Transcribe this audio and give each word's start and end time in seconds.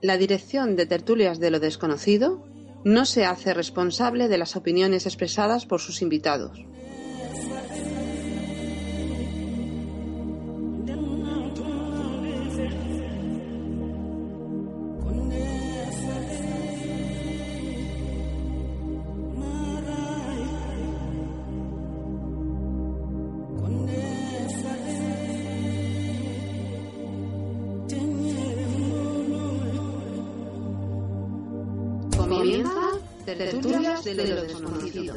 La 0.00 0.16
dirección 0.16 0.76
de 0.76 0.86
Tertulias 0.86 1.40
de 1.40 1.50
lo 1.50 1.58
Desconocido 1.58 2.44
no 2.84 3.04
se 3.04 3.24
hace 3.24 3.52
responsable 3.52 4.28
de 4.28 4.38
las 4.38 4.54
opiniones 4.54 5.06
expresadas 5.06 5.66
por 5.66 5.80
sus 5.80 6.02
invitados. 6.02 6.64
De 34.14 34.26
lo 34.34 34.42
Desconocido. 34.42 35.14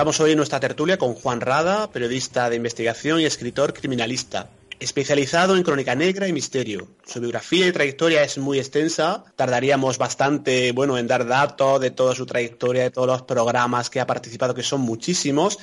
Contamos 0.00 0.20
hoy 0.20 0.30
en 0.30 0.38
nuestra 0.38 0.60
tertulia 0.60 0.96
con 0.96 1.12
Juan 1.12 1.42
Rada, 1.42 1.90
periodista 1.92 2.48
de 2.48 2.56
investigación 2.56 3.20
y 3.20 3.26
escritor 3.26 3.74
criminalista, 3.74 4.48
especializado 4.78 5.54
en 5.54 5.62
crónica 5.62 5.94
negra 5.94 6.26
y 6.26 6.32
misterio. 6.32 6.88
Su 7.04 7.20
biografía 7.20 7.66
y 7.66 7.72
trayectoria 7.72 8.22
es 8.22 8.38
muy 8.38 8.58
extensa. 8.58 9.22
Tardaríamos 9.36 9.98
bastante, 9.98 10.72
bueno, 10.72 10.96
en 10.96 11.06
dar 11.06 11.26
datos 11.26 11.82
de 11.82 11.90
toda 11.90 12.14
su 12.14 12.24
trayectoria, 12.24 12.84
de 12.84 12.90
todos 12.90 13.08
los 13.08 13.22
programas 13.24 13.90
que 13.90 14.00
ha 14.00 14.06
participado, 14.06 14.54
que 14.54 14.62
son 14.62 14.80
muchísimos. 14.80 15.58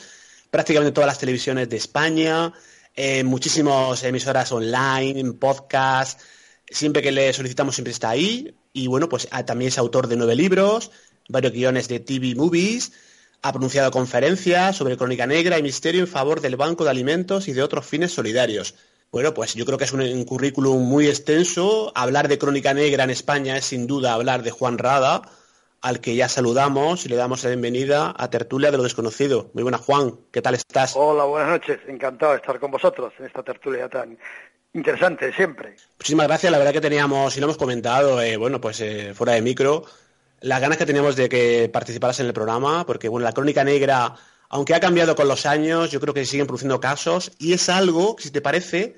Prácticamente 0.52 0.94
todas 0.94 1.08
las 1.08 1.18
televisiones 1.18 1.68
de 1.68 1.78
España, 1.78 2.54
en 2.96 3.26
muchísimas 3.26 4.04
emisoras 4.04 4.52
online, 4.52 5.20
en 5.20 5.34
podcast. 5.40 6.22
Siempre 6.70 7.02
que 7.02 7.12
le 7.12 7.34
solicitamos 7.34 7.74
siempre 7.74 7.92
está 7.92 8.12
ahí. 8.12 8.56
Y 8.72 8.86
bueno, 8.86 9.10
pues 9.10 9.30
ah, 9.32 9.44
también 9.48 9.70
es 9.70 9.80
autor 9.80 10.06
de 10.06 10.16
nueve 10.16 10.36
libros, 10.36 10.92
varios 11.28 11.54
guiones 11.54 11.88
de 11.88 12.02
TV 12.02 12.36
Movies. 12.36 12.92
Ha 13.42 13.52
pronunciado 13.52 13.92
conferencias 13.92 14.76
sobre 14.76 14.98
crónica 14.98 15.28
negra 15.28 15.58
y 15.58 15.64
misterio 15.64 16.02
en 16.02 16.08
favor 16.08 16.42
del 16.42 16.56
Banco 16.56 16.84
de 16.84 16.90
Alimentos 16.90 17.48
y 17.48 17.54
de 17.54 17.64
otros 17.64 17.86
fines 17.86 18.12
solidarios. 18.12 18.76
Bueno, 19.12 19.34
pues 19.34 19.54
yo 19.54 19.66
creo 19.66 19.78
que 19.78 19.86
es 19.86 19.94
un, 19.94 20.02
un 20.02 20.26
currículum 20.26 20.84
muy 20.84 21.08
extenso. 21.08 21.92
Hablar 21.96 22.28
de 22.28 22.38
crónica 22.38 22.74
negra 22.74 23.04
en 23.04 23.10
España 23.10 23.58
es 23.58 23.66
sin 23.66 23.88
duda 23.88 24.14
hablar 24.14 24.44
de 24.44 24.52
Juan 24.52 24.78
Rada, 24.78 25.22
al 25.82 26.02
que 26.02 26.16
ya 26.16 26.28
saludamos 26.28 27.06
y 27.06 27.10
le 27.10 27.16
damos 27.16 27.44
la 27.44 27.52
bienvenida 27.52 28.14
a 28.18 28.30
Tertulia 28.30 28.72
de 28.72 28.78
lo 28.78 28.84
Desconocido. 28.84 29.50
Muy 29.54 29.64
buena, 29.64 29.78
Juan. 29.78 30.16
¿Qué 30.32 30.42
tal 30.42 30.56
estás? 30.56 30.94
Hola, 30.96 31.24
buenas 31.24 31.50
noches. 31.50 31.80
Encantado 31.88 32.34
de 32.34 32.40
estar 32.40 32.60
con 32.60 32.72
vosotros 32.72 33.14
en 33.20 33.26
esta 33.26 33.44
tertulia 33.44 33.88
tan 33.88 34.18
interesante 34.74 35.32
siempre. 35.34 35.76
Muchísimas 35.98 36.28
gracias. 36.28 36.52
La 36.52 36.58
verdad 36.58 36.74
que 36.74 36.82
teníamos, 36.82 37.36
y 37.38 37.40
lo 37.40 37.46
hemos 37.46 37.58
comentado, 37.58 38.22
eh, 38.22 38.38
bueno, 38.38 38.60
pues 38.60 38.82
eh, 38.82 39.14
fuera 39.14 39.34
de 39.34 39.42
micro, 39.42 39.86
las 40.42 40.62
ganas 40.62 40.78
que 40.78 40.86
teníamos 40.86 41.16
de 41.16 41.30
que 41.30 41.70
participaras 41.72 42.20
en 42.20 42.28
el 42.28 42.34
programa, 42.34 42.86
porque 42.86 43.10
bueno, 43.10 43.26
la 43.26 43.34
crónica 43.34 43.64
negra, 43.64 44.16
aunque 44.50 44.74
ha 44.76 44.80
cambiado 44.80 45.16
con 45.16 45.28
los 45.28 45.46
años, 45.46 45.92
yo 45.92 46.00
creo 46.00 46.14
que 46.14 46.26
siguen 46.26 46.48
produciendo 46.48 46.80
casos, 46.80 47.32
y 47.40 47.54
es 47.54 47.70
algo 47.70 48.16
si 48.20 48.30
te 48.32 48.42
parece, 48.42 48.96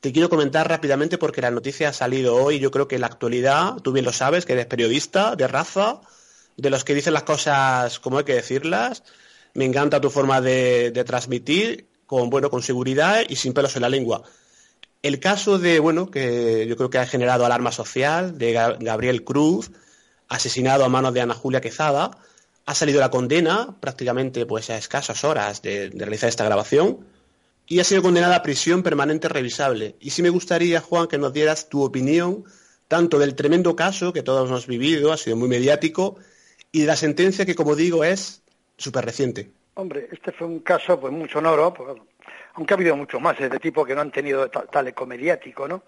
te 0.00 0.12
quiero 0.12 0.28
comentar 0.28 0.68
rápidamente 0.68 1.16
porque 1.16 1.40
la 1.40 1.50
noticia 1.50 1.88
ha 1.88 1.92
salido 1.92 2.36
hoy, 2.36 2.58
yo 2.58 2.70
creo 2.70 2.86
que 2.88 2.96
en 2.96 3.00
la 3.00 3.06
actualidad, 3.06 3.76
tú 3.82 3.92
bien 3.92 4.04
lo 4.04 4.12
sabes, 4.12 4.44
que 4.44 4.52
eres 4.52 4.66
periodista 4.66 5.34
de 5.36 5.48
raza, 5.48 6.00
de 6.56 6.70
los 6.70 6.84
que 6.84 6.94
dicen 6.94 7.14
las 7.14 7.22
cosas 7.24 7.98
como 7.98 8.18
hay 8.18 8.24
que 8.24 8.34
decirlas, 8.34 9.02
me 9.54 9.64
encanta 9.64 10.00
tu 10.00 10.10
forma 10.10 10.40
de, 10.40 10.90
de 10.90 11.04
transmitir, 11.04 11.86
con, 12.06 12.28
bueno, 12.28 12.50
con 12.50 12.62
seguridad 12.62 13.22
y 13.28 13.36
sin 13.36 13.54
pelos 13.54 13.76
en 13.76 13.82
la 13.82 13.88
lengua. 13.88 14.22
El 15.02 15.20
caso 15.20 15.58
de, 15.58 15.80
bueno, 15.80 16.10
que 16.10 16.66
yo 16.68 16.76
creo 16.76 16.90
que 16.90 16.98
ha 16.98 17.06
generado 17.06 17.46
alarma 17.46 17.72
social, 17.72 18.36
de 18.36 18.54
Ga- 18.54 18.76
Gabriel 18.78 19.24
Cruz, 19.24 19.70
asesinado 20.34 20.84
a 20.84 20.88
manos 20.88 21.14
de 21.14 21.20
Ana 21.20 21.34
Julia 21.34 21.60
Quezada, 21.60 22.10
ha 22.66 22.74
salido 22.74 23.00
la 23.00 23.10
condena 23.10 23.74
prácticamente 23.80 24.46
pues 24.46 24.70
a 24.70 24.76
escasas 24.76 25.24
horas 25.24 25.62
de, 25.62 25.90
realizar 25.94 26.28
esta 26.28 26.44
grabación 26.44 27.06
y 27.66 27.80
ha 27.80 27.84
sido 27.84 28.02
condenada 28.02 28.36
a 28.36 28.42
prisión 28.42 28.82
permanente 28.82 29.28
revisable. 29.28 29.96
Y 30.00 30.10
sí 30.10 30.22
me 30.22 30.30
gustaría, 30.30 30.80
Juan, 30.80 31.06
que 31.08 31.18
nos 31.18 31.32
dieras 31.32 31.68
tu 31.68 31.82
opinión 31.82 32.44
tanto 32.88 33.18
del 33.18 33.34
tremendo 33.34 33.74
caso 33.74 34.12
que 34.12 34.22
todos 34.22 34.48
hemos 34.48 34.66
vivido, 34.66 35.12
ha 35.12 35.16
sido 35.16 35.36
muy 35.36 35.48
mediático, 35.48 36.16
y 36.70 36.80
de 36.80 36.86
la 36.86 36.96
sentencia 36.96 37.46
que, 37.46 37.54
como 37.54 37.74
digo, 37.74 38.04
es 38.04 38.42
súper 38.76 39.04
reciente. 39.04 39.50
Hombre, 39.74 40.08
este 40.12 40.32
fue 40.32 40.46
un 40.46 40.60
caso 40.60 41.00
pues 41.00 41.12
muy 41.12 41.28
sonoro, 41.28 41.74
aunque 42.54 42.74
ha 42.74 42.76
habido 42.76 42.96
muchos 42.96 43.20
más 43.20 43.38
de 43.38 43.44
este 43.46 43.58
tipo 43.58 43.84
que 43.84 43.94
no 43.94 44.02
han 44.02 44.10
tenido 44.12 44.48
ta- 44.50 44.66
tal 44.66 44.88
eco 44.88 45.06
mediático, 45.06 45.66
¿no? 45.66 45.82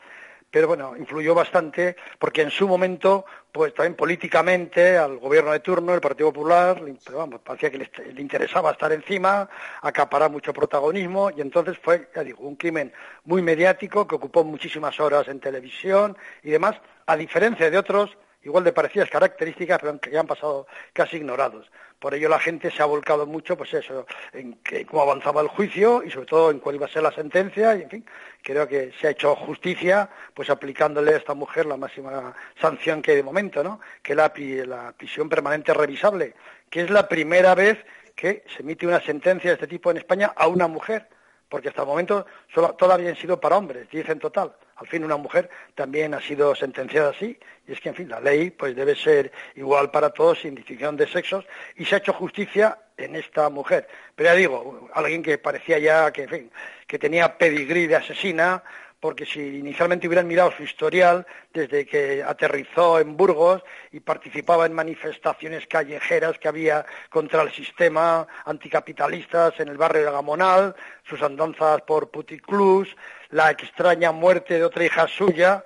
Pero 0.51 0.69
bueno, 0.69 0.97
influyó 0.97 1.35
bastante 1.35 1.97
porque 2.19 2.43
en 2.43 2.51
su 2.51 2.67
momento, 2.69 3.27
pues 3.53 3.75
también 3.75 3.95
políticamente 3.95 4.97
al 4.97 5.19
gobierno 5.19 5.53
de 5.53 5.61
turno, 5.61 5.93
el 5.95 6.01
Partido 6.01 6.33
Popular, 6.33 6.83
vamos, 7.13 7.41
parecía 7.41 7.71
que 7.71 7.79
le 7.79 8.21
interesaba 8.21 8.71
estar 8.71 8.93
encima, 8.93 9.49
acaparar 9.83 10.31
mucho 10.31 10.53
protagonismo 10.53 11.31
y 11.37 11.41
entonces 11.41 11.77
fue, 11.79 12.09
ya 12.15 12.23
digo, 12.23 12.45
un 12.45 12.57
crimen 12.57 12.93
muy 13.25 13.43
mediático 13.43 14.07
que 14.07 14.15
ocupó 14.15 14.45
muchísimas 14.45 14.99
horas 15.01 15.29
en 15.29 15.41
televisión 15.41 16.17
y 16.43 16.51
demás, 16.51 16.77
a 17.07 17.17
diferencia 17.17 17.71
de 17.71 17.79
otros 17.79 18.17
igual 18.47 18.65
de 18.65 18.73
parecidas 18.73 19.11
características, 19.11 19.79
pero 19.81 19.99
que 20.01 20.17
han 20.17 20.27
pasado 20.27 20.67
casi 20.93 21.17
ignorados. 21.17 21.71
Por 21.99 22.15
ello 22.15 22.29
la 22.29 22.39
gente 22.39 22.71
se 22.71 22.83
ha 22.83 22.87
volcado 22.87 23.27
mucho, 23.27 23.57
pues 23.57 23.75
eso, 23.75 24.07
en 24.33 24.59
cómo 24.89 25.03
avanzaba 25.03 25.41
el 25.41 25.49
juicio 25.49 26.03
y 26.05 26.11
sobre 26.11 26.27
todo 26.27 26.51
en 26.51 26.61
cuál 26.61 26.77
iba 26.77 26.87
a 26.87 26.91
ser 26.91 27.03
la 27.03 27.13
sentencia 27.13 27.75
y 27.75 27.83
en 27.83 27.91
fin, 27.91 28.07
creo 28.43 28.69
que 28.69 28.93
se 29.01 29.09
ha 29.09 29.11
hecho 29.11 29.35
justicia, 29.35 30.09
pues 30.33 30.49
aplicándole 30.49 31.15
a 31.15 31.17
esta 31.17 31.35
mujer 31.35 31.67
la 31.67 31.77
máxima 31.77 32.35
sanción 32.61 33.03
que 33.03 33.13
hay 33.13 33.17
de 33.19 33.23
momento, 33.23 33.65
¿no? 33.65 33.81
Que 34.03 34.13
es 34.13 34.17
la, 34.17 34.33
la 34.67 34.93
prisión 34.93 35.29
permanente 35.29 35.75
revisable, 35.75 36.35
que 36.71 36.83
es 36.83 36.91
la 36.91 37.09
primera 37.09 37.55
vez 37.55 37.79
que 38.15 38.45
se 38.55 38.63
emite 38.63 38.87
una 38.87 39.01
sentencia 39.01 39.51
de 39.51 39.55
este 39.55 39.67
tipo 39.67 39.91
en 39.91 39.99
España 39.99 40.33
a 40.37 40.47
una 40.47 40.69
mujer 40.69 41.09
porque 41.49 41.69
hasta 41.69 41.83
el 41.83 41.89
momento 41.89 42.27
solo, 42.53 42.75
todavía 42.75 43.11
han 43.11 43.17
sido 43.17 43.41
para 43.41 43.57
hombres, 43.57 43.89
10 43.91 44.09
en 44.09 44.19
total. 44.19 44.53
Al 44.77 44.87
fin 44.87 45.05
una 45.05 45.17
mujer 45.17 45.49
también 45.75 46.13
ha 46.15 46.21
sido 46.21 46.55
sentenciada 46.55 47.11
así, 47.11 47.39
y 47.67 47.73
es 47.73 47.81
que, 47.81 47.89
en 47.89 47.95
fin, 47.95 48.09
la 48.09 48.21
ley 48.21 48.51
pues 48.51 48.77
debe 48.77 48.95
ser 48.95 49.33
igual 49.55 49.91
para 49.91 50.11
todos, 50.11 50.41
sin 50.41 50.55
distinción 50.55 50.97
de 50.97 51.07
sexos, 51.07 51.47
y 51.77 51.85
se 51.85 51.95
ha 51.95 51.99
hecho 51.99 52.13
justicia 52.13 52.79
en 52.97 53.17
esta 53.17 53.49
mujer. 53.49 53.89
Pero 54.15 54.31
ya 54.31 54.35
digo, 54.35 54.89
alguien 54.93 55.23
que 55.23 55.39
parecía 55.39 55.79
ya 55.79 56.13
que, 56.13 56.25
en 56.25 56.29
fin, 56.29 56.51
que 56.87 56.99
tenía 56.99 57.39
pedigrí 57.39 57.87
de 57.87 57.97
asesina, 57.97 58.63
porque 59.01 59.27
si 59.27 59.59
inicialmente 59.59 60.07
hubieran 60.07 60.27
mirado 60.27 60.53
su 60.53 60.63
historial 60.63 61.27
desde 61.53 61.87
que 61.87 62.23
aterrizó 62.23 62.99
en 62.99 63.17
Burgos 63.17 63.63
y 63.93 64.01
participaba 64.01 64.67
en 64.67 64.73
manifestaciones 64.73 65.67
callejeras 65.67 66.39
que 66.39 66.49
había 66.49 66.85
contra 67.11 67.43
el 67.43 67.53
sistema 67.53 68.27
anticapitalistas 68.45 69.61
en 69.61 69.69
el 69.69 69.77
barrio 69.77 70.07
de 70.07 70.11
Gamonal, 70.11 70.75
sus 71.09 71.23
andanzas 71.23 71.83
por 71.83 72.11
puticlubs, 72.11 72.97
la 73.31 73.51
extraña 73.51 74.13
muerte 74.13 74.55
de 74.55 74.65
otra 74.65 74.85
hija 74.85 75.07
suya 75.09 75.65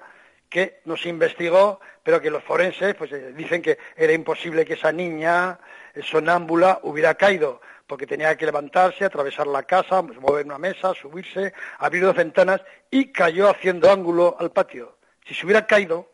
que 0.48 0.80
no 0.84 0.96
se 0.96 1.08
investigó, 1.08 1.80
pero 2.02 2.20
que 2.20 2.30
los 2.30 2.42
forenses 2.42 2.94
pues 2.96 3.12
eh, 3.12 3.32
dicen 3.34 3.62
que 3.62 3.78
era 3.96 4.12
imposible 4.12 4.64
que 4.64 4.74
esa 4.74 4.92
niña 4.92 5.58
eh, 5.94 6.02
sonámbula 6.02 6.80
hubiera 6.82 7.14
caído 7.14 7.60
porque 7.86 8.06
tenía 8.06 8.36
que 8.36 8.46
levantarse, 8.46 9.04
atravesar 9.04 9.48
la 9.48 9.64
casa, 9.64 10.00
mover 10.00 10.46
una 10.46 10.58
mesa, 10.58 10.94
subirse, 10.94 11.52
abrir 11.78 12.04
dos 12.04 12.14
ventanas 12.14 12.60
y 12.88 13.10
cayó 13.10 13.50
haciendo 13.50 13.90
ángulo 13.90 14.36
al 14.38 14.52
patio. 14.52 14.96
Si 15.26 15.34
se 15.34 15.44
hubiera 15.44 15.66
caído, 15.66 16.08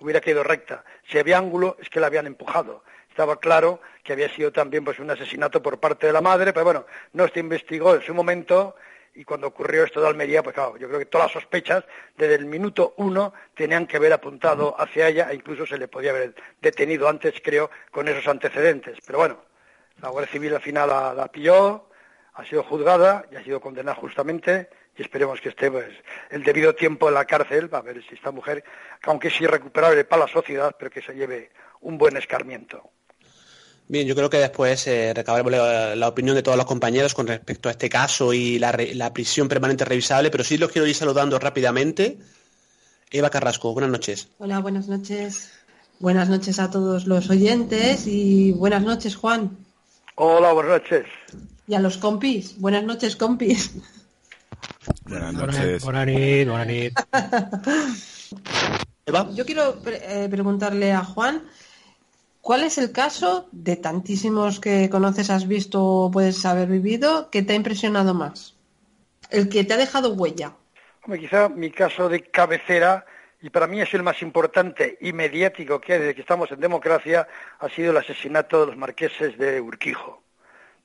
hubiera 0.00 0.20
caído 0.20 0.42
recta. 0.42 0.84
Si 1.08 1.18
había 1.18 1.38
ángulo, 1.38 1.76
es 1.80 1.88
que 1.88 2.00
la 2.00 2.08
habían 2.08 2.26
empujado. 2.26 2.82
Estaba 3.08 3.38
claro 3.38 3.80
que 4.02 4.12
había 4.12 4.28
sido 4.28 4.50
también 4.50 4.84
pues 4.84 4.98
un 4.98 5.08
asesinato 5.08 5.62
por 5.62 5.78
parte 5.78 6.08
de 6.08 6.12
la 6.12 6.20
madre, 6.20 6.52
pero 6.52 6.64
bueno, 6.64 6.86
no 7.12 7.28
se 7.28 7.38
investigó 7.38 7.94
en 7.94 8.02
su 8.02 8.12
momento 8.12 8.74
y 9.14 9.24
cuando 9.24 9.48
ocurrió 9.48 9.84
esto 9.84 10.00
de 10.00 10.08
Almería, 10.08 10.42
pues 10.42 10.54
claro, 10.54 10.76
yo 10.76 10.86
creo 10.88 10.98
que 10.98 11.06
todas 11.06 11.26
las 11.26 11.32
sospechas 11.32 11.84
desde 12.16 12.36
el 12.36 12.46
minuto 12.46 12.94
uno 12.98 13.32
tenían 13.54 13.86
que 13.86 13.96
haber 13.96 14.12
apuntado 14.12 14.74
hacia 14.80 15.08
ella 15.08 15.28
e 15.30 15.34
incluso 15.34 15.66
se 15.66 15.78
le 15.78 15.88
podía 15.88 16.10
haber 16.10 16.34
detenido 16.60 17.08
antes, 17.08 17.34
creo, 17.42 17.70
con 17.90 18.08
esos 18.08 18.26
antecedentes. 18.28 18.98
Pero 19.04 19.18
bueno, 19.18 19.42
la 20.00 20.10
Guardia 20.10 20.32
Civil 20.32 20.54
al 20.54 20.62
final 20.62 20.88
la, 20.88 21.28
pilló, 21.30 21.88
ha 22.34 22.44
sido 22.44 22.62
juzgada 22.62 23.26
y 23.30 23.36
ha 23.36 23.44
sido 23.44 23.60
condenada 23.60 23.96
justamente 23.96 24.70
y 24.96 25.02
esperemos 25.02 25.40
que 25.40 25.50
esté 25.50 25.70
pues, 25.70 25.88
el 26.30 26.42
debido 26.42 26.74
tiempo 26.74 27.08
en 27.08 27.14
la 27.14 27.24
cárcel, 27.24 27.68
a 27.72 27.80
ver 27.80 28.02
si 28.02 28.14
esta 28.14 28.30
mujer, 28.30 28.62
aunque 29.02 29.28
es 29.28 29.40
irrecuperable 29.40 30.04
para 30.04 30.22
la 30.22 30.28
sociedad, 30.28 30.74
pero 30.78 30.90
que 30.90 31.02
se 31.02 31.14
lleve 31.14 31.50
un 31.80 31.98
buen 31.98 32.16
escarmiento. 32.16 32.90
Bien, 33.90 34.06
yo 34.06 34.14
creo 34.14 34.30
que 34.30 34.36
después 34.36 34.86
eh, 34.86 35.12
recabaremos 35.12 35.50
la, 35.50 36.06
opinión 36.06 36.36
de 36.36 36.44
todos 36.44 36.56
los 36.56 36.64
compañeros 36.64 37.12
con 37.12 37.26
respecto 37.26 37.68
a 37.68 37.72
este 37.72 37.88
caso 37.88 38.32
y 38.32 38.56
la, 38.56 39.12
prisión 39.12 39.48
permanente 39.48 39.84
revisable, 39.84 40.30
pero 40.30 40.44
sí 40.44 40.58
los 40.58 40.70
quiero 40.70 40.86
ir 40.86 40.94
saludando 40.94 41.40
rápidamente. 41.40 42.16
Eva 43.10 43.30
Carrasco, 43.30 43.72
buenas 43.72 43.90
noches. 43.90 44.28
Hola, 44.38 44.60
buenas 44.60 44.86
noches. 44.86 45.50
Buenas 45.98 46.28
noches 46.28 46.60
a 46.60 46.70
todos 46.70 47.08
los 47.08 47.30
oyentes 47.30 48.06
y 48.06 48.52
buenas 48.52 48.84
noches, 48.84 49.16
Juan. 49.16 49.58
Hola, 50.14 50.52
buenas 50.52 50.82
noches. 50.82 51.06
Y 51.66 51.74
a 51.74 51.80
los 51.80 51.98
compis. 51.98 52.60
Buenas 52.60 52.84
noches, 52.84 53.16
compis. 53.16 53.72
Buenas 55.02 55.34
noches. 55.34 55.82
Buenas 55.82 56.06
noches. 56.06 56.46
Buenas 56.46 56.92
Eva. 59.04 59.28
Yo 59.34 59.44
quiero 59.44 59.82
eh, 59.84 60.28
preguntarle 60.30 60.92
a 60.92 61.02
Juan 61.02 61.42
¿Cuál 62.40 62.64
es 62.64 62.78
el 62.78 62.90
caso 62.90 63.48
de 63.52 63.76
tantísimos 63.76 64.60
que 64.60 64.88
conoces, 64.88 65.28
has 65.30 65.46
visto 65.46 65.84
o 65.84 66.10
puedes 66.10 66.44
haber 66.46 66.68
vivido 66.68 67.30
que 67.30 67.42
te 67.42 67.52
ha 67.52 67.56
impresionado 67.56 68.14
más? 68.14 68.56
El 69.30 69.48
que 69.48 69.64
te 69.64 69.74
ha 69.74 69.76
dejado 69.76 70.14
huella. 70.14 70.54
Quizá 71.06 71.48
mi 71.48 71.70
caso 71.70 72.08
de 72.08 72.22
cabecera, 72.22 73.04
y 73.42 73.50
para 73.50 73.66
mí 73.66 73.80
es 73.80 73.92
el 73.94 74.02
más 74.02 74.22
importante 74.22 74.96
y 75.00 75.12
mediático 75.12 75.80
que 75.80 75.94
hay 75.94 75.98
desde 75.98 76.14
que 76.14 76.20
estamos 76.22 76.50
en 76.50 76.60
democracia, 76.60 77.28
ha 77.58 77.68
sido 77.68 77.90
el 77.90 77.98
asesinato 77.98 78.60
de 78.60 78.66
los 78.68 78.76
marqueses 78.76 79.36
de 79.38 79.60
Urquijo. 79.60 80.22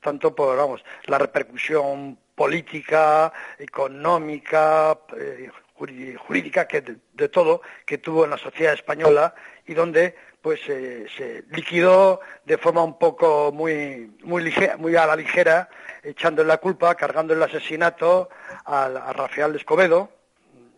Tanto 0.01 0.35
por, 0.35 0.57
vamos, 0.57 0.83
la 1.05 1.17
repercusión 1.17 2.17
política, 2.35 3.31
económica, 3.57 4.99
eh, 5.17 5.49
jurídica, 5.75 6.67
que 6.67 6.81
de, 6.81 7.29
todo 7.29 7.61
que 7.85 7.97
tuvo 7.97 8.23
en 8.23 8.31
la 8.31 8.37
sociedad 8.37 8.73
española 8.73 9.35
y 9.65 9.73
donde 9.73 10.15
pues 10.45 10.61
se 10.61 11.43
liquidó 11.49 12.19
de 12.45 12.59
forma 12.59 12.83
un 12.83 12.99
poco 12.99 13.51
muy, 13.51 14.11
muy, 14.21 14.43
ligera, 14.43 14.77
muy 14.77 14.95
a 14.95 15.07
la 15.07 15.15
ligera, 15.15 15.67
echándole 16.03 16.47
la 16.47 16.59
culpa, 16.59 16.93
cargando 16.93 17.33
el 17.33 17.41
asesinato 17.41 18.29
a, 18.63 19.11
Rafael 19.11 19.55
Escobedo, 19.55 20.11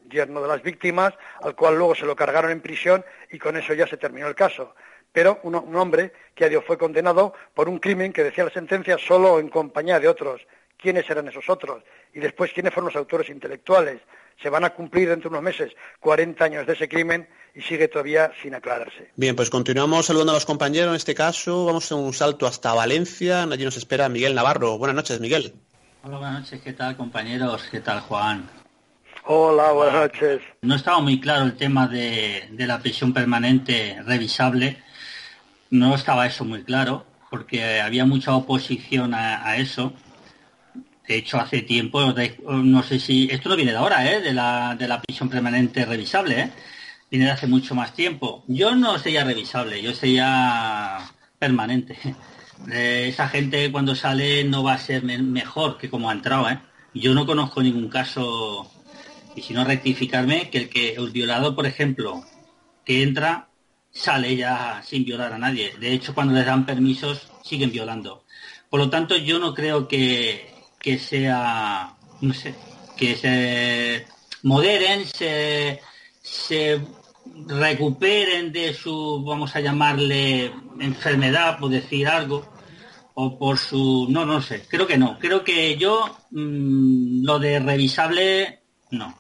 yerno 0.10 0.42
de 0.42 0.48
las 0.48 0.64
víctimas, 0.64 1.14
al 1.42 1.54
cual 1.54 1.75
luego 1.75 1.96
se 1.96 2.06
lo 2.06 2.16
cargaron 2.16 2.52
en 2.52 2.62
prisión 2.62 3.04
y 3.30 3.40
con 3.40 3.58
eso 3.58 3.74
ya 3.74 3.86
se 3.86 3.98
terminó 3.98 4.30
el 4.30 4.36
caso. 4.36 4.74
Pero 5.12 5.42
un, 5.44 5.56
un 5.56 5.75
hombre 5.75 6.14
que 6.34 6.46
a 6.46 6.50
Dios 6.50 6.64
fue 6.66 6.78
condenado 6.78 7.34
por 7.54 7.68
un 7.68 7.80
crimen 7.80 8.14
que 8.14 8.24
decía 8.24 8.46
la 8.46 8.52
sentencia 8.52 8.98
solo 8.98 9.38
en 9.38 9.50
compañía 9.50 10.00
de 10.00 10.08
otros. 10.08 10.48
¿Quiénes 10.78 11.10
eran 11.10 11.28
esos 11.28 11.50
otros? 11.50 11.84
Y 12.14 12.22
después, 12.22 12.54
¿quiénes 12.54 12.74
fueron 12.74 12.88
los 12.88 12.96
autores 12.96 13.28
intelectuales? 13.28 14.00
Se 14.42 14.50
van 14.50 14.63
a 14.63 14.72
cumplir 14.72 15.10
dentro 15.10 15.30
de 15.30 15.38
unos 15.38 15.44
meses 15.44 15.74
40 16.00 16.44
años 16.44 16.68
de 16.68 16.74
ese 16.74 16.88
crimen 16.88 17.28
y 17.56 17.62
sigue 17.62 17.88
todavía 17.88 18.31
sin 18.42 18.54
aclararse. 18.54 19.12
Bien, 19.16 19.36
pues 19.36 19.50
continuamos 19.50 20.06
saludando 20.06 20.34
a 20.34 20.36
los 20.36 20.45
compañeros. 20.45 20.89
En 20.89 20.95
este 20.95 21.16
caso, 21.16 21.66
vamos 21.66 21.92
a 21.92 21.95
un 21.95 22.13
salto 22.13 22.45
hasta 22.45 22.74
Valencia. 22.74 23.44
Allí 23.44 23.66
nos 23.66 23.78
espera 23.78 24.10
Miguel 24.10 24.36
Navarro. 24.36 24.78
Buenas 24.78 24.95
noches, 24.95 25.19
Miguel. 25.19 25.54
Hola, 26.04 26.18
buenas 26.19 26.42
noches. 26.42 26.62
¿Qué 26.62 26.74
tal, 26.74 26.95
compañeros? 26.95 27.68
¿Qué 27.72 27.80
tal, 27.80 28.01
Juan? 28.01 28.48
Hola, 29.30 29.74
buenas 29.74 29.94
noches. 29.94 30.42
No 30.62 30.75
estaba 30.75 31.01
muy 31.01 31.19
claro 31.19 31.44
el 31.44 31.57
tema 31.57 31.88
de, 31.88 32.48
la 32.60 32.80
prisión 32.80 33.12
permanente 33.12 34.01
revisable. 34.06 34.81
No 35.69 35.95
estaba 35.95 36.25
eso 36.25 36.45
muy 36.45 36.63
claro, 36.63 37.06
porque 37.30 37.81
había 37.81 38.06
mucha 38.06 38.33
oposición 38.33 39.13
a, 39.13 39.57
eso. 39.57 39.92
De 41.07 41.15
hecho, 41.15 41.39
hace 41.39 41.62
tiempo, 41.62 42.13
no 42.45 42.83
sé 42.83 43.00
si... 43.00 43.30
Esto 43.31 43.50
no 43.50 43.56
viene 43.56 43.71
de 43.71 43.77
ahora, 43.77 44.12
¿eh? 44.12 44.21
De 44.21 44.33
la, 44.33 44.75
de 44.77 44.88
la 44.88 45.01
prisión 45.01 45.30
permanente 45.30 45.86
revisable, 45.86 46.39
¿eh? 46.42 46.51
viene 47.09 47.25
de 47.25 47.31
hace 47.31 47.48
mucho 47.48 47.75
más 47.75 47.94
tiempo. 47.94 48.44
Yo 48.48 48.75
no 48.75 49.00
sería 49.00 49.24
revisable, 49.24 49.81
yo 49.81 49.94
sería 49.94 50.98
permanente. 51.39 51.98
esa 52.71 53.30
gente 53.30 53.71
cuando 53.71 53.95
sale 53.95 54.44
no 54.44 54.63
va 54.63 54.74
a 54.74 54.80
ser 54.80 55.04
mejor 55.04 55.77
que 55.77 55.89
como 55.89 56.09
ha 56.09 56.13
entrado. 56.13 56.50
¿eh? 56.50 56.59
Yo 56.94 57.13
no 57.13 57.25
conozco 57.25 57.62
ningún 57.62 57.89
caso, 57.89 58.69
y 59.36 59.42
si 59.42 59.54
no 59.54 59.63
rectificarme, 59.63 60.50
que 60.50 60.57
el 60.57 60.69
que 60.69 60.94
el 60.95 61.12
violado, 61.12 61.56
por 61.56 61.65
ejemplo, 61.65 62.24
que 62.83 63.04
entra, 63.04 63.50
sale 63.92 64.36
ya 64.36 64.81
sin 64.83 65.06
violar 65.06 65.33
a 65.33 65.38
nadie. 65.38 65.74
De 65.80 65.94
hecho, 65.94 66.13
cuando 66.13 66.33
les 66.33 66.45
dan 66.45 66.65
permisos, 66.65 67.31
siguen 67.44 67.71
violando. 67.71 68.24
Por 68.69 68.80
lo 68.80 68.89
tanto, 68.89 69.15
yo 69.15 69.39
no 69.39 69.54
creo 69.54 69.88
que, 69.88 70.56
que 70.88 70.98
sea, 70.98 71.98
no 72.22 72.34
sé, 72.34 72.56
que 72.95 73.13
se 73.18 74.07
moderen, 74.44 75.06
se 75.06 75.81
se 76.22 76.80
recuperen 77.45 78.54
de 78.54 78.74
su, 78.74 79.22
vamos 79.25 79.54
a 79.57 79.60
llamarle, 79.60 80.50
enfermedad, 80.80 81.60
por 81.60 81.72
decir 81.72 82.07
algo, 82.07 82.45
o 83.16 83.38
por 83.38 83.57
su... 83.57 84.07
No, 84.10 84.25
no 84.25 84.42
sé, 84.42 84.63
creo 84.66 84.88
que 84.88 84.98
no. 84.98 85.19
Creo 85.19 85.44
que 85.44 85.75
yo, 85.75 86.19
mm, 86.31 87.25
lo 87.25 87.38
de 87.38 87.60
revisable, 87.60 88.62
no. 88.92 89.13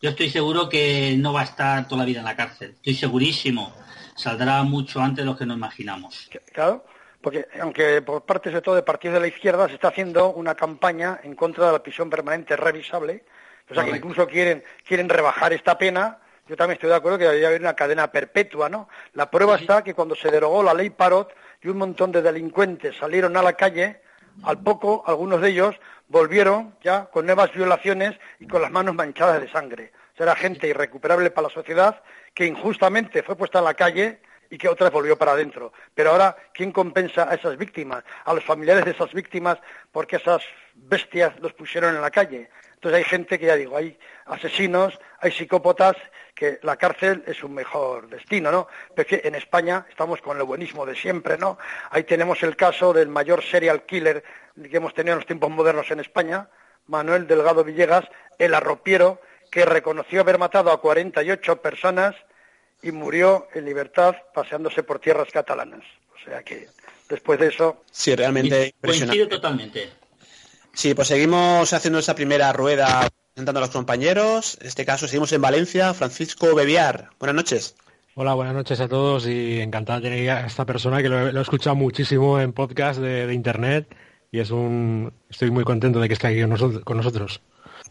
Yo 0.00 0.08
estoy 0.08 0.30
seguro 0.30 0.66
que 0.66 1.14
no 1.18 1.34
va 1.34 1.42
a 1.42 1.50
estar 1.52 1.86
toda 1.88 1.98
la 1.98 2.06
vida 2.06 2.20
en 2.20 2.24
la 2.24 2.36
cárcel. 2.36 2.70
Estoy 2.76 2.94
segurísimo. 2.94 3.70
Saldrá 4.14 4.62
mucho 4.62 5.00
antes 5.00 5.26
de 5.26 5.30
lo 5.30 5.36
que 5.36 5.44
nos 5.44 5.58
imaginamos. 5.58 6.30
Claro, 6.54 6.86
porque 7.26 7.48
aunque 7.60 8.02
por 8.02 8.22
parte 8.22 8.50
sobre 8.50 8.62
todo 8.62 8.76
de 8.76 8.84
partidos 8.84 9.14
de 9.14 9.20
la 9.20 9.26
izquierda 9.26 9.66
se 9.66 9.74
está 9.74 9.88
haciendo 9.88 10.30
una 10.30 10.54
campaña 10.54 11.18
en 11.24 11.34
contra 11.34 11.66
de 11.66 11.72
la 11.72 11.82
prisión 11.82 12.08
permanente 12.08 12.54
revisable, 12.54 13.24
o 13.68 13.74
sea 13.74 13.82
que 13.82 13.96
incluso 13.96 14.28
quieren, 14.28 14.62
quieren 14.86 15.08
rebajar 15.08 15.52
esta 15.52 15.76
pena. 15.76 16.18
Yo 16.46 16.54
también 16.54 16.76
estoy 16.76 16.88
de 16.88 16.94
acuerdo 16.94 17.18
que 17.18 17.24
debería 17.24 17.48
haber 17.48 17.62
una 17.62 17.74
cadena 17.74 18.12
perpetua, 18.12 18.68
¿no? 18.68 18.88
La 19.14 19.28
prueba 19.28 19.56
está 19.56 19.82
que 19.82 19.92
cuando 19.92 20.14
se 20.14 20.30
derogó 20.30 20.62
la 20.62 20.72
ley 20.72 20.90
Parot 20.90 21.34
y 21.62 21.66
un 21.66 21.78
montón 21.78 22.12
de 22.12 22.22
delincuentes 22.22 22.96
salieron 22.96 23.36
a 23.36 23.42
la 23.42 23.54
calle, 23.54 24.02
al 24.44 24.62
poco 24.62 25.02
algunos 25.04 25.40
de 25.40 25.48
ellos 25.48 25.74
volvieron 26.06 26.76
ya 26.80 27.06
con 27.06 27.26
nuevas 27.26 27.52
violaciones 27.52 28.14
y 28.38 28.46
con 28.46 28.62
las 28.62 28.70
manos 28.70 28.94
manchadas 28.94 29.40
de 29.40 29.50
sangre. 29.50 29.90
O 30.14 30.16
sea, 30.16 30.26
era 30.26 30.36
gente 30.36 30.68
irrecuperable 30.68 31.32
para 31.32 31.48
la 31.48 31.54
sociedad 31.54 32.00
que 32.32 32.46
injustamente 32.46 33.24
fue 33.24 33.34
puesta 33.34 33.58
a 33.58 33.62
la 33.62 33.74
calle 33.74 34.20
y 34.50 34.58
que 34.58 34.68
otra 34.68 34.86
vez 34.86 34.92
volvió 34.92 35.16
para 35.16 35.32
adentro. 35.32 35.72
Pero 35.94 36.10
ahora, 36.10 36.36
¿quién 36.52 36.72
compensa 36.72 37.30
a 37.30 37.34
esas 37.34 37.56
víctimas? 37.56 38.04
A 38.24 38.34
los 38.34 38.44
familiares 38.44 38.84
de 38.84 38.92
esas 38.92 39.12
víctimas 39.12 39.58
porque 39.92 40.16
esas 40.16 40.42
bestias 40.74 41.38
los 41.40 41.52
pusieron 41.52 41.94
en 41.94 42.02
la 42.02 42.10
calle. 42.10 42.50
Entonces 42.74 42.98
hay 42.98 43.04
gente 43.04 43.38
que 43.38 43.46
ya 43.46 43.56
digo, 43.56 43.76
hay 43.76 43.98
asesinos, 44.26 44.98
hay 45.20 45.32
psicópatas 45.32 45.96
que 46.34 46.58
la 46.62 46.76
cárcel 46.76 47.24
es 47.26 47.42
un 47.42 47.54
mejor 47.54 48.08
destino, 48.08 48.52
¿no? 48.52 48.68
Porque 48.94 49.22
en 49.24 49.34
España 49.34 49.86
estamos 49.88 50.20
con 50.20 50.36
el 50.36 50.44
buenismo 50.44 50.84
de 50.84 50.94
siempre, 50.94 51.38
¿no? 51.38 51.58
Ahí 51.90 52.04
tenemos 52.04 52.42
el 52.42 52.54
caso 52.54 52.92
del 52.92 53.08
mayor 53.08 53.42
serial 53.42 53.84
killer 53.86 54.22
que 54.70 54.76
hemos 54.76 54.92
tenido 54.92 55.14
en 55.14 55.20
los 55.20 55.26
tiempos 55.26 55.50
modernos 55.50 55.90
en 55.90 56.00
España, 56.00 56.48
Manuel 56.86 57.26
Delgado 57.26 57.64
Villegas, 57.64 58.04
el 58.38 58.54
arropiero, 58.54 59.20
que 59.50 59.64
reconoció 59.64 60.20
haber 60.20 60.38
matado 60.38 60.70
a 60.70 60.80
48 60.80 61.62
personas 61.62 62.14
y 62.82 62.92
murió 62.92 63.48
en 63.54 63.64
libertad 63.64 64.14
paseándose 64.34 64.82
por 64.82 64.98
tierras 64.98 65.28
catalanas. 65.32 65.82
O 66.14 66.24
sea 66.24 66.42
que 66.42 66.68
después 67.08 67.38
de 67.38 67.48
eso... 67.48 67.82
Sí, 67.90 68.14
realmente 68.14 68.74
Coincido 68.82 69.28
totalmente. 69.28 69.90
Sí, 70.72 70.94
pues 70.94 71.08
seguimos 71.08 71.72
haciendo 71.72 71.98
esa 71.98 72.14
primera 72.14 72.52
rueda 72.52 73.08
presentando 73.32 73.60
a 73.60 73.62
los 73.62 73.70
compañeros. 73.70 74.58
En 74.60 74.66
este 74.66 74.84
caso 74.84 75.06
seguimos 75.06 75.32
en 75.32 75.40
Valencia. 75.40 75.94
Francisco 75.94 76.54
Bebiar, 76.54 77.10
buenas 77.18 77.36
noches. 77.36 77.76
Hola, 78.14 78.34
buenas 78.34 78.54
noches 78.54 78.80
a 78.80 78.88
todos 78.88 79.26
y 79.26 79.60
encantado 79.60 80.00
de 80.00 80.08
tener 80.08 80.30
a 80.30 80.46
esta 80.46 80.64
persona 80.64 81.02
que 81.02 81.08
lo, 81.08 81.28
he 81.28 81.42
escuchado 81.42 81.76
muchísimo 81.76 82.40
en 82.40 82.52
podcast 82.52 82.98
de, 82.98 83.32
internet 83.34 83.94
y 84.32 84.40
es 84.40 84.50
un 84.50 85.12
estoy 85.28 85.50
muy 85.50 85.64
contento 85.64 86.00
de 86.00 86.08
que 86.08 86.14
esté 86.14 86.28
aquí 86.28 86.40
con 86.82 86.96
nosotros. 86.96 87.42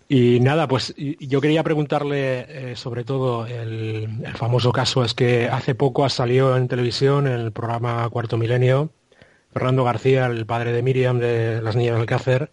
Y 0.07 0.39
nada, 0.39 0.67
pues 0.67 0.93
yo 0.97 1.41
quería 1.41 1.63
preguntarle 1.63 2.71
eh, 2.71 2.75
sobre 2.75 3.03
todo 3.03 3.47
el, 3.47 4.23
famoso 4.35 4.71
caso 4.71 5.03
es 5.03 5.15
que 5.15 5.47
hace 5.49 5.73
poco 5.73 6.05
ha 6.05 6.09
salido 6.09 6.55
en 6.57 6.67
televisión 6.67 7.25
el 7.27 7.51
programa 7.51 8.07
Cuarto 8.09 8.37
Milenio 8.37 8.91
Fernando 9.51 9.83
García, 9.83 10.27
el 10.27 10.45
padre 10.45 10.73
de 10.73 10.83
Miriam 10.83 11.17
de 11.17 11.61
las 11.61 11.75
Niñas 11.75 11.93
del 11.93 12.01
Alcácer, 12.01 12.51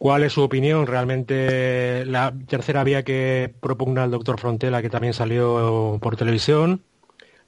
¿Cuál 0.00 0.24
es 0.24 0.32
su 0.32 0.40
opinión? 0.40 0.86
Realmente 0.86 2.06
la 2.06 2.32
tercera 2.48 2.84
vía 2.84 3.02
que 3.02 3.54
propugna 3.60 4.04
el 4.04 4.10
doctor 4.10 4.40
Frontela, 4.40 4.80
que 4.80 4.88
también 4.88 5.12
salió 5.12 5.98
por 6.00 6.16
televisión, 6.16 6.82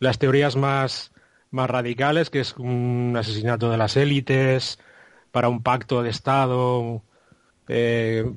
las 0.00 0.18
teorías 0.18 0.54
más, 0.54 1.12
más 1.50 1.70
radicales, 1.70 2.28
que 2.28 2.40
es 2.40 2.54
un 2.58 3.14
asesinato 3.18 3.70
de 3.70 3.78
las 3.78 3.96
élites, 3.96 4.78
para 5.30 5.48
un 5.48 5.62
pacto 5.62 6.02
de 6.02 6.10
Estado, 6.10 7.02
eh, 7.68 8.30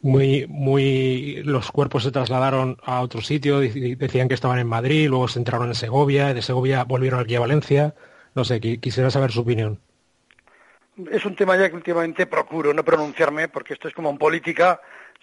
muy, 0.00 0.46
muy, 0.48 1.42
los 1.44 1.70
cuerpos 1.72 2.04
se 2.04 2.12
trasladaron 2.12 2.78
a 2.84 3.00
otro 3.00 3.20
sitio, 3.20 3.60
decían 3.60 4.28
que 4.28 4.34
estaban 4.34 4.58
en 4.58 4.66
Madrid, 4.66 5.08
luego 5.08 5.28
se 5.28 5.38
entraron 5.38 5.68
en 5.68 5.74
Segovia, 5.74 6.34
de 6.34 6.42
Segovia 6.42 6.84
volvieron 6.84 7.20
aquí 7.20 7.34
a 7.34 7.40
Valencia. 7.40 7.94
No 8.34 8.44
sé, 8.44 8.60
quisiera 8.60 9.10
saber 9.10 9.32
su 9.32 9.40
opinión. 9.40 9.80
Es 11.10 11.24
un 11.24 11.36
tema 11.36 11.56
ya 11.56 11.68
que 11.68 11.76
últimamente 11.76 12.26
procuro 12.26 12.74
no 12.74 12.84
pronunciarme, 12.84 13.48
porque 13.48 13.74
esto 13.74 13.88
es 13.88 13.94
como 13.94 14.10
en 14.10 14.18
política, 14.18 14.80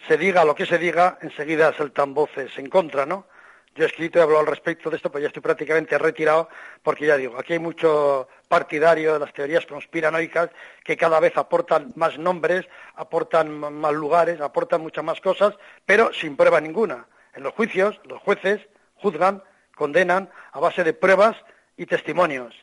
se 0.08 0.18
diga 0.18 0.46
lo 0.46 0.56
que 0.56 0.66
se 0.66 0.78
diga, 0.78 1.18
enseguida 1.22 1.74
saltan 1.74 2.14
voces 2.14 2.52
en 2.58 2.70
contra, 2.70 3.06
¿no? 3.06 3.28
Yo 3.76 3.84
he 3.84 3.88
escrito 3.88 4.20
y 4.20 4.22
hablado 4.22 4.40
al 4.42 4.48
respecto 4.48 4.90
de 4.90 4.96
esto, 4.96 5.12
pero 5.12 5.24
ya 5.24 5.28
estoy 5.28 5.42
prácticamente 5.42 5.98
retirado, 5.98 6.48
porque 6.82 7.08
ya 7.08 7.18
digo, 7.18 7.38
aquí 7.38 7.54
hay 7.54 7.60
mucho 7.60 8.30
partidario 8.46 9.14
de 9.14 9.20
las 9.20 9.34
teorías 9.34 9.66
conspiranoicas 9.66 10.50
que 10.84 10.98
cada 10.98 11.20
vez 11.20 11.36
aportan 11.38 11.92
más 11.96 12.18
nombres, 12.18 12.66
aportan 12.96 13.52
más 13.52 13.94
lugares, 13.94 14.40
aportan 14.42 14.82
muchas 14.82 15.04
más 15.04 15.20
cosas, 15.20 15.54
pero 15.86 16.14
sin 16.14 16.36
prueba 16.36 16.62
ninguna. 16.62 17.08
En 17.34 17.44
los 17.44 17.54
juicios, 17.54 18.00
los 18.06 18.22
jueces 18.22 18.62
juzgan, 18.96 19.44
condenan 19.76 20.30
a 20.52 20.60
base 20.60 20.84
de 20.84 20.94
pruebas 20.94 21.36
y 21.78 21.86
testimonios. 21.86 22.56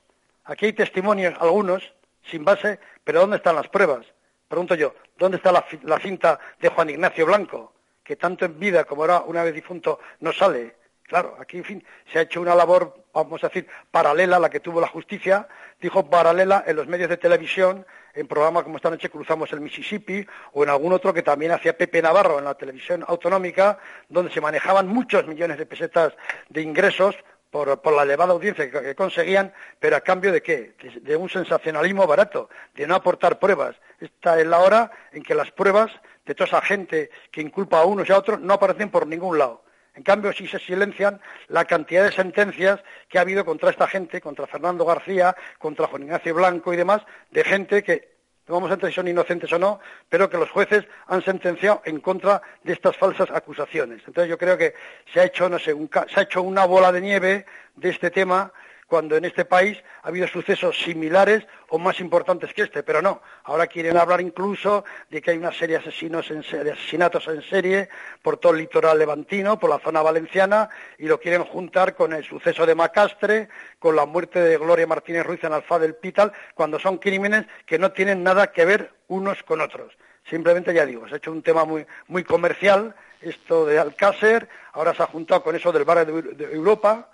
Aquí 0.44 0.66
hay 0.66 0.72
testimonios, 0.72 1.34
algunos, 1.38 1.92
sin 2.24 2.44
base, 2.44 2.80
pero 3.04 3.20
¿dónde 3.20 3.36
están 3.36 3.56
las 3.56 3.68
pruebas? 3.68 4.06
Pregunto 4.48 4.74
yo, 4.74 4.94
¿dónde 5.18 5.36
está 5.36 5.52
la, 5.52 5.64
la 5.82 5.98
cinta 5.98 6.38
de 6.60 6.68
Juan 6.68 6.90
Ignacio 6.90 7.26
Blanco? 7.26 7.74
Que 8.02 8.16
tanto 8.16 8.44
en 8.44 8.58
vida 8.58 8.84
como 8.84 9.02
ahora 9.02 9.22
una 9.22 9.44
vez 9.44 9.54
difunto 9.54 10.00
no 10.20 10.32
sale 10.32 10.81
Claro, 11.04 11.36
aquí, 11.38 11.58
en 11.58 11.64
fin, 11.64 11.84
se 12.10 12.18
ha 12.18 12.22
hecho 12.22 12.40
una 12.40 12.54
labor, 12.54 13.04
vamos 13.12 13.42
a 13.44 13.48
decir, 13.48 13.66
paralela 13.90 14.36
a 14.36 14.40
la 14.40 14.50
que 14.50 14.60
tuvo 14.60 14.80
la 14.80 14.88
justicia, 14.88 15.46
dijo 15.80 16.08
paralela 16.08 16.64
en 16.66 16.76
los 16.76 16.86
medios 16.86 17.10
de 17.10 17.16
televisión, 17.16 17.84
en 18.14 18.26
programas 18.26 18.62
como 18.64 18.76
esta 18.76 18.90
noche 18.90 19.10
Cruzamos 19.10 19.52
el 19.52 19.60
Mississippi, 19.60 20.26
o 20.52 20.64
en 20.64 20.70
algún 20.70 20.92
otro 20.92 21.12
que 21.12 21.22
también 21.22 21.52
hacía 21.52 21.76
Pepe 21.76 22.00
Navarro 22.00 22.38
en 22.38 22.44
la 22.44 22.54
televisión 22.54 23.04
autonómica, 23.06 23.78
donde 24.08 24.32
se 24.32 24.40
manejaban 24.40 24.88
muchos 24.88 25.26
millones 25.26 25.58
de 25.58 25.66
pesetas 25.66 26.14
de 26.48 26.62
ingresos 26.62 27.16
por, 27.50 27.92
la 27.92 28.02
elevada 28.02 28.32
audiencia 28.32 28.70
que, 28.70 28.94
conseguían, 28.94 29.52
pero 29.78 29.96
a 29.96 30.00
cambio 30.00 30.32
de 30.32 30.42
qué? 30.42 30.74
De, 30.82 31.00
de, 31.00 31.16
un 31.16 31.28
sensacionalismo 31.28 32.06
barato, 32.06 32.48
de 32.74 32.86
no 32.86 32.94
aportar 32.94 33.38
pruebas. 33.38 33.76
Esta 34.00 34.40
es 34.40 34.46
la 34.46 34.60
hora 34.60 34.90
en 35.12 35.22
que 35.22 35.34
las 35.34 35.50
pruebas 35.50 35.92
de 36.24 36.34
toda 36.34 36.46
esa 36.46 36.62
gente 36.62 37.10
que 37.30 37.42
inculpa 37.42 37.80
a 37.80 37.84
unos 37.84 38.08
y 38.08 38.12
a 38.12 38.18
otros 38.18 38.40
no 38.40 38.54
aparecen 38.54 38.90
por 38.90 39.06
ningún 39.06 39.38
lado. 39.38 39.62
En 39.94 40.02
cambio, 40.02 40.32
sí 40.32 40.46
se 40.46 40.58
silencian 40.58 41.20
la 41.48 41.64
cantidad 41.66 42.04
de 42.04 42.12
sentencias 42.12 42.80
que 43.08 43.18
ha 43.18 43.22
habido 43.22 43.44
contra 43.44 43.70
esta 43.70 43.86
gente, 43.86 44.20
contra 44.20 44.46
Fernando 44.46 44.84
García, 44.86 45.36
contra 45.58 45.86
Juan 45.86 46.04
Ignacio 46.04 46.34
Blanco 46.34 46.72
y 46.72 46.76
demás, 46.76 47.02
de 47.30 47.44
gente 47.44 47.82
que, 47.82 48.12
no 48.48 48.54
vamos 48.54 48.70
a 48.70 48.74
entender 48.74 48.92
si 48.92 48.96
son 48.96 49.08
inocentes 49.08 49.52
o 49.52 49.58
no, 49.58 49.80
pero 50.08 50.30
que 50.30 50.38
los 50.38 50.50
jueces 50.50 50.84
han 51.06 51.22
sentenciado 51.22 51.82
en 51.84 52.00
contra 52.00 52.40
de 52.64 52.72
estas 52.72 52.96
falsas 52.96 53.30
acusaciones. 53.30 54.02
Entonces 54.06 54.30
yo 54.30 54.38
creo 54.38 54.56
que 54.56 54.74
se 55.12 55.20
ha 55.20 55.24
hecho, 55.24 55.48
no 55.48 55.58
sé, 55.58 55.76
se 56.08 56.20
ha 56.20 56.22
hecho 56.22 56.42
una 56.42 56.64
bola 56.64 56.90
de 56.90 57.00
nieve 57.00 57.46
de 57.76 57.88
este 57.90 58.10
tema 58.10 58.52
cuando 58.92 59.16
en 59.16 59.24
este 59.24 59.46
país 59.46 59.82
ha 60.02 60.08
habido 60.08 60.28
sucesos 60.28 60.76
similares 60.76 61.46
o 61.70 61.78
más 61.78 61.98
importantes 61.98 62.52
que 62.52 62.60
este, 62.60 62.82
pero 62.82 63.00
no. 63.00 63.22
Ahora 63.44 63.66
quieren 63.66 63.96
hablar 63.96 64.20
incluso 64.20 64.84
de 65.08 65.22
que 65.22 65.30
hay 65.30 65.38
una 65.38 65.50
serie 65.50 65.78
de, 65.78 65.80
asesinos 65.80 66.30
en 66.30 66.42
de 66.42 66.72
asesinatos 66.72 67.26
en 67.28 67.40
serie 67.40 67.88
por 68.20 68.36
todo 68.36 68.52
el 68.52 68.58
litoral 68.58 68.98
levantino, 68.98 69.58
por 69.58 69.70
la 69.70 69.78
zona 69.78 70.02
valenciana, 70.02 70.68
y 70.98 71.06
lo 71.06 71.18
quieren 71.18 71.42
juntar 71.44 71.94
con 71.94 72.12
el 72.12 72.22
suceso 72.22 72.66
de 72.66 72.74
Macastre, 72.74 73.48
con 73.78 73.96
la 73.96 74.04
muerte 74.04 74.40
de 74.40 74.58
Gloria 74.58 74.86
Martínez 74.86 75.24
Ruiz 75.24 75.42
en 75.42 75.54
Alfa 75.54 75.78
del 75.78 75.94
Pital, 75.94 76.30
cuando 76.54 76.78
son 76.78 76.98
crímenes 76.98 77.46
que 77.64 77.78
no 77.78 77.92
tienen 77.92 78.22
nada 78.22 78.52
que 78.52 78.66
ver 78.66 78.92
unos 79.08 79.42
con 79.42 79.62
otros. 79.62 79.96
Simplemente, 80.28 80.74
ya 80.74 80.84
digo, 80.84 81.08
se 81.08 81.14
ha 81.14 81.16
hecho 81.16 81.32
un 81.32 81.42
tema 81.42 81.64
muy, 81.64 81.86
muy 82.08 82.24
comercial, 82.24 82.94
esto 83.22 83.64
de 83.64 83.78
Alcácer, 83.78 84.50
ahora 84.74 84.94
se 84.94 85.02
ha 85.02 85.06
juntado 85.06 85.42
con 85.42 85.56
eso 85.56 85.72
del 85.72 85.84
bar 85.84 86.04
de 86.04 86.52
Europa, 86.52 87.08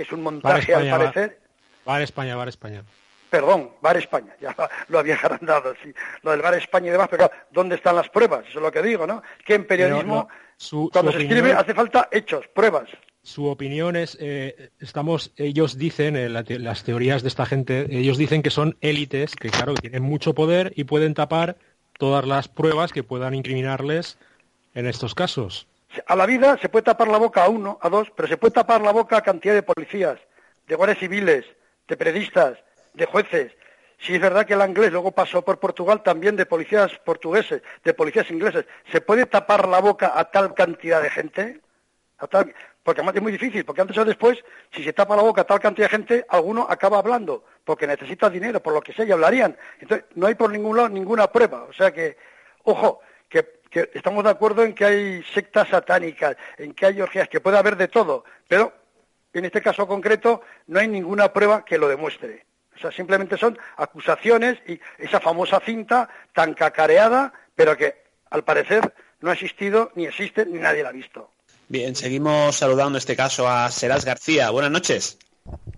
que 0.00 0.04
es 0.04 0.12
un 0.12 0.22
montaje 0.22 0.74
al 0.74 0.88
parecer. 0.88 1.38
Bar, 1.84 2.00
España, 2.00 2.34
Bar 2.34 2.48
España. 2.48 2.82
Perdón, 3.28 3.72
Bar 3.82 3.98
España, 3.98 4.34
ya 4.40 4.56
lo 4.88 4.98
había 4.98 5.14
agrandado, 5.14 5.74
sí. 5.82 5.92
Lo 6.22 6.30
del 6.30 6.40
Bar 6.40 6.54
España 6.54 6.88
y 6.88 6.90
demás, 6.92 7.08
pero 7.10 7.30
¿dónde 7.50 7.74
están 7.74 7.96
las 7.96 8.08
pruebas? 8.08 8.46
Eso 8.48 8.60
es 8.60 8.62
lo 8.62 8.72
que 8.72 8.80
digo, 8.80 9.06
¿no? 9.06 9.22
Que 9.44 9.56
en 9.56 9.66
periodismo, 9.66 10.26
cuando 10.90 11.12
se 11.12 11.18
escribe, 11.18 11.52
hace 11.52 11.74
falta 11.74 12.08
hechos, 12.10 12.46
pruebas. 12.54 12.88
Su 13.22 13.44
opinión 13.44 13.94
es, 13.94 14.16
eh, 14.22 14.70
estamos, 14.80 15.32
ellos 15.36 15.76
dicen, 15.76 16.16
eh, 16.16 16.30
las 16.30 16.84
teorías 16.84 17.20
de 17.20 17.28
esta 17.28 17.44
gente, 17.44 17.86
ellos 17.90 18.16
dicen 18.16 18.42
que 18.42 18.48
son 18.48 18.78
élites, 18.80 19.36
que 19.36 19.50
claro, 19.50 19.74
tienen 19.74 20.02
mucho 20.02 20.34
poder 20.34 20.72
y 20.76 20.84
pueden 20.84 21.12
tapar 21.12 21.58
todas 21.98 22.24
las 22.24 22.48
pruebas 22.48 22.90
que 22.90 23.02
puedan 23.02 23.34
incriminarles 23.34 24.16
en 24.72 24.86
estos 24.86 25.14
casos. 25.14 25.66
A 26.06 26.14
la 26.14 26.26
vida 26.26 26.56
se 26.58 26.68
puede 26.68 26.84
tapar 26.84 27.08
la 27.08 27.18
boca 27.18 27.44
a 27.44 27.48
uno, 27.48 27.78
a 27.80 27.88
dos, 27.88 28.10
pero 28.14 28.28
se 28.28 28.36
puede 28.36 28.52
tapar 28.52 28.80
la 28.80 28.92
boca 28.92 29.16
a 29.16 29.22
cantidad 29.22 29.54
de 29.54 29.62
policías, 29.62 30.18
de 30.66 30.74
guardias 30.76 30.98
civiles, 30.98 31.44
de 31.88 31.96
periodistas, 31.96 32.58
de 32.94 33.06
jueces. 33.06 33.52
Si 33.98 34.14
es 34.14 34.20
verdad 34.20 34.46
que 34.46 34.54
el 34.54 34.62
inglés 34.62 34.92
luego 34.92 35.10
pasó 35.10 35.42
por 35.42 35.58
Portugal 35.58 36.02
también 36.02 36.36
de 36.36 36.46
policías 36.46 36.96
portugueses, 37.04 37.62
de 37.84 37.92
policías 37.92 38.30
ingleses. 38.30 38.64
¿Se 38.90 39.00
puede 39.00 39.26
tapar 39.26 39.68
la 39.68 39.80
boca 39.80 40.12
a 40.14 40.30
tal 40.30 40.54
cantidad 40.54 41.02
de 41.02 41.10
gente? 41.10 41.60
Porque 42.82 43.00
además 43.00 43.16
es 43.16 43.22
muy 43.22 43.32
difícil, 43.32 43.64
porque 43.64 43.82
antes 43.82 43.98
o 43.98 44.04
después, 44.04 44.38
si 44.72 44.84
se 44.84 44.92
tapa 44.92 45.16
la 45.16 45.22
boca 45.22 45.42
a 45.42 45.44
tal 45.44 45.60
cantidad 45.60 45.86
de 45.86 45.96
gente, 45.96 46.26
alguno 46.28 46.66
acaba 46.68 46.98
hablando, 46.98 47.44
porque 47.64 47.86
necesita 47.86 48.30
dinero, 48.30 48.60
por 48.60 48.72
lo 48.72 48.80
que 48.80 48.92
sea, 48.92 49.04
y 49.04 49.12
hablarían. 49.12 49.56
Entonces, 49.80 50.06
no 50.14 50.26
hay 50.26 50.34
por 50.34 50.50
ningún 50.50 50.76
lado 50.76 50.88
ninguna 50.88 51.26
prueba. 51.26 51.64
O 51.64 51.72
sea 51.72 51.90
que, 51.92 52.16
ojo, 52.64 53.00
que 53.70 53.90
estamos 53.94 54.24
de 54.24 54.30
acuerdo 54.30 54.64
en 54.64 54.74
que 54.74 54.84
hay 54.84 55.22
sectas 55.32 55.68
satánicas, 55.68 56.36
en 56.58 56.74
que 56.74 56.86
hay 56.86 57.00
orgías, 57.00 57.28
que 57.28 57.40
puede 57.40 57.56
haber 57.56 57.76
de 57.76 57.88
todo, 57.88 58.24
pero 58.48 58.72
en 59.32 59.44
este 59.44 59.62
caso 59.62 59.86
concreto 59.86 60.42
no 60.66 60.80
hay 60.80 60.88
ninguna 60.88 61.32
prueba 61.32 61.64
que 61.64 61.78
lo 61.78 61.88
demuestre. 61.88 62.44
O 62.76 62.78
sea, 62.78 62.90
simplemente 62.90 63.36
son 63.36 63.58
acusaciones 63.76 64.58
y 64.66 64.80
esa 64.98 65.20
famosa 65.20 65.60
cinta 65.60 66.08
tan 66.34 66.54
cacareada, 66.54 67.32
pero 67.54 67.76
que 67.76 68.02
al 68.30 68.42
parecer 68.42 68.92
no 69.20 69.30
ha 69.30 69.34
existido, 69.34 69.92
ni 69.94 70.06
existe, 70.06 70.46
ni 70.46 70.58
nadie 70.58 70.82
la 70.82 70.88
ha 70.88 70.92
visto. 70.92 71.30
Bien, 71.68 71.94
seguimos 71.94 72.56
saludando 72.56 72.96
en 72.96 72.98
este 72.98 73.14
caso 73.14 73.48
a 73.48 73.70
Serás 73.70 74.04
García. 74.04 74.50
Buenas 74.50 74.72
noches. 74.72 75.18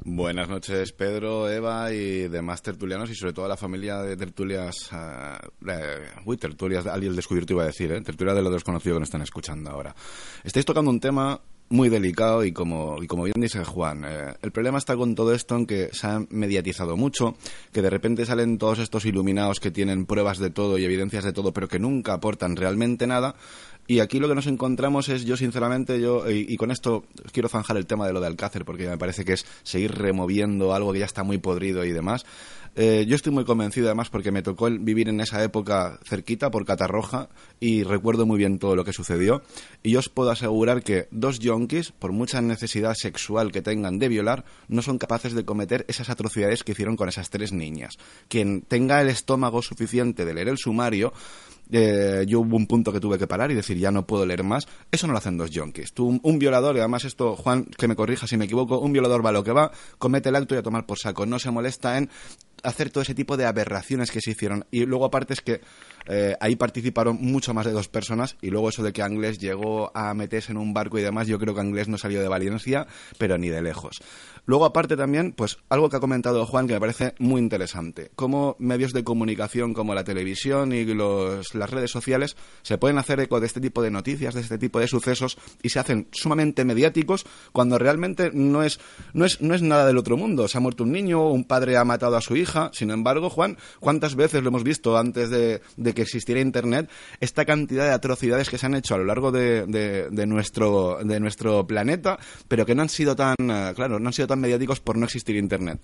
Buenas 0.05 0.49
noches, 0.49 0.93
Pedro, 0.93 1.49
Eva 1.49 1.93
y 1.93 2.29
demás 2.29 2.61
tertulianos 2.61 3.09
y 3.11 3.15
sobre 3.15 3.33
todo 3.33 3.45
a 3.45 3.49
la 3.49 3.57
familia 3.57 3.99
de 4.03 4.17
tertulias. 4.17 4.91
Uh, 4.93 6.29
uy, 6.29 6.37
tertulias, 6.37 6.87
alguien 6.87 7.15
descubierto 7.15 7.53
iba 7.53 7.63
a 7.63 7.67
decir, 7.67 7.93
¿eh? 7.93 8.01
tertulias 8.01 8.37
de 8.37 8.43
lo 8.43 8.51
desconocido 8.51 8.97
que 8.97 9.01
nos 9.01 9.09
están 9.09 9.23
escuchando 9.23 9.71
ahora. 9.71 9.95
Estáis 10.43 10.67
tocando 10.67 10.91
un 10.91 10.99
tema 10.99 11.41
muy 11.73 11.89
delicado 11.89 12.45
y 12.45 12.53
como, 12.53 13.03
y 13.03 13.07
como 13.07 13.25
bien 13.25 13.41
dice 13.41 13.65
Juan, 13.65 14.05
eh, 14.05 14.35
el 14.43 14.53
problema 14.53 14.77
está 14.77 14.95
con 14.95 15.15
todo 15.15 15.33
esto 15.33 15.57
en 15.57 15.67
que 15.67 15.89
se 15.93 16.07
ha 16.07 16.21
mediatizado 16.29 16.99
mucho, 16.99 17.35
que 17.73 17.81
de 17.81 17.89
repente 17.89 18.27
salen 18.27 18.59
todos 18.59 18.79
estos 18.79 19.07
iluminados 19.07 19.59
que 19.59 19.71
tienen 19.71 20.05
pruebas 20.05 20.39
de 20.39 20.51
todo 20.51 20.77
y 20.77 20.85
evidencias 20.85 21.25
de 21.25 21.33
todo, 21.33 21.53
pero 21.53 21.69
que 21.69 21.79
nunca 21.79 22.13
aportan 22.13 22.57
realmente 22.57 23.07
nada, 23.07 23.37
y 23.87 24.01
aquí 24.01 24.19
lo 24.19 24.29
que 24.29 24.35
nos 24.35 24.47
encontramos 24.47 25.09
es, 25.09 25.25
yo 25.25 25.37
sinceramente, 25.37 26.01
yo, 26.01 26.31
y, 26.31 26.57
con 26.57 26.71
esto 26.71 27.05
quiero 27.33 27.49
zanjar 27.49 27.77
el 27.77 27.87
tema 27.87 28.07
de 28.07 28.13
lo 28.13 28.21
de 28.21 28.29
Alcácer, 28.29 28.65
porque 28.65 28.89
me 28.89 28.97
parece 28.97 29.25
que 29.25 29.33
es 29.35 29.45
seguir 29.65 29.93
removiendo 29.93 30.73
algo 30.73 30.93
que 30.93 31.01
ya 31.01 31.05
está 31.05 31.25
muy 31.25 31.39
podrido 31.39 31.85
y 31.85 31.93
demás. 31.93 32.25
Eh, 32.75 33.05
yo 33.07 33.17
estoy 33.17 33.33
muy 33.33 33.45
convencido 33.45 33.89
además 33.89 34.09
porque 34.09 34.33
me 34.33 34.43
tocó 34.43 34.71
vivir 34.71 35.11
en 35.11 35.21
esa 35.21 35.45
época 35.45 35.99
cerquita 36.05 36.51
por 36.51 36.65
Catarroja 36.65 37.29
y 37.61 37.83
recuerdo 37.83 38.25
muy 38.25 38.39
bien 38.39 38.59
todo 38.59 38.77
lo 38.77 38.85
que 38.85 38.95
sucedió. 38.95 39.43
Y 39.83 39.91
yo 39.91 39.99
os 39.99 40.09
puedo 40.09 40.31
asegurar 40.31 40.83
que 40.83 41.07
dos 41.11 41.39
yonkis, 41.39 41.93
por 41.93 42.13
mucha 42.13 42.41
necesidad 42.41 42.95
sexual 42.95 43.53
que 43.53 43.61
tengan 43.61 43.99
de 43.99 44.09
violar, 44.09 44.45
no 44.69 44.81
son 44.81 44.99
capaces 44.99 45.35
de 45.35 45.45
cometer 45.45 45.85
esas 45.89 46.09
atrocidades 46.09 46.65
que 46.65 46.73
hicieron 46.73 46.97
con 46.97 47.11
esas 47.11 47.29
tres 47.29 47.53
niñas. 47.53 47.99
Quien 48.29 48.63
tenga 48.63 49.03
el 49.03 49.09
estómago 49.09 49.61
suficiente 49.61 50.25
de 50.25 50.33
leer 50.33 50.49
el 50.49 50.59
sumario 50.59 51.13
eh, 51.71 52.25
yo 52.27 52.41
hubo 52.41 52.57
un 52.57 52.67
punto 52.67 52.93
que 52.93 53.01
tuve 53.01 53.19
que 53.19 53.27
parar 53.27 53.51
y 53.51 53.55
decir, 53.55 53.79
ya 53.79 53.91
no 53.91 54.07
puedo 54.07 54.27
leer 54.27 54.43
más. 54.43 54.67
Eso 54.91 55.07
no 55.07 55.13
lo 55.13 55.19
hacen 55.19 55.37
dos 55.37 55.51
yonkis. 55.51 55.93
Tú, 55.93 56.21
un, 56.23 56.39
violador, 56.39 56.77
y 56.77 56.81
además 56.81 57.05
esto, 57.05 57.37
Juan, 57.37 57.65
que 57.65 57.89
me 57.89 57.97
corrija 57.97 58.27
si 58.27 58.37
me 58.37 58.47
equivoco, 58.47 58.79
un 58.79 58.93
violador 58.93 59.25
va 59.25 59.31
a 59.31 59.33
lo 59.33 59.45
que 59.45 59.53
va, 59.53 59.73
comete 59.99 60.29
el 60.29 60.37
acto 60.37 60.55
y 60.55 60.59
a 60.59 60.63
tomar 60.63 60.87
por 60.87 60.99
saco. 60.99 61.27
No 61.27 61.39
se 61.39 61.51
molesta 61.51 61.97
en 61.99 62.11
hacer 62.63 62.91
todo 62.91 63.03
ese 63.03 63.15
tipo 63.15 63.37
de 63.37 63.47
aberraciones 63.47 64.11
que 64.11 64.21
se 64.21 64.31
hicieron. 64.31 64.67
Y 64.71 64.85
luego 64.87 65.05
aparte 65.05 65.35
es 65.35 65.41
que 65.41 65.61
eh, 66.07 66.37
ahí 66.41 66.57
participaron 66.57 67.19
mucho 67.21 67.55
más 67.55 67.67
de 67.67 67.73
dos 67.73 67.89
personas 67.89 68.37
y 68.41 68.51
luego 68.51 68.69
eso 68.69 68.83
de 68.83 68.93
que 68.93 69.03
Anglés 69.03 69.39
llegó 69.39 69.91
a 69.97 70.15
meterse 70.15 70.53
en 70.53 70.59
un 70.59 70.75
barco 70.75 70.99
y 70.99 71.03
demás, 71.03 71.27
yo 71.27 71.39
creo 71.39 71.55
que 71.55 71.61
Anglés 71.61 71.89
no 71.89 71.99
salió 71.99 72.21
de 72.21 72.29
Valencia, 72.29 72.87
pero 73.19 73.39
ni 73.39 73.49
de 73.49 73.63
lejos. 73.63 74.03
Luego, 74.45 74.65
aparte 74.65 74.97
también, 74.97 75.33
pues 75.33 75.59
algo 75.69 75.89
que 75.89 75.97
ha 75.97 76.01
comentado 76.01 76.45
Juan 76.47 76.67
que 76.67 76.75
me 76.75 76.81
parece 76.81 77.15
muy 77.19 77.41
interesante. 77.41 78.11
Cómo 78.17 78.57
medios 78.59 78.93
de 78.93 79.05
comunicación 79.05 79.73
como 79.73 79.95
la 79.95 80.05
televisión 80.05 80.73
y 80.73 80.85
las 81.55 81.71
redes 81.71 81.91
sociales 81.91 82.37
se 82.63 82.79
pueden 82.79 82.99
hacer 82.99 83.21
eco 83.21 83.41
de 83.41 83.47
este 83.47 83.61
tipo 83.61 83.83
de 83.83 83.91
noticias, 83.91 84.35
de 84.35 84.41
este 84.41 84.59
tipo 84.59 84.81
de 84.81 84.89
sucesos 84.89 85.39
y 85.63 85.69
se 85.69 85.79
hacen 85.79 86.09
sumamente 86.13 86.65
mediáticos 86.65 87.25
cuando 87.53 87.79
realmente 87.79 88.31
no 88.33 88.63
es, 88.63 88.81
no 89.13 89.25
es, 89.25 89.41
no 89.41 89.55
es 89.55 89.63
nada 89.63 89.87
del 89.87 89.99
otro 89.99 90.17
mundo. 90.17 90.49
Se 90.49 90.59
ha 90.59 90.61
muerto 90.61 90.85
un 90.85 90.93
niño, 90.93 91.29
un 91.29 91.45
padre 91.45 91.77
ha 91.77 91.85
matado 91.85 92.17
a 92.17 92.21
su 92.21 92.37
hija. 92.37 92.71
Sin 92.73 92.91
embargo, 92.91 93.31
Juan, 93.31 93.59
¿cuántas 93.81 94.15
veces 94.15 94.43
lo 94.43 94.49
hemos 94.49 94.65
visto 94.65 94.97
antes 94.97 95.31
de, 95.31 95.61
que 95.95 96.03
existiera 96.03 96.41
Internet? 96.41 96.91
Esta 97.21 97.45
cantidad 97.45 97.85
de 97.85 97.93
atrocidades 97.93 98.49
que 98.49 98.59
se 98.59 98.67
han 98.67 98.75
hecho 98.75 98.95
a 98.95 98.99
lo 98.99 99.05
largo 99.05 99.33
de, 99.33 99.67
de, 99.67 100.27
nuestro, 100.27 100.99
de 101.03 101.21
nuestro 101.21 101.67
planeta, 101.67 102.19
pero 102.49 102.67
que 102.67 102.75
no 102.75 102.83
han 102.83 102.89
sido 102.89 103.17
tan, 103.17 103.37
eh, 103.39 103.73
claro, 103.75 103.99
no 103.99 104.09
han 104.09 104.13
sido 104.13 104.29
tan 104.29 104.41
mediáticos 104.41 104.81
por 104.81 104.97
no 104.97 105.05
existir 105.05 105.37
Internet. 105.37 105.81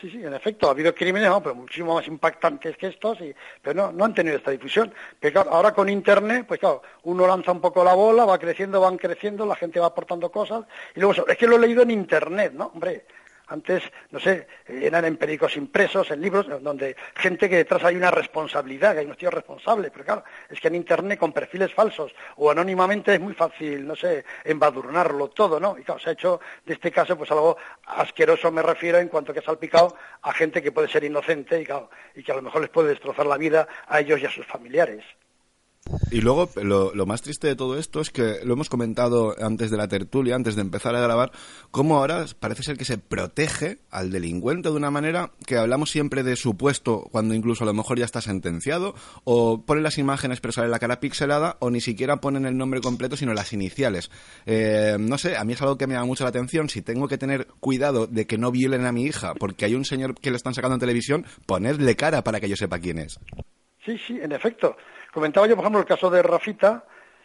Sí, 0.00 0.08
sí, 0.10 0.24
en 0.24 0.32
efecto, 0.32 0.66
ha 0.66 0.70
habido 0.70 0.94
crímenes, 0.94 1.30
pero 1.42 1.54
muchísimo 1.54 1.94
más 1.94 2.06
impactantes 2.06 2.74
que 2.78 2.86
estos, 2.86 3.20
y, 3.20 3.34
pero 3.60 3.82
no, 3.82 3.92
no 3.92 4.06
han 4.06 4.14
tenido 4.14 4.36
esta 4.36 4.50
difusión. 4.50 4.94
Pero 5.18 5.40
ahora 5.42 5.74
con 5.74 5.90
Internet, 5.90 6.46
pues 6.48 6.58
claro, 6.58 6.80
uno 7.02 7.26
lanza 7.26 7.52
un 7.52 7.60
poco 7.60 7.84
la 7.84 7.92
bola, 7.92 8.24
va 8.24 8.38
creciendo, 8.38 8.80
van 8.80 8.96
creciendo, 8.96 9.44
la 9.44 9.56
gente 9.56 9.78
va 9.78 9.88
aportando 9.88 10.30
cosas, 10.30 10.64
y 10.94 11.00
luego, 11.00 11.26
es 11.26 11.36
que 11.36 11.46
lo 11.46 11.56
he 11.56 11.58
leído 11.58 11.82
en 11.82 11.90
Internet, 11.90 12.54
¿no? 12.54 12.70
Hombre, 12.72 13.04
antes, 13.50 13.82
no 14.10 14.20
sé, 14.20 14.46
eran 14.66 15.04
en 15.04 15.16
periódicos 15.16 15.56
impresos, 15.56 16.10
en 16.10 16.20
libros, 16.20 16.46
donde 16.62 16.96
gente 17.16 17.48
que 17.48 17.56
detrás 17.56 17.82
hay 17.84 17.96
una 17.96 18.10
responsabilidad, 18.10 18.92
que 18.92 19.00
hay 19.00 19.06
unos 19.06 19.18
tíos 19.18 19.34
responsables, 19.34 19.90
pero 19.90 20.04
claro, 20.04 20.24
es 20.48 20.60
que 20.60 20.68
en 20.68 20.76
Internet 20.76 21.18
con 21.18 21.32
perfiles 21.32 21.74
falsos 21.74 22.14
o 22.36 22.50
anónimamente 22.50 23.14
es 23.14 23.20
muy 23.20 23.34
fácil, 23.34 23.86
no 23.86 23.96
sé, 23.96 24.24
embadurnarlo 24.44 25.28
todo, 25.28 25.58
¿no? 25.58 25.76
Y 25.76 25.82
claro, 25.82 26.00
se 26.00 26.10
ha 26.10 26.12
hecho 26.12 26.40
de 26.64 26.74
este 26.74 26.92
caso 26.92 27.18
pues 27.18 27.30
algo 27.32 27.56
asqueroso, 27.86 28.50
me 28.52 28.62
refiero, 28.62 28.98
en 28.98 29.08
cuanto 29.08 29.32
que 29.32 29.40
ha 29.40 29.42
salpicado 29.42 29.96
a 30.22 30.32
gente 30.32 30.62
que 30.62 30.72
puede 30.72 30.88
ser 30.88 31.02
inocente 31.02 31.60
y, 31.60 31.66
claro, 31.66 31.90
y 32.14 32.22
que 32.22 32.32
a 32.32 32.36
lo 32.36 32.42
mejor 32.42 32.60
les 32.60 32.70
puede 32.70 32.90
destrozar 32.90 33.26
la 33.26 33.36
vida 33.36 33.66
a 33.88 34.00
ellos 34.00 34.20
y 34.20 34.26
a 34.26 34.30
sus 34.30 34.46
familiares. 34.46 35.04
Y 36.10 36.20
luego, 36.20 36.50
lo, 36.62 37.06
más 37.06 37.22
triste 37.22 37.48
de 37.48 37.56
todo 37.56 37.78
esto 37.78 38.00
es 38.00 38.10
que 38.10 38.38
lo 38.44 38.54
hemos 38.54 38.68
comentado 38.68 39.34
antes 39.40 39.70
de 39.70 39.76
la 39.76 39.88
tertulia, 39.88 40.34
antes 40.34 40.56
de 40.56 40.62
empezar 40.62 40.94
a 40.94 41.00
grabar, 41.00 41.32
cómo 41.70 41.98
ahora 41.98 42.26
parece 42.38 42.62
ser 42.62 42.76
que 42.76 42.84
se 42.84 42.98
protege 42.98 43.78
al 43.90 44.10
delincuente 44.10 44.70
de 44.70 44.76
una 44.76 44.90
manera 44.90 45.32
que 45.46 45.56
hablamos 45.56 45.90
siempre 45.90 46.22
de 46.22 46.36
supuesto 46.36 47.08
cuando 47.10 47.34
incluso 47.34 47.64
a 47.64 47.66
lo 47.66 47.74
mejor 47.74 47.98
ya 47.98 48.04
está 48.04 48.20
sentenciado, 48.20 48.94
o 49.24 49.64
ponen 49.64 49.84
las 49.84 49.98
imágenes 49.98 50.40
pero 50.40 50.52
sale 50.52 50.68
la 50.68 50.78
cara 50.78 51.00
pixelada, 51.00 51.56
o 51.60 51.70
ni 51.70 51.80
siquiera 51.80 52.20
ponen 52.20 52.46
el 52.46 52.56
nombre 52.56 52.80
completo 52.80 53.16
sino 53.16 53.34
las 53.34 53.52
iniciales. 53.52 54.10
Eh, 54.46 54.96
no 54.98 55.18
sé, 55.18 55.36
a 55.36 55.44
mí 55.44 55.52
es 55.52 55.62
algo 55.62 55.78
que 55.78 55.86
me 55.86 55.94
llama 55.94 56.06
mucho 56.06 56.24
la 56.24 56.30
atención. 56.30 56.68
Si 56.68 56.82
tengo 56.82 57.08
que 57.08 57.18
tener 57.18 57.46
cuidado 57.60 58.06
de 58.06 58.26
que 58.26 58.38
no 58.38 58.50
violen 58.50 58.86
a 58.86 58.92
mi 58.92 59.04
hija 59.04 59.34
porque 59.34 59.64
hay 59.64 59.74
un 59.74 59.84
señor 59.84 60.14
que 60.14 60.30
le 60.30 60.36
están 60.36 60.54
sacando 60.54 60.74
en 60.74 60.80
televisión, 60.80 61.26
ponerle 61.46 61.96
cara 61.96 62.22
para 62.22 62.40
que 62.40 62.48
yo 62.48 62.56
sepa 62.56 62.78
quién 62.78 62.98
es. 62.98 63.18
Sí, 63.84 63.96
sí, 64.06 64.18
en 64.20 64.32
efecto. 64.32 64.76
Comentaba 65.12 65.46
yo, 65.46 65.56
por 65.56 65.64
ejemplo, 65.64 65.80
el 65.80 65.86
caso 65.86 66.08
de 66.08 66.22
Rafita, 66.22 66.84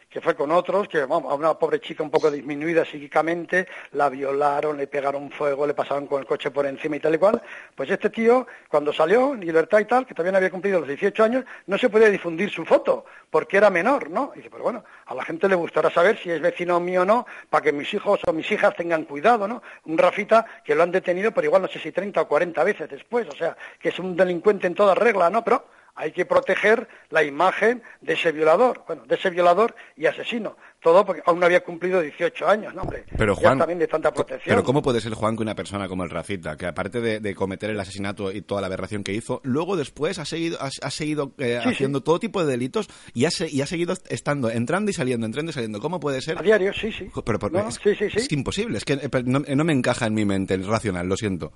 que 0.10 0.22
fue 0.22 0.36
con 0.36 0.52
otros, 0.52 0.88
que 0.88 1.02
a 1.02 1.06
una 1.08 1.54
pobre 1.56 1.80
chica 1.82 2.02
un 2.02 2.10
poco 2.10 2.32
disminuida 2.32 2.86
psíquicamente, 2.86 3.68
la 3.92 4.10
violaron, 4.10 4.78
le 4.78 4.88
pegaron 4.88 5.30
fuego, 5.30 5.68
le 5.68 5.74
pasaron 5.74 6.08
con 6.08 6.22
el 6.22 6.26
coche 6.26 6.52
por 6.52 6.66
encima 6.66 6.96
y 6.96 7.00
tal 7.00 7.16
y 7.16 7.18
cual. 7.18 7.42
Pues 7.76 7.90
este 7.90 8.10
tío, 8.10 8.48
cuando 8.70 8.94
salió 8.94 9.36
libertad 9.36 9.80
y 9.80 9.86
tal, 9.86 10.06
que 10.06 10.16
no 10.16 10.38
había 10.38 10.50
cumplido 10.50 10.80
los 10.80 10.88
18 10.88 11.24
años, 11.24 11.46
no 11.68 11.78
se 11.78 11.90
podía 11.90 12.10
difundir 12.10 12.50
su 12.50 12.66
foto, 12.66 13.06
porque 13.30 13.58
era 13.58 13.70
menor, 13.70 14.10
¿no? 14.10 14.32
Y 14.34 14.38
dice, 14.38 14.50
pero 14.50 14.64
bueno, 14.64 14.84
a 15.06 15.14
la 15.14 15.24
gente 15.24 15.50
le 15.50 15.56
gustará 15.56 15.92
saber 15.92 16.18
si 16.18 16.32
es 16.32 16.40
vecino 16.40 16.80
mío 16.80 17.02
o 17.02 17.06
no, 17.06 17.26
para 17.50 17.64
que 17.64 17.74
mis 17.74 17.94
hijos 17.94 18.22
o 18.26 18.34
mis 18.34 18.50
hijas 18.52 18.76
tengan 18.76 19.04
cuidado, 19.04 19.48
¿no? 19.48 19.62
Un 19.86 19.98
Rafita 19.98 20.46
que 20.64 20.76
lo 20.76 20.84
han 20.84 20.92
detenido, 20.92 21.32
pero 21.34 21.46
igual 21.46 21.62
no 21.62 21.68
sé 21.68 21.78
si 21.78 21.92
30 21.92 22.22
o 22.22 22.28
40 22.28 22.64
veces 22.64 22.90
después, 22.90 23.28
o 23.28 23.36
sea, 23.36 23.58
que 23.80 23.90
es 23.90 24.00
un 24.00 24.16
delincuente 24.16 24.66
en 24.66 24.76
toda 24.76 24.96
regla, 24.96 25.30
¿no? 25.30 25.44
Pero 25.44 25.66
hay 25.96 26.12
que 26.12 26.26
proteger 26.26 26.88
la 27.10 27.24
imagen 27.24 27.82
de 28.02 28.14
ese 28.14 28.32
violador, 28.32 28.84
bueno, 28.86 29.04
de 29.06 29.16
ese 29.16 29.30
violador 29.30 29.76
y 29.96 30.06
asesino. 30.06 30.58
Todo 30.82 31.04
porque 31.04 31.24
aún 31.26 31.40
no 31.40 31.48
había 31.48 31.64
cumplido 31.64 32.00
18 32.00 32.48
años, 32.48 32.76
¿no, 32.76 32.84
hombre? 32.84 33.06
Pero 33.18 33.36
Juan, 33.36 33.58
también 33.58 33.80
de 33.80 33.88
tanta 33.88 34.14
protección. 34.14 34.56
Pero 34.56 34.64
¿cómo 34.64 34.84
puede 34.84 35.02
ser, 35.02 35.14
Juan, 35.14 35.36
que 35.36 35.42
una 35.42 35.56
persona 35.56 35.88
como 35.88 36.04
el 36.04 36.12
Rafita, 36.12 36.58
que 36.58 36.68
aparte 36.68 37.02
de, 37.02 37.36
cometer 37.36 37.72
el 37.72 37.80
asesinato 37.80 38.32
y 38.32 38.42
toda 38.42 38.62
la 38.62 38.68
aberración 38.68 39.04
que 39.04 39.12
hizo, 39.12 39.42
luego 39.44 39.78
después 39.78 40.20
ha 40.20 40.26
seguido, 40.26 40.60
ha, 40.62 40.92
seguido 40.92 41.34
eh, 41.40 41.60
haciendo 41.64 42.04
todo 42.04 42.20
tipo 42.20 42.44
de 42.46 42.52
delitos 42.52 42.88
y 43.16 43.26
ha, 43.26 43.30
y 43.50 43.62
ha 43.62 43.66
seguido 43.66 43.96
estando, 44.10 44.52
entrando 44.52 44.92
y 44.92 44.94
saliendo, 44.94 45.26
entrando 45.26 45.50
y 45.50 45.54
saliendo? 45.54 45.80
¿Cómo 45.80 46.00
puede 46.00 46.22
ser? 46.22 46.38
A 46.38 46.44
diario, 46.44 46.72
sí, 46.74 46.92
sí. 46.92 47.10
Pero, 47.26 47.40
es, 47.68 48.32
imposible, 48.32 48.78
es 48.78 48.86
que 48.86 48.94
eh, 48.94 49.10
no, 49.26 49.40
no 49.40 49.64
me 49.64 49.74
encaja 49.74 50.06
en 50.06 50.14
mi 50.14 50.26
mente 50.26 50.54
el 50.54 50.68
racional, 50.68 51.08
lo 51.08 51.18
siento. 51.18 51.52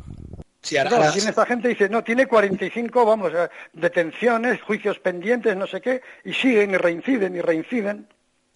Sí, 0.62 0.78
ahora, 0.78 1.12
tiene 1.12 1.30
esta 1.30 1.46
gente 1.46 1.70
dice, 1.70 1.88
no, 1.88 2.04
tiene 2.04 2.28
45, 2.28 3.06
vamos, 3.06 3.32
eh, 3.34 3.50
detenciones, 3.74 4.62
juicios 4.62 5.00
pendientes, 5.00 5.56
no 5.56 5.66
sé 5.66 5.80
qué, 5.80 6.02
y 6.26 6.34
siguen 6.34 6.72
y 6.72 6.78
reinciden 6.78 7.36
y 7.36 7.42
reinciden. 7.42 8.08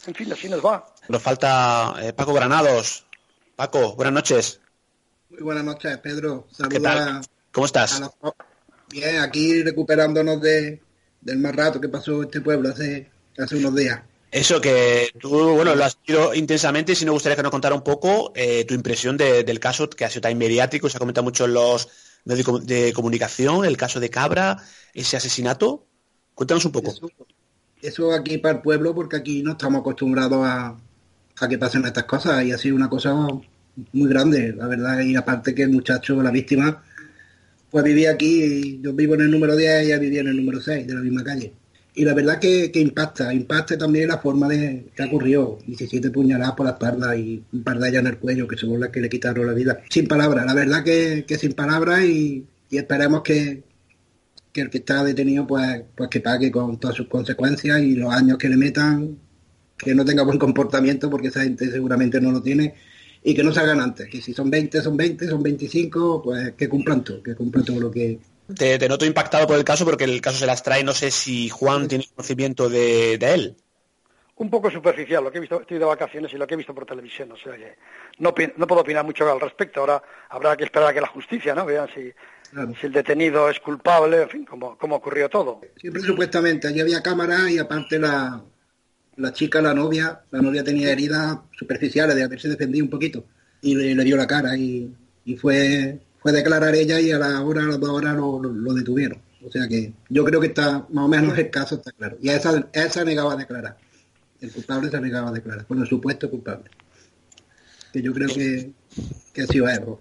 En 0.06 0.14
fin, 0.14 0.32
así 0.34 0.50
nos 0.50 0.64
va. 0.64 0.86
Nos 1.08 1.22
falta 1.22 1.96
eh, 2.02 2.12
Paco 2.12 2.34
Granados. 2.34 3.06
Paco, 3.56 3.96
buenas 3.96 4.14
noches. 4.14 4.60
Muy 5.30 5.42
buenas 5.42 5.64
noches, 5.64 5.98
Pedro. 6.00 6.48
¿Qué 6.70 6.80
tal? 6.80 7.22
¿Cómo 7.52 7.66
estás? 7.66 8.02
Bien, 8.90 9.20
aquí 9.20 9.64
recuperándonos 9.64 10.42
de, 10.42 10.82
del 11.22 11.40
más 11.40 11.56
rato 11.56 11.80
que 11.80 11.88
pasó 11.88 12.24
este 12.24 12.42
pueblo 12.42 12.70
hace, 12.70 13.10
hace 13.38 13.56
unos 13.56 13.76
días. 13.76 14.02
Eso 14.34 14.60
que 14.60 15.12
tú, 15.20 15.30
bueno, 15.54 15.76
lo 15.76 15.86
has 15.86 15.96
visto 16.04 16.34
intensamente 16.34 16.94
y 16.94 16.96
si 16.96 17.06
no 17.06 17.14
gustaría 17.14 17.36
que 17.36 17.44
nos 17.44 17.52
contara 17.52 17.76
un 17.76 17.84
poco 17.84 18.34
eh, 18.36 18.66
tu 18.66 18.74
impresión 18.74 19.16
del 19.16 19.60
caso 19.60 19.88
que 19.90 20.06
ha 20.06 20.10
sido 20.10 20.22
tan 20.22 20.36
mediático, 20.40 20.90
se 20.90 20.98
ha 20.98 21.00
comentado 21.00 21.24
mucho 21.24 21.46
en 21.46 21.54
los 21.54 21.88
medios 22.26 22.66
de 22.66 22.94
comunicación, 22.94 23.66
el 23.66 23.78
caso 23.78 24.00
de 24.00 24.10
Cabra, 24.10 24.58
ese 24.94 25.18
asesinato. 25.18 25.86
Cuéntanos 26.36 26.66
un 26.66 26.72
poco. 26.72 26.94
Eso, 27.82 28.14
aquí 28.14 28.38
para 28.38 28.56
el 28.56 28.62
pueblo, 28.62 28.96
porque 28.96 29.18
aquí 29.18 29.44
no 29.44 29.52
estamos 29.52 29.82
acostumbrados 29.82 30.46
a, 30.46 30.78
a 31.40 31.48
que 31.48 31.58
pasen 31.58 31.86
estas 31.86 32.06
cosas 32.06 32.44
y 32.46 32.52
ha 32.52 32.58
sido 32.58 32.76
una 32.76 32.90
cosa 32.90 33.14
muy 33.14 34.10
grande, 34.10 34.54
la 34.54 34.68
verdad. 34.68 35.00
Y 35.02 35.16
aparte 35.16 35.54
que 35.54 35.64
el 35.64 35.72
muchacho, 35.72 36.22
la 36.22 36.32
víctima, 36.32 36.84
pues 37.70 37.84
vivía 37.84 38.12
aquí, 38.12 38.80
yo 38.82 38.94
vivo 38.94 39.16
en 39.16 39.22
el 39.22 39.32
número 39.32 39.56
10 39.56 39.84
y 39.84 39.86
ella 39.88 40.00
vivía 40.00 40.22
en 40.22 40.28
el 40.28 40.38
número 40.38 40.62
6 40.62 40.88
de 40.88 40.94
la 40.94 41.02
misma 41.02 41.24
calle 41.24 41.54
y 41.96 42.06
la 42.06 42.14
verdad 42.14 42.40
que, 42.40 42.72
impacta, 42.76 43.34
impacta 43.34 43.78
también 43.78 44.08
la 44.08 44.18
forma 44.18 44.48
de 44.48 44.92
que 44.96 45.04
ocurrió, 45.04 45.60
17 45.68 46.10
puñaladas 46.10 46.56
por 46.56 46.66
la 46.66 46.72
espalda 46.72 47.16
y 47.16 47.44
un 47.54 47.64
par 47.64 47.78
de 47.78 47.90
ellas 47.90 48.02
en 48.02 48.08
el 48.08 48.18
cuello, 48.18 48.48
que 48.48 48.58
son 48.58 48.80
las 48.80 48.90
que 48.90 49.00
le 49.00 49.10
quitaron 49.10 49.46
la 49.46 49.54
vida. 49.54 49.80
Sin 49.90 50.08
palabras, 50.08 50.46
la 50.46 50.56
verdad 50.56 50.84
que, 50.84 51.24
que 51.28 51.38
sin 51.38 51.54
palabras 51.54 52.04
y, 52.04 52.48
esperemos 52.72 53.22
que, 53.22 53.64
que, 54.52 54.62
el 54.62 54.70
que 54.72 54.80
está 54.80 55.04
detenido 55.04 55.46
pues, 55.46 55.84
pues 55.96 56.10
que 56.10 56.20
pague 56.22 56.52
con 56.52 56.80
todas 56.80 56.98
sus 56.98 57.08
consecuencias 57.08 57.80
y 57.82 57.96
los 57.96 58.12
años 58.12 58.40
que 58.40 58.50
le 58.50 58.58
metan, 58.58 59.20
que 59.78 59.94
no 59.94 60.04
tenga 60.04 60.24
buen 60.24 60.40
comportamiento 60.40 61.10
porque 61.12 61.28
esa 61.28 61.44
gente 61.44 61.70
seguramente 61.72 62.20
no 62.20 62.32
lo 62.32 62.42
tiene 62.42 62.74
y 63.24 63.36
que 63.36 63.44
no 63.44 63.54
salgan 63.54 63.80
antes, 63.80 64.10
que 64.10 64.20
si 64.22 64.34
son 64.34 64.50
20, 64.50 64.82
son 64.82 64.98
20, 64.98 65.28
son 65.28 65.44
25, 65.44 66.24
pues 66.24 66.54
que 66.54 66.68
cumplan 66.68 67.04
todo, 67.04 67.22
que 67.22 67.36
cumplan 67.36 67.64
todo 67.64 67.80
lo 67.80 67.92
que, 67.92 68.20
te, 68.56 68.88
noto 68.88 69.06
impactado 69.06 69.48
por 69.48 69.58
el 69.58 69.64
caso 69.64 69.86
porque 69.86 70.04
el 70.04 70.22
caso 70.22 70.38
se 70.38 70.46
las 70.46 70.64
trae. 70.64 70.84
No 70.84 70.94
sé 70.94 71.12
si 71.12 71.50
Juan 71.50 71.88
tiene 71.88 72.06
conocimiento 72.16 72.70
de, 72.70 73.16
él. 73.16 73.56
Un 74.36 74.50
poco 74.50 74.70
superficial, 74.72 75.24
lo 75.24 75.32
que 75.32 75.38
he 75.38 75.42
visto, 75.42 75.62
estoy 75.62 75.78
de 75.78 75.86
vacaciones 75.86 76.34
y 76.34 76.38
lo 76.38 76.48
que 76.48 76.56
he 76.56 76.58
visto 76.58 76.74
por 76.74 76.86
televisión, 76.86 77.32
o 77.32 77.38
sea 77.38 77.56
que 77.56 77.76
no, 78.18 78.34
no 78.58 78.68
puedo 78.68 78.82
opinar 78.82 79.06
mucho 79.06 79.32
al 79.32 79.40
respecto. 79.40 79.80
Ahora 79.80 80.02
habrá 80.30 80.58
que 80.58 80.64
esperar 80.64 80.90
a 80.90 80.94
que 80.94 81.02
la 81.02 81.08
justicia, 81.08 81.54
¿no? 81.54 81.66
Vean 81.66 81.88
si, 81.94 82.12
si 82.80 82.88
el 82.88 82.92
detenido 82.92 83.50
es 83.50 83.60
culpable, 83.60 84.24
en 84.24 84.30
fin, 84.30 84.46
cómo, 84.46 84.78
cómo 84.78 84.96
ocurrió 84.96 85.30
todo. 85.30 85.62
Siempre 85.78 86.02
supuestamente, 86.02 86.68
allí 86.68 86.82
había 86.82 87.02
cámara 87.02 87.50
y 87.50 87.60
aparte 87.60 88.00
la, 88.00 88.44
la 89.18 89.34
chica, 89.34 89.62
la 89.62 89.74
novia, 89.74 90.22
la 90.32 90.42
novia 90.42 90.64
tenía 90.64 90.92
heridas 90.92 91.38
superficiales 91.52 92.16
de 92.16 92.24
haberse 92.24 92.50
defendido 92.50 92.84
un 92.84 92.90
poquito 92.90 93.26
y 93.62 93.76
le, 93.76 94.04
dio 94.04 94.18
la 94.18 94.28
cara 94.28 94.58
y, 94.58 94.94
y 95.26 95.38
fue 95.38 96.00
fue 96.24 96.32
declarar 96.32 96.74
ella 96.74 97.02
y 97.02 97.12
a 97.12 97.20
la 97.20 97.42
hora, 97.42 97.64
a 97.64 97.66
las 97.66 97.80
dos 97.80 97.90
horas 97.90 98.16
lo, 98.16 98.74
detuvieron. 98.74 99.20
O 99.46 99.52
sea 99.52 99.68
que 99.68 99.92
yo 100.08 100.24
creo 100.24 100.40
que 100.40 100.48
está, 100.48 100.86
más 100.90 101.06
o 101.06 101.08
menos 101.10 101.38
el 101.38 101.50
caso 101.50 101.76
está 101.76 101.92
claro. 101.92 102.18
Y 102.22 102.30
a 102.30 102.38
esa, 102.38 102.66
esa 102.72 103.04
negaba 103.04 103.34
a 103.34 103.36
declarar. 103.36 103.78
El 104.40 104.50
culpable 104.52 104.90
se 104.90 105.02
negaba 105.02 105.30
a 105.30 105.34
declarar, 105.34 105.66
con 105.66 105.82
el 105.82 105.88
supuesto 105.88 106.30
culpable. 106.30 106.72
Que 107.92 108.02
yo 108.02 108.14
creo 108.14 108.30
que, 108.30 108.72
que 109.34 109.42
ha 109.42 109.48
sido 109.48 109.68
error. 109.68 110.00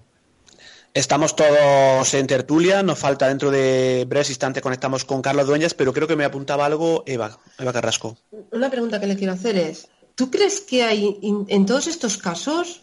Estamos 0.94 1.34
todos 1.34 2.14
en 2.14 2.26
tertulia, 2.28 2.84
nos 2.84 3.00
falta 3.00 3.26
dentro 3.26 3.50
de 3.50 4.04
breves 4.08 4.28
instantes 4.28 4.62
conectamos 4.62 5.04
con 5.04 5.22
Carlos 5.22 5.46
Dueñas, 5.46 5.74
pero 5.74 5.92
creo 5.92 6.06
que 6.06 6.16
me 6.16 6.24
apuntaba 6.24 6.66
algo 6.66 7.02
Eva, 7.06 7.40
Eva 7.58 7.72
Carrasco. 7.72 8.16
Una 8.52 8.70
pregunta 8.70 9.00
que 9.00 9.06
le 9.06 9.16
quiero 9.16 9.32
hacer 9.32 9.56
es, 9.56 9.88
¿tú 10.14 10.30
crees 10.30 10.60
que 10.60 10.84
hay 10.84 11.18
en 11.48 11.66
todos 11.66 11.88
estos 11.88 12.18
casos 12.18 12.82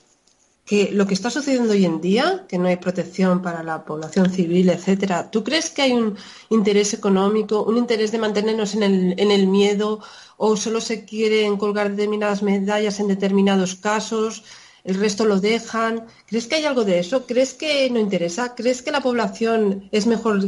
que 0.70 0.92
lo 0.92 1.08
que 1.08 1.16
está 1.16 1.32
sucediendo 1.32 1.74
hoy 1.74 1.84
en 1.84 2.00
día, 2.00 2.46
que 2.48 2.60
no 2.60 2.68
hay 2.68 2.78
protección 2.78 3.42
para 3.42 3.64
la 3.64 3.84
población 3.84 4.30
civil, 4.30 4.70
etcétera, 4.70 5.32
¿tú 5.32 5.44
crees 5.44 5.72
que 5.72 5.82
hay 5.82 5.94
un 5.94 6.16
interés 6.50 6.94
económico, 6.94 7.64
un 7.64 7.78
interés 7.80 8.12
de 8.12 8.20
mantenernos 8.20 8.76
en 8.76 8.84
el, 8.84 9.20
en 9.20 9.32
el 9.32 9.48
miedo 9.48 10.00
o 10.38 10.56
solo 10.56 10.80
se 10.80 11.06
quieren 11.06 11.58
colgar 11.58 11.90
determinadas 11.90 12.44
medallas 12.44 13.00
en 13.00 13.08
determinados 13.08 13.74
casos? 13.76 14.44
el 14.84 15.00
resto 15.00 15.26
lo 15.26 15.40
dejan. 15.40 16.06
¿Crees 16.26 16.48
que 16.48 16.56
hay 16.56 16.66
algo 16.66 16.86
de 16.86 17.00
eso? 17.00 17.26
¿Crees 17.28 17.54
que 17.54 17.90
no 17.90 18.00
interesa? 18.00 18.56
¿Crees 18.56 18.82
que 18.82 18.92
la 18.92 19.02
población 19.02 19.90
es 19.92 20.08
mejor 20.08 20.40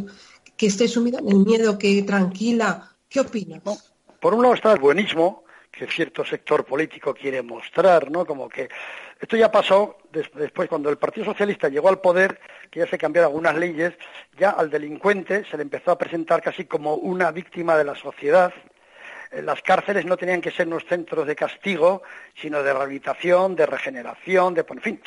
que 0.56 0.68
esté 0.68 0.88
sumida 0.88 1.20
en 1.20 1.30
el 1.30 1.40
miedo 1.40 1.78
que 1.78 2.02
tranquila? 2.04 2.92
¿Qué 3.10 3.20
opinas? 3.20 3.62
por 4.22 4.34
un 4.36 4.44
lado 4.44 4.54
está 4.54 4.72
el 4.72 4.80
buenismo 4.80 5.44
que 5.72 5.88
cierto 5.88 6.24
sector 6.24 6.64
político 6.64 7.14
quiere 7.14 7.42
mostrar, 7.42 8.12
¿no? 8.12 8.26
Como 8.26 8.48
que 8.48 8.70
esto 9.20 9.36
ya 9.36 9.52
pasó 9.52 9.98
después 10.12 10.70
cuando 10.70 10.90
el 10.90 10.98
Partido 10.98 11.26
Socialista 11.26 11.70
llegó 11.70 11.90
al 11.90 12.00
poder, 12.00 12.40
que 12.70 12.80
ya 12.80 12.88
se 12.88 12.98
cambiaron 12.98 13.30
algunas 13.30 13.56
leyes, 13.56 13.94
ya 14.38 14.52
al 14.52 14.70
delincuente 14.70 15.46
se 15.46 15.58
le 15.58 15.64
empezó 15.64 15.92
a 15.92 15.98
presentar 15.98 16.42
casi 16.42 16.66
como 16.66 16.96
una 16.96 17.32
víctima 17.32 17.78
de 17.78 17.84
la 17.84 17.96
sociedad. 17.96 18.54
Eh, 19.32 19.42
las 19.42 19.62
cárceles 19.62 20.06
no 20.06 20.18
tenían 20.18 20.42
que 20.42 20.52
ser 20.52 20.68
unos 20.68 20.86
centros 20.86 21.26
de 21.26 21.36
castigo, 21.36 22.04
sino 22.36 22.62
de 22.62 22.74
rehabilitación, 22.74 23.56
de 23.56 23.66
regeneración, 23.66 24.54
de, 24.54 24.66
en 24.68 24.82
fin, 24.82 25.02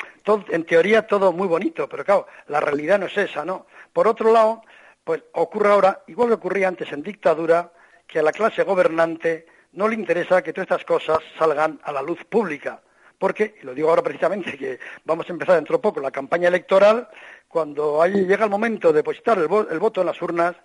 en 0.49 0.65
teoría 0.65 1.05
todo 1.05 1.31
muy 1.31 1.47
bonito, 1.47 1.87
pero 1.87 2.03
claro, 2.03 2.27
la 2.47 2.59
realidad 2.59 2.99
no 2.99 3.05
es 3.05 3.17
esa, 3.17 3.45
¿no? 3.45 3.67
Por 3.93 4.07
otro 4.07 4.31
lado, 4.31 4.61
pues 5.03 5.23
ocurre 5.33 5.69
ahora, 5.69 6.01
igual 6.07 6.29
que 6.29 6.33
ocurría 6.35 6.67
antes 6.67 6.91
en 6.91 7.03
dictadura, 7.03 7.71
que 8.07 8.19
a 8.19 8.23
la 8.23 8.31
clase 8.31 8.63
gobernante 8.63 9.45
no 9.73 9.87
le 9.87 9.95
interesa 9.95 10.41
que 10.41 10.53
todas 10.53 10.65
estas 10.65 10.85
cosas 10.85 11.19
salgan 11.37 11.79
a 11.83 11.91
la 11.91 12.01
luz 12.01 12.23
pública. 12.25 12.81
Porque, 13.17 13.55
lo 13.63 13.73
digo 13.73 13.89
ahora 13.89 14.03
precisamente, 14.03 14.57
que 14.57 14.79
vamos 15.03 15.29
a 15.29 15.33
empezar 15.33 15.55
dentro 15.55 15.77
de 15.77 15.81
poco 15.81 15.99
la 15.99 16.11
campaña 16.11 16.47
electoral, 16.47 17.07
cuando 17.47 18.05
llega 18.05 18.43
el 18.43 18.51
momento 18.51 18.89
de 18.89 18.95
depositar 18.95 19.37
el, 19.37 19.47
voto 19.47 20.01
en 20.01 20.07
las 20.07 20.21
urnas, 20.21 20.55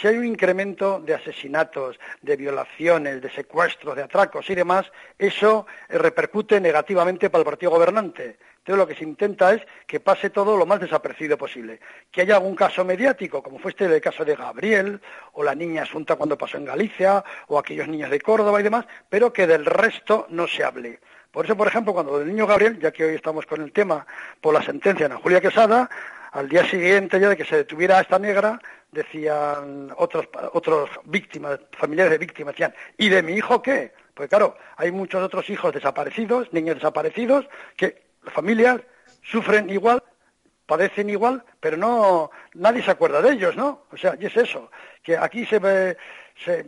si 0.00 0.06
hay 0.06 0.16
un 0.18 0.26
incremento 0.26 1.00
de 1.00 1.14
asesinatos, 1.14 1.98
de 2.22 2.36
violaciones, 2.36 3.20
de 3.20 3.30
secuestros, 3.30 3.96
de 3.96 4.02
atracos 4.02 4.48
y 4.48 4.54
demás, 4.54 4.86
eso 5.18 5.66
repercute 5.88 6.60
negativamente 6.60 7.30
para 7.30 7.40
el 7.40 7.44
partido 7.46 7.72
gobernante. 7.72 8.38
Entonces 8.58 8.78
lo 8.78 8.86
que 8.86 8.94
se 8.94 9.04
intenta 9.04 9.54
es 9.54 9.62
que 9.86 9.98
pase 9.98 10.28
todo 10.28 10.56
lo 10.56 10.66
más 10.66 10.78
desapercibido 10.78 11.38
posible. 11.38 11.80
Que 12.12 12.20
haya 12.20 12.36
algún 12.36 12.54
caso 12.54 12.84
mediático, 12.84 13.42
como 13.42 13.58
fue 13.58 13.70
este 13.70 13.86
el 13.86 14.00
caso 14.00 14.24
de 14.24 14.36
Gabriel, 14.36 15.00
o 15.32 15.42
la 15.42 15.54
niña 15.54 15.84
Asunta 15.84 16.16
cuando 16.16 16.36
pasó 16.36 16.58
en 16.58 16.66
Galicia, 16.66 17.24
o 17.46 17.58
aquellos 17.58 17.88
niños 17.88 18.10
de 18.10 18.20
Córdoba 18.20 18.60
y 18.60 18.64
demás, 18.64 18.84
pero 19.08 19.32
que 19.32 19.46
del 19.46 19.64
resto 19.64 20.26
no 20.28 20.46
se 20.46 20.62
hable. 20.62 21.00
Por 21.30 21.44
eso, 21.44 21.56
por 21.56 21.68
ejemplo, 21.68 21.92
cuando 21.92 22.20
el 22.20 22.28
niño 22.28 22.46
Gabriel, 22.46 22.78
ya 22.80 22.90
que 22.90 23.04
hoy 23.04 23.14
estamos 23.14 23.44
con 23.46 23.60
el 23.60 23.72
tema 23.72 24.06
por 24.40 24.54
la 24.54 24.62
sentencia 24.62 25.08
de 25.08 25.14
Julia 25.16 25.40
Quesada, 25.40 25.88
al 26.32 26.48
día 26.48 26.64
siguiente 26.66 27.20
ya 27.20 27.28
de 27.28 27.36
que 27.36 27.44
se 27.44 27.56
detuviera 27.56 27.98
a 27.98 28.00
esta 28.00 28.18
negra, 28.18 28.58
decían 28.92 29.92
otros, 29.96 30.28
otros 30.52 30.90
víctimas, 31.04 31.60
familiares 31.72 32.12
de 32.12 32.18
víctimas, 32.18 32.54
decían, 32.54 32.74
¿y 32.96 33.08
de 33.08 33.22
mi 33.22 33.34
hijo 33.34 33.62
qué? 33.62 33.92
Pues 34.14 34.28
claro, 34.28 34.56
hay 34.76 34.90
muchos 34.90 35.22
otros 35.22 35.48
hijos 35.50 35.72
desaparecidos, 35.72 36.52
niños 36.52 36.76
desaparecidos, 36.76 37.46
que 37.76 38.02
las 38.24 38.34
familias 38.34 38.80
sufren 39.22 39.70
igual, 39.70 40.02
padecen 40.66 41.10
igual, 41.10 41.44
pero 41.60 41.76
no 41.76 42.30
nadie 42.54 42.82
se 42.82 42.90
acuerda 42.90 43.22
de 43.22 43.32
ellos, 43.32 43.54
¿no? 43.54 43.84
O 43.92 43.96
sea, 43.96 44.16
y 44.18 44.26
es 44.26 44.36
eso, 44.36 44.70
que 45.02 45.16
aquí 45.16 45.46
se, 45.46 45.96
se 46.44 46.66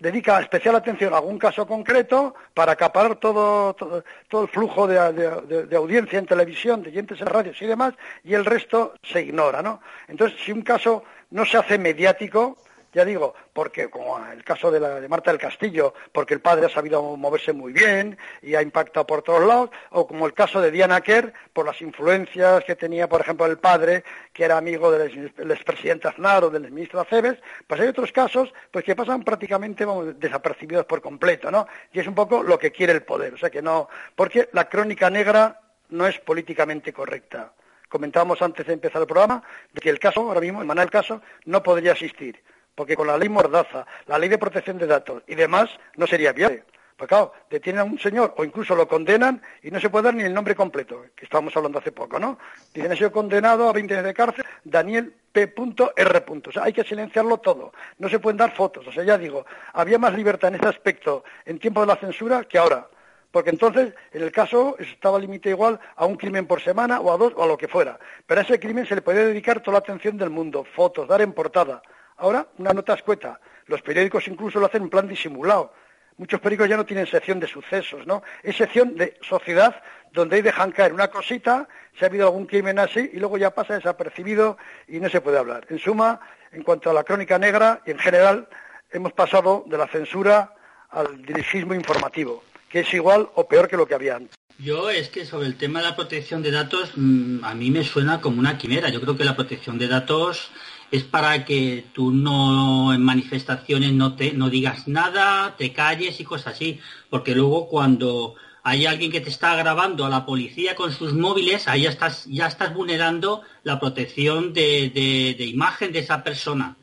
dedica 0.00 0.40
especial 0.40 0.74
atención 0.74 1.12
a 1.14 1.18
algún 1.18 1.38
caso 1.38 1.66
concreto 1.66 2.34
para 2.54 2.72
acaparar 2.72 3.16
todo, 3.16 3.74
todo, 3.74 4.42
el 4.42 4.48
flujo 4.48 4.86
de, 4.86 5.66
de, 5.66 5.76
audiencia 5.76 6.18
en 6.18 6.26
televisión, 6.26 6.82
de 6.82 6.88
oyentes 6.88 7.20
en 7.20 7.26
radios 7.26 7.60
y 7.60 7.66
demás, 7.66 7.94
y 8.24 8.34
el 8.34 8.44
resto 8.44 8.94
se 9.02 9.22
ignora, 9.22 9.62
¿no? 9.62 9.80
Entonces, 10.08 10.40
si 10.42 10.52
un 10.52 10.62
caso 10.62 11.04
no 11.30 11.44
se 11.44 11.58
hace 11.58 11.78
mediático, 11.78 12.56
ya 12.92 13.04
digo, 13.04 13.34
porque 13.52 13.88
como 13.88 14.18
el 14.26 14.42
caso 14.42 14.70
de, 14.70 14.80
la, 14.80 15.00
de 15.00 15.08
Marta 15.08 15.30
del 15.30 15.40
Castillo, 15.40 15.94
porque 16.12 16.34
el 16.34 16.40
padre 16.40 16.66
ha 16.66 16.68
sabido 16.68 17.16
moverse 17.16 17.52
muy 17.52 17.72
bien 17.72 18.18
y 18.42 18.54
ha 18.54 18.62
impactado 18.62 19.06
por 19.06 19.22
todos 19.22 19.46
lados, 19.46 19.70
o 19.90 20.06
como 20.06 20.26
el 20.26 20.34
caso 20.34 20.60
de 20.60 20.70
Diana 20.70 21.00
Kerr, 21.00 21.32
por 21.52 21.66
las 21.66 21.80
influencias 21.80 22.64
que 22.64 22.76
tenía, 22.76 23.08
por 23.08 23.20
ejemplo, 23.20 23.46
el 23.46 23.58
padre, 23.58 24.04
que 24.32 24.44
era 24.44 24.58
amigo 24.58 24.90
del, 24.90 25.32
expresidente 25.50 26.08
Aznar 26.08 26.44
o 26.44 26.50
del 26.50 26.70
ministro 26.70 27.00
Aceves, 27.00 27.38
pues 27.66 27.80
hay 27.80 27.88
otros 27.88 28.12
casos 28.12 28.52
pues 28.70 28.84
que 28.84 28.96
pasan 28.96 29.22
prácticamente 29.22 29.86
desapercibidos 30.18 30.86
por 30.86 31.00
completo, 31.00 31.50
¿no? 31.50 31.66
Y 31.92 32.00
es 32.00 32.06
un 32.06 32.14
poco 32.14 32.42
lo 32.42 32.58
que 32.58 32.72
quiere 32.72 32.92
el 32.92 33.02
poder, 33.02 33.34
o 33.34 33.38
sea 33.38 33.50
que 33.50 33.62
no, 33.62 33.88
porque 34.16 34.48
la 34.52 34.68
crónica 34.68 35.10
negra 35.10 35.60
no 35.90 36.06
es 36.06 36.18
políticamente 36.18 36.92
correcta. 36.92 37.52
Comentábamos 37.88 38.40
antes 38.40 38.66
de 38.66 38.72
empezar 38.72 39.02
el 39.02 39.08
programa 39.08 39.42
de 39.72 39.80
que 39.80 39.90
el 39.90 39.98
caso, 39.98 40.20
ahora 40.20 40.40
mismo, 40.40 40.62
el 40.62 40.78
el 40.78 40.90
caso, 40.90 41.20
no 41.44 41.62
podría 41.62 41.92
existir 41.92 42.40
porque 42.80 42.96
con 42.96 43.08
la 43.08 43.18
ley 43.18 43.28
Mordaza, 43.28 43.84
la 44.06 44.18
ley 44.18 44.30
de 44.30 44.38
protección 44.38 44.78
de 44.78 44.86
datos 44.86 45.22
y 45.26 45.34
demás 45.34 45.68
no 45.96 46.06
sería 46.06 46.32
viable. 46.32 46.64
Pues 46.96 47.08
claro, 47.08 47.34
detienen 47.50 47.80
a 47.80 47.84
un 47.84 47.98
señor 47.98 48.32
o 48.38 48.42
incluso 48.42 48.74
lo 48.74 48.88
condenan 48.88 49.42
y 49.62 49.70
no 49.70 49.78
se 49.78 49.90
puede 49.90 50.04
dar 50.04 50.14
ni 50.14 50.22
el 50.22 50.32
nombre 50.32 50.54
completo, 50.54 51.04
que 51.14 51.26
estábamos 51.26 51.54
hablando 51.54 51.78
hace 51.78 51.92
poco, 51.92 52.18
¿no? 52.18 52.38
Dicen, 52.72 52.90
ha 52.90 52.96
sido 52.96 53.12
condenado 53.12 53.68
a 53.68 53.74
20 53.74 53.92
años 53.92 54.06
de 54.06 54.14
cárcel, 54.14 54.46
Daniel 54.64 55.12
P.R. 55.30 56.24
O 56.48 56.52
sea, 56.52 56.62
hay 56.62 56.72
que 56.72 56.82
silenciarlo 56.82 57.36
todo. 57.36 57.70
No 57.98 58.08
se 58.08 58.18
pueden 58.18 58.38
dar 58.38 58.56
fotos. 58.56 58.86
O 58.86 58.92
sea, 58.92 59.04
ya 59.04 59.18
digo, 59.18 59.44
había 59.74 59.98
más 59.98 60.14
libertad 60.14 60.48
en 60.48 60.54
ese 60.54 60.68
aspecto 60.68 61.22
en 61.44 61.58
tiempo 61.58 61.82
de 61.82 61.86
la 61.86 61.96
censura 61.96 62.44
que 62.44 62.56
ahora. 62.56 62.88
Porque 63.30 63.50
entonces, 63.50 63.92
en 64.12 64.22
el 64.22 64.32
caso, 64.32 64.76
estaba 64.78 65.18
limitado 65.18 65.50
igual 65.50 65.80
a 65.96 66.06
un 66.06 66.16
crimen 66.16 66.46
por 66.46 66.62
semana 66.62 66.98
o 67.00 67.12
a 67.12 67.18
dos 67.18 67.34
o 67.36 67.42
a 67.42 67.46
lo 67.46 67.58
que 67.58 67.68
fuera. 67.68 67.98
Pero 68.26 68.40
a 68.40 68.44
ese 68.44 68.58
crimen 68.58 68.86
se 68.86 68.94
le 68.94 69.02
podía 69.02 69.26
dedicar 69.26 69.60
toda 69.60 69.74
la 69.74 69.78
atención 69.80 70.16
del 70.16 70.30
mundo, 70.30 70.64
fotos, 70.64 71.06
dar 71.06 71.20
en 71.20 71.34
portada. 71.34 71.82
Ahora, 72.20 72.46
una 72.58 72.72
nota 72.72 72.94
escueta. 72.94 73.40
Los 73.66 73.80
periódicos 73.80 74.28
incluso 74.28 74.60
lo 74.60 74.66
hacen 74.66 74.82
en 74.82 74.90
plan 74.90 75.08
disimulado. 75.08 75.72
Muchos 76.18 76.38
periódicos 76.38 76.68
ya 76.68 76.76
no 76.76 76.84
tienen 76.84 77.06
sección 77.06 77.40
de 77.40 77.46
sucesos, 77.46 78.06
¿no? 78.06 78.22
Es 78.42 78.56
sección 78.56 78.94
de 78.94 79.18
sociedad 79.22 79.82
donde 80.12 80.36
ahí 80.36 80.42
dejan 80.42 80.72
caer 80.72 80.92
una 80.92 81.08
cosita, 81.08 81.66
si 81.98 82.04
ha 82.04 82.08
habido 82.08 82.26
algún 82.26 82.44
crimen 82.46 82.78
así, 82.78 83.10
y 83.12 83.18
luego 83.18 83.38
ya 83.38 83.54
pasa 83.54 83.74
desapercibido 83.74 84.58
y 84.86 85.00
no 85.00 85.08
se 85.08 85.22
puede 85.22 85.38
hablar. 85.38 85.66
En 85.70 85.78
suma, 85.78 86.20
en 86.52 86.62
cuanto 86.62 86.90
a 86.90 86.92
la 86.92 87.04
crónica 87.04 87.38
negra, 87.38 87.80
y 87.86 87.92
en 87.92 87.98
general, 87.98 88.48
hemos 88.90 89.12
pasado 89.14 89.64
de 89.66 89.78
la 89.78 89.86
censura 89.86 90.54
al 90.90 91.22
dirigismo 91.22 91.74
informativo, 91.74 92.42
que 92.68 92.80
es 92.80 92.92
igual 92.92 93.30
o 93.34 93.48
peor 93.48 93.66
que 93.66 93.76
lo 93.76 93.86
que 93.86 93.94
había 93.94 94.16
antes. 94.16 94.39
Yo 94.62 94.90
es 94.90 95.08
que 95.08 95.24
sobre 95.24 95.46
el 95.46 95.56
tema 95.56 95.80
de 95.80 95.86
la 95.86 95.96
protección 95.96 96.42
de 96.42 96.50
datos, 96.50 96.90
mm, 96.94 97.44
a 97.44 97.54
mí 97.54 97.70
me 97.70 97.82
suena 97.82 98.20
como 98.20 98.40
una 98.40 98.58
quimera. 98.58 98.90
Yo 98.90 99.00
creo 99.00 99.16
que 99.16 99.24
la 99.24 99.34
protección 99.34 99.78
de 99.78 99.88
datos 99.88 100.50
es 100.90 101.02
para 101.04 101.44
que 101.46 101.86
tú 101.94 102.10
no 102.12 102.92
en 102.92 103.02
manifestaciones 103.02 103.92
no 103.92 104.16
te 104.16 104.32
no 104.32 104.50
digas 104.50 104.86
nada, 104.86 105.56
te 105.56 105.72
calles 105.72 106.20
y 106.20 106.24
cosas 106.24 106.54
así, 106.54 106.78
porque 107.08 107.34
luego 107.34 107.68
cuando 107.68 108.34
hay 108.62 108.84
alguien 108.86 109.10
que 109.10 109.20
te 109.22 109.30
está 109.30 109.56
grabando 109.56 110.04
a 110.04 110.10
la 110.10 110.26
policía 110.26 110.74
con 110.74 110.92
sus 110.92 111.14
móviles, 111.14 111.66
ahí 111.68 111.82
ya 111.82 111.90
estás, 111.90 112.26
ya 112.26 112.46
estás 112.46 112.74
vulnerando 112.74 113.42
la 113.62 113.80
protección 113.80 114.52
de, 114.52 115.36
imagen 115.38 115.92
de 115.92 116.00
esa 116.00 116.22
persona. 116.22 116.76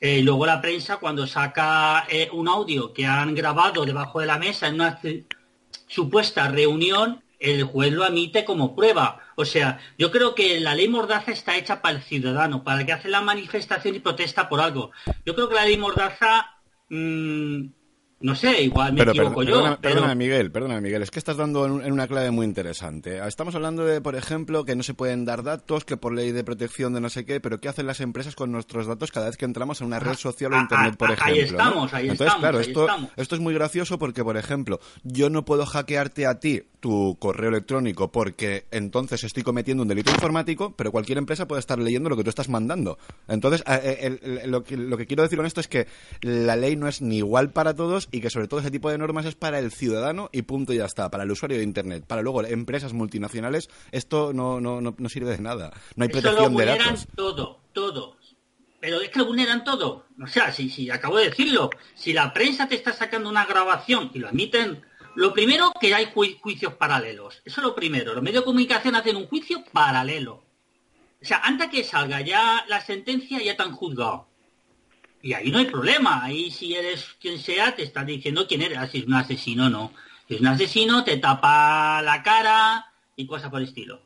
Eh, 0.00 0.20
luego 0.22 0.44
la 0.46 0.60
prensa 0.60 0.98
cuando 0.98 1.26
saca 1.26 2.06
eh, 2.10 2.28
un 2.32 2.48
audio 2.48 2.92
que 2.92 3.06
han 3.06 3.34
grabado 3.34 3.84
debajo 3.86 4.20
de 4.20 4.26
la 4.26 4.38
mesa 4.38 4.66
en 4.68 4.74
una 4.74 5.00
supuesta 5.92 6.48
reunión, 6.48 7.22
el 7.38 7.64
juez 7.64 7.92
lo 7.92 8.04
admite 8.04 8.44
como 8.44 8.74
prueba. 8.74 9.20
O 9.36 9.44
sea, 9.44 9.78
yo 9.98 10.10
creo 10.10 10.34
que 10.34 10.58
la 10.60 10.74
ley 10.74 10.88
Mordaza 10.88 11.32
está 11.32 11.56
hecha 11.56 11.82
para 11.82 11.96
el 11.96 12.02
ciudadano, 12.02 12.64
para 12.64 12.80
el 12.80 12.86
que 12.86 12.92
hace 12.92 13.08
la 13.08 13.20
manifestación 13.20 13.94
y 13.94 14.00
protesta 14.00 14.48
por 14.48 14.60
algo. 14.60 14.92
Yo 15.26 15.34
creo 15.34 15.48
que 15.48 15.56
la 15.56 15.64
ley 15.64 15.76
Mordaza 15.76 16.56
mm, 16.88 17.66
no 18.22 18.34
sé, 18.34 18.62
igual 18.62 18.92
me 18.92 19.02
equivoco 19.02 19.42
yo. 19.42 19.78
Perdona, 19.80 20.14
Miguel, 20.14 20.50
perdona, 20.50 20.80
Miguel. 20.80 21.02
Es 21.02 21.10
que 21.10 21.18
estás 21.18 21.36
dando 21.36 21.66
en, 21.66 21.92
una 21.92 22.06
clave 22.06 22.30
muy 22.30 22.46
interesante. 22.46 23.20
Estamos 23.26 23.54
hablando 23.54 23.84
de, 23.84 24.00
por 24.00 24.14
ejemplo, 24.14 24.64
que 24.64 24.76
no 24.76 24.82
se 24.82 24.94
pueden 24.94 25.24
dar 25.24 25.42
datos, 25.42 25.84
que 25.84 25.96
por 25.96 26.14
ley 26.14 26.32
de 26.32 26.44
protección 26.44 26.94
de 26.94 27.00
no 27.00 27.10
sé 27.10 27.24
qué, 27.24 27.40
pero 27.40 27.60
¿qué 27.60 27.68
hacen 27.68 27.86
las 27.86 28.00
empresas 28.00 28.34
con 28.34 28.52
nuestros 28.52 28.86
datos 28.86 29.10
cada 29.10 29.26
vez 29.26 29.36
que 29.36 29.44
entramos 29.44 29.80
en 29.80 29.88
una 29.88 29.98
red 29.98 30.14
social 30.14 30.52
o 30.52 30.56
ah, 30.56 30.60
internet, 30.60 30.96
por 30.96 31.10
ah, 31.10 31.14
ejemplo? 31.14 31.34
Ahí 31.34 31.40
estamos, 31.40 31.94
ahí 31.94 32.08
Entonces, 32.08 32.38
claro, 32.38 32.60
esto, 32.60 32.86
esto 33.16 33.34
es 33.34 33.40
muy 33.40 33.54
gracioso 33.54 33.98
porque, 33.98 34.24
por 34.24 34.36
ejemplo, 34.36 34.80
yo 35.02 35.30
no 35.30 35.44
puedo 35.44 35.66
hackearte 35.66 36.26
a 36.26 36.38
ti 36.38 36.62
tu 36.82 37.16
correo 37.20 37.48
electrónico 37.48 38.10
porque 38.10 38.66
entonces 38.72 39.22
estoy 39.22 39.44
cometiendo 39.44 39.84
un 39.84 39.88
delito 39.88 40.10
informático, 40.10 40.74
pero 40.76 40.90
cualquier 40.90 41.16
empresa 41.16 41.46
puede 41.46 41.60
estar 41.60 41.78
leyendo 41.78 42.10
lo 42.10 42.16
que 42.16 42.24
tú 42.24 42.30
estás 42.30 42.48
mandando. 42.48 42.98
Entonces, 43.28 43.62
eh, 43.68 44.18
eh, 44.20 44.46
lo, 44.48 44.64
que, 44.64 44.76
lo 44.76 44.96
que 44.96 45.06
quiero 45.06 45.22
decir 45.22 45.38
con 45.38 45.46
esto 45.46 45.60
es 45.60 45.68
que 45.68 45.86
la 46.22 46.56
ley 46.56 46.74
no 46.74 46.88
es 46.88 47.00
ni 47.00 47.18
igual 47.18 47.52
para 47.52 47.76
todos 47.76 48.08
y 48.10 48.20
que 48.20 48.30
sobre 48.30 48.48
todo 48.48 48.58
ese 48.58 48.72
tipo 48.72 48.90
de 48.90 48.98
normas 48.98 49.26
es 49.26 49.36
para 49.36 49.60
el 49.60 49.70
ciudadano 49.70 50.28
y 50.32 50.42
punto 50.42 50.72
y 50.72 50.78
ya 50.78 50.86
está, 50.86 51.08
para 51.08 51.22
el 51.22 51.30
usuario 51.30 51.56
de 51.56 51.62
Internet. 51.62 52.04
Para 52.04 52.20
luego 52.20 52.42
empresas 52.42 52.92
multinacionales 52.92 53.70
esto 53.92 54.32
no, 54.32 54.60
no, 54.60 54.80
no, 54.80 55.08
sirve 55.08 55.30
de 55.30 55.38
nada. 55.38 55.72
No 55.94 56.02
hay 56.02 56.08
protección 56.08 56.56
de 56.56 56.66
datos. 56.66 57.06
todo, 57.14 57.60
todo. 57.72 58.16
Pero 58.80 59.00
es 59.00 59.10
que 59.10 59.20
lo 59.20 59.26
vulneran 59.26 59.62
todo. 59.62 60.06
O 60.20 60.26
sea, 60.26 60.50
si, 60.50 60.68
si 60.68 60.90
acabo 60.90 61.16
de 61.18 61.26
decirlo, 61.26 61.70
si 61.94 62.12
la 62.12 62.32
prensa 62.32 62.66
te 62.66 62.74
está 62.74 62.92
sacando 62.92 63.28
una 63.28 63.46
grabación 63.46 64.10
y 64.12 64.18
lo 64.18 64.26
admiten 64.26 64.82
lo 65.14 65.32
primero, 65.34 65.72
que 65.80 65.94
hay 65.94 66.10
juicios 66.40 66.74
paralelos. 66.74 67.42
Eso 67.44 67.60
es 67.60 67.66
lo 67.66 67.74
primero. 67.74 68.14
Los 68.14 68.22
medios 68.22 68.42
de 68.42 68.46
comunicación 68.46 68.94
hacen 68.94 69.16
un 69.16 69.26
juicio 69.26 69.62
paralelo. 69.72 70.42
O 71.20 71.24
sea, 71.24 71.40
antes 71.44 71.68
que 71.68 71.84
salga 71.84 72.20
ya 72.20 72.64
la 72.68 72.80
sentencia, 72.80 73.42
ya 73.42 73.56
te 73.56 73.62
han 73.62 73.72
juzgado. 73.72 74.26
Y 75.20 75.34
ahí 75.34 75.50
no 75.50 75.58
hay 75.58 75.66
problema. 75.66 76.24
Ahí 76.24 76.50
si 76.50 76.74
eres 76.74 77.14
quien 77.20 77.38
sea, 77.38 77.76
te 77.76 77.82
están 77.82 78.06
diciendo 78.06 78.46
quién 78.46 78.62
eres. 78.62 78.90
Si 78.90 78.98
es 78.98 79.06
un 79.06 79.14
asesino, 79.14 79.68
no. 79.68 79.92
Si 80.26 80.34
es 80.34 80.40
un 80.40 80.48
asesino, 80.48 81.04
te 81.04 81.18
tapa 81.18 82.00
la 82.02 82.22
cara 82.22 82.92
y 83.14 83.26
cosas 83.26 83.50
por 83.50 83.60
el 83.60 83.68
estilo. 83.68 84.00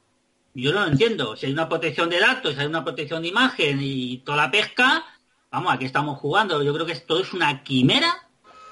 Yo 0.54 0.72
no 0.72 0.80
lo 0.80 0.86
entiendo. 0.88 1.36
Si 1.36 1.46
hay 1.46 1.52
una 1.52 1.68
protección 1.68 2.10
de 2.10 2.18
datos, 2.18 2.54
si 2.54 2.60
hay 2.60 2.66
una 2.66 2.84
protección 2.84 3.22
de 3.22 3.28
imagen 3.28 3.78
y 3.80 4.18
toda 4.18 4.38
la 4.38 4.50
pesca, 4.50 5.04
vamos, 5.50 5.72
aquí 5.72 5.84
estamos 5.84 6.18
jugando. 6.18 6.62
Yo 6.62 6.74
creo 6.74 6.86
que 6.86 6.92
esto 6.92 7.20
es 7.20 7.32
una 7.32 7.62
quimera 7.62 8.25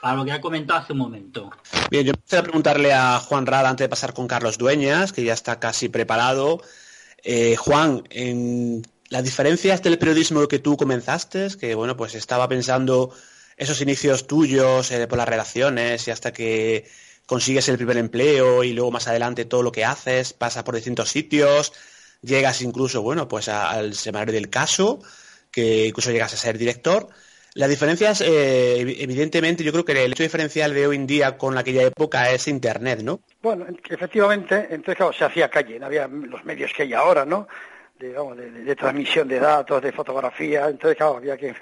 para 0.05 0.17
lo 0.17 0.25
que 0.27 0.33
ha 0.33 0.41
comentado 0.43 0.81
hace 0.81 0.93
un 0.93 0.99
momento. 0.99 1.51
Bien, 1.91 2.05
yo 2.05 2.13
me 2.13 2.39
a 2.39 2.43
preguntarle 2.43 2.93
a 2.93 3.19
Juan 3.21 3.47
Rada 3.47 3.71
antes 3.71 3.87
de 3.87 3.89
pasar 3.89 4.13
con 4.13 4.29
Carlos 4.29 4.59
Dueñas, 4.59 5.15
que 5.15 5.25
ya 5.25 5.33
está 5.33 5.59
casi 5.59 5.89
preparado. 5.89 6.61
Eh, 7.23 7.57
Juan, 7.57 8.03
en 8.11 8.83
las 9.09 9.25
diferencias 9.25 9.83
del 9.83 9.97
periodismo 9.97 10.47
que 10.47 10.59
tú 10.59 10.77
comenzaste, 10.77 11.49
que 11.59 11.75
bueno, 11.75 11.97
pues 11.97 12.15
estaba 12.17 12.47
pensando 12.51 13.15
esos 13.57 13.81
inicios 13.81 14.27
tuyos 14.27 14.91
eh, 14.91 15.07
por 15.07 15.17
las 15.17 15.27
relaciones 15.27 16.07
y 16.07 16.11
hasta 16.11 16.35
que 16.35 16.87
consigues 17.25 17.71
el 17.71 17.79
primer 17.79 17.97
empleo 17.97 18.63
y 18.63 18.75
luego 18.75 18.91
más 18.91 19.09
adelante 19.09 19.47
todo 19.47 19.63
lo 19.63 19.73
que 19.73 19.87
haces, 19.87 20.35
pasa 20.35 20.65
por 20.65 20.75
distintos 20.75 21.09
sitios, 21.09 21.73
llegas 22.21 22.61
incluso, 22.61 23.01
bueno, 23.01 23.27
pues 23.27 23.49
al 23.49 23.95
semanario 23.95 24.35
del 24.35 24.51
caso, 24.51 24.99
que 25.51 25.87
incluso 25.87 26.11
llegas 26.11 26.35
a 26.35 26.37
ser 26.37 26.59
director. 26.59 27.09
Las 27.57 27.71
diferencias, 27.71 28.21
eh, 28.21 28.81
evidentemente, 28.81 29.63
yo 29.63 29.71
creo 29.71 29.85
que 29.85 29.93
el 29.93 30.11
hecho 30.11 30.25
diferencial 30.25 30.75
de 30.75 30.89
hoy 30.89 30.97
en 30.97 31.07
día 31.07 31.39
con 31.39 31.57
aquella 31.57 31.85
época 31.85 32.29
es 32.33 32.49
Internet, 32.49 33.03
¿no? 33.03 33.21
Bueno, 33.43 33.65
efectivamente, 33.89 34.67
entonces 34.71 35.17
se 35.17 35.25
hacía 35.25 35.49
calle, 35.49 35.79
no 35.79 35.87
había 35.87 36.09
los 36.09 36.45
medios 36.45 36.73
que 36.77 36.83
hay 36.83 36.95
ahora, 36.95 37.25
¿no? 37.25 37.47
De, 37.99 38.77
transmisión 38.77 39.29
de 39.29 39.39
datos, 39.39 39.81
de 39.81 39.93
fotografía, 39.93 40.69
entonces 40.69 40.97
claro, 40.97 41.17
había 41.17 41.37
que, 41.39 41.55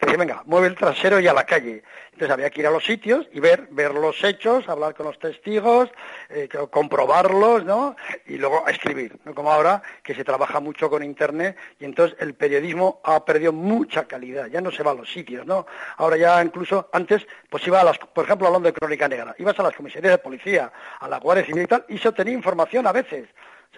decir, 0.00 0.18
venga, 0.18 0.42
mueve 0.46 0.68
el 0.68 0.76
trasero 0.76 1.18
y 1.18 1.26
a 1.26 1.32
la 1.32 1.44
calle. 1.44 1.82
Entonces 2.12 2.30
había 2.30 2.50
que 2.50 2.60
ir 2.60 2.66
a 2.66 2.70
los 2.70 2.84
sitios 2.84 3.26
y 3.32 3.40
ver, 3.40 3.68
ver 3.70 3.94
los 3.94 4.22
hechos, 4.22 4.68
hablar 4.68 4.94
con 4.94 5.06
los 5.06 5.18
testigos, 5.18 5.90
eh, 6.28 6.48
comprobarlos, 6.70 7.64
¿no? 7.64 7.96
Y 8.26 8.36
luego 8.36 8.66
escribir, 8.68 9.18
¿no? 9.24 9.34
Como 9.34 9.50
ahora, 9.50 9.82
que 10.02 10.14
se 10.14 10.24
trabaja 10.24 10.60
mucho 10.60 10.90
con 10.90 11.02
internet 11.02 11.56
y 11.78 11.84
entonces 11.86 12.16
el 12.20 12.34
periodismo 12.34 13.00
ha 13.04 13.24
perdido 13.24 13.52
mucha 13.52 14.04
calidad, 14.04 14.46
ya 14.46 14.60
no 14.60 14.70
se 14.70 14.82
va 14.82 14.92
a 14.92 14.94
los 14.94 15.10
sitios, 15.10 15.46
¿no? 15.46 15.66
Ahora 15.96 16.16
ya 16.16 16.42
incluso, 16.42 16.88
antes, 16.92 17.26
pues 17.48 17.66
iba 17.66 17.80
a 17.80 17.84
las, 17.84 17.98
por 17.98 18.24
ejemplo, 18.24 18.46
hablando 18.46 18.68
de 18.68 18.74
Crónica 18.74 19.08
Negra, 19.08 19.34
ibas 19.38 19.58
a 19.58 19.62
las 19.62 19.74
comisarías 19.74 20.12
de 20.12 20.18
policía, 20.18 20.70
a 21.00 21.08
la 21.08 21.18
Guardia 21.18 21.44
Civil 21.46 21.62
y 21.62 21.66
tal, 21.66 21.84
y 21.88 21.98
se 21.98 22.08
obtenía 22.08 22.34
información 22.34 22.86
a 22.86 22.92
veces. 22.92 23.28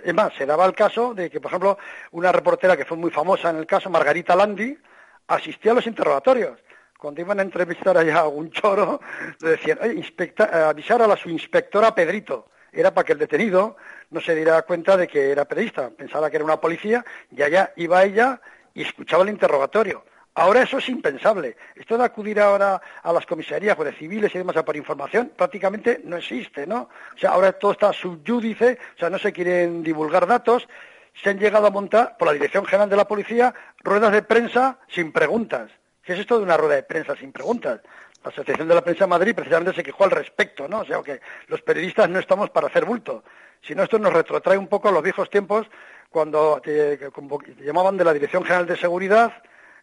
Es 0.04 0.14
más, 0.14 0.32
se 0.34 0.46
daba 0.46 0.66
el 0.66 0.74
caso 0.74 1.14
de 1.14 1.30
que, 1.30 1.40
por 1.40 1.50
ejemplo, 1.50 1.78
una 2.12 2.32
reportera 2.32 2.76
que 2.76 2.84
fue 2.84 2.96
muy 2.96 3.10
famosa 3.10 3.50
en 3.50 3.56
el 3.56 3.66
caso, 3.66 3.90
Margarita 3.90 4.34
Landi, 4.34 4.76
asistía 5.28 5.72
a 5.72 5.74
los 5.74 5.86
interrogatorios. 5.86 6.58
Cuando 6.98 7.20
iban 7.20 7.40
a 7.40 7.42
entrevistar 7.42 7.96
allá 7.96 8.18
a 8.18 8.22
algún 8.22 8.50
choro, 8.50 9.00
le 9.40 9.50
decían, 9.50 9.78
avisar 10.52 11.02
a 11.02 11.06
la, 11.06 11.16
su 11.16 11.28
inspectora 11.28 11.94
Pedrito. 11.94 12.48
Era 12.72 12.94
para 12.94 13.04
que 13.04 13.12
el 13.12 13.18
detenido 13.18 13.76
no 14.10 14.20
se 14.20 14.34
diera 14.34 14.62
cuenta 14.62 14.96
de 14.96 15.06
que 15.06 15.30
era 15.30 15.44
periodista. 15.44 15.90
Pensaba 15.90 16.30
que 16.30 16.36
era 16.36 16.44
una 16.44 16.60
policía 16.60 17.04
y 17.30 17.42
allá 17.42 17.72
iba 17.76 18.02
ella 18.02 18.40
y 18.72 18.82
escuchaba 18.82 19.24
el 19.24 19.28
interrogatorio. 19.28 20.04
Ahora 20.34 20.62
eso 20.62 20.78
es 20.78 20.88
impensable. 20.88 21.56
Esto 21.74 21.98
de 21.98 22.04
acudir 22.04 22.40
ahora 22.40 22.80
a 23.02 23.12
las 23.12 23.26
comisarías 23.26 23.76
de 23.78 23.92
civiles 23.92 24.34
y 24.34 24.38
demás 24.38 24.56
a 24.56 24.64
por 24.64 24.76
información 24.76 25.30
prácticamente 25.36 26.00
no 26.04 26.16
existe, 26.16 26.66
¿no? 26.66 26.88
O 27.14 27.18
sea, 27.18 27.32
ahora 27.32 27.52
todo 27.52 27.72
está 27.72 27.92
subyúdice, 27.92 28.78
o 28.96 28.98
sea, 28.98 29.10
no 29.10 29.18
se 29.18 29.32
quieren 29.32 29.82
divulgar 29.82 30.26
datos. 30.26 30.66
Se 31.22 31.28
han 31.28 31.38
llegado 31.38 31.66
a 31.66 31.70
montar 31.70 32.16
por 32.16 32.28
la 32.28 32.32
Dirección 32.32 32.64
General 32.64 32.88
de 32.88 32.96
la 32.96 33.06
Policía 33.06 33.54
ruedas 33.80 34.12
de 34.12 34.22
prensa 34.22 34.78
sin 34.88 35.12
preguntas. 35.12 35.70
¿Qué 36.02 36.14
es 36.14 36.20
esto 36.20 36.38
de 36.38 36.44
una 36.44 36.56
rueda 36.56 36.76
de 36.76 36.82
prensa 36.82 37.14
sin 37.14 37.30
preguntas? 37.30 37.82
La 38.24 38.30
Asociación 38.30 38.68
de 38.68 38.74
la 38.74 38.82
Prensa 38.82 39.04
de 39.04 39.10
Madrid 39.10 39.34
precisamente 39.34 39.74
se 39.74 39.82
quejó 39.82 40.04
al 40.04 40.12
respecto, 40.12 40.66
¿no? 40.66 40.80
O 40.80 40.84
sea, 40.86 41.02
que 41.02 41.20
los 41.48 41.60
periodistas 41.60 42.08
no 42.08 42.18
estamos 42.18 42.48
para 42.48 42.68
hacer 42.68 42.86
bulto, 42.86 43.22
sino 43.60 43.82
esto 43.82 43.98
nos 43.98 44.12
retrotrae 44.14 44.56
un 44.56 44.68
poco 44.68 44.88
a 44.88 44.92
los 44.92 45.02
viejos 45.02 45.28
tiempos 45.28 45.66
cuando 46.08 46.62
llamaban 47.60 47.98
de 47.98 48.04
la 48.04 48.14
Dirección 48.14 48.44
General 48.44 48.66
de 48.66 48.76
Seguridad 48.76 49.32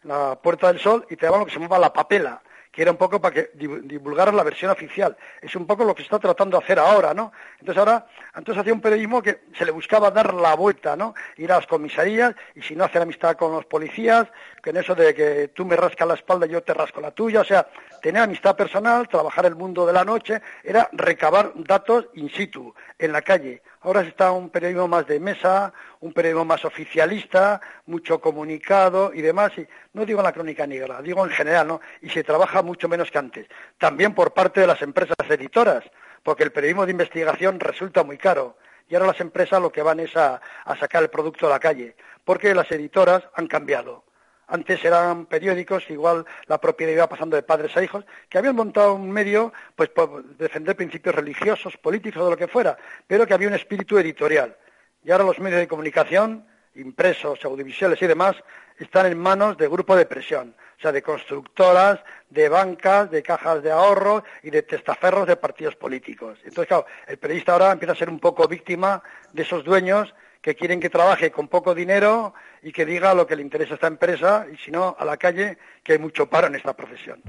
la 0.04 0.36
Puerta 0.36 0.68
del 0.68 0.80
Sol 0.80 1.06
y 1.10 1.16
te 1.16 1.26
daban 1.26 1.40
lo 1.40 1.46
que 1.46 1.52
se 1.52 1.58
llamaba 1.58 1.78
la 1.78 1.92
papela, 1.92 2.42
que 2.70 2.82
era 2.82 2.90
un 2.92 2.96
poco 2.96 3.20
para 3.20 3.34
que 3.34 3.50
divulgaran 3.54 4.36
la 4.36 4.44
versión 4.44 4.70
oficial. 4.70 5.16
Es 5.42 5.56
un 5.56 5.66
poco 5.66 5.84
lo 5.84 5.94
que 5.94 6.02
se 6.02 6.06
está 6.06 6.18
tratando 6.18 6.58
de 6.58 6.64
hacer 6.64 6.78
ahora, 6.78 7.12
¿no? 7.12 7.32
Entonces 7.58 7.78
ahora, 7.78 8.06
antes 8.32 8.56
hacía 8.56 8.72
un 8.72 8.80
periodismo 8.80 9.20
que 9.22 9.40
se 9.58 9.64
le 9.64 9.72
buscaba 9.72 10.10
dar 10.10 10.32
la 10.34 10.54
vuelta, 10.54 10.94
¿no? 10.96 11.14
Ir 11.36 11.50
a 11.52 11.56
las 11.56 11.66
comisarías 11.66 12.34
y 12.54 12.62
si 12.62 12.76
no 12.76 12.84
hacer 12.84 13.02
amistad 13.02 13.36
con 13.36 13.52
los 13.52 13.64
policías, 13.66 14.28
que 14.62 14.70
en 14.70 14.76
eso 14.76 14.94
de 14.94 15.14
que 15.14 15.48
tú 15.48 15.64
me 15.64 15.76
rascas 15.76 16.06
la 16.06 16.14
espalda 16.14 16.46
y 16.46 16.50
yo 16.50 16.62
te 16.62 16.72
rasco 16.72 17.00
la 17.00 17.10
tuya, 17.10 17.40
o 17.40 17.44
sea, 17.44 17.66
tener 18.00 18.22
amistad 18.22 18.56
personal, 18.56 19.08
trabajar 19.08 19.46
el 19.46 19.56
mundo 19.56 19.86
de 19.86 19.92
la 19.92 20.04
noche, 20.04 20.40
era 20.64 20.88
recabar 20.92 21.52
datos 21.56 22.06
in 22.14 22.30
situ, 22.30 22.74
en 22.98 23.12
la 23.12 23.22
calle. 23.22 23.62
Ahora 23.82 24.02
está 24.02 24.32
un 24.32 24.50
periodismo 24.50 24.88
más 24.88 25.06
de 25.06 25.20
mesa, 25.20 25.72
un 26.00 26.12
periodismo 26.12 26.44
más 26.44 26.64
oficialista, 26.64 27.60
mucho 27.86 28.20
comunicado 28.20 29.12
y 29.14 29.22
demás. 29.22 29.52
Y 29.56 29.66
no 29.94 30.04
digo 30.04 30.20
en 30.20 30.24
la 30.24 30.32
crónica 30.32 30.66
negra, 30.66 31.00
digo 31.00 31.24
en 31.24 31.30
general, 31.30 31.66
¿no? 31.66 31.80
Y 32.02 32.10
se 32.10 32.24
trabaja 32.24 32.62
mucho 32.62 32.88
menos 32.88 33.10
que 33.10 33.18
antes. 33.18 33.46
También 33.78 34.14
por 34.14 34.34
parte 34.34 34.60
de 34.60 34.66
las 34.66 34.82
empresas 34.82 35.16
editoras, 35.28 35.84
porque 36.22 36.44
el 36.44 36.52
periodismo 36.52 36.84
de 36.84 36.92
investigación 36.92 37.58
resulta 37.60 38.04
muy 38.04 38.18
caro. 38.18 38.56
Y 38.88 38.94
ahora 38.94 39.06
las 39.06 39.20
empresas 39.20 39.62
lo 39.62 39.70
que 39.70 39.82
van 39.82 40.00
es 40.00 40.16
a, 40.16 40.40
a 40.64 40.76
sacar 40.76 41.02
el 41.02 41.10
producto 41.10 41.46
a 41.46 41.50
la 41.50 41.60
calle, 41.60 41.96
porque 42.24 42.54
las 42.54 42.70
editoras 42.72 43.22
han 43.34 43.46
cambiado. 43.46 44.04
Antes 44.50 44.84
eran 44.84 45.26
periódicos, 45.26 45.88
igual 45.90 46.26
la 46.46 46.58
propiedad 46.58 46.92
iba 46.92 47.08
pasando 47.08 47.36
de 47.36 47.44
padres 47.44 47.76
a 47.76 47.84
hijos, 47.84 48.04
que 48.28 48.36
habían 48.36 48.56
montado 48.56 48.94
un 48.94 49.08
medio 49.08 49.52
pues 49.76 49.90
por 49.90 50.24
defender 50.36 50.74
principios 50.74 51.14
religiosos, 51.14 51.76
políticos, 51.76 52.20
o 52.22 52.30
lo 52.30 52.36
que 52.36 52.48
fuera, 52.48 52.76
pero 53.06 53.26
que 53.26 53.34
había 53.34 53.46
un 53.46 53.54
espíritu 53.54 53.96
editorial. 53.96 54.56
Y 55.04 55.12
ahora 55.12 55.22
los 55.22 55.38
medios 55.38 55.60
de 55.60 55.68
comunicación, 55.68 56.44
impresos, 56.74 57.44
audiovisuales 57.44 58.02
y 58.02 58.08
demás, 58.08 58.34
están 58.76 59.06
en 59.06 59.18
manos 59.18 59.56
de 59.56 59.68
grupos 59.68 59.96
de 59.96 60.06
presión, 60.06 60.56
o 60.78 60.80
sea, 60.80 60.90
de 60.90 61.02
constructoras, 61.02 62.00
de 62.28 62.48
bancas, 62.48 63.08
de 63.08 63.22
cajas 63.22 63.62
de 63.62 63.70
ahorro 63.70 64.24
y 64.42 64.50
de 64.50 64.62
testaferros 64.62 65.28
de 65.28 65.36
partidos 65.36 65.76
políticos. 65.76 66.38
Entonces, 66.42 66.66
claro, 66.66 66.86
el 67.06 67.18
periodista 67.18 67.52
ahora 67.52 67.70
empieza 67.70 67.92
a 67.92 67.96
ser 67.96 68.08
un 68.08 68.18
poco 68.18 68.48
víctima 68.48 69.00
de 69.32 69.42
esos 69.42 69.62
dueños 69.62 70.12
que 70.40 70.54
quieren 70.56 70.80
que 70.80 70.90
trabaje 70.90 71.30
con 71.30 71.48
poco 71.48 71.74
dinero 71.74 72.34
y 72.62 72.72
que 72.72 72.84
diga 72.84 73.14
lo 73.14 73.26
que 73.26 73.36
le 73.36 73.42
interesa 73.42 73.72
a 73.72 73.74
esta 73.74 73.86
empresa 73.86 74.46
y 74.52 74.56
si 74.56 74.70
no, 74.70 74.96
a 74.98 75.04
la 75.04 75.16
calle, 75.16 75.58
que 75.82 75.92
hay 75.94 75.98
mucho 75.98 76.28
paro 76.28 76.46
en 76.46 76.56
esta 76.56 76.74
profesión. 76.74 77.22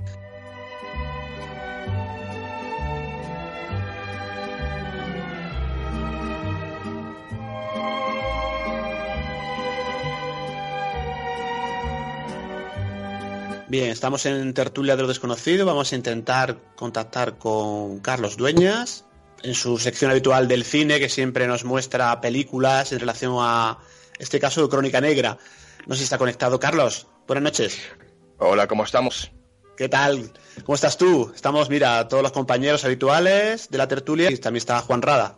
Bien, 13.71 13.89
estamos 13.89 14.25
en 14.25 14.53
Tertulia 14.53 14.97
de 14.97 15.03
lo 15.03 15.07
Desconocido. 15.07 15.65
Vamos 15.65 15.93
a 15.93 15.95
intentar 15.95 16.57
contactar 16.75 17.37
con 17.37 17.99
Carlos 17.99 18.35
Dueñas 18.35 19.05
en 19.43 19.55
su 19.55 19.77
sección 19.77 20.11
habitual 20.11 20.49
del 20.49 20.65
cine, 20.65 20.99
que 20.99 21.07
siempre 21.07 21.47
nos 21.47 21.63
muestra 21.63 22.19
películas 22.19 22.91
en 22.91 22.99
relación 22.99 23.35
a 23.39 23.77
este 24.21 24.39
caso 24.39 24.61
de 24.61 24.69
Crónica 24.69 25.01
Negra. 25.01 25.37
No 25.87 25.95
sé 25.95 25.99
si 25.99 26.03
está 26.03 26.17
conectado. 26.17 26.59
Carlos, 26.59 27.07
buenas 27.27 27.43
noches. 27.43 27.81
Hola, 28.37 28.67
¿cómo 28.67 28.83
estamos? 28.83 29.31
¿Qué 29.75 29.89
tal? 29.89 30.31
¿Cómo 30.63 30.75
estás 30.75 30.97
tú? 30.97 31.31
Estamos, 31.33 31.69
mira, 31.69 32.07
todos 32.07 32.21
los 32.21 32.31
compañeros 32.31 32.85
habituales 32.85 33.69
de 33.69 33.77
la 33.79 33.87
tertulia 33.87 34.29
y 34.29 34.37
también 34.37 34.59
está 34.59 34.79
Juan 34.81 35.01
Rada. 35.01 35.37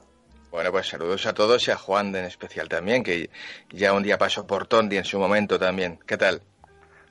Bueno, 0.51 0.71
pues 0.71 0.87
saludos 0.87 1.25
a 1.25 1.33
todos 1.33 1.65
y 1.67 1.71
a 1.71 1.77
Juan 1.77 2.13
en 2.13 2.25
especial 2.25 2.67
también, 2.67 3.03
que 3.03 3.29
ya 3.71 3.93
un 3.93 4.03
día 4.03 4.17
pasó 4.17 4.45
por 4.45 4.67
Tondi 4.67 4.97
en 4.97 5.05
su 5.05 5.17
momento 5.17 5.57
también. 5.57 5.97
¿Qué 6.05 6.17
tal? 6.17 6.41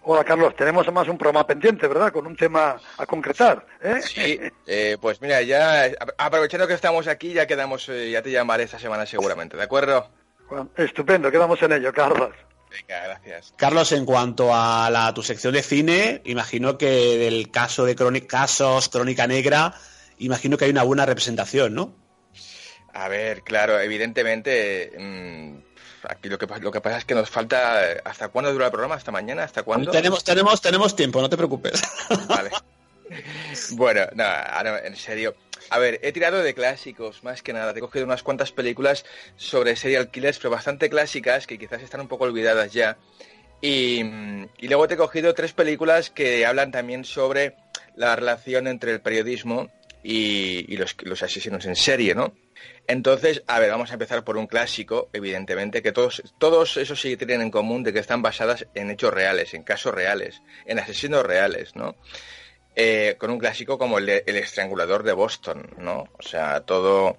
Hola 0.04 0.24
Carlos, 0.24 0.54
tenemos 0.56 0.82
además 0.82 1.08
un 1.08 1.16
programa 1.16 1.46
pendiente, 1.46 1.86
¿verdad? 1.86 2.12
Con 2.12 2.26
un 2.26 2.36
tema 2.36 2.76
a 2.98 3.06
concretar. 3.06 3.64
¿eh? 3.80 4.00
Sí, 4.02 4.38
eh, 4.66 4.96
pues 5.00 5.20
mira, 5.20 5.40
ya 5.42 5.90
aprovechando 6.18 6.66
que 6.66 6.74
estamos 6.74 7.06
aquí, 7.06 7.32
ya 7.32 7.46
quedamos, 7.46 7.88
eh, 7.88 8.10
ya 8.10 8.20
te 8.20 8.30
llamaré 8.30 8.64
esta 8.64 8.78
semana 8.78 9.06
seguramente, 9.06 9.56
¿de 9.56 9.62
acuerdo? 9.62 10.10
Estupendo, 10.76 11.30
quedamos 11.30 11.60
en 11.62 11.72
ello, 11.72 11.92
Carlos. 11.92 12.30
Venga, 12.70 13.04
gracias. 13.04 13.52
Carlos, 13.56 13.92
en 13.92 14.06
cuanto 14.06 14.54
a 14.54 14.88
la, 14.90 15.12
tu 15.12 15.22
sección 15.22 15.52
de 15.52 15.62
cine, 15.62 16.22
imagino 16.24 16.78
que 16.78 17.18
del 17.18 17.50
caso 17.50 17.84
de 17.84 17.94
casos 18.26 18.88
Crónica 18.88 19.26
Negra, 19.26 19.74
imagino 20.18 20.56
que 20.56 20.64
hay 20.64 20.70
una 20.70 20.82
buena 20.82 21.04
representación, 21.04 21.74
¿no? 21.74 21.94
A 22.94 23.08
ver, 23.08 23.42
claro, 23.42 23.78
evidentemente. 23.80 24.92
Mm, 24.98 25.58
aquí 26.08 26.28
lo 26.28 26.38
que, 26.38 26.46
lo 26.60 26.70
que 26.70 26.80
pasa 26.80 26.98
es 26.98 27.04
que 27.04 27.14
nos 27.14 27.30
falta... 27.30 27.80
¿Hasta 28.04 28.28
cuándo 28.28 28.52
dura 28.52 28.66
el 28.66 28.70
programa? 28.70 28.96
¿Hasta 28.96 29.10
mañana? 29.10 29.44
¿Hasta 29.44 29.62
cuándo? 29.62 29.90
Tenemos, 29.90 30.24
tenemos, 30.24 30.60
tenemos 30.60 30.96
tiempo, 30.96 31.20
no 31.20 31.28
te 31.28 31.36
preocupes. 31.36 31.82
Vale. 32.28 32.50
Bueno, 33.72 34.06
no, 34.14 34.24
en 34.78 34.96
serio. 34.96 35.34
A 35.70 35.78
ver, 35.78 36.00
he 36.02 36.12
tirado 36.12 36.42
de 36.42 36.54
clásicos, 36.54 37.22
más 37.24 37.42
que 37.42 37.52
nada. 37.52 37.72
He 37.74 37.80
cogido 37.80 38.04
unas 38.04 38.22
cuantas 38.22 38.52
películas 38.52 39.04
sobre 39.36 39.76
serial 39.76 40.10
killers, 40.10 40.38
pero 40.38 40.50
bastante 40.50 40.90
clásicas, 40.90 41.46
que 41.46 41.58
quizás 41.58 41.82
están 41.82 42.00
un 42.00 42.08
poco 42.08 42.24
olvidadas 42.24 42.72
ya. 42.72 42.98
Y, 43.60 44.02
luego 44.62 44.88
te 44.88 44.94
he 44.94 44.96
cogido 44.96 45.34
tres 45.34 45.52
películas 45.52 46.10
que 46.10 46.44
hablan 46.44 46.72
también 46.72 47.04
sobre 47.04 47.54
la 47.94 48.16
relación 48.16 48.66
entre 48.66 48.92
el 48.92 49.00
periodismo 49.00 49.70
y, 50.02 50.76
los, 50.76 50.96
los 51.02 51.22
asesinos 51.22 51.64
en 51.66 51.76
serie, 51.76 52.14
¿no? 52.14 52.34
Entonces, 52.88 53.42
a 53.46 53.60
ver, 53.60 53.70
vamos 53.70 53.90
a 53.90 53.94
empezar 53.94 54.24
por 54.24 54.36
un 54.36 54.48
clásico, 54.48 55.08
evidentemente, 55.12 55.82
que 55.82 55.92
todos, 55.92 56.22
todos 56.38 56.76
esos 56.76 57.00
sí 57.00 57.16
tienen 57.16 57.40
en 57.40 57.50
común 57.50 57.84
de 57.84 57.92
que 57.92 58.00
están 58.00 58.22
basadas 58.22 58.66
en 58.74 58.90
hechos 58.90 59.14
reales, 59.14 59.54
en 59.54 59.62
casos 59.62 59.94
reales, 59.94 60.42
en 60.66 60.80
asesinos 60.80 61.24
reales, 61.24 61.76
¿no? 61.76 61.94
Eh, 62.74 63.16
con 63.18 63.30
un 63.30 63.38
clásico 63.38 63.78
como 63.78 63.98
el, 63.98 64.06
de, 64.06 64.24
el 64.26 64.36
Estrangulador 64.36 65.02
de 65.02 65.12
Boston, 65.12 65.70
¿no? 65.78 66.08
O 66.18 66.22
sea, 66.22 66.60
todo, 66.60 67.16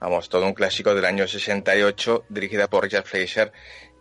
vamos, 0.00 0.28
todo 0.28 0.46
un 0.46 0.54
clásico 0.54 0.94
del 0.94 1.04
año 1.04 1.26
68, 1.26 2.26
dirigida 2.28 2.68
por 2.68 2.84
Richard 2.84 3.04
Fleischer, 3.04 3.52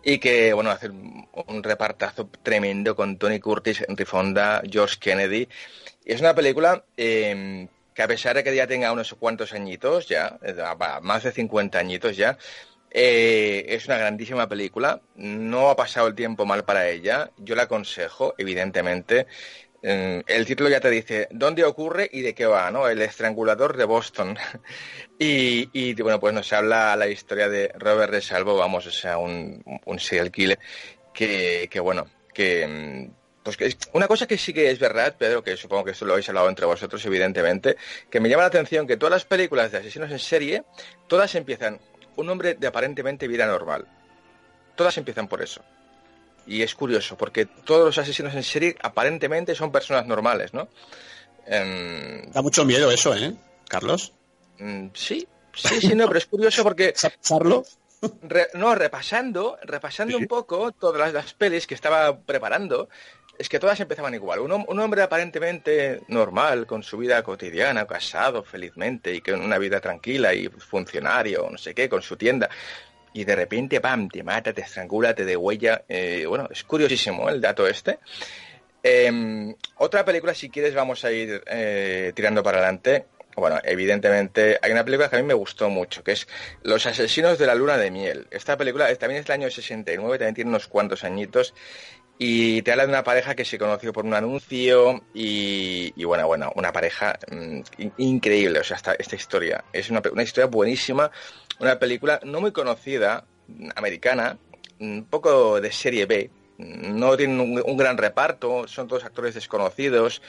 y 0.03 0.17
que, 0.19 0.53
bueno, 0.53 0.71
hace 0.71 0.89
un, 0.89 1.63
repartazo 1.63 2.29
tremendo 2.43 2.95
con 2.95 3.17
Tony 3.17 3.39
Curtis, 3.39 3.83
Henry 3.87 4.05
Fonda, 4.05 4.61
George 4.69 4.97
Kennedy. 4.99 5.47
Y 6.05 6.13
es 6.13 6.21
una 6.21 6.33
película 6.33 6.83
eh, 6.97 7.67
que 7.93 8.01
a 8.01 8.07
pesar 8.07 8.35
de 8.35 8.43
que 8.43 8.55
ya 8.55 8.67
tenga 8.67 8.91
unos 8.91 9.13
cuantos 9.13 9.53
añitos 9.53 10.07
ya, 10.07 10.39
eh, 10.41 10.55
más 11.01 11.23
de 11.23 11.31
50 11.31 11.77
añitos 11.77 12.17
ya, 12.17 12.37
eh, 12.89 13.65
es 13.69 13.85
una 13.85 13.97
grandísima 13.97 14.47
película. 14.47 15.01
No 15.15 15.69
ha 15.69 15.75
pasado 15.75 16.07
el 16.07 16.15
tiempo 16.15 16.45
mal 16.45 16.65
para 16.65 16.89
ella. 16.89 17.31
Yo 17.37 17.55
la 17.55 17.63
aconsejo, 17.63 18.35
evidentemente. 18.37 19.27
El 19.81 20.45
título 20.45 20.69
ya 20.69 20.79
te 20.79 20.91
dice 20.91 21.27
dónde 21.31 21.63
ocurre 21.63 22.07
y 22.11 22.21
de 22.21 22.35
qué 22.35 22.45
va, 22.45 22.69
¿no? 22.69 22.87
El 22.87 23.01
estrangulador 23.01 23.77
de 23.77 23.85
Boston. 23.85 24.37
y, 25.19 25.93
bueno, 26.01 26.19
pues 26.19 26.33
nos 26.33 26.53
habla 26.53 26.95
la 26.95 27.07
historia 27.07 27.49
de 27.49 27.71
Robert 27.75 28.13
de 28.13 28.21
Salvo, 28.21 28.55
vamos, 28.55 28.85
o 28.85 28.91
sea, 28.91 29.17
un, 29.17 29.63
un 29.85 29.99
serial 29.99 30.31
killer 30.31 30.59
que, 31.13 31.79
bueno, 31.81 32.07
que 32.33 32.67
mm, 32.67 33.43
pues 33.43 33.57
que 33.57 33.75
una 33.93 34.07
cosa 34.07 34.27
que 34.27 34.37
sí 34.37 34.53
que 34.53 34.69
es 34.69 34.79
verdad, 34.79 35.15
Pedro, 35.17 35.43
que 35.43 35.57
supongo 35.57 35.85
que 35.85 35.91
esto 35.91 36.05
lo 36.05 36.13
habéis 36.13 36.29
hablado 36.29 36.49
entre 36.49 36.65
vosotros, 36.65 37.03
evidentemente, 37.05 37.75
que 38.09 38.19
me 38.19 38.29
llama 38.29 38.43
la 38.43 38.47
atención 38.47 38.87
que 38.87 38.97
todas 38.97 39.11
las 39.11 39.25
películas 39.25 39.71
de 39.71 39.79
asesinos 39.79 40.11
en 40.11 40.19
serie, 40.19 40.63
todas 41.07 41.33
empiezan 41.35 41.79
un 42.15 42.29
hombre 42.29 42.55
de 42.55 42.67
aparentemente 42.67 43.27
vida 43.27 43.47
normal. 43.47 43.87
Todas 44.75 44.97
empiezan 44.97 45.27
por 45.27 45.41
eso. 45.41 45.63
Y 46.47 46.61
es 46.63 46.75
curioso, 46.75 47.17
porque 47.17 47.45
todos 47.45 47.85
los 47.85 47.97
asesinos 47.97 48.33
en 48.33 48.43
serie 48.43 48.75
aparentemente 48.81 49.55
son 49.55 49.71
personas 49.71 50.05
normales, 50.07 50.53
¿no? 50.53 50.67
Eh... 51.45 52.27
Da 52.33 52.41
mucho 52.41 52.65
miedo 52.65 52.91
eso, 52.91 53.15
¿eh, 53.15 53.33
Carlos? 53.67 54.13
Mm, 54.59 54.87
sí, 54.93 55.27
sí, 55.53 55.81
sí, 55.81 55.95
no, 55.95 56.07
pero 56.07 56.19
es 56.19 56.25
curioso 56.25 56.63
porque... 56.63 56.93
¿Pasarlo? 57.21 57.63
Re, 58.23 58.47
no, 58.55 58.73
repasando, 58.73 59.59
repasando 59.61 60.17
sí. 60.17 60.23
un 60.23 60.27
poco 60.27 60.71
todas 60.71 60.99
las, 60.99 61.13
las, 61.13 61.33
pelis 61.35 61.67
que 61.67 61.75
estaba 61.75 62.17
preparando, 62.17 62.89
es 63.37 63.47
que 63.47 63.59
todas 63.59 63.79
empezaban 63.79 64.15
igual. 64.15 64.39
Un, 64.39 64.51
un, 64.51 64.79
hombre 64.79 65.03
aparentemente 65.03 66.01
normal, 66.07 66.65
con 66.65 66.81
su 66.81 66.97
vida 66.97 67.21
cotidiana, 67.21 67.85
casado 67.85 68.43
felizmente 68.43 69.13
y 69.13 69.21
con 69.21 69.41
una 69.41 69.59
vida 69.59 69.79
tranquila 69.79 70.33
y 70.33 70.47
funcionario, 70.47 71.47
no 71.51 71.59
sé 71.59 71.75
qué, 71.75 71.87
con 71.89 72.01
su 72.01 72.17
tienda. 72.17 72.49
Y 73.13 73.23
de 73.23 73.35
repente, 73.35 73.81
pam, 73.81 74.07
te 74.07 74.23
mata, 74.23 74.53
te 74.53 74.61
estrangula, 74.61 75.13
te 75.13 75.25
degüella. 75.25 75.83
Eh, 75.87 76.25
bueno, 76.27 76.47
es 76.51 76.63
curiosísimo 76.63 77.29
¿eh? 77.29 77.33
el 77.33 77.41
dato 77.41 77.67
este. 77.67 77.99
Eh, 78.83 79.53
otra 79.77 80.03
película, 80.05 80.33
si 80.33 80.49
quieres, 80.49 80.73
vamos 80.73 81.03
a 81.05 81.11
ir 81.11 81.43
eh, 81.47 82.11
tirando 82.15 82.41
para 82.41 82.59
adelante. 82.59 83.05
Bueno, 83.35 83.59
evidentemente 83.63 84.59
hay 84.61 84.71
una 84.71 84.83
película 84.83 85.09
que 85.09 85.15
a 85.15 85.19
mí 85.19 85.25
me 85.25 85.33
gustó 85.33 85.69
mucho, 85.69 86.03
que 86.03 86.11
es 86.13 86.27
Los 86.63 86.85
asesinos 86.85 87.37
de 87.37 87.45
la 87.45 87.55
luna 87.55 87.77
de 87.77 87.89
miel. 87.89 88.27
Esta 88.29 88.57
película 88.57 88.93
también 88.95 89.21
es 89.21 89.27
del 89.27 89.35
año 89.35 89.49
69, 89.49 90.17
también 90.17 90.35
tiene 90.35 90.49
unos 90.49 90.67
cuantos 90.67 91.03
añitos 91.03 91.53
y 92.23 92.61
te 92.61 92.71
habla 92.71 92.83
de 92.83 92.89
una 92.89 93.03
pareja 93.03 93.33
que 93.33 93.45
se 93.45 93.57
conoció 93.57 93.91
por 93.91 94.05
un 94.05 94.13
anuncio 94.13 95.01
y, 95.11 95.91
y 95.95 96.03
bueno, 96.03 96.27
bueno, 96.27 96.51
una 96.55 96.71
pareja 96.71 97.17
mmm, 97.31 97.61
increíble, 97.97 98.59
o 98.59 98.63
sea, 98.63 98.77
esta, 98.77 98.93
esta 98.93 99.15
historia. 99.15 99.63
Es 99.73 99.89
una, 99.89 100.03
una, 100.11 100.21
historia 100.21 100.45
buenísima, 100.45 101.09
una 101.61 101.79
película 101.79 102.19
no 102.23 102.41
muy 102.41 102.51
conocida, 102.51 103.25
americana, 103.75 104.37
un 104.79 105.05
poco 105.09 105.61
de 105.61 105.71
serie 105.71 106.05
B, 106.05 106.29
no 106.57 107.15
tiene 107.15 107.41
un, 107.41 107.77
gran 107.77 107.97
reparto, 107.97 108.67
son 108.67 108.87
todos 108.87 109.05
actores 109.05 109.35
desconocidos, 109.35 110.21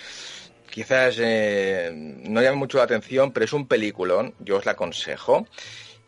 quizás 0.71 1.17
eh, 1.19 1.91
no 1.95 2.43
llame 2.43 2.57
mucho 2.57 2.79
la 2.79 2.85
atención, 2.85 3.33
pero 3.33 3.45
es 3.45 3.53
un 3.53 3.67
peliculón, 3.67 4.35
yo 4.41 4.57
os 4.57 4.67
la 4.67 4.73
aconsejo 4.73 5.47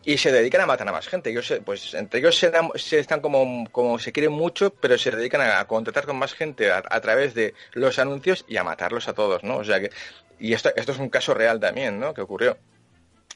y 0.04 0.18
se 0.18 0.30
dedican 0.30 0.60
a 0.60 0.66
matar 0.66 0.86
a 0.88 0.92
más 0.92 1.08
gente. 1.08 1.30
Ellos, 1.30 1.54
pues 1.64 1.94
entre 1.94 2.20
ellos 2.20 2.36
se 2.36 2.98
están 2.98 3.20
como, 3.20 3.66
como 3.70 3.98
se 3.98 4.12
quieren 4.12 4.32
mucho, 4.32 4.70
pero 4.70 4.98
se 4.98 5.10
dedican 5.10 5.40
a, 5.40 5.60
a 5.60 5.66
contratar 5.66 6.04
con 6.04 6.16
más 6.16 6.34
gente 6.34 6.70
a, 6.70 6.82
a, 6.86 7.00
través 7.00 7.32
de 7.34 7.54
los 7.72 7.98
anuncios 7.98 8.44
y 8.46 8.58
a 8.58 8.64
matarlos 8.64 9.08
a 9.08 9.14
todos, 9.14 9.42
¿no? 9.44 9.56
O 9.56 9.64
sea 9.64 9.80
que, 9.80 9.90
y 10.38 10.52
esto, 10.52 10.70
esto 10.76 10.92
es 10.92 10.98
un 10.98 11.08
caso 11.08 11.32
real 11.32 11.58
también, 11.58 11.98
¿no? 11.98 12.12
Que 12.12 12.20
ocurrió 12.20 12.58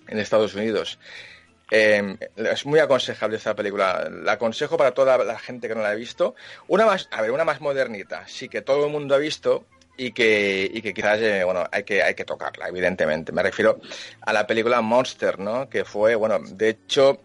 en 0.08 0.18
Estados 0.18 0.54
Unidos. 0.54 0.98
Eh, 1.70 2.16
es 2.36 2.66
muy 2.66 2.80
aconsejable 2.80 3.36
esta 3.36 3.54
película. 3.54 4.08
La 4.10 4.32
aconsejo 4.32 4.76
para 4.76 4.92
toda 4.92 5.18
la 5.18 5.38
gente 5.38 5.68
que 5.68 5.74
no 5.74 5.82
la 5.82 5.90
ha 5.90 5.94
visto. 5.94 6.34
Una 6.66 6.86
más, 6.86 7.08
a 7.10 7.22
ver, 7.22 7.30
una 7.30 7.44
más 7.44 7.60
modernita, 7.60 8.26
sí 8.26 8.48
que 8.48 8.62
todo 8.62 8.86
el 8.86 8.92
mundo 8.92 9.14
ha 9.14 9.18
visto, 9.18 9.64
y 9.98 10.12
que, 10.12 10.70
y 10.72 10.80
que 10.80 10.94
quizás, 10.94 11.20
eh, 11.20 11.44
bueno, 11.44 11.64
hay 11.70 11.82
que, 11.82 12.02
hay 12.02 12.14
que 12.14 12.24
tocarla, 12.24 12.68
evidentemente. 12.68 13.32
Me 13.32 13.42
refiero 13.42 13.80
a 14.22 14.32
la 14.32 14.46
película 14.46 14.80
Monster, 14.80 15.38
¿no? 15.38 15.68
Que 15.68 15.84
fue, 15.84 16.14
bueno, 16.14 16.38
de 16.40 16.68
hecho, 16.70 17.20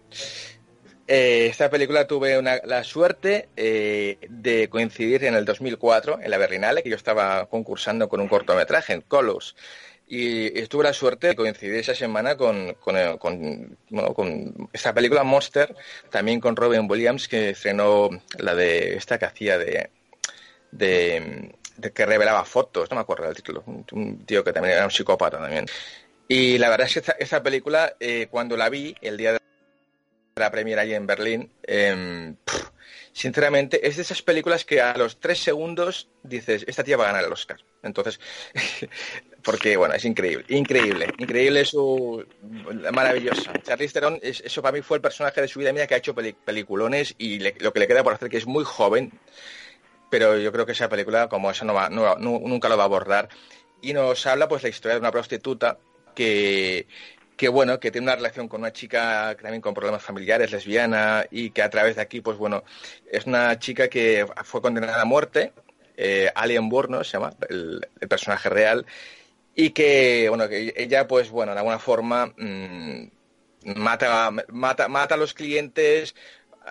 eh, 1.07 1.47
esta 1.49 1.69
película 1.69 2.07
tuve 2.07 2.37
una, 2.37 2.59
la 2.65 2.83
suerte 2.83 3.49
eh, 3.55 4.17
de 4.27 4.69
coincidir 4.69 5.23
en 5.23 5.35
el 5.35 5.45
2004, 5.45 6.19
en 6.21 6.31
la 6.31 6.37
Berlinale, 6.37 6.81
que 6.81 6.89
yo 6.89 6.95
estaba 6.95 7.45
concursando 7.45 8.09
con 8.09 8.19
un 8.19 8.27
cortometraje, 8.27 8.93
en 8.93 9.01
Colors. 9.01 9.55
Y 10.15 10.59
estuve 10.59 10.83
la 10.83 10.93
suerte 10.93 11.29
de 11.29 11.35
coincidir 11.35 11.73
esa 11.77 11.95
semana 11.95 12.37
con, 12.37 12.75
con, 12.75 13.77
esta 14.71 14.93
película 14.93 15.23
Monster, 15.23 15.75
también 16.11 16.39
con 16.39 16.55
Robin 16.55 16.85
Williams, 16.87 17.27
que 17.27 17.49
estrenó 17.49 18.11
la 18.37 18.53
de 18.53 18.95
esta 18.95 19.17
que 19.17 19.25
hacía 19.25 19.57
de, 19.57 19.89
de 20.69 21.91
que 21.95 22.05
revelaba 22.05 22.45
fotos, 22.45 22.91
no 22.91 22.95
me 22.97 23.01
acuerdo 23.01 23.25
del 23.25 23.33
título, 23.33 23.63
un, 23.65 24.23
tío 24.23 24.43
que 24.43 24.53
también 24.53 24.75
era 24.75 24.85
un 24.85 24.91
psicópata 24.91 25.39
también. 25.39 25.65
Y 26.27 26.59
la 26.59 26.69
verdad 26.69 26.85
es 26.85 26.93
que 26.93 27.13
esta, 27.17 27.41
película, 27.41 27.95
eh, 27.99 28.27
cuando 28.29 28.55
la 28.55 28.69
vi 28.69 28.95
el 29.01 29.17
día 29.17 29.33
de 29.33 29.39
la 30.35 30.51
premiera 30.51 30.83
allí 30.83 30.93
en 30.93 31.07
Berlín, 31.07 31.49
pff, 31.65 32.69
sinceramente 33.13 33.87
es 33.87 33.95
de 33.95 34.03
esas 34.03 34.21
películas 34.21 34.63
que 34.63 34.79
a 34.79 34.95
los 34.95 35.19
tres 35.19 35.39
segundos 35.39 36.07
dices, 36.21 36.65
esta 36.67 36.83
tía 36.83 36.97
va 36.97 37.05
a 37.05 37.07
ganar 37.07 37.25
el 37.25 37.33
Oscar. 37.33 37.57
Entonces, 37.81 38.19
porque 39.43 39.75
bueno, 39.77 39.93
es 39.93 40.05
increíble, 40.05 40.45
increíble, 40.49 41.07
increíble 41.17 41.65
su 41.65 42.25
maravillosa. 42.93 43.53
Charlize 43.61 43.93
Theron, 43.93 44.19
es, 44.21 44.41
eso 44.41 44.61
para 44.61 44.77
mí 44.77 44.81
fue 44.81 44.97
el 44.97 45.01
personaje 45.01 45.41
de 45.41 45.47
su 45.47 45.59
vida 45.59 45.73
mía 45.73 45.87
que 45.87 45.95
ha 45.95 45.97
hecho 45.97 46.15
peliculones 46.15 47.15
y 47.17 47.39
lo 47.39 47.73
que 47.73 47.79
le 47.79 47.87
queda 47.87 48.03
por 48.03 48.13
hacer 48.13 48.29
que 48.29 48.37
es 48.37 48.47
muy 48.47 48.63
joven 48.63 49.11
pero 50.13 50.37
yo 50.37 50.51
creo 50.51 50.63
que 50.63 50.73
esa 50.73 50.87
película, 50.89 51.27
como 51.27 51.49
esa, 51.49 51.65
no 51.65 51.73
va, 51.73 51.89
no, 51.89 52.15
no, 52.17 52.39
nunca 52.39 52.69
lo 52.69 52.77
va 52.77 52.83
a 52.83 52.85
abordar. 52.85 53.29
Y 53.81 53.93
nos 53.93 54.27
habla 54.27 54.47
pues 54.47 54.61
la 54.61 54.69
historia 54.69 54.93
de 54.93 54.99
una 54.99 55.09
prostituta 55.09 55.79
que, 56.13 56.85
que 57.35 57.49
bueno, 57.49 57.79
que 57.79 57.89
tiene 57.89 58.05
una 58.05 58.15
relación 58.15 58.47
con 58.47 58.61
una 58.61 58.71
chica 58.71 59.35
también 59.41 59.59
con 59.59 59.73
problemas 59.73 60.03
familiares, 60.03 60.51
lesbiana, 60.51 61.25
y 61.31 61.49
que 61.49 61.63
a 61.63 61.69
través 61.71 61.95
de 61.95 62.03
aquí, 62.03 62.21
pues 62.21 62.37
bueno, 62.37 62.63
es 63.11 63.25
una 63.25 63.57
chica 63.57 63.87
que 63.87 64.27
fue 64.43 64.61
condenada 64.61 65.01
a 65.01 65.05
muerte, 65.05 65.51
eh, 65.97 66.29
Alien 66.35 66.69
Burno 66.69 67.03
se 67.03 67.13
llama, 67.13 67.31
el, 67.49 67.81
personaje 68.07 68.49
real, 68.49 68.85
y 69.55 69.71
que, 69.71 70.27
bueno, 70.29 70.49
que 70.49 70.73
ella, 70.75 71.07
pues 71.07 71.29
bueno, 71.29 71.53
de 71.53 71.59
alguna 71.59 71.79
forma 71.79 72.33
mmm, 72.37 73.05
mata, 73.75 74.31
mata, 74.49 74.87
mata 74.87 75.15
a 75.15 75.17
los 75.17 75.33
clientes, 75.33 76.15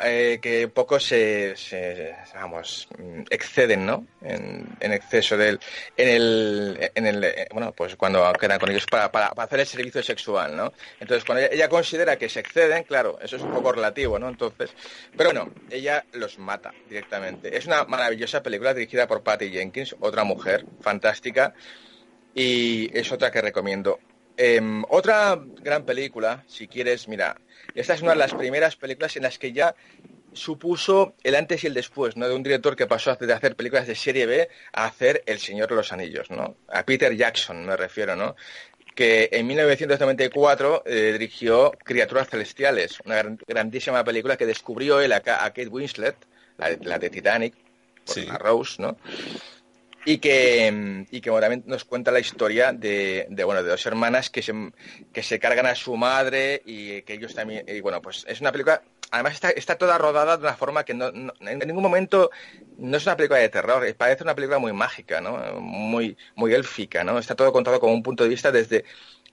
eh, 0.00 0.38
que 0.40 0.68
pocos 0.68 1.04
se, 1.04 1.54
se, 1.54 2.14
vamos 2.34 2.88
exceden 3.28 3.84
no 3.84 4.06
en, 4.22 4.66
en 4.80 4.92
exceso 4.92 5.36
del 5.36 5.60
en 5.98 6.08
el 6.08 6.90
en 6.94 7.06
el 7.06 7.24
eh, 7.24 7.46
bueno 7.52 7.72
pues 7.76 7.94
cuando 7.96 8.32
quedan 8.40 8.58
con 8.58 8.70
ellos 8.70 8.86
para, 8.86 9.12
para, 9.12 9.28
para, 9.32 9.44
hacer 9.44 9.60
el 9.60 9.66
servicio 9.66 10.02
sexual 10.02 10.56
no 10.56 10.72
entonces 10.98 11.26
cuando 11.26 11.42
ella, 11.42 11.52
ella, 11.52 11.68
considera 11.68 12.16
que 12.16 12.30
se 12.30 12.40
exceden 12.40 12.84
claro 12.84 13.18
eso 13.20 13.36
es 13.36 13.42
un 13.42 13.50
poco 13.50 13.72
relativo 13.72 14.18
no 14.18 14.30
entonces 14.30 14.70
pero 15.14 15.30
bueno 15.30 15.52
ella 15.68 16.06
los 16.12 16.38
mata 16.38 16.72
directamente. 16.88 17.54
Es 17.54 17.66
una 17.66 17.84
maravillosa 17.84 18.42
película 18.42 18.72
dirigida 18.72 19.06
por 19.06 19.22
Patty 19.22 19.50
Jenkins 19.50 19.94
otra 20.00 20.24
mujer 20.24 20.64
fantástica 20.80 21.52
y 22.34 22.96
es 22.96 23.10
otra 23.12 23.30
que 23.30 23.40
recomiendo 23.40 23.98
eh, 24.36 24.60
otra 24.88 25.38
gran 25.60 25.84
película 25.84 26.44
si 26.46 26.68
quieres 26.68 27.08
mira 27.08 27.36
esta 27.74 27.94
es 27.94 28.02
una 28.02 28.12
de 28.12 28.18
las 28.18 28.34
primeras 28.34 28.76
películas 28.76 29.16
en 29.16 29.22
las 29.22 29.38
que 29.38 29.52
ya 29.52 29.74
supuso 30.32 31.14
el 31.22 31.34
antes 31.34 31.64
y 31.64 31.66
el 31.66 31.74
después, 31.74 32.16
¿no? 32.16 32.28
De 32.28 32.34
un 32.34 32.42
director 32.42 32.76
que 32.76 32.86
pasó 32.86 33.14
de 33.14 33.32
hacer 33.32 33.56
películas 33.56 33.86
de 33.86 33.94
serie 33.94 34.26
B 34.26 34.48
a 34.72 34.86
hacer 34.86 35.22
El 35.26 35.38
Señor 35.38 35.68
de 35.68 35.76
los 35.76 35.92
Anillos, 35.92 36.30
¿no? 36.30 36.56
A 36.68 36.84
Peter 36.84 37.14
Jackson 37.14 37.64
me 37.64 37.76
refiero, 37.76 38.16
¿no? 38.16 38.36
Que 38.94 39.28
en 39.32 39.46
1994 39.46 40.82
eh, 40.84 41.12
dirigió 41.12 41.72
Criaturas 41.84 42.28
Celestiales, 42.28 42.98
una 43.04 43.16
gran, 43.16 43.38
grandísima 43.46 44.04
película 44.04 44.36
que 44.36 44.46
descubrió 44.46 45.00
él 45.00 45.12
a, 45.12 45.16
a 45.16 45.20
Kate 45.20 45.68
Winslet, 45.68 46.16
la, 46.58 46.76
la 46.80 46.98
de 46.98 47.10
Titanic, 47.10 47.54
por 48.04 48.14
sí. 48.14 48.26
la 48.26 48.38
Rose, 48.38 48.80
¿no? 48.82 48.96
Y 50.04 50.18
que, 50.18 51.06
y 51.10 51.20
que 51.20 51.30
bueno, 51.30 51.62
nos 51.66 51.84
cuenta 51.84 52.10
la 52.10 52.20
historia 52.20 52.72
de, 52.72 53.26
bueno, 53.44 53.62
de 53.62 53.70
dos 53.70 53.86
hermanas 53.86 54.30
que 54.30 54.42
se, 54.42 54.52
que 55.12 55.22
se 55.22 55.38
cargan 55.38 55.66
a 55.66 55.74
su 55.74 55.96
madre 55.96 56.62
y 56.64 57.02
que 57.02 57.14
ellos 57.14 57.34
también, 57.34 57.64
y 57.68 57.80
bueno, 57.80 58.02
pues 58.02 58.24
es 58.28 58.40
una 58.40 58.52
película 58.52 58.82
además 59.12 59.34
está, 59.34 59.50
está 59.50 59.76
toda 59.76 59.98
rodada 59.98 60.38
de 60.38 60.42
una 60.42 60.56
forma 60.56 60.84
que 60.84 60.94
no, 60.94 61.08
en 61.08 61.58
ningún 61.58 61.82
momento 61.82 62.30
no 62.78 62.96
es 62.96 63.06
una 63.06 63.16
película 63.16 63.38
de 63.40 63.50
terror, 63.50 63.94
parece 63.94 64.24
una 64.24 64.34
película 64.34 64.58
muy 64.58 64.72
mágica, 64.72 65.20
¿no? 65.20 65.60
Muy, 65.60 66.16
muy 66.34 66.54
élfica, 66.54 67.04
¿no? 67.04 67.18
Está 67.18 67.34
todo 67.34 67.52
contado 67.52 67.78
como 67.78 67.92
un 67.92 68.02
punto 68.02 68.24
de 68.24 68.30
vista 68.30 68.50
desde, 68.50 68.84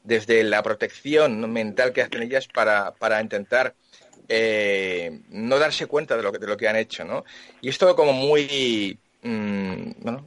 desde 0.03 0.43
la 0.43 0.61
protección 0.61 1.51
mental 1.51 1.93
que 1.93 2.01
hacen 2.01 2.21
ellas 2.21 2.47
para, 2.47 2.91
para 2.91 3.21
intentar 3.21 3.73
eh, 4.27 5.21
no 5.29 5.57
darse 5.57 5.85
cuenta 5.87 6.17
de 6.17 6.23
lo, 6.23 6.33
que, 6.33 6.39
de 6.39 6.47
lo 6.47 6.57
que 6.57 6.67
han 6.67 6.75
hecho, 6.75 7.05
¿no? 7.05 7.23
Y 7.61 7.69
es 7.69 7.77
todo 7.77 7.95
como 7.95 8.11
muy 8.11 8.99
Mm, 9.21 9.91
bueno, 9.99 10.25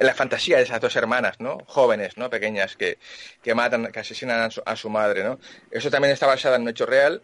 la 0.00 0.14
fantasía 0.14 0.58
de 0.58 0.64
esas 0.64 0.80
dos 0.80 0.94
hermanas, 0.96 1.40
¿no? 1.40 1.58
Jóvenes, 1.66 2.18
¿no? 2.18 2.28
Pequeñas 2.28 2.76
que, 2.76 2.98
que 3.42 3.54
matan, 3.54 3.90
que 3.90 4.00
asesinan 4.00 4.50
a 4.64 4.76
su, 4.76 4.90
madre, 4.90 5.24
¿no? 5.24 5.38
Eso 5.70 5.90
también 5.90 6.12
está 6.12 6.26
basado 6.26 6.56
en 6.56 6.62
un 6.62 6.68
hecho 6.68 6.84
real. 6.84 7.22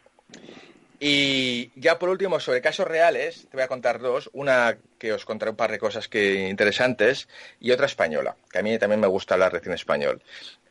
Y 1.01 1.71
ya 1.79 1.99
por 1.99 2.09
último, 2.09 2.41
sobre 2.41 2.63
casos 2.63 2.89
reales, 2.89 3.47
te 3.51 3.57
voy 3.57 3.65
a 3.65 3.69
contar 3.69 4.01
dos. 4.01 4.31
Una 4.33 4.79
que 4.99 5.13
os 5.13 5.27
contaré 5.27 5.51
un 5.51 5.57
par 5.57 5.71
de 5.71 5.79
cosas 5.79 6.09
que 6.09 6.49
interesantes 6.49 7.29
y 7.61 7.73
otra 7.73 7.87
española, 7.87 8.37
que 8.51 8.61
a 8.61 8.63
mí 8.63 8.79
también 8.79 9.01
me 9.01 9.07
gusta 9.07 9.35
hablar 9.35 9.53
recién 9.53 9.75
español. 9.75 10.23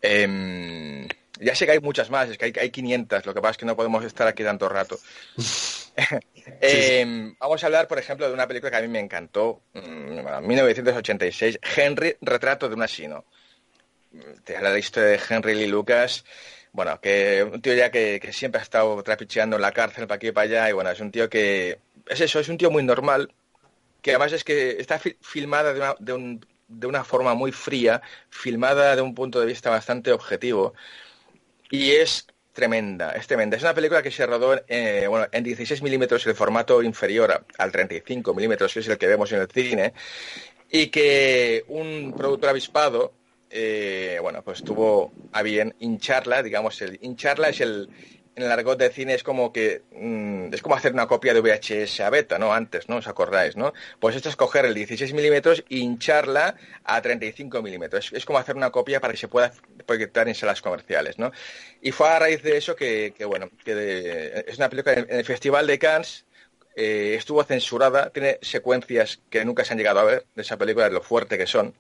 Em, 0.02 1.08
ya 1.40 1.54
sé 1.54 1.66
que 1.68 1.74
hay 1.74 1.80
muchas 1.80 2.10
más, 2.10 2.30
es 2.30 2.40
que 2.40 2.46
hay, 2.46 2.54
hay 2.60 2.72
500, 2.72 3.26
lo 3.28 3.34
que 3.36 3.42
pasa 3.42 3.52
es 3.52 3.58
que 3.58 3.66
no 3.66 3.76
podemos 3.76 4.04
estar 4.04 4.28
aquí 4.28 4.44
tanto 4.44 4.68
rato. 4.68 4.98
Em, 6.62 7.36
vamos 7.40 7.64
a 7.64 7.68
hablar, 7.68 7.88
por 7.88 8.00
ejemplo, 8.00 8.28
de 8.28 8.34
una 8.34 8.48
película 8.48 8.72
que 8.72 8.78
a 8.78 8.82
mí 8.82 8.88
me 8.88 9.00
encantó, 9.00 9.62
mm, 9.74 10.46
1986, 10.46 11.60
Henry, 11.76 12.16
Retrato 12.22 12.68
de 12.68 12.76
un 12.76 12.84
asino. 12.84 13.26
Te 14.44 14.56
habla 14.58 14.70
de 14.70 14.76
la 14.76 14.80
historia 14.80 15.10
de 15.10 15.20
Henry 15.30 15.56
Lee 15.56 15.68
Lucas, 15.68 16.24
bueno, 16.72 17.00
que 17.02 17.44
un 17.44 17.62
tío 17.62 17.74
ya 17.74 17.92
que, 17.92 18.20
siempre 18.32 18.60
ha 18.60 18.64
estado 18.64 19.02
trapicheando 19.04 19.56
en 19.56 19.62
la 19.62 19.72
cárcel 19.72 20.08
para 20.08 20.18
aquí 20.18 20.28
y 20.28 20.32
para 20.32 20.46
allá, 20.46 20.70
y 20.70 20.74
bueno, 20.74 20.90
es 20.90 21.00
un 21.00 21.12
tío 21.12 21.30
que, 21.30 21.80
es 22.08 22.22
eso, 22.22 22.40
es 22.40 22.50
un 22.50 22.58
tío 22.58 22.72
muy 22.72 22.84
normal, 22.84 23.34
que 24.02 24.12
además 24.12 24.34
es 24.34 24.44
que 24.44 24.78
está 24.80 25.00
filmada 25.00 25.96
de 26.00 26.88
una 26.88 27.04
forma 27.04 27.34
muy 27.36 27.52
fría, 27.52 28.02
filmada 28.30 28.96
de 28.96 29.02
un 29.02 29.16
punto 29.16 29.40
de 29.40 29.46
vista 29.46 29.70
bastante 29.70 30.12
objetivo, 30.12 30.74
y 31.70 31.92
es 31.92 32.28
tremenda, 32.54 33.12
es 33.12 33.28
tremenda. 33.28 33.58
Es 33.58 33.64
una 33.64 33.74
película 33.74 34.02
que 34.02 34.12
se 34.12 34.26
rodó 34.26 34.62
eh, 34.68 35.06
bueno, 35.10 35.28
en 35.32 35.44
16 35.44 35.82
milímetros, 35.82 36.26
el 36.28 36.36
formato 36.36 36.82
inferior 36.82 37.46
al 37.58 37.72
35 37.72 38.34
milímetros, 38.34 38.74
que 38.74 38.80
es 38.80 38.88
el 38.88 38.98
que 38.98 39.08
vemos 39.08 39.32
en 39.32 39.42
el 39.42 39.48
cine, 39.48 39.94
y 40.70 40.88
que 40.88 41.66
un 41.68 42.14
productor 42.16 42.50
avispado, 42.50 43.14
eh, 43.50 44.20
bueno, 44.22 44.42
pues 44.44 44.64
tuvo 44.64 45.12
a 45.34 45.42
bien 45.42 45.76
hincharla, 45.80 46.42
digamos, 46.42 46.82
el 46.82 47.00
hincharla 47.02 47.50
es 47.50 47.62
el, 47.62 47.90
en 48.36 48.44
el 48.44 48.52
argot 48.52 48.80
de 48.80 48.90
cine 48.90 49.14
es 49.14 49.24
como 49.24 49.54
que 49.54 49.84
mm, 49.92 50.54
es 50.54 50.62
como 50.62 50.76
hacer 50.76 50.94
una 50.94 51.08
copia 51.08 51.34
de 51.34 51.42
VHS 51.42 52.00
a 52.02 52.10
beta, 52.10 52.40
¿no? 52.40 52.54
Antes, 52.54 52.90
¿no? 52.90 52.98
¿Os 52.98 53.08
acordáis, 53.08 53.56
no? 53.56 53.74
Pues 54.00 54.16
esto 54.16 54.30
es 54.30 54.36
coger 54.36 54.66
el 54.66 54.74
16 54.74 55.14
milímetros 55.14 55.64
e 55.70 55.78
hincharla 55.78 56.56
a 56.84 57.02
35 57.02 57.62
milímetros. 57.62 58.12
Es, 58.14 58.26
como 58.26 58.40
hacer 58.40 58.56
una 58.56 58.72
copia 58.72 59.00
para 59.00 59.14
que 59.14 59.20
se 59.20 59.28
pueda 59.28 59.54
proyectar 59.86 60.28
en 60.28 60.36
salas 60.36 60.62
comerciales, 60.62 61.20
¿no? 61.20 61.32
Y 61.82 61.92
fue 61.92 62.10
a 62.10 62.20
raíz 62.20 62.42
de 62.42 62.58
eso 62.58 62.76
que, 62.76 63.14
bueno, 63.28 63.50
que 63.64 64.46
es 64.48 64.58
una 64.58 64.70
película 64.70 64.96
en, 64.96 65.08
el 65.10 65.26
Festival 65.26 65.68
de 65.68 65.80
Cannes 65.80 66.26
eh, 66.76 67.14
estuvo 67.16 67.44
censurada, 67.44 68.10
tiene 68.10 68.40
secuencias 68.42 69.22
que 69.30 69.46
nunca 69.46 69.64
se 69.64 69.74
han 69.74 69.78
llegado 69.78 70.00
a 70.00 70.06
ver 70.06 70.26
de 70.34 70.42
esa 70.42 70.58
película, 70.58 70.86
de 70.86 70.96
lo 70.96 71.02
fuerte 71.02 71.38
que 71.38 71.46
son 71.46 71.76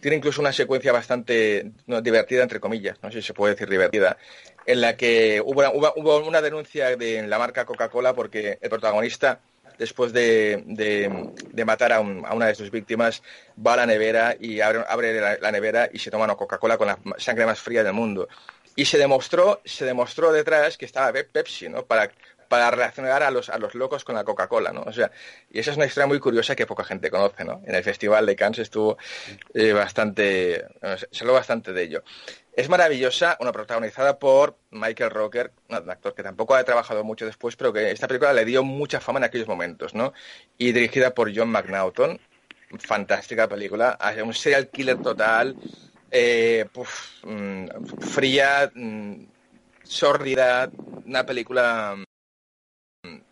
tiene 0.00 0.16
incluso 0.16 0.40
una 0.40 0.52
secuencia 0.52 0.92
bastante 0.92 1.72
divertida, 1.86 2.42
entre 2.42 2.60
comillas, 2.60 2.98
no 3.02 3.10
sé 3.10 3.20
si 3.20 3.26
se 3.28 3.34
puede 3.34 3.54
decir 3.54 3.68
divertida, 3.68 4.16
en 4.68 4.82
la 4.82 4.98
que 4.98 5.40
hubo, 5.42 6.18
una 6.26 6.42
denuncia 6.42 6.94
de 6.94 7.26
la 7.26 7.38
marca 7.38 7.64
Coca-Cola 7.64 8.12
porque 8.12 8.58
el 8.60 8.68
protagonista, 8.68 9.40
después 9.78 10.12
de, 10.12 10.62
matar 11.64 11.94
a, 11.94 12.00
una 12.00 12.46
de 12.46 12.54
sus 12.54 12.70
víctimas, 12.70 13.22
va 13.66 13.72
a 13.72 13.76
la 13.78 13.86
nevera 13.86 14.36
y 14.38 14.60
abre, 14.60 15.38
la, 15.40 15.52
nevera 15.52 15.88
y 15.90 15.98
se 15.98 16.10
toma 16.10 16.26
una 16.26 16.34
Coca-Cola 16.34 16.76
con 16.76 16.88
la 16.88 16.98
sangre 17.16 17.46
más 17.46 17.58
fría 17.58 17.82
del 17.82 17.94
mundo. 17.94 18.28
Y 18.76 18.84
se 18.84 18.98
demostró, 18.98 19.62
se 19.64 19.86
demostró 19.86 20.32
detrás 20.32 20.76
que 20.76 20.84
estaba 20.84 21.14
Pepsi, 21.14 21.70
¿no? 21.70 21.86
Para, 21.86 22.10
para 22.48 22.70
relacionar 22.70 23.22
a 23.22 23.30
los, 23.30 23.48
a 23.48 23.56
los 23.56 23.74
locos 23.74 24.04
con 24.04 24.16
la 24.16 24.24
Coca-Cola, 24.24 24.70
¿no? 24.70 24.82
O 24.82 24.92
sea, 24.92 25.10
y 25.50 25.60
esa 25.60 25.70
es 25.70 25.78
una 25.78 25.86
historia 25.86 26.06
muy 26.06 26.20
curiosa 26.20 26.54
que 26.54 26.66
poca 26.66 26.84
gente 26.84 27.10
conoce, 27.10 27.42
¿no? 27.42 27.62
En 27.64 27.74
el 27.74 27.82
Festival 27.82 28.26
de 28.26 28.36
Cannes 28.36 28.58
estuvo 28.58 28.98
eh, 29.54 29.72
bastante, 29.72 30.66
se 31.10 31.24
habló 31.24 31.32
bastante 31.32 31.72
de 31.72 31.82
ello. 31.82 32.02
Es 32.58 32.68
maravillosa, 32.68 33.36
una 33.38 33.52
protagonizada 33.52 34.18
por 34.18 34.58
Michael 34.72 35.12
Rocker, 35.12 35.52
un 35.68 35.76
actor 35.76 36.12
que 36.12 36.24
tampoco 36.24 36.56
ha 36.56 36.64
trabajado 36.64 37.04
mucho 37.04 37.24
después, 37.24 37.54
pero 37.54 37.72
que 37.72 37.92
esta 37.92 38.08
película 38.08 38.32
le 38.32 38.44
dio 38.44 38.64
mucha 38.64 38.98
fama 38.98 39.20
en 39.20 39.26
aquellos 39.26 39.46
momentos, 39.46 39.94
¿no? 39.94 40.12
Y 40.58 40.72
dirigida 40.72 41.14
por 41.14 41.32
John 41.32 41.50
McNaughton, 41.50 42.18
fantástica 42.80 43.46
película, 43.46 43.96
un 44.24 44.34
serial 44.34 44.70
killer 44.70 45.00
total, 45.00 45.54
eh, 46.10 46.66
mm, 47.22 47.66
fría, 48.00 48.72
mm, 48.74 49.26
sórdida, 49.84 50.68
una 51.06 51.24
película 51.24 51.94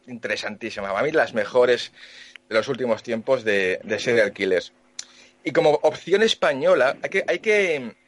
interesantísima. 0.06 0.92
Para 0.92 1.02
mí 1.02 1.10
las 1.10 1.34
mejores 1.34 1.92
de 2.48 2.54
los 2.54 2.68
últimos 2.68 3.02
tiempos 3.02 3.42
de, 3.42 3.80
serial 3.98 4.32
killers. 4.32 4.72
Y 5.42 5.50
como 5.50 5.70
opción 5.82 6.22
española, 6.22 6.96
hay 7.02 7.10
que, 7.10 7.24
hay 7.26 7.38
que 7.40 8.05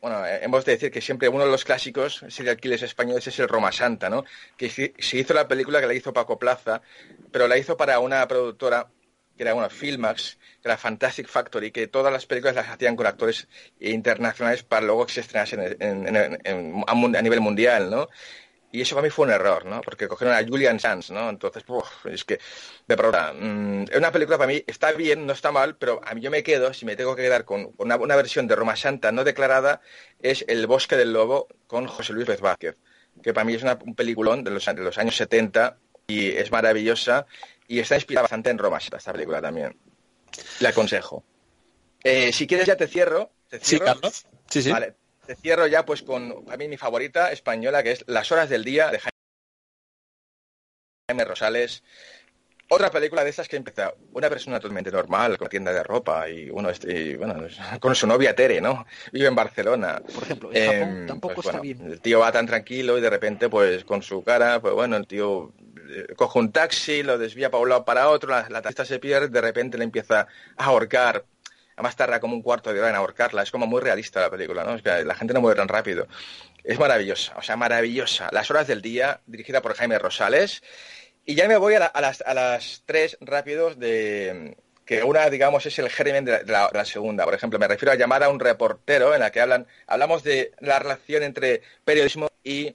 bueno, 0.00 0.24
eh, 0.24 0.40
hemos 0.42 0.64
de 0.64 0.72
decir 0.72 0.90
que 0.90 1.00
siempre 1.00 1.28
uno 1.28 1.44
de 1.44 1.50
los 1.50 1.64
clásicos 1.64 2.24
serial 2.28 2.56
killers 2.56 2.82
españoles 2.82 3.26
es 3.26 3.38
el 3.38 3.48
Roma 3.48 3.72
Santa, 3.72 4.08
¿no? 4.08 4.24
Que 4.56 4.70
se 4.70 5.16
hizo 5.16 5.34
la 5.34 5.48
película 5.48 5.80
que 5.80 5.86
la 5.86 5.94
hizo 5.94 6.12
Paco 6.12 6.38
Plaza, 6.38 6.82
pero 7.32 7.48
la 7.48 7.58
hizo 7.58 7.76
para 7.76 7.98
una 7.98 8.26
productora 8.28 8.88
que 9.36 9.44
era, 9.44 9.54
bueno, 9.54 9.70
Filmax, 9.70 10.36
que 10.60 10.68
era 10.68 10.76
Fantastic 10.76 11.28
Factory, 11.28 11.70
que 11.70 11.86
todas 11.86 12.12
las 12.12 12.26
películas 12.26 12.56
las 12.56 12.68
hacían 12.68 12.96
con 12.96 13.06
actores 13.06 13.46
internacionales 13.78 14.64
para 14.64 14.84
luego 14.84 15.06
que 15.06 15.12
se 15.14 15.20
estrenasen 15.20 15.60
a 16.86 17.22
nivel 17.22 17.40
mundial, 17.40 17.88
¿no? 17.88 18.08
Y 18.70 18.82
eso 18.82 18.94
para 18.94 19.06
mí 19.06 19.10
fue 19.10 19.26
un 19.26 19.32
error, 19.32 19.64
¿no? 19.64 19.80
Porque 19.80 20.08
cogieron 20.08 20.36
a 20.36 20.46
Julian 20.46 20.78
Sands, 20.78 21.10
¿no? 21.10 21.30
Entonces, 21.30 21.64
es 22.04 22.24
que, 22.24 22.38
de 22.86 22.96
pronto, 22.96 23.18
mm, 23.34 23.84
es 23.90 23.96
una 23.96 24.12
película 24.12 24.36
para 24.36 24.48
mí, 24.48 24.62
está 24.66 24.92
bien, 24.92 25.26
no 25.26 25.32
está 25.32 25.50
mal, 25.52 25.76
pero 25.76 26.00
a 26.04 26.14
mí 26.14 26.20
yo 26.20 26.30
me 26.30 26.42
quedo, 26.42 26.74
si 26.74 26.84
me 26.84 26.94
tengo 26.94 27.16
que 27.16 27.22
quedar 27.22 27.46
con 27.46 27.72
una, 27.78 27.96
versión 28.16 28.46
de 28.46 28.56
Roma 28.56 28.76
Santa 28.76 29.10
no 29.10 29.24
declarada, 29.24 29.80
es 30.20 30.44
El 30.48 30.66
Bosque 30.66 30.96
del 30.96 31.14
Lobo 31.14 31.48
con 31.66 31.86
José 31.86 32.12
Luis 32.12 32.26
Vez 32.26 32.42
Vázquez, 32.42 32.76
que 33.22 33.32
para 33.32 33.44
mí 33.44 33.54
es 33.54 33.62
un 33.62 33.94
peliculón 33.94 34.44
de 34.44 34.50
los, 34.50 34.66
de 34.66 34.74
los 34.74 34.98
años 34.98 35.16
70 35.16 35.78
y 36.06 36.30
es 36.32 36.50
maravillosa 36.52 37.26
y 37.68 37.78
está 37.80 37.94
inspirada 37.94 38.22
bastante 38.22 38.50
en 38.50 38.58
Roma 38.58 38.80
Santa, 38.80 38.98
esta 38.98 39.12
película 39.12 39.40
también. 39.40 39.78
Le 40.60 40.68
aconsejo. 40.68 41.24
Eh, 42.04 42.32
si 42.32 42.46
quieres 42.46 42.66
ya 42.66 42.76
te 42.76 42.86
cierro. 42.86 43.30
¿Te 43.48 43.58
cierro? 43.58 43.86
Sí, 43.86 43.92
Carlos. 43.92 44.26
Sí, 44.50 44.62
sí. 44.62 44.70
Vale. 44.70 44.94
Te 45.28 45.36
cierro 45.36 45.66
ya 45.66 45.84
pues 45.84 46.02
con 46.02 46.46
a 46.48 46.56
mí 46.56 46.68
mi 46.68 46.78
favorita 46.78 47.30
española, 47.30 47.82
que 47.82 47.92
es 47.92 48.02
Las 48.06 48.32
horas 48.32 48.48
del 48.48 48.64
día 48.64 48.90
de 48.90 48.98
Jaime 51.06 51.24
Rosales. 51.26 51.84
Otra 52.70 52.90
película 52.90 53.24
de 53.24 53.28
estas 53.28 53.46
que 53.46 53.56
empieza 53.56 53.92
una 54.14 54.30
persona 54.30 54.58
totalmente 54.58 54.90
normal, 54.90 55.36
con 55.36 55.50
tienda 55.50 55.70
de 55.70 55.82
ropa 55.82 56.30
y, 56.30 56.48
bueno, 56.48 56.70
este, 56.70 57.14
bueno 57.18 57.46
con 57.78 57.94
su 57.94 58.06
novia 58.06 58.34
Tere, 58.34 58.62
¿no? 58.62 58.86
Vive 59.12 59.26
en 59.26 59.34
Barcelona. 59.34 60.00
Por 60.14 60.22
ejemplo, 60.22 60.48
en 60.50 60.64
Japón 60.64 60.96
em, 60.96 61.06
tampoco 61.06 61.34
pues, 61.34 61.46
está 61.48 61.60
bien. 61.60 61.82
El 61.82 62.00
tío 62.00 62.20
va 62.20 62.32
tan 62.32 62.46
tranquilo 62.46 62.96
y 62.96 63.02
de 63.02 63.10
repente, 63.10 63.50
pues 63.50 63.84
con 63.84 64.02
su 64.02 64.24
cara, 64.24 64.62
pues 64.62 64.72
bueno, 64.72 64.96
el 64.96 65.06
tío 65.06 65.52
eh, 65.90 66.14
coge 66.16 66.38
un 66.38 66.52
taxi, 66.52 67.02
lo 67.02 67.18
desvía 67.18 67.50
para 67.50 67.62
un 67.62 67.68
lado 67.68 67.84
para 67.84 68.08
otro, 68.08 68.30
la, 68.30 68.48
la 68.48 68.62
taxista 68.62 68.86
se 68.86 68.98
pierde, 68.98 69.28
de 69.28 69.42
repente 69.42 69.76
le 69.76 69.84
empieza 69.84 70.26
a 70.56 70.64
ahorcar 70.64 71.26
Además 71.78 71.94
tarda 71.94 72.18
como 72.18 72.34
un 72.34 72.42
cuarto 72.42 72.72
de 72.72 72.80
hora 72.80 72.90
en 72.90 72.96
ahorcarla. 72.96 73.44
Es 73.44 73.52
como 73.52 73.64
muy 73.68 73.80
realista 73.80 74.20
la 74.20 74.28
película, 74.28 74.64
¿no? 74.64 74.74
Es 74.74 74.82
que 74.82 75.04
la 75.04 75.14
gente 75.14 75.32
no 75.32 75.40
mueve 75.40 75.54
tan 75.56 75.68
rápido. 75.68 76.08
Es 76.64 76.76
maravillosa, 76.76 77.34
o 77.36 77.42
sea, 77.42 77.56
maravillosa. 77.56 78.28
Las 78.32 78.50
horas 78.50 78.66
del 78.66 78.82
día, 78.82 79.20
dirigida 79.26 79.62
por 79.62 79.74
Jaime 79.74 79.96
Rosales. 79.96 80.60
Y 81.24 81.36
ya 81.36 81.46
me 81.46 81.56
voy 81.56 81.74
a, 81.74 81.92
las, 82.00 82.20
a 82.22 82.34
las 82.34 82.82
tres 82.84 83.16
rápidos 83.20 83.78
de 83.78 84.56
que 84.84 85.04
una, 85.04 85.30
digamos, 85.30 85.66
es 85.66 85.78
el 85.78 85.88
germen 85.88 86.24
de 86.24 86.42
la, 86.46 86.84
segunda. 86.84 87.24
Por 87.24 87.34
ejemplo, 87.34 87.60
me 87.60 87.68
refiero 87.68 87.92
a 87.92 87.94
llamar 87.94 88.24
a 88.24 88.28
un 88.28 88.40
reportero 88.40 89.14
en 89.14 89.20
la 89.20 89.30
que 89.30 89.40
hablan, 89.40 89.68
hablamos 89.86 90.24
de 90.24 90.50
la 90.58 90.80
relación 90.80 91.22
entre 91.22 91.62
periodismo 91.84 92.28
y 92.42 92.74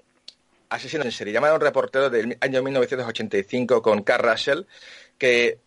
asesinos 0.69 1.07
en 1.07 1.11
serie. 1.11 1.33
Llamar 1.33 1.51
a 1.51 1.55
un 1.55 1.61
reportero 1.61 2.09
del 2.09 2.37
año 2.39 2.63
1985 2.63 3.81
con 3.81 4.01
Carl 4.03 4.31
Russell, 4.31 4.61
que 5.17 5.57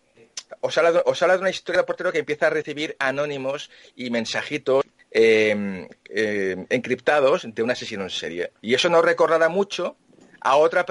os 0.61 0.77
habla, 0.77 0.91
de, 1.35 1.39
una 1.39 1.49
historia 1.49 1.81
de 1.81 1.87
portero 1.87 2.11
que 2.11 2.19
empieza 2.19 2.47
a 2.47 2.49
recibir 2.49 2.95
anónimos 2.99 3.69
y 3.95 4.09
mensajitos 4.09 4.85
em, 5.11 5.87
em, 6.09 6.65
encriptados 6.69 7.47
de 7.53 7.63
un 7.63 7.71
asesino 7.71 8.03
en 8.03 8.09
serie. 8.09 8.51
Y 8.61 8.73
eso 8.73 8.89
nos 8.89 9.03
recordará 9.03 9.49
mucho 9.49 9.97
a 10.41 10.57
otra 10.57 10.85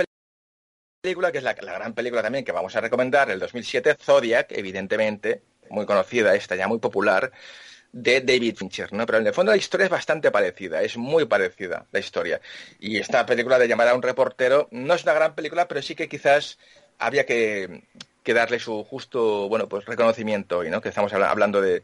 película, 1.02 1.32
que 1.32 1.38
es 1.38 1.44
la, 1.44 1.54
gran 1.54 1.94
película 1.94 2.22
también 2.22 2.44
que 2.44 2.52
vamos 2.52 2.74
a 2.76 2.80
recomendar, 2.80 3.30
el 3.30 3.38
2007, 3.38 3.96
Zodiac, 4.00 4.52
evidentemente, 4.52 5.42
muy 5.70 5.86
conocida 5.86 6.34
esta, 6.34 6.56
ya 6.56 6.68
muy 6.68 6.78
popular, 6.78 7.32
de 7.92 8.20
David 8.20 8.56
Fincher, 8.56 8.92
¿no? 8.92 9.06
Pero 9.06 9.18
en 9.18 9.26
el 9.26 9.32
fondo 9.32 9.52
la 9.52 9.58
historia 9.58 9.84
es 9.84 9.90
bastante 9.90 10.30
parecida, 10.30 10.82
es 10.82 10.96
muy 10.96 11.24
parecida 11.24 11.86
la 11.92 11.98
historia. 11.98 12.40
Y 12.78 12.98
esta 12.98 13.24
película 13.24 13.58
de 13.58 13.68
llamar 13.68 13.88
a 13.88 13.94
un 13.94 14.02
reportero 14.02 14.68
no 14.70 14.94
es 14.94 15.04
una 15.04 15.14
gran 15.14 15.34
película, 15.34 15.66
pero 15.66 15.80
sí 15.80 15.94
que 15.94 16.08
quizás 16.08 16.58
había 16.98 17.24
que, 17.24 17.84
darle 18.34 18.58
su 18.58 18.84
justo, 18.84 19.48
bueno, 19.48 19.68
pues 19.68 19.84
reconocimiento 19.84 20.58
hoy, 20.58 20.70
¿no? 20.70 20.80
Que 20.80 20.90
estamos 20.90 21.12
hablando 21.12 21.60
de, 21.60 21.82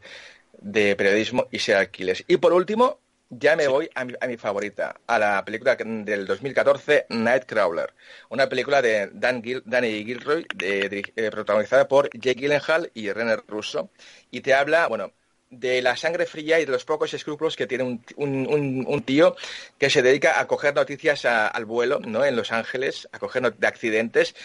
periodismo 0.95 1.47
y 1.51 1.59
ser 1.59 1.77
alquiles. 1.77 2.23
Y 2.27 2.37
por 2.37 2.53
último, 2.53 2.99
ya 3.29 3.55
me 3.55 3.67
voy 3.67 3.89
a 3.95 4.05
mi, 4.27 4.37
favorita, 4.37 4.95
a 5.07 5.19
la 5.19 5.43
película 5.43 5.75
del 5.75 6.25
2014, 6.27 7.07
Nightcrawler, 7.09 7.93
una 8.29 8.47
película 8.47 8.81
de 8.81 9.09
Dan 9.13 9.43
Danny 9.65 10.03
Gilroy, 10.05 10.45
eh, 10.59 11.31
protagonizada 11.31 11.87
por 11.87 12.09
Jake 12.11 12.41
Gyllenhaal 12.41 12.91
y 12.93 13.11
René 13.11 13.37
Russo, 13.47 13.89
y 14.29 14.41
te 14.41 14.53
habla, 14.53 14.87
bueno, 14.87 15.13
de 15.59 15.81
la 15.81 15.95
sangre 15.95 16.25
fría 16.25 16.59
y 16.59 16.65
de 16.65 16.71
los 16.71 16.85
pocos 16.85 17.13
escrúpulos 17.13 17.55
que 17.55 17.67
tiene 17.67 17.99
un, 18.15 19.03
tío 19.05 19.35
que 19.77 19.89
se 19.89 20.01
dedica 20.01 20.39
a 20.39 20.47
coger 20.47 20.73
noticias 20.73 21.25
al 21.25 21.65
vuelo, 21.65 21.99
¿no? 21.99 22.25
En 22.25 22.35
Los 22.35 22.51
Ángeles, 22.51 23.07
a 23.11 23.19
coger 23.19 23.55
de 23.55 23.67
accidentes 23.67 24.35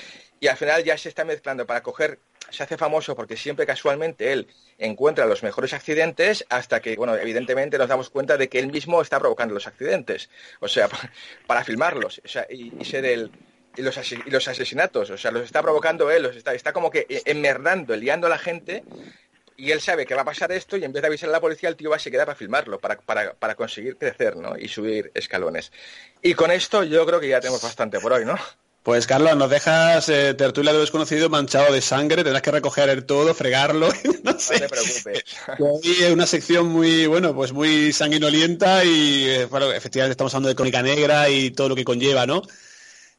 y 0.40 0.46
al 0.48 0.56
final 0.56 0.84
ya 0.84 0.96
se 0.96 1.08
está 1.08 1.24
mezclando 1.24 1.66
para 1.66 1.82
coger, 1.82 2.18
se 2.50 2.62
hace 2.62 2.76
famoso 2.76 3.16
porque 3.16 3.36
siempre 3.36 3.66
casualmente 3.66 4.32
él 4.32 4.48
encuentra 4.78 5.26
los 5.26 5.42
mejores 5.42 5.72
accidentes 5.72 6.44
hasta 6.48 6.80
que, 6.80 6.96
bueno, 6.96 7.16
evidentemente 7.16 7.78
nos 7.78 7.88
damos 7.88 8.10
cuenta 8.10 8.36
de 8.36 8.48
que 8.48 8.58
él 8.58 8.70
mismo 8.70 9.02
está 9.02 9.18
provocando 9.18 9.54
los 9.54 9.66
accidentes, 9.66 10.30
o 10.60 10.68
sea, 10.68 10.88
para, 11.46 11.64
filmarlos, 11.64 12.20
o 12.24 12.28
sea, 12.28 12.46
y, 12.48 12.84
ser 12.84 13.04
el, 13.04 13.30
y 13.76 13.82
los, 13.82 14.48
asesinatos, 14.48 15.10
o 15.10 15.18
sea, 15.18 15.30
los 15.30 15.44
está 15.44 15.62
provocando 15.62 16.10
él, 16.10 16.22
los 16.22 16.36
está, 16.36 16.54
está 16.54 16.72
como 16.72 16.90
que 16.90 17.06
enmerdando, 17.24 17.96
liando 17.96 18.26
a 18.26 18.30
la 18.30 18.38
gente 18.38 18.84
y 19.56 19.72
él 19.72 19.80
sabe 19.80 20.06
que 20.06 20.14
va 20.14 20.22
a 20.22 20.24
pasar 20.24 20.52
esto 20.52 20.76
y 20.76 20.84
en 20.84 20.92
vez 20.92 21.02
de 21.02 21.08
avisar 21.08 21.28
a 21.28 21.32
la 21.32 21.40
policía 21.40 21.68
el 21.68 21.74
tío 21.74 21.90
va 21.90 21.96
a 21.96 21.98
se 21.98 22.12
queda 22.12 22.24
para 22.24 22.36
filmarlo, 22.36 22.78
para, 22.78 22.96
para, 22.96 23.34
para, 23.34 23.56
conseguir 23.56 23.96
crecer, 23.96 24.36
¿no? 24.36 24.56
Y 24.56 24.68
subir 24.68 25.10
escalones. 25.14 25.72
Y 26.22 26.34
con 26.34 26.52
esto 26.52 26.84
yo 26.84 27.04
creo 27.04 27.18
que 27.18 27.28
ya 27.28 27.40
tenemos 27.40 27.60
bastante 27.60 27.98
por 27.98 28.12
hoy, 28.12 28.24
¿no? 28.24 28.36
Pues 28.88 29.06
Carlos, 29.06 29.36
nos 29.36 29.50
dejas 29.50 30.08
eh, 30.08 30.32
tertulia 30.32 30.72
de 30.72 30.78
desconocido 30.78 31.28
manchado 31.28 31.74
de 31.74 31.82
sangre, 31.82 32.24
tendrás 32.24 32.40
que 32.40 32.50
recoger 32.50 32.88
el 32.88 33.04
todo, 33.04 33.34
fregarlo, 33.34 33.90
no, 34.24 34.34
te 34.34 34.66
preocupes. 34.66 35.24
es 35.84 36.10
una 36.10 36.24
sección 36.24 36.68
muy, 36.68 37.04
bueno, 37.06 37.34
pues 37.34 37.52
muy 37.52 37.92
sanguinolienta 37.92 38.86
y, 38.86 39.24
eh, 39.26 39.44
bueno, 39.44 39.70
efectivamente 39.72 40.12
estamos 40.12 40.32
hablando 40.32 40.48
de 40.48 40.54
crónica 40.54 40.80
negra 40.80 41.28
y 41.28 41.50
todo 41.50 41.68
lo 41.68 41.76
que 41.76 41.84
conlleva, 41.84 42.24
¿no? 42.24 42.40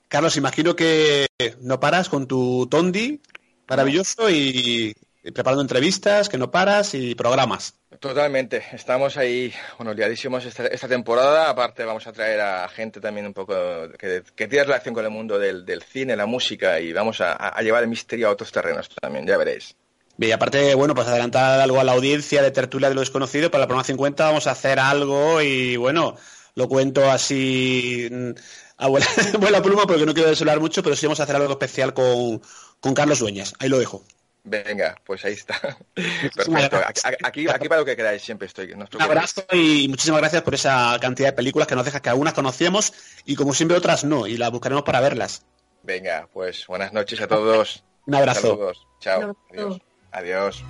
Carlos, 0.07 0.37
imagino 0.37 0.75
que 0.75 1.27
no 1.61 1.79
paras 1.79 2.09
con 2.09 2.27
tu 2.27 2.65
tondi 2.65 3.21
maravilloso 3.67 4.27
y 4.27 4.95
preparando 5.21 5.61
entrevistas, 5.61 6.29
que 6.29 6.37
no 6.37 6.51
paras 6.51 6.93
y 6.93 7.15
programas. 7.15 7.75
Totalmente, 7.99 8.63
estamos 8.71 9.17
ahí, 9.17 9.53
bueno, 9.77 9.93
liadísimos 9.93 10.45
esta, 10.45 10.87
temporada, 10.87 11.49
aparte 11.49 11.83
vamos 11.83 12.07
a 12.07 12.13
traer 12.13 12.39
a 12.39 12.69
gente 12.69 13.01
también 13.01 13.25
un 13.27 13.33
poco 13.33 13.53
que, 13.97 14.23
tiene 14.35 14.63
relación 14.63 14.93
con 14.93 15.03
el 15.03 15.11
mundo 15.11 15.37
del, 15.37 15.83
cine, 15.83 16.15
la 16.15 16.25
música 16.25 16.79
y 16.79 16.93
vamos 16.93 17.19
a, 17.19 17.59
llevar 17.61 17.83
el 17.83 17.89
misterio 17.89 18.29
a 18.29 18.31
otros 18.31 18.51
terrenos 18.51 18.89
también, 19.01 19.27
ya 19.27 19.37
veréis. 19.37 19.75
Bien, 20.15 20.33
aparte, 20.33 20.75
bueno, 20.75 20.95
pues 20.95 21.07
adelantar 21.07 21.59
algo 21.59 21.79
a 21.79 21.83
la 21.83 21.93
audiencia 21.93 22.41
de 22.41 22.51
Tertulia 22.51 22.89
de 22.89 22.95
lo 22.95 23.01
Desconocido, 23.01 23.51
para 23.51 23.61
la 23.61 23.67
programa 23.67 23.85
50 23.85 24.25
vamos 24.25 24.47
a 24.47 24.51
hacer 24.51 24.79
algo 24.79 25.41
y 25.41 25.75
bueno, 25.77 26.15
lo 26.55 26.67
cuento 26.69 27.09
así 27.09 28.07
mm, 28.09 28.31
a 28.77 28.87
buena, 28.87 29.07
pluma 29.63 29.85
porque 29.87 30.05
no 30.05 30.13
quiero 30.13 30.29
desvelar 30.29 30.59
mucho, 30.59 30.83
pero 30.83 30.95
sí 30.95 31.05
vamos 31.05 31.19
a 31.19 31.23
hacer 31.23 31.35
algo 31.35 31.51
especial 31.51 31.93
con, 31.93 32.41
con 32.79 32.93
Carlos 32.93 33.19
Dueñas, 33.19 33.53
ahí 33.59 33.67
lo 33.67 33.79
dejo. 33.79 34.03
Venga, 34.49 34.95
pues 35.05 35.23
ahí 35.25 35.33
está. 35.33 35.59
Perfecto. 35.93 36.81
Aquí, 37.23 37.47
aquí 37.47 37.69
para 37.69 37.81
lo 37.81 37.85
que 37.85 37.95
queráis, 37.95 38.23
siempre 38.23 38.47
estoy. 38.47 38.73
Un 38.73 38.87
abrazo 38.99 39.45
y 39.53 39.87
muchísimas 39.87 40.21
gracias 40.21 40.41
por 40.41 40.55
esa 40.55 40.97
cantidad 40.99 41.27
de 41.27 41.33
películas 41.33 41.67
que 41.67 41.75
nos 41.75 41.85
dejas 41.85 42.01
que 42.01 42.09
algunas 42.09 42.33
conocemos 42.33 42.91
y 43.25 43.35
como 43.35 43.53
siempre 43.53 43.77
otras 43.77 44.03
no, 44.03 44.25
y 44.25 44.37
las 44.37 44.49
buscaremos 44.49 44.83
para 44.83 45.01
verlas. 45.01 45.45
Venga, 45.83 46.27
pues 46.33 46.65
buenas 46.65 46.93
noches 46.93 47.21
a 47.21 47.27
todos. 47.27 47.83
Un 48.07 48.15
abrazo. 48.15 48.41
Saludos. 48.41 48.87
Chao. 48.99 49.37
Adiós. 49.51 49.81
Adiós. 50.11 50.63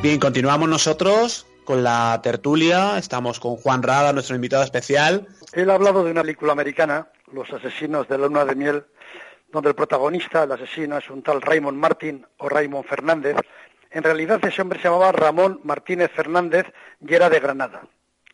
Bien, 0.00 0.20
continuamos 0.20 0.68
nosotros 0.68 1.46
con 1.64 1.82
la 1.82 2.20
tertulia. 2.22 2.98
Estamos 2.98 3.40
con 3.40 3.56
Juan 3.56 3.82
Rada, 3.82 4.12
nuestro 4.12 4.36
invitado 4.36 4.62
especial. 4.62 5.26
Él 5.52 5.70
ha 5.70 5.74
hablado 5.74 6.04
de 6.04 6.10
una 6.10 6.22
película 6.22 6.52
americana, 6.52 7.08
Los 7.32 7.52
asesinos 7.52 8.06
de 8.08 8.18
la 8.18 8.26
luna 8.26 8.44
de 8.44 8.54
miel, 8.54 8.84
donde 9.50 9.70
el 9.70 9.74
protagonista, 9.74 10.44
el 10.44 10.52
asesino, 10.52 10.98
es 10.98 11.08
un 11.10 11.22
tal 11.22 11.40
Raymond 11.40 11.78
Martin 11.78 12.26
o 12.38 12.48
Raymond 12.48 12.86
Fernández. 12.86 13.36
En 13.90 14.02
realidad 14.02 14.44
ese 14.44 14.62
hombre 14.62 14.78
se 14.78 14.88
llamaba 14.88 15.12
Ramón 15.12 15.60
Martínez 15.64 16.10
Fernández 16.12 16.66
y 17.00 17.14
era 17.14 17.30
de 17.30 17.40
Granada. 17.40 17.82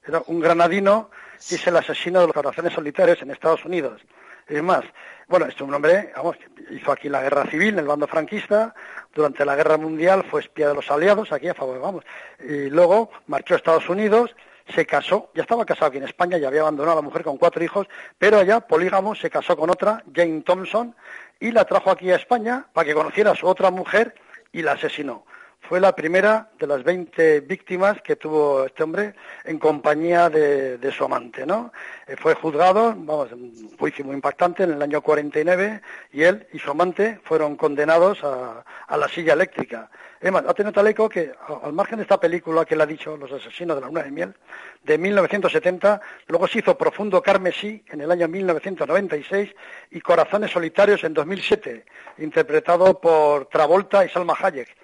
Era 0.06 0.22
un 0.26 0.40
granadino 0.40 1.10
y 1.50 1.54
es 1.54 1.66
el 1.66 1.76
asesino 1.76 2.20
de 2.20 2.26
los 2.26 2.34
corazones 2.34 2.72
solitarios 2.72 3.20
en 3.22 3.30
Estados 3.30 3.64
Unidos. 3.64 4.00
Es 4.48 4.62
más, 4.62 4.84
bueno, 5.30 5.46
este 5.46 5.62
es 5.62 5.68
un 5.68 5.72
hombre, 5.72 6.10
vamos, 6.16 6.36
hizo 6.70 6.90
aquí 6.90 7.08
la 7.08 7.22
guerra 7.22 7.46
civil 7.46 7.68
en 7.68 7.78
el 7.78 7.86
bando 7.86 8.08
franquista, 8.08 8.74
durante 9.14 9.44
la 9.44 9.54
guerra 9.54 9.78
mundial 9.78 10.24
fue 10.28 10.40
espía 10.40 10.66
de 10.66 10.74
los 10.74 10.90
aliados, 10.90 11.30
aquí 11.30 11.46
a 11.46 11.54
favor, 11.54 11.78
vamos, 11.78 12.04
y 12.40 12.68
luego 12.68 13.12
marchó 13.28 13.54
a 13.54 13.58
Estados 13.58 13.88
Unidos, 13.88 14.34
se 14.74 14.84
casó, 14.86 15.30
ya 15.32 15.42
estaba 15.42 15.64
casado 15.64 15.86
aquí 15.86 15.98
en 15.98 16.04
España, 16.04 16.36
ya 16.36 16.48
había 16.48 16.62
abandonado 16.62 16.98
a 16.98 17.02
la 17.02 17.08
mujer 17.08 17.22
con 17.22 17.38
cuatro 17.38 17.62
hijos, 17.62 17.86
pero 18.18 18.38
allá, 18.40 18.58
polígamo, 18.58 19.14
se 19.14 19.30
casó 19.30 19.56
con 19.56 19.70
otra, 19.70 20.02
Jane 20.12 20.42
Thompson, 20.42 20.96
y 21.38 21.52
la 21.52 21.64
trajo 21.64 21.92
aquí 21.92 22.10
a 22.10 22.16
España 22.16 22.66
para 22.72 22.86
que 22.86 22.94
conociera 22.94 23.30
a 23.30 23.36
su 23.36 23.46
otra 23.46 23.70
mujer 23.70 24.16
y 24.50 24.62
la 24.62 24.72
asesinó 24.72 25.24
fue 25.70 25.78
la 25.78 25.94
primera 25.94 26.50
de 26.58 26.66
las 26.66 26.82
20 26.82 27.42
víctimas 27.42 28.02
que 28.02 28.16
tuvo 28.16 28.66
este 28.66 28.82
hombre 28.82 29.14
en 29.44 29.60
compañía 29.60 30.28
de, 30.28 30.90
su 30.90 31.04
amante, 31.04 31.46
¿no? 31.46 31.72
Eh, 32.08 32.16
fue 32.16 32.34
juzgado, 32.34 32.88
vamos, 32.88 33.30
un 33.30 33.70
juicio 33.78 34.04
muy 34.04 34.16
impactante 34.16 34.64
en 34.64 34.72
el 34.72 34.82
año 34.82 35.00
49 35.00 35.80
y 36.12 36.24
él 36.24 36.44
y 36.52 36.58
su 36.58 36.72
amante 36.72 37.20
fueron 37.22 37.54
condenados 37.54 38.18
a, 38.24 38.64
la 38.96 39.06
silla 39.06 39.34
eléctrica. 39.34 39.88
Además, 40.20 40.42
ha 40.48 40.54
tenido 40.54 40.72
tal 40.72 40.88
eco 40.88 41.08
que, 41.08 41.30
al 41.62 41.72
margen 41.72 41.98
de 41.98 42.02
esta 42.02 42.18
película 42.18 42.64
que 42.64 42.74
él 42.74 42.80
ha 42.80 42.86
dicho, 42.86 43.16
Los 43.16 43.30
asesinos 43.30 43.76
de 43.76 43.82
la 43.82 43.86
luna 43.86 44.02
de 44.02 44.10
miel, 44.10 44.34
de 44.82 44.98
1970, 44.98 46.00
luego 46.26 46.48
se 46.48 46.58
hizo 46.58 46.76
Profundo 46.76 47.22
Carmesí 47.22 47.84
en 47.92 48.00
el 48.00 48.10
año 48.10 48.26
1996 48.26 49.54
y 49.92 50.00
Corazones 50.00 50.50
Solitarios 50.50 51.04
en 51.04 51.14
2007, 51.14 51.84
interpretado 52.18 53.00
por 53.00 53.46
Travolta 53.46 54.04
y 54.04 54.08
Salma 54.08 54.34
Hayek 54.36 54.79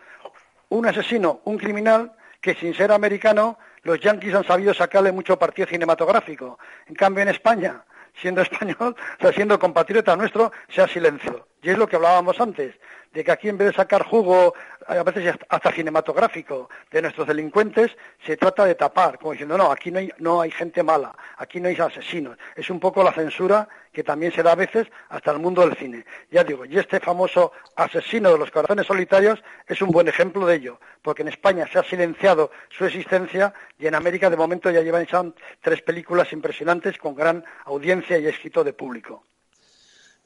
un 0.69 0.87
asesino, 0.87 1.41
un 1.45 1.59
criminal 1.59 2.13
que 2.41 2.55
sin 2.55 2.75
ser 2.75 2.93
americano 2.93 3.59
los 3.83 4.01
yanquis 4.01 4.35
han 4.35 4.45
sabido 4.45 4.75
sacarle 4.75 5.13
mucho 5.13 5.39
partido 5.39 5.69
cinematográfico. 5.69 6.59
En 6.87 6.95
cambio 6.95 7.23
en 7.23 7.29
España, 7.29 7.85
siendo 8.21 8.43
español, 8.43 8.97
siendo 9.35 9.59
compatriota 9.59 10.17
nuestro, 10.17 10.53
se 10.69 10.83
ha 10.83 10.89
silencio. 10.89 11.47
Y 11.67 11.71
es 11.71 11.79
lo 11.79 11.89
que 11.89 11.97
hablábamos 11.97 12.41
antes, 12.41 12.77
de 13.13 13.25
que 13.25 13.33
aquí 13.33 13.49
en 13.49 13.59
vez 13.59 13.67
de 13.67 13.75
sacar 13.75 14.05
jugo, 14.05 14.55
a 14.87 15.03
veces 15.03 15.35
hasta 15.49 15.73
cinematográfico, 15.73 16.71
de 16.93 17.03
nuestros 17.03 17.27
delincuentes, 17.27 17.91
se 18.25 18.37
trata 18.37 18.65
de 18.65 18.77
tapar, 18.77 19.19
como 19.19 19.33
diciendo, 19.33 19.59
no, 19.59 19.73
aquí 19.73 19.91
no 19.91 20.41
hay, 20.43 20.51
gente 20.53 20.85
mala, 20.85 21.13
aquí 21.39 21.59
no 21.59 21.67
hay 21.67 21.75
asesinos. 21.75 22.39
Es 22.55 22.71
un 22.71 22.79
poco 22.79 23.03
la 23.03 23.11
censura 23.13 23.69
que 23.93 24.05
también 24.05 24.31
se 24.31 24.45
da 24.45 24.53
a 24.53 24.55
veces 24.55 24.87
hasta 25.09 25.33
el 25.33 25.41
mundo 25.41 25.67
del 25.67 25.77
cine. 25.77 26.07
Ya 26.31 26.45
digo, 26.45 26.65
y 26.65 26.79
este 26.79 27.01
famoso 27.01 27.51
asesino 27.75 28.31
de 28.31 28.39
los 28.39 28.53
corazones 28.53 28.87
solitarios 28.87 29.43
es 29.67 29.83
un 29.83 29.91
buen 29.91 30.07
ejemplo 30.07 30.47
de 30.47 30.55
ello, 30.55 30.79
porque 31.03 31.23
en 31.23 31.29
España 31.29 31.67
se 31.67 31.81
ha 31.81 31.83
silenciado 31.83 32.53
su 32.71 32.85
existencia 32.85 33.53
y 33.77 33.89
en 33.89 33.97
América 33.97 34.31
de 34.31 34.37
momento 34.37 34.71
ya 34.71 34.83
llevan 34.83 35.35
tres 35.61 35.83
películas 35.83 36.33
impresionantes 36.33 36.97
con 36.97 37.17
gran 37.17 37.45
audiencia 37.65 38.19
y 38.19 38.29
éxito 38.29 38.63
de 38.63 38.73
público. 38.73 39.25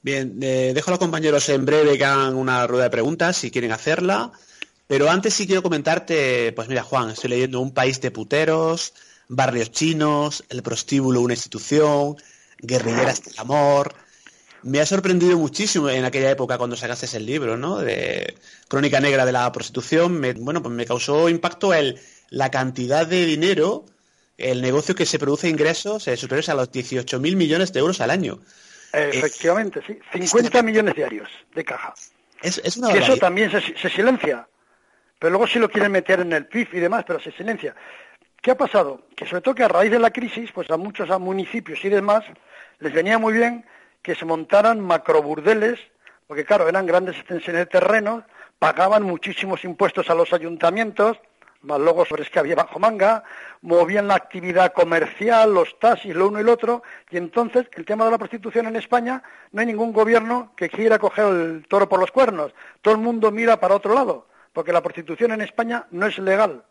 Bien, 0.02 0.38
eh, 0.42 0.72
dejo 0.74 0.90
a 0.90 0.92
los 0.92 0.98
compañeros 0.98 1.48
en 1.50 1.66
breve 1.66 1.98
que 1.98 2.04
hagan 2.04 2.34
una 2.34 2.66
rueda 2.66 2.84
de 2.84 2.90
preguntas 2.90 3.36
si 3.36 3.50
quieren 3.50 3.72
hacerla. 3.72 4.32
Pero 4.86 5.08
antes 5.10 5.34
sí 5.34 5.46
quiero 5.46 5.62
comentarte, 5.62 6.52
pues 6.52 6.68
mira 6.68 6.82
Juan, 6.82 7.10
estoy 7.10 7.30
leyendo 7.30 7.60
Un 7.60 7.72
país 7.72 8.00
de 8.00 8.10
puteros, 8.10 8.94
Barrios 9.28 9.70
chinos, 9.70 10.42
El 10.48 10.62
prostíbulo, 10.62 11.20
una 11.20 11.34
institución, 11.34 12.16
Guerrilleras 12.58 13.22
del 13.22 13.38
amor. 13.38 13.94
Me 14.62 14.80
ha 14.80 14.86
sorprendido 14.86 15.38
muchísimo 15.38 15.88
en 15.88 16.04
aquella 16.04 16.30
época 16.30 16.58
cuando 16.58 16.76
sacaste 16.76 17.16
el 17.16 17.24
libro, 17.24 17.56
¿no? 17.56 17.78
De 17.78 18.36
Crónica 18.68 19.00
Negra 19.00 19.24
de 19.24 19.32
la 19.32 19.52
Prostitución. 19.52 20.20
bueno, 20.40 20.62
pues 20.62 20.74
me 20.74 20.86
causó 20.86 21.28
impacto 21.28 21.72
el, 21.72 22.00
la 22.30 22.50
cantidad 22.50 23.06
de 23.06 23.26
dinero, 23.26 23.86
el 24.38 24.60
negocio 24.60 24.94
que 24.94 25.06
se 25.06 25.18
produce 25.18 25.48
ingresos 25.48 26.08
eh, 26.08 26.16
superiores 26.16 26.48
a 26.48 26.54
los 26.54 26.70
18.000 26.70 27.36
millones 27.36 27.72
de 27.72 27.80
euros 27.80 28.00
al 28.00 28.10
año. 28.10 28.40
Efectivamente, 28.92 29.82
sí. 29.86 29.98
50 30.12 30.62
millones 30.62 30.94
diarios 30.94 31.28
de 31.54 31.64
caja. 31.64 31.94
Es, 32.42 32.58
eso 32.58 33.16
también 33.18 33.50
se, 33.50 33.90
silencia. 33.90 34.46
Pero 35.18 35.30
luego 35.30 35.46
sí 35.46 35.58
lo 35.58 35.68
quieren 35.68 35.92
meter 35.92 36.20
en 36.20 36.32
el 36.32 36.46
PIB 36.46 36.68
y 36.72 36.80
demás, 36.80 37.04
pero 37.06 37.20
se 37.20 37.30
silencia. 37.32 37.74
¿Qué 38.40 38.52
ha 38.52 38.56
pasado? 38.56 39.06
Que 39.14 39.26
sobre 39.26 39.42
todo 39.42 39.54
que 39.54 39.64
a 39.64 39.68
raíz 39.68 39.90
de 39.90 39.98
la 39.98 40.10
crisis, 40.10 40.50
pues 40.52 40.70
a 40.70 40.78
muchos 40.78 41.08
municipios 41.20 41.84
y 41.84 41.90
demás 41.90 42.24
les 42.78 42.92
venía 42.92 43.18
muy 43.18 43.34
bien 43.34 43.66
que 44.02 44.14
se 44.14 44.24
montaran 44.24 44.80
macroburdeles, 44.80 45.78
porque 46.26 46.46
claro, 46.46 46.68
eran 46.68 46.86
grandes 46.86 47.16
extensiones 47.16 47.60
de 47.60 47.66
terreno, 47.66 48.24
pagaban 48.58 49.02
muchísimos 49.02 49.62
impuestos 49.64 50.08
a 50.08 50.14
los 50.14 50.32
ayuntamientos, 50.32 51.18
más 51.62 51.78
luego 51.78 52.04
sobre 52.04 52.24
que 52.24 52.38
había 52.38 52.54
bajo 52.54 52.78
manga, 52.78 53.22
movían 53.62 54.08
la 54.08 54.14
actividad 54.14 54.72
comercial, 54.72 55.52
los 55.52 55.78
taxis, 55.78 56.14
lo 56.14 56.28
uno 56.28 56.40
y 56.40 56.44
lo 56.44 56.52
otro, 56.52 56.82
y 57.10 57.16
entonces 57.16 57.66
el 57.72 57.84
tema 57.84 58.04
de 58.04 58.12
la 58.12 58.18
prostitución 58.18 58.66
en 58.66 58.76
España, 58.76 59.22
no 59.52 59.60
hay 59.60 59.66
ningún 59.66 59.92
gobierno 59.92 60.52
que 60.56 60.68
quiera 60.68 60.98
coger 60.98 61.26
el 61.26 61.66
toro 61.68 61.88
por 61.88 62.00
los 62.00 62.10
cuernos, 62.10 62.52
todo 62.82 62.94
el 62.94 63.00
mundo 63.00 63.30
mira 63.30 63.60
para 63.60 63.74
otro 63.74 63.94
lado, 63.94 64.28
porque 64.52 64.72
la 64.72 64.82
prostitución 64.82 65.32
en 65.32 65.42
España 65.42 65.86
no 65.90 66.06
es 66.06 66.18
legal, 66.18 66.64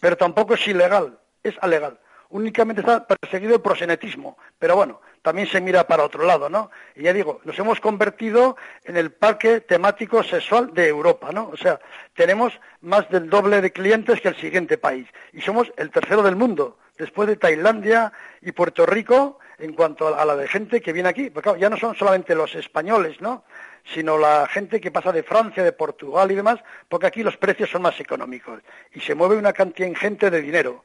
pero 0.00 0.16
tampoco 0.16 0.54
es 0.54 0.66
ilegal, 0.66 1.18
es 1.42 1.54
alegal. 1.60 1.98
Únicamente 2.28 2.80
está 2.80 3.06
perseguido 3.06 3.54
el 3.56 3.60
prosenetismo, 3.60 4.38
pero 4.58 4.74
bueno, 4.74 5.00
también 5.22 5.46
se 5.46 5.60
mira 5.60 5.86
para 5.86 6.04
otro 6.04 6.24
lado, 6.24 6.48
¿no? 6.50 6.70
Y 6.96 7.02
ya 7.02 7.12
digo, 7.12 7.40
nos 7.44 7.58
hemos 7.58 7.80
convertido 7.80 8.56
en 8.84 8.96
el 8.96 9.12
parque 9.12 9.60
temático 9.60 10.22
sexual 10.22 10.74
de 10.74 10.88
Europa, 10.88 11.30
¿no? 11.32 11.48
O 11.52 11.56
sea, 11.56 11.80
tenemos 12.14 12.52
más 12.80 13.08
del 13.08 13.30
doble 13.30 13.60
de 13.60 13.72
clientes 13.72 14.20
que 14.20 14.28
el 14.28 14.36
siguiente 14.36 14.78
país 14.78 15.06
y 15.32 15.40
somos 15.40 15.72
el 15.76 15.90
tercero 15.90 16.22
del 16.22 16.36
mundo, 16.36 16.76
después 16.98 17.28
de 17.28 17.36
Tailandia 17.36 18.12
y 18.40 18.52
Puerto 18.52 18.84
Rico 18.84 19.38
en 19.58 19.74
cuanto 19.74 20.14
a 20.14 20.24
la 20.24 20.36
de 20.36 20.48
gente 20.48 20.80
que 20.80 20.92
viene 20.92 21.08
aquí. 21.08 21.30
Porque 21.30 21.44
claro, 21.44 21.58
ya 21.58 21.70
no 21.70 21.76
son 21.76 21.94
solamente 21.94 22.34
los 22.34 22.54
españoles, 22.56 23.20
¿no? 23.20 23.44
sino 23.84 24.18
la 24.18 24.46
gente 24.46 24.80
que 24.80 24.90
pasa 24.90 25.12
de 25.12 25.22
Francia, 25.22 25.62
de 25.62 25.72
Portugal 25.72 26.30
y 26.30 26.36
demás, 26.36 26.60
porque 26.88 27.06
aquí 27.06 27.22
los 27.22 27.36
precios 27.36 27.70
son 27.70 27.82
más 27.82 27.98
económicos 27.98 28.60
y 28.92 29.00
se 29.00 29.14
mueve 29.14 29.36
una 29.36 29.52
cantidad 29.52 29.88
ingente 29.88 30.30
de 30.30 30.40
dinero 30.40 30.84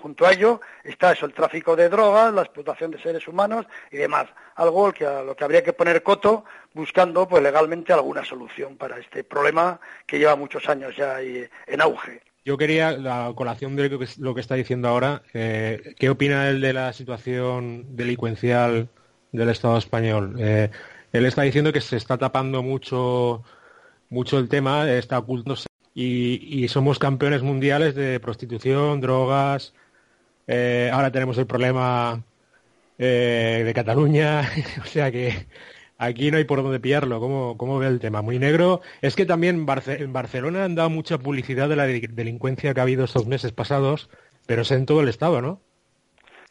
junto 0.00 0.26
a 0.26 0.32
ello 0.32 0.60
está 0.84 1.12
eso, 1.12 1.26
el 1.26 1.34
tráfico 1.34 1.76
de 1.76 1.88
drogas, 1.88 2.32
la 2.32 2.42
explotación 2.42 2.90
de 2.90 3.00
seres 3.00 3.26
humanos 3.28 3.66
y 3.90 3.96
demás. 3.96 4.26
Algo 4.56 4.92
que 4.92 5.06
a 5.06 5.22
lo 5.22 5.36
que 5.36 5.44
habría 5.44 5.62
que 5.62 5.72
poner 5.72 6.02
coto 6.02 6.44
buscando 6.74 7.28
pues 7.28 7.42
legalmente 7.42 7.92
alguna 7.92 8.24
solución 8.24 8.76
para 8.76 8.98
este 8.98 9.24
problema 9.24 9.80
que 10.06 10.18
lleva 10.18 10.36
muchos 10.36 10.68
años 10.68 10.96
ya 10.96 11.20
en 11.20 11.80
auge. 11.80 12.22
Yo 12.44 12.56
quería, 12.56 12.92
la 12.92 13.32
colación 13.34 13.76
de 13.76 13.90
lo 14.18 14.34
que, 14.34 14.40
está 14.40 14.54
diciendo 14.54 14.88
ahora, 14.88 15.22
eh, 15.34 15.94
¿qué 15.98 16.08
opina 16.08 16.48
él 16.48 16.62
de 16.62 16.72
la 16.72 16.94
situación 16.94 17.94
delincuencial 17.94 18.88
del 19.32 19.48
Estado 19.50 19.76
español? 19.76 20.36
Eh, 20.38 20.70
él 21.12 21.26
está 21.26 21.42
diciendo 21.42 21.72
que 21.72 21.82
se 21.82 21.96
está 21.96 22.16
tapando 22.16 22.62
mucho, 22.62 23.42
mucho 24.08 24.38
el 24.38 24.48
tema, 24.48 24.90
está 24.90 25.18
ocultándose 25.18 25.67
y, 26.00 26.68
somos 26.68 26.98
campeones 27.00 27.42
mundiales 27.42 27.94
de 27.96 28.20
prostitución, 28.20 29.00
drogas. 29.00 29.74
Eh, 30.46 30.90
ahora 30.92 31.10
tenemos 31.10 31.36
el 31.38 31.46
problema 31.46 32.22
eh, 32.98 33.62
de 33.64 33.74
Cataluña, 33.74 34.48
o 34.82 34.86
sea 34.86 35.10
que 35.10 35.48
aquí 35.98 36.30
no 36.30 36.36
hay 36.36 36.44
por 36.44 36.62
dónde 36.62 36.78
pillarlo. 36.78 37.18
¿Cómo, 37.18 37.56
¿Cómo, 37.58 37.80
ve 37.80 37.88
el 37.88 37.98
tema? 37.98 38.22
Muy 38.22 38.38
negro. 38.38 38.80
Es 39.02 39.16
que 39.16 39.26
también 39.26 39.66
en 39.86 40.12
Barcelona 40.12 40.64
han 40.64 40.76
dado 40.76 40.88
mucha 40.88 41.18
publicidad 41.18 41.68
de 41.68 41.76
la 41.76 41.86
delincuencia 41.86 42.72
que 42.74 42.80
ha 42.80 42.84
habido 42.84 43.04
estos 43.04 43.26
meses 43.26 43.50
pasados, 43.50 44.08
pero 44.46 44.62
es 44.62 44.70
en 44.70 44.86
todo 44.86 45.00
el 45.00 45.08
Estado, 45.08 45.42
¿no? 45.42 45.60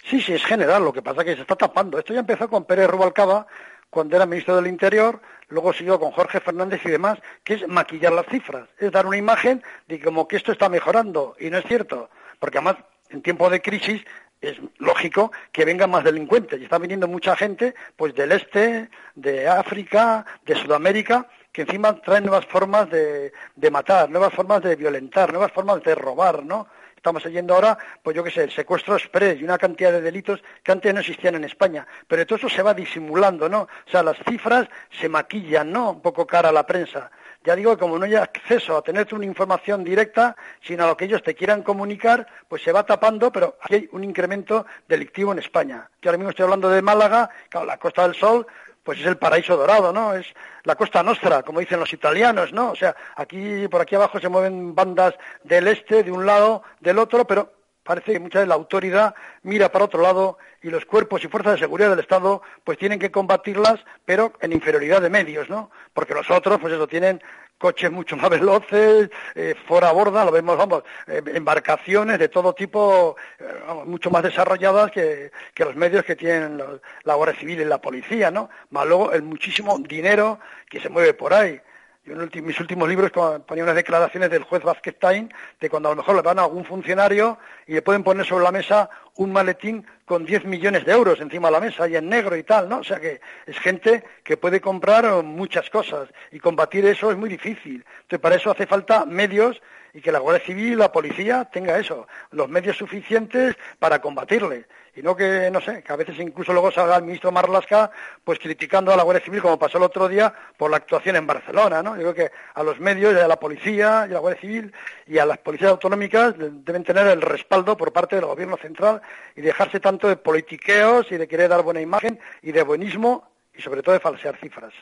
Sí, 0.04 0.20
sí, 0.20 0.34
es 0.34 0.44
general. 0.44 0.84
Lo 0.84 0.92
que 0.92 1.02
pasa 1.02 1.22
es 1.22 1.26
que 1.26 1.36
se 1.36 1.42
está 1.44 1.56
tapando. 1.56 1.98
Esto 1.98 2.14
ya 2.14 2.20
empezó 2.20 2.50
con 2.50 2.66
Pérez 2.66 2.90
Rubalcaba 2.90 3.48
cuando 3.90 4.18
era 4.18 4.26
ministro 4.26 4.58
del 4.58 4.68
Interior, 4.68 5.22
luego 5.50 5.74
siguió 5.74 6.00
con 6.00 6.12
Jorge 6.12 6.40
Fernández 6.40 6.82
y 6.86 6.90
demás, 6.90 7.20
que 7.44 7.56
es 7.56 7.68
maquillar 7.68 8.14
las 8.14 8.28
cifras, 8.28 8.68
es 8.80 8.92
dar 8.92 9.06
una 9.06 9.18
imagen 9.18 9.64
de 9.88 10.00
como 10.00 10.28
que 10.28 10.38
esto 10.38 10.52
está 10.52 10.70
mejorando, 10.70 11.36
y 11.40 11.50
no 11.50 11.58
es 11.58 11.66
cierto, 11.66 12.10
porque 12.40 12.58
además 12.58 12.78
en 13.10 13.22
tiempo 13.22 13.50
de 13.50 13.62
crisis 13.62 14.04
es 14.42 14.58
lógico 14.78 15.32
que 15.52 15.66
vengan 15.66 15.90
más 15.90 16.04
delincuentes, 16.04 16.60
y 16.60 16.64
está 16.64 16.78
viniendo 16.78 17.08
mucha 17.08 17.36
gente 17.36 17.74
pues 17.96 18.14
del 18.14 18.32
este, 18.32 18.90
de 19.16 19.48
África, 19.48 20.26
de 20.46 20.56
Sudamérica, 20.56 21.28
que 21.52 21.64
encima 21.64 22.00
traen 22.02 22.26
nuevas 22.26 22.46
formas 22.46 22.90
de, 22.90 23.32
de 23.56 23.72
matar, 23.72 24.10
nuevas 24.10 24.34
formas 24.34 24.62
de 24.62 24.76
violentar, 24.76 25.32
nuevas 25.32 25.52
formas 25.52 25.82
de 25.82 25.96
robar, 25.96 26.44
¿no? 26.46 26.68
Estamos 27.08 27.26
oyendo 27.26 27.54
ahora, 27.54 27.78
pues 28.04 28.18
yo 28.18 28.22
qué 28.22 28.32
sé, 28.32 28.44
el 28.44 28.52
secuestro 28.52 28.98
express 28.98 29.40
y 29.40 29.46
una 29.46 29.58
cantidad 29.58 29.94
de 29.94 30.02
delitos 30.02 30.44
que 30.62 30.74
antes 30.74 30.94
no 30.94 31.00
existían 31.00 31.36
en 31.36 31.46
España. 31.46 31.88
Pero 32.06 32.28
todo 32.28 32.36
eso 32.36 32.50
se 32.50 32.62
va 32.62 32.74
disimulando, 32.74 33.48
¿no? 33.48 33.62
O 33.62 33.90
sea, 33.90 34.04
las 34.04 34.18
cifras 34.28 34.68
se 34.92 35.08
maquillan, 35.08 35.72
¿no? 35.72 35.92
Un 35.92 36.02
poco 36.02 36.28
cara 36.28 36.50
a 36.50 36.52
la 36.52 36.66
prensa. 36.66 37.10
Ya 37.46 37.56
digo 37.56 37.74
que 37.74 37.80
como 37.80 37.98
no 37.98 38.04
hay 38.04 38.16
acceso 38.16 38.76
a 38.76 38.82
tener 38.82 39.08
una 39.14 39.24
información 39.24 39.86
directa, 39.86 40.36
sino 40.62 40.84
a 40.84 40.88
lo 40.88 40.98
que 40.98 41.06
ellos 41.06 41.24
te 41.24 41.34
quieran 41.34 41.64
comunicar, 41.64 42.28
pues 42.50 42.62
se 42.62 42.74
va 42.74 42.86
tapando, 42.86 43.32
pero 43.32 43.58
aquí 43.62 43.76
hay 43.76 43.90
un 43.94 44.04
incremento 44.04 44.66
delictivo 44.90 45.32
en 45.32 45.40
España. 45.40 45.90
Yo 46.02 46.10
ahora 46.10 46.18
mismo 46.18 46.32
estoy 46.32 46.44
hablando 46.44 46.68
de 46.68 46.82
Málaga, 46.82 47.30
claro, 47.48 47.68
la 47.68 47.78
Costa 47.78 48.04
del 48.04 48.16
Sol, 48.16 48.46
pues 48.88 49.02
es 49.02 49.06
el 49.06 49.18
paraíso 49.18 49.58
dorado, 49.58 49.92
¿no? 49.92 50.14
Es 50.14 50.28
la 50.64 50.76
costa 50.76 51.04
nostra, 51.04 51.44
como 51.44 51.60
dicen 51.60 51.78
los 51.78 51.92
italianos, 51.92 52.54
¿no? 52.54 52.72
O 52.72 52.76
sea, 52.78 52.96
aquí, 53.18 53.68
por 53.68 53.82
aquí 53.82 53.96
abajo 53.96 54.18
se 54.18 54.30
mueven 54.30 54.74
bandas 54.74 55.14
del 55.44 55.68
este, 55.68 56.04
de 56.04 56.12
un 56.14 56.26
lado, 56.26 56.64
del 56.80 56.98
otro, 56.98 57.28
pero 57.28 57.52
parece 57.88 58.12
que 58.12 58.20
muchas 58.20 58.42
veces 58.42 58.50
la 58.50 58.56
autoridad 58.56 59.16
mira 59.44 59.72
para 59.72 59.86
otro 59.86 60.02
lado 60.02 60.38
y 60.62 60.70
los 60.70 60.86
cuerpos 60.86 61.24
y 61.24 61.28
fuerzas 61.30 61.54
de 61.54 61.60
seguridad 61.60 61.90
del 61.90 62.00
Estado 62.00 62.42
pues 62.66 62.78
tienen 62.78 63.00
que 63.00 63.12
combatirlas, 63.12 63.80
pero 64.06 64.34
en 64.42 64.52
inferioridad 64.52 65.02
de 65.02 65.10
medios, 65.10 65.50
¿no? 65.50 65.72
Porque 65.94 66.14
los 66.14 66.30
otros, 66.30 66.60
pues 66.60 66.74
eso, 66.74 66.88
tienen 66.88 67.22
coches 67.58 67.90
mucho 67.92 68.18
más 68.18 68.30
veloces, 68.40 69.10
eh, 69.36 69.56
fuera 69.68 69.90
a 69.90 69.94
borda, 69.94 70.26
lo 70.26 70.32
vemos, 70.32 70.58
vamos, 70.58 70.84
eh, 71.08 71.22
embarcaciones 71.34 72.20
de 72.20 72.28
todo 72.30 72.54
tipo, 72.54 73.16
eh, 73.40 73.46
mucho 73.86 74.10
más 74.10 74.24
desarrolladas 74.24 74.92
que, 74.92 75.32
los 75.58 75.76
medios 75.76 76.04
que 76.04 76.16
tienen 76.16 76.62
la 77.04 77.16
Guardia 77.16 77.40
Civil 77.40 77.62
y 77.62 77.66
la 77.66 77.82
policía, 77.82 78.30
¿no? 78.30 78.50
Más 78.70 78.86
luego 78.86 79.14
el 79.14 79.24
muchísimo 79.24 79.78
dinero 79.80 80.40
que 80.70 80.80
se 80.80 80.90
mueve 80.90 81.14
por 81.14 81.34
ahí. 81.34 81.60
Yo 82.08 82.14
en 82.14 82.46
mis 82.46 82.58
últimos 82.62 82.88
libros 82.88 83.12
ponía 83.46 83.66
unas 83.66 83.76
declaraciones 83.76 84.30
del 84.30 84.44
juez 84.44 84.64
Vázquez 84.64 84.98
Tain 84.98 85.30
de 85.60 85.70
cuando 85.70 85.90
a 85.90 85.92
lo 85.92 85.98
mejor 85.98 86.16
le 86.16 86.22
van 86.22 86.40
a 86.40 86.44
algún 86.44 86.64
funcionario 86.64 87.38
y 87.66 87.74
le 87.74 87.82
pueden 87.82 88.02
poner 88.02 88.26
sobre 88.26 88.46
la 88.46 88.52
mesa 88.54 88.90
un 89.16 89.34
maletín 89.34 89.86
con 90.06 90.24
10 90.24 90.46
millones 90.46 90.86
de 90.86 90.94
euros 90.94 91.20
encima 91.20 91.50
de 91.50 91.52
la 91.52 91.60
mesa 91.60 91.86
y 91.86 91.98
en 91.98 92.08
negro 92.08 92.38
y 92.38 92.44
tal, 92.44 92.70
¿no? 92.70 92.78
O 92.78 92.84
sea 92.86 93.02
que 93.02 93.20
es 93.46 93.60
gente 93.60 94.06
que 94.24 94.38
puede 94.38 94.62
comprar 94.62 95.22
muchas 95.22 95.70
cosas 95.70 96.08
y 96.32 96.40
combatir 96.40 96.86
eso 96.86 97.12
es 97.12 97.18
muy 97.18 97.28
difícil. 97.28 97.84
Entonces 98.04 98.20
para 98.20 98.36
eso 98.38 98.52
hace 98.52 98.66
falta 98.68 99.06
medios 99.06 99.62
y 99.94 100.00
que 100.00 100.14
la 100.14 100.20
Guardia 100.20 100.46
Civil 100.46 100.78
la 100.78 100.94
policía 100.94 101.44
tenga 101.52 101.78
eso, 101.78 102.08
los 102.32 102.48
medios 102.48 102.78
suficientes 102.78 103.58
para 103.80 104.00
combatirle. 104.00 104.66
Y 104.98 105.04
no 105.04 105.16
que, 105.16 105.52
no 105.52 105.62
sé, 105.62 105.84
que 105.84 105.94
a 105.94 105.96
veces 105.96 106.18
incluso 106.18 106.52
luego 106.52 106.72
salga 106.72 106.98
el 106.98 107.04
ministro 107.04 107.32
Marlasca 107.32 107.92
pues 108.24 108.40
criticando 108.40 108.92
a 108.92 108.98
la 108.98 109.04
Guardia 109.04 109.24
Civil, 109.24 109.44
como 109.44 109.60
pasó 109.60 109.78
el 109.78 109.84
otro 109.84 110.08
día, 110.08 110.34
por 110.58 110.72
la 110.72 110.78
actuación 110.78 111.16
en 111.18 111.28
Barcelona, 111.28 111.84
¿no? 111.84 111.96
Yo 111.96 112.02
creo 112.02 112.16
que 112.16 112.32
a 112.56 112.64
los 112.64 112.80
medios, 112.80 113.14
y 113.14 113.20
a 113.20 113.28
la 113.28 113.40
policía, 113.40 114.08
y 114.08 114.12
a 114.12 114.14
la 114.16 114.20
Guardia 114.20 114.42
Civil, 114.42 114.74
y 115.06 115.20
a 115.20 115.26
las 115.28 115.38
policías 115.38 115.70
autonómicas 115.70 116.34
deben 116.38 116.84
tener 116.84 117.06
el 117.06 117.22
respaldo 117.22 117.78
por 117.78 117.94
parte 117.94 118.16
del 118.16 118.26
gobierno 118.26 118.58
central 118.58 119.00
y 119.36 119.42
dejarse 119.42 119.80
tanto 119.80 120.08
de 120.08 120.18
politiqueos 120.18 121.12
y 121.12 121.18
de 121.18 121.28
querer 121.28 121.50
dar 121.50 121.62
buena 121.62 121.80
imagen 121.80 122.20
y 122.42 122.52
de 122.52 122.64
buenismo 122.64 123.30
y 123.56 123.62
sobre 123.62 123.84
todo 123.84 123.94
de 123.94 124.00
falsear 124.00 124.36
cifras. 124.40 124.74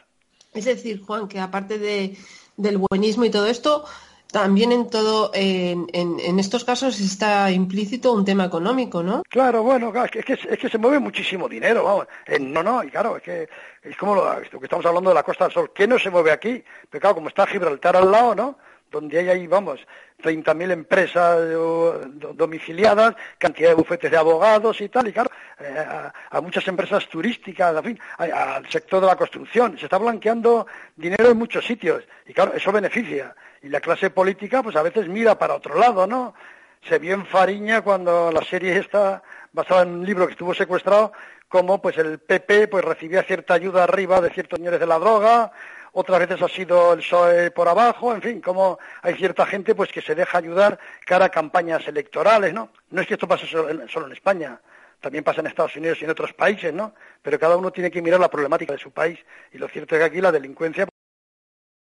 Es 0.54 0.64
decir, 0.64 1.02
Juan, 1.02 1.28
que 1.28 1.42
aparte 1.42 1.78
de, 1.78 2.16
del 2.56 2.78
buenismo 2.78 3.26
y 3.26 3.32
todo 3.32 3.48
esto, 3.48 3.84
también 4.36 4.74
en 4.74 4.90
todo, 4.90 5.32
en, 5.34 5.88
en, 5.94 6.40
estos 6.40 6.66
casos 6.66 7.00
está 7.00 7.50
implícito 7.52 8.12
un 8.12 8.26
tema 8.26 8.44
económico, 8.44 9.02
¿no? 9.02 9.24
Claro, 9.30 9.64
bueno, 9.64 9.94
es 10.04 10.12
que, 10.12 10.34
es 10.34 10.60
que, 10.60 10.70
se 10.70 10.78
mueve 10.78 11.00
muchísimo 11.00 11.48
dinero, 11.48 11.86
vamos. 11.86 12.08
no, 12.42 12.62
no, 12.62 12.84
y 12.84 12.90
claro, 12.90 13.16
es 13.16 13.24
que 13.24 13.48
es 13.82 13.96
como 13.96 14.14
lo, 14.14 14.42
que 14.42 14.66
estamos 14.66 14.86
hablando 14.86 15.12
de 15.12 15.14
la 15.14 15.24
Costa 15.24 15.46
del 15.46 15.54
Sol. 15.54 15.72
¿Qué 15.74 15.88
no 15.88 15.98
se 15.98 16.10
mueve 16.10 16.34
aquí? 16.34 16.62
Pero 16.90 17.00
claro, 17.00 17.16
como 17.16 17.30
está 17.30 17.48
Gibraltar 17.48 17.96
al 17.96 18.12
lado, 18.12 18.36
¿no? 18.36 18.58
Donde 18.96 19.20
hay 19.20 19.28
ahí, 19.28 19.46
vamos, 19.46 19.86
30.000 20.24 20.72
empresas 20.72 21.38
domiciliadas, 22.34 23.14
cantidad 23.38 23.68
de 23.68 23.76
bufetes 23.76 24.10
de 24.10 24.16
abogados 24.16 24.80
y 24.80 24.88
tal, 24.88 25.10
y 25.10 25.12
claro, 25.12 25.30
eh, 25.60 25.86
a, 26.32 26.40
muchas 26.40 26.66
empresas 26.70 27.06
turísticas, 27.10 27.76
al 28.18 28.70
sector 28.70 29.02
de 29.02 29.08
la 29.08 29.18
construcción. 29.18 29.78
Se 29.78 29.88
está 29.88 29.98
blanqueando 29.98 30.66
dinero 30.96 31.30
en 31.30 31.38
muchos 31.38 31.66
sitios, 31.66 32.06
y 32.26 32.32
claro, 32.32 32.54
eso 32.54 32.72
beneficia 32.72 33.36
y 33.62 33.68
la 33.68 33.82
clase 33.82 34.12
política 34.12 34.64
pues 34.64 34.78
a 34.78 34.84
veces 34.84 35.10
mira 35.10 35.38
para 35.38 35.56
otro 35.56 35.78
lado, 35.78 36.08
¿no? 36.08 36.34
Se 36.88 37.00
vio 37.00 37.16
en 37.16 37.26
Fariña 37.26 37.82
cuando 37.82 38.32
la 38.32 38.44
serie 38.44 38.78
está 38.78 39.24
basada 39.52 39.82
en 39.82 39.90
un 39.90 40.06
libro 40.06 40.28
que 40.28 40.34
estuvo 40.34 40.54
secuestrado, 40.54 41.12
como 41.50 41.82
pues 41.82 41.98
el 41.98 42.20
PP 42.20 42.68
pues 42.68 42.86
recibía 42.86 43.24
cierta 43.24 43.56
ayuda 43.56 43.84
arriba 43.84 44.22
de 44.22 44.30
ciertos 44.30 44.58
señores 44.58 44.80
de 44.80 44.86
la 44.86 45.00
droga, 45.00 45.52
otras 45.98 46.20
veces 46.20 46.42
ha 46.42 46.50
sido 46.50 46.92
el 46.92 47.00
PSOE 47.00 47.52
por 47.52 47.70
abajo, 47.70 48.14
en 48.14 48.22
fin, 48.22 48.42
como 48.42 48.78
hay 49.02 49.16
cierta 49.16 49.46
gente 49.46 49.74
pues 49.74 49.94
que 49.94 50.02
se 50.02 50.14
deja 50.14 50.38
ayudar 50.38 50.78
cara 51.06 51.26
a 51.26 51.30
campañas 51.30 51.88
electorales, 51.88 52.54
¿no? 52.54 52.70
No 52.90 53.02
es 53.02 53.08
que 53.08 53.14
esto 53.14 53.30
pase 53.30 53.48
solo 53.48 53.70
en, 53.70 54.12
España, 54.12 54.60
también 55.00 55.24
pasa 55.24 55.40
en 55.40 55.48
Estados 55.48 55.76
Unidos 55.78 55.98
y 56.02 56.04
en 56.04 56.12
otros 56.12 56.34
países, 56.34 56.74
¿no? 56.74 56.94
Pero 57.22 57.40
cada 57.40 57.56
uno 57.56 57.72
tiene 57.72 57.90
que 57.90 58.02
mirar 58.02 58.20
la 58.20 58.30
problemática 58.30 58.74
de 58.74 58.80
su 58.80 58.92
país 58.92 59.20
y 59.54 59.58
lo 59.58 59.70
cierto 59.70 59.96
es 59.96 60.00
que 60.00 60.06
aquí 60.06 60.20
la 60.20 60.34
delincuencia 60.34 60.86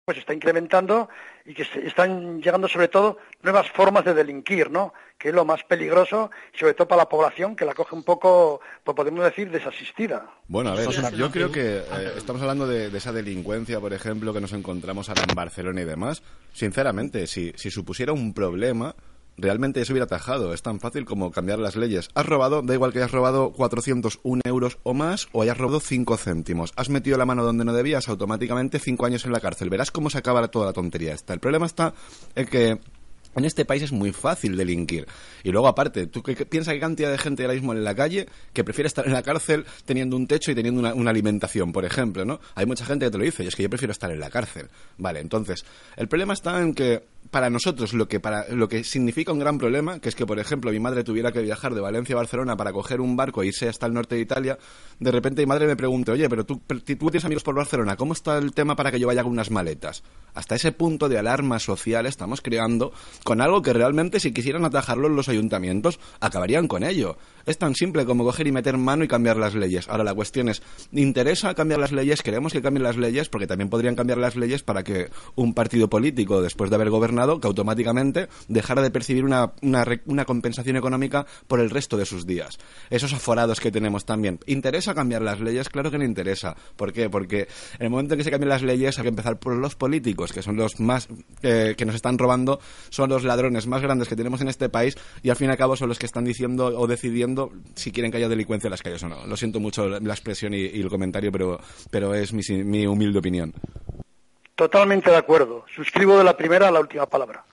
pues 0.05 0.19
está 0.19 0.35
incrementando 0.35 1.09
y 1.47 1.55
que 1.55 1.65
se 1.65 1.87
están 1.87 2.43
llegando 2.43 2.69
sobre 2.69 2.89
todo 2.89 3.19
nuevas 3.43 3.71
formas 3.71 4.05
de 4.05 4.13
delinquir, 4.13 4.71
¿no? 4.71 4.93
Que 5.19 5.29
es 5.31 5.35
lo 5.35 5.47
más 5.47 5.65
peligroso, 5.65 6.31
sobre 6.59 6.75
todo 6.75 6.89
para 6.89 7.03
la 7.03 7.09
población 7.09 7.57
que 7.57 7.65
la 7.65 7.73
coge 7.73 7.95
un 7.95 8.03
poco, 8.03 8.61
pues 8.83 8.95
podemos 8.95 9.25
decir, 9.25 9.51
desasistida. 9.51 10.31
Bueno, 10.47 10.71
a 10.71 10.75
ver, 10.75 10.91
yo 11.15 11.31
creo 11.31 11.51
que 11.51 11.79
eh, 11.79 12.13
estamos 12.17 12.43
hablando 12.43 12.67
de, 12.67 12.95
esa 12.95 13.13
delincuencia, 13.13 13.81
por 13.81 13.95
ejemplo, 13.95 14.35
que 14.35 14.43
nos 14.43 14.53
encontramos 14.53 15.09
ahora 15.09 15.25
en 15.27 15.35
Barcelona 15.35 15.81
y 15.81 15.85
demás. 15.85 16.23
Sinceramente, 16.53 17.27
si, 17.27 17.53
si 17.57 17.71
supusiera 17.71 18.13
un 18.13 18.35
problema, 18.35 18.95
realmente 19.37 19.81
eso 19.81 19.93
hubiera 19.93 20.05
atajado. 20.05 20.55
Es 20.55 20.63
tan 20.63 20.81
fácil 20.81 21.05
como 21.05 21.31
cambiar 21.31 21.59
las 21.59 21.77
leyes. 21.77 22.09
Has 22.15 22.27
robado, 22.27 22.63
da 22.63 22.75
igual 22.75 22.93
que 22.93 22.99
hayas 22.99 23.13
robado 23.13 23.53
401 23.53 24.43
euros 24.45 24.79
o 24.83 24.95
más 24.95 25.29
o 25.33 25.43
hayas 25.43 25.59
robado 25.59 25.81
5 25.81 26.17
céntimos. 26.17 26.73
Has 26.77 26.89
metido 26.89 27.19
la 27.19 27.27
mano 27.27 27.45
donde 27.45 27.65
no 27.65 27.73
debías, 27.73 28.09
automáticamente 28.09 28.79
5 28.79 29.07
años 29.07 29.25
en 29.25 29.33
la 29.33 29.41
cárcel. 29.41 29.71
Verás 29.71 29.91
cómo 29.91 30.11
se 30.11 30.19
acaba 30.19 30.47
toda 30.49 30.67
la 30.67 30.73
tontería 30.73 31.15
esta. 31.15 31.35
El 31.35 31.41
problema 31.41 31.67
está 31.67 31.95
en 32.35 32.47
que 32.47 32.79
en 33.37 33.45
este 33.45 33.65
país 33.65 33.83
es 33.83 33.93
muy 33.93 34.13
fácil 34.13 34.57
delinquir. 34.57 35.07
Y 35.43 35.51
luego, 35.51 35.69
aparte, 35.69 36.07
¿tú 36.07 36.23
qué, 36.23 36.35
piensas 36.47 36.75
qué 36.75 36.81
cantidad 36.81 37.11
de 37.11 37.19
gente 37.19 37.43
ahora 37.43 37.55
mismo 37.55 37.73
en 37.73 37.85
la 37.85 37.95
calle 37.95 38.29
que 38.53 38.65
prefiere 38.65 38.87
estar 38.87 39.07
en 39.07 39.13
la 39.13 39.23
cárcel 39.23 39.65
teniendo 39.85 40.17
un 40.17 40.27
techo 40.27 40.53
y 40.53 40.55
teniendo 40.55 40.81
una, 40.81 40.95
una, 40.95 41.11
alimentación, 41.11 41.73
por 41.73 41.85
ejemplo, 41.85 42.25
¿no? 42.25 42.41
Hay 42.55 42.67
mucha 42.67 42.85
gente 42.85 43.07
que 43.07 43.11
te 43.11 43.19
lo 43.19 43.25
dice, 43.25 43.45
y 43.45 43.49
es 43.49 43.57
que 43.57 43.63
yo 43.63 43.71
prefiero 43.71 43.93
estar 43.93 44.11
en 44.11 44.21
la 44.21 44.31
cárcel. 44.31 44.69
Vale, 44.99 45.21
entonces, 45.21 45.65
el 45.97 46.09
problema 46.09 46.35
está 46.35 46.61
en 46.61 46.75
que 46.75 47.03
para 47.35 47.51
nosotros 47.51 47.95
lo 47.95 48.07
que, 48.07 48.21
para, 48.21 48.47
lo 48.51 48.69
que 48.69 48.85
significa 48.85 49.33
un 49.33 49.41
gran 49.41 49.59
problema, 49.59 49.99
que 49.99 50.09
es 50.09 50.15
que, 50.15 50.25
por 50.25 50.39
ejemplo, 50.39 50.71
mi 50.71 50.79
madre 50.79 51.03
tuviera 51.03 51.33
que 51.33 51.43
viajar 51.43 51.75
de 51.75 51.81
Valencia 51.81 52.15
a 52.15 52.19
Barcelona 52.19 52.57
para 52.57 52.73
coger 52.73 53.01
un 53.01 53.17
barco 53.17 53.43
e 53.43 53.49
irse 53.49 53.69
hasta 53.69 53.87
el 53.87 53.93
norte 53.93 54.15
de 54.15 54.21
Italia, 54.21 54.57
de 55.01 55.11
repente 55.11 55.43
mi 55.43 55.47
madre 55.47 55.67
me 55.67 55.75
pregunta, 55.75 56.13
oye, 56.13 56.29
pero 56.29 56.47
tú, 56.47 56.63
tienes 56.87 57.25
amigos 57.25 57.43
por 57.43 57.57
Barcelona, 57.57 57.97
¿cómo 57.97 58.13
está 58.13 58.39
el 58.39 58.53
tema 58.53 58.77
para 58.77 58.93
que 58.93 59.01
yo 59.01 59.09
vaya 59.09 59.25
con 59.25 59.33
unas 59.33 59.51
maletas? 59.51 60.05
Hasta 60.33 60.55
ese 60.55 60.71
punto 60.71 61.09
de 61.09 61.19
alarma 61.19 61.59
social 61.59 62.07
estamos 62.07 62.41
creando 62.41 62.93
con 63.25 63.41
algo 63.41 63.63
que 63.63 63.73
realmente 63.73 64.21
si 64.21 64.33
quisieran 64.33 64.65
atajarlo 64.65 65.09
los 65.09 65.29
ayuntamientos 65.29 65.99
acabarían 66.21 66.69
con 66.69 66.85
ello. 66.85 67.17
Es 67.47 67.59
tan 67.59 67.75
simple 67.75 68.05
como 68.05 68.25
coger 68.25 68.47
y 68.47 68.53
meter 68.53 68.79
mano 68.79 69.05
y 69.05 69.09
cambiar 69.09 69.37
las 69.37 69.55
leyes. 69.55 69.89
Ahora 69.89 70.05
la 70.05 70.15
cuestión 70.15 70.49
es, 70.49 70.63
¿interesa 70.93 71.55
cambiar 71.55 71.81
las 71.81 71.93
leyes? 71.93 72.23
Queremos 72.23 72.53
que 72.53 72.63
cambien 72.63 72.85
las 72.85 72.97
leyes 72.97 73.29
porque 73.29 73.47
también 73.47 73.69
podrían 73.69 73.97
cambiar 73.97 74.19
las 74.19 74.37
leyes 74.37 74.63
para 74.63 74.83
que 74.83 75.11
un 75.35 75.53
partido 75.53 75.89
político, 75.89 76.41
después 76.41 76.71
de 76.71 76.77
haber 76.77 76.91
gobernado, 76.91 77.24
que 77.41 77.47
automáticamente 77.47 78.29
dejara 78.49 78.83
de 78.83 78.91
percibir 78.91 79.25
una, 79.25 79.53
una, 79.63 80.25
compensación 80.25 80.77
económica 80.77 81.27
por 81.47 81.61
el 81.61 81.71
resto 81.71 81.97
de 81.97 82.07
sus 82.07 82.27
días. 82.27 82.59
Esos 82.91 83.13
aforados 83.13 83.61
que 83.61 83.71
tenemos 83.71 84.05
también. 84.05 84.39
¿Interesa 84.47 84.95
cambiar 84.95 85.23
las 85.23 85.41
leyes? 85.41 85.69
Claro 85.69 85.91
que 85.91 85.99
no 85.99 86.05
interesa. 86.05 86.57
¿Por 86.77 86.93
qué? 86.93 87.11
Porque 87.11 87.49
en 87.79 87.87
el 87.87 87.91
momento 87.91 88.15
en 88.15 88.19
que 88.19 88.25
se 88.25 88.31
cambien 88.31 88.49
las 88.49 88.63
leyes 88.63 88.99
hay 88.99 89.03
que 89.03 89.09
empezar 89.09 89.39
por 89.39 89.55
los 89.57 89.75
políticos, 89.75 90.33
que 90.33 90.43
son 90.43 90.57
los 90.57 90.81
más 90.81 91.09
eh, 91.43 91.75
que 91.77 91.85
nos 91.85 91.95
están 91.95 92.19
robando, 92.19 92.61
son 92.91 93.11
los 93.11 93.25
ladrones 93.25 93.67
más 93.67 93.83
grandes 93.83 94.09
que 94.09 94.17
tenemos 94.17 94.41
en 94.41 94.49
este 94.49 94.69
país 94.69 94.97
y 95.23 95.31
al 95.31 95.37
fin 95.37 95.49
y 95.49 95.51
al 95.51 95.57
cabo 95.57 95.77
son 95.77 95.89
los 95.89 95.99
que 95.99 96.07
están 96.07 96.25
diciendo 96.25 96.67
o 96.67 96.87
decidiendo 96.87 97.53
si 97.75 97.91
quieren 97.91 98.11
que 98.11 98.19
haya 98.19 98.29
delincuencia 98.29 98.69
en 98.69 98.73
las 98.73 98.83
calles 98.83 99.03
o 99.03 99.09
no. 99.09 99.27
Lo 99.27 99.37
siento 99.37 99.61
mucho 99.61 99.89
la 99.89 100.15
expresión 100.15 100.55
y, 100.55 100.65
el 100.65 100.89
comentario, 100.89 101.31
pero, 101.33 101.61
pero 101.91 102.15
es 102.15 102.33
mi, 102.33 102.87
humilde 102.87 103.19
opinión. 103.19 103.53
Totalmente 104.55 105.11
de 105.11 105.17
acuerdo. 105.17 105.65
Suscribo 105.75 106.17
de 106.17 106.25
la 106.25 106.37
primera 106.37 106.69
a 106.69 106.71
la 106.71 106.81
última 106.81 107.07
palabra. 107.07 107.45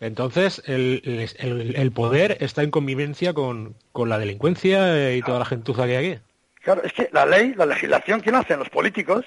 Entonces, 0.00 0.62
el, 0.66 1.92
poder 1.94 2.36
está 2.40 2.62
en 2.62 2.70
convivencia 2.70 3.32
con, 3.32 3.74
la 3.94 4.18
delincuencia 4.18 5.14
y 5.14 5.22
toda 5.22 5.38
la 5.38 5.44
gentuza 5.44 5.86
que 5.86 5.96
hay 5.96 6.12
aquí. 6.12 6.22
Claro, 6.62 6.82
es 6.82 6.92
que 6.92 7.08
la 7.12 7.26
ley, 7.26 7.54
la 7.54 7.66
legislación, 7.66 8.20
¿quién 8.20 8.34
hacen? 8.34 8.58
Los 8.58 8.70
políticos. 8.70 9.24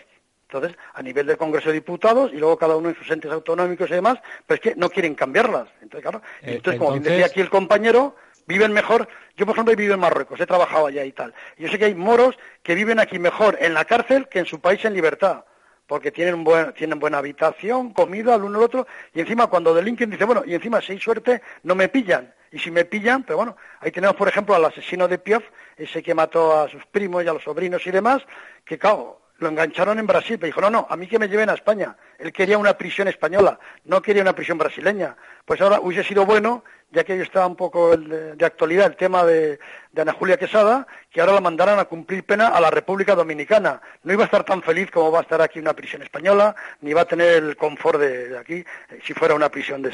Entonces, 0.50 0.78
a 0.94 1.02
nivel 1.02 1.28
del 1.28 1.38
Congreso 1.38 1.70
de 1.70 1.74
Diputados 1.74 2.32
y 2.32 2.38
luego 2.38 2.58
cada 2.58 2.78
uno 2.78 2.90
en 2.90 2.96
sus 2.96 3.10
entes 3.12 3.32
autonómicos 3.32 3.90
y 3.90 3.96
demás, 3.96 4.18
pero 4.46 4.56
es 4.56 4.62
que 4.62 4.76
no 4.80 4.90
quieren 4.90 5.14
cambiarlas. 5.14 5.68
Entonces, 5.82 6.02
claro, 6.02 6.22
eh, 6.42 6.56
entonces, 6.56 6.80
como 6.80 6.98
decía 6.98 7.26
aquí 7.26 7.42
el 7.42 7.50
compañero, 7.50 8.16
viven 8.46 8.72
mejor. 8.72 9.10
Yo, 9.36 9.46
por 9.46 9.56
ejemplo, 9.56 9.74
he 9.74 9.76
vivido 9.76 9.96
en 9.96 10.00
Marruecos, 10.00 10.40
he 10.40 10.46
trabajado 10.46 10.88
allá 10.88 11.04
y 11.04 11.12
tal. 11.12 11.34
Yo 11.58 11.68
sé 11.68 11.78
que 11.78 11.86
hay 11.86 11.96
moros 11.96 12.38
que 12.64 12.76
viven 12.76 13.00
aquí 13.00 13.20
mejor 13.20 13.58
en 13.60 13.74
la 13.74 13.84
cárcel 13.84 14.28
que 14.30 14.40
en 14.40 14.46
su 14.46 14.62
país 14.62 14.84
en 14.86 14.94
libertad, 14.94 15.44
porque 15.88 16.12
tienen, 16.12 16.44
buen, 16.44 16.74
tienen 16.74 17.00
buena 17.00 17.18
habitación, 17.18 17.94
comida, 17.94 18.36
al 18.36 18.44
uno 18.44 18.60
al 18.60 18.66
otro, 18.66 18.88
y 19.14 19.22
encima 19.22 19.48
cuando 19.48 19.74
delinquen 19.74 20.10
dice, 20.10 20.26
bueno, 20.26 20.44
y 20.46 20.54
encima 20.54 20.82
si 20.82 20.92
hay 20.92 21.00
suerte, 21.00 21.42
no 21.64 21.76
me 21.76 21.88
pillan. 21.88 22.34
Y 22.52 22.60
si 22.60 22.72
me 22.72 22.86
pillan, 22.86 23.24
pero 23.24 23.38
bueno, 23.38 23.58
ahí 23.80 23.92
tenemos, 23.92 24.16
por 24.16 24.28
ejemplo, 24.28 24.56
al 24.56 24.66
asesino 24.66 25.08
de 25.08 25.18
Piaf, 25.18 25.44
ese 25.76 26.04
que 26.04 26.14
mató 26.14 26.60
a 26.60 26.70
sus 26.70 26.86
primos 26.86 27.24
y 27.24 27.28
a 27.28 27.34
los 27.34 27.44
sobrinos 27.44 27.86
y 27.88 27.92
demás, 27.92 28.22
que, 28.64 28.78
claro, 28.78 29.22
lo 29.40 29.50
engancharon 29.50 30.00
en 30.00 30.08
Brasil, 30.08 30.38
pero 30.40 30.48
dijo, 30.48 30.62
no, 30.62 30.70
no, 30.70 30.88
a 30.90 30.96
mí 30.96 31.08
que 31.08 31.20
me 31.20 31.28
lleven 31.28 31.50
a 31.50 31.54
España. 31.54 31.96
Él 32.18 32.34
quería 32.34 32.58
una 32.58 32.78
prisión 32.78 33.08
española, 33.08 33.60
no 33.86 34.02
quería 34.02 34.22
una 34.22 34.34
prisión 34.34 34.58
brasileña. 34.58 35.16
Pues 35.46 35.62
ahora 35.62 35.80
hubiese 35.80 36.04
sido 36.04 36.26
bueno, 36.26 36.64
ya 36.92 37.04
que 37.04 37.22
está 37.22 37.46
un 37.46 37.56
poco 37.56 37.96
de, 37.96 38.46
actualidad 38.46 38.88
el 38.88 38.96
tema 38.96 39.24
de, 39.26 39.60
Ana 39.96 40.14
Julia 40.14 40.38
Quesada, 40.38 40.88
que 41.12 41.22
ahora 41.22 41.34
la 41.34 41.42
mandaran 41.42 41.80
a 41.80 41.86
cumplir 41.86 42.24
pena 42.24 42.50
a 42.50 42.62
la 42.62 42.70
República 42.70 43.16
Dominicana. 43.16 43.82
No 44.04 44.14
iba 44.14 44.24
a 44.24 44.26
estar 44.26 44.44
tan 44.44 44.62
feliz 44.62 44.92
como 44.92 45.12
va 45.12 45.20
a 45.20 45.24
estar 45.24 45.42
aquí 45.42 45.60
una 45.60 45.74
prisión 45.74 46.02
española, 46.02 46.56
ni 46.82 46.94
va 46.94 47.02
a 47.02 47.06
tener 47.06 47.44
el 47.44 47.58
confort 47.58 48.00
de, 48.00 48.38
aquí, 48.38 48.56
eh, 48.56 49.00
si 49.04 49.14
fuera 49.14 49.36
una 49.36 49.50
prisión 49.50 49.82
de, 49.82 49.92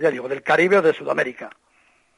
ya 0.00 0.10
digo, 0.10 0.28
del 0.28 0.42
Caribe 0.42 0.78
o 0.78 0.82
de 0.82 0.92
Sudamérica. 0.92 1.50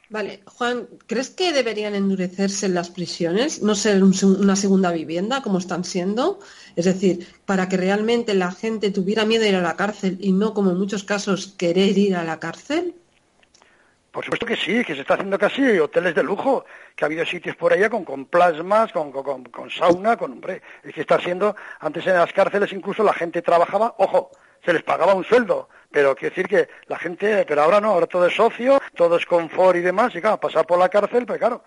Vale, 0.08 0.40
Juan, 0.46 0.86
¿crees 1.08 1.30
que 1.30 1.52
deberían 1.52 1.96
endurecerse 1.96 2.68
las 2.68 2.90
prisiones, 2.90 3.62
no 3.62 3.74
ser 3.74 4.04
una 4.04 4.54
segunda 4.54 4.92
vivienda 4.92 5.42
como 5.42 5.58
están 5.58 5.82
siendo? 5.82 6.38
Es 6.76 6.84
decir, 6.84 7.26
para 7.44 7.68
que 7.68 7.76
realmente 7.76 8.34
la 8.34 8.52
gente 8.52 8.92
tuviera 8.92 9.24
miedo 9.24 9.42
de 9.42 9.48
ir 9.48 9.56
a 9.56 9.62
la 9.62 9.74
cárcel 9.74 10.16
y 10.20 10.30
no, 10.30 10.54
como 10.54 10.70
en 10.70 10.78
muchos 10.78 11.02
casos, 11.02 11.54
querer 11.58 11.98
ir 11.98 12.14
a 12.14 12.22
la 12.22 12.38
cárcel. 12.38 12.94
Por 14.12 14.24
supuesto 14.24 14.46
que 14.46 14.56
sí, 14.56 14.84
que 14.84 14.94
se 14.94 15.00
está 15.00 15.14
haciendo 15.14 15.38
casi 15.38 15.62
hoteles 15.78 16.14
de 16.14 16.22
lujo, 16.22 16.64
que 16.94 17.04
ha 17.04 17.06
habido 17.06 17.26
sitios 17.26 17.56
por 17.56 17.72
allá 17.72 17.90
con, 17.90 18.04
con 18.04 18.26
plasmas, 18.26 18.92
con, 18.92 19.10
con, 19.10 19.44
con 19.44 19.70
sauna, 19.70 20.16
con, 20.16 20.32
hombre, 20.32 20.62
es 20.84 20.94
que 20.94 21.00
está 21.00 21.16
haciendo, 21.16 21.56
antes 21.80 22.06
en 22.06 22.14
las 22.14 22.32
cárceles 22.32 22.72
incluso 22.72 23.02
la 23.02 23.12
gente 23.12 23.42
trabajaba, 23.42 23.94
ojo, 23.98 24.30
se 24.64 24.72
les 24.72 24.82
pagaba 24.84 25.14
un 25.14 25.24
sueldo, 25.24 25.68
pero 25.96 26.14
quiero 26.14 26.34
decir 26.34 26.46
que 26.46 26.68
la 26.88 26.98
gente, 26.98 27.46
pero 27.48 27.62
ahora 27.62 27.80
no, 27.80 27.92
ahora 27.92 28.06
todo 28.06 28.26
es 28.26 28.34
socio, 28.34 28.78
todo 28.94 29.16
es 29.16 29.24
confort 29.24 29.78
y 29.78 29.80
demás, 29.80 30.14
y 30.14 30.20
claro, 30.20 30.38
pasar 30.38 30.66
por 30.66 30.78
la 30.78 30.90
cárcel, 30.90 31.24
pues 31.24 31.38
claro, 31.38 31.64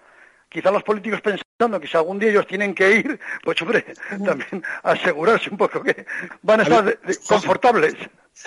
quizá 0.48 0.70
los 0.70 0.84
políticos 0.84 1.20
pensando 1.20 1.80
que 1.80 1.88
si 1.88 1.98
algún 1.98 2.20
día 2.20 2.30
ellos 2.30 2.46
tienen 2.46 2.76
que 2.76 2.92
ir, 2.92 3.20
pues 3.44 3.60
hombre, 3.64 3.84
también 4.24 4.64
asegurarse 4.84 5.50
un 5.50 5.58
poco 5.58 5.82
que 5.82 6.06
van 6.44 6.60
a 6.60 6.64
estar 6.64 7.00
confortables. 7.28 7.96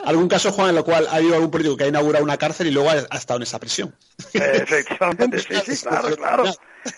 ¿Algún 0.05 0.29
caso, 0.29 0.53
Juan, 0.53 0.71
en 0.71 0.77
el 0.77 0.85
cual 0.85 1.07
ha 1.09 1.17
habido 1.17 1.35
algún 1.35 1.51
político 1.51 1.77
que 1.77 1.85
ha 1.85 1.89
inaugurado 1.89 2.25
una 2.25 2.39
cárcel 2.39 2.67
y 2.67 2.71
luego 2.71 2.91
ha, 2.91 3.17
estado 3.17 3.39
en 3.39 3.43
esa 3.43 3.61
prisión? 3.61 3.95
Efectivamente, 4.33 5.39
sí, 5.39 5.77
sí, 5.77 5.87
claro, 5.87 6.17
claro. 6.17 6.45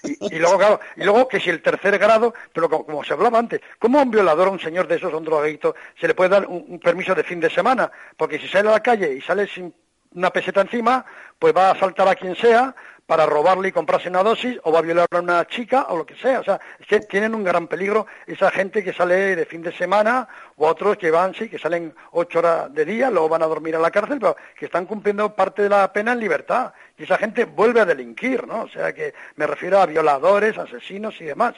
Y, 0.03 0.39
luego, 0.39 0.57
claro, 0.57 0.81
y 0.97 1.05
luego 1.05 1.29
que 1.29 1.41
si 1.41 1.51
el 1.51 1.61
tercer 1.61 1.99
grado, 1.99 2.33
pero 2.53 2.71
como, 2.71 3.05
se 3.05 3.13
hablaba 3.13 3.39
antes, 3.39 3.61
¿cómo 3.79 3.99
a 3.99 4.03
un 4.03 4.11
violador, 4.11 4.49
a 4.49 4.51
un 4.51 4.61
señor 4.61 4.89
de 4.89 4.97
esos, 4.97 5.13
a 5.13 5.17
un 5.17 5.61
se 6.01 6.09
le 6.09 6.15
puede 6.15 6.31
dar 6.31 6.47
un, 6.47 6.79
permiso 6.79 7.15
de 7.15 7.25
fin 7.25 7.41
de 7.41 7.51
semana? 7.51 7.91
Porque 8.17 8.39
si 8.39 8.49
sale 8.49 8.69
a 8.69 8.73
la 8.73 8.83
calle 8.83 9.15
y 9.15 9.21
sale 9.21 9.47
sin 9.49 9.75
una 10.15 10.31
peseta 10.31 10.61
encima, 10.61 11.05
pues 11.39 11.55
va 11.55 11.69
a 11.69 11.73
asaltar 11.73 12.09
a 12.09 12.15
quien 12.15 12.37
sea, 12.37 12.75
para 13.07 13.27
robarle 13.27 13.69
y 13.69 13.73
comprarse 13.73 14.09
una 14.09 14.23
dosis 14.23 14.59
o 14.63 14.73
va 14.73 14.79
a 14.79 14.83
violar 14.83 15.07
a 15.11 15.21
una 15.21 15.47
chica 15.47 15.87
o 15.91 15.97
lo 15.97 16.07
que 16.07 16.17
sea. 16.17 16.41
O 16.41 16.45
sea, 16.45 16.61
es 16.81 16.87
que 16.87 17.01
tienen 17.01 17.35
un 17.35 17.45
gran 17.45 17.69
peligro 17.69 18.07
esa 18.27 18.51
gente 18.51 18.83
que 18.83 18.93
sale 18.93 19.37
de 19.37 19.47
fin 19.47 19.63
de 19.63 19.73
semana 19.77 20.27
o 20.57 20.67
otros 20.67 20.97
que 20.97 21.11
van, 21.11 21.35
sí, 21.35 21.49
que 21.49 21.59
salen 21.59 21.95
ocho 22.13 22.39
horas 22.39 22.73
de 22.73 22.85
día, 22.85 23.11
luego 23.11 23.29
van 23.29 23.43
a 23.43 23.47
dormir 23.47 23.77
a 23.77 23.81
la 23.81 23.91
cárcel, 23.91 24.19
pero 24.19 24.37
que 24.59 24.67
están 24.67 24.87
cumpliendo 24.87 25.35
parte 25.35 25.63
de 25.63 25.69
la 25.69 25.93
pena 25.93 26.13
en 26.13 26.21
libertad. 26.21 26.73
Y 26.97 27.05
esa 27.05 27.19
gente 27.19 27.45
vuelve 27.45 27.81
a 27.81 27.85
delinquir, 27.85 28.47
¿no? 28.47 28.63
O 28.63 28.69
sea, 28.69 28.93
que 28.93 29.13
me 29.37 29.47
refiero 29.47 29.81
a 29.81 29.87
violadores, 29.87 30.57
asesinos 30.57 31.21
y 31.21 31.25
demás. 31.25 31.55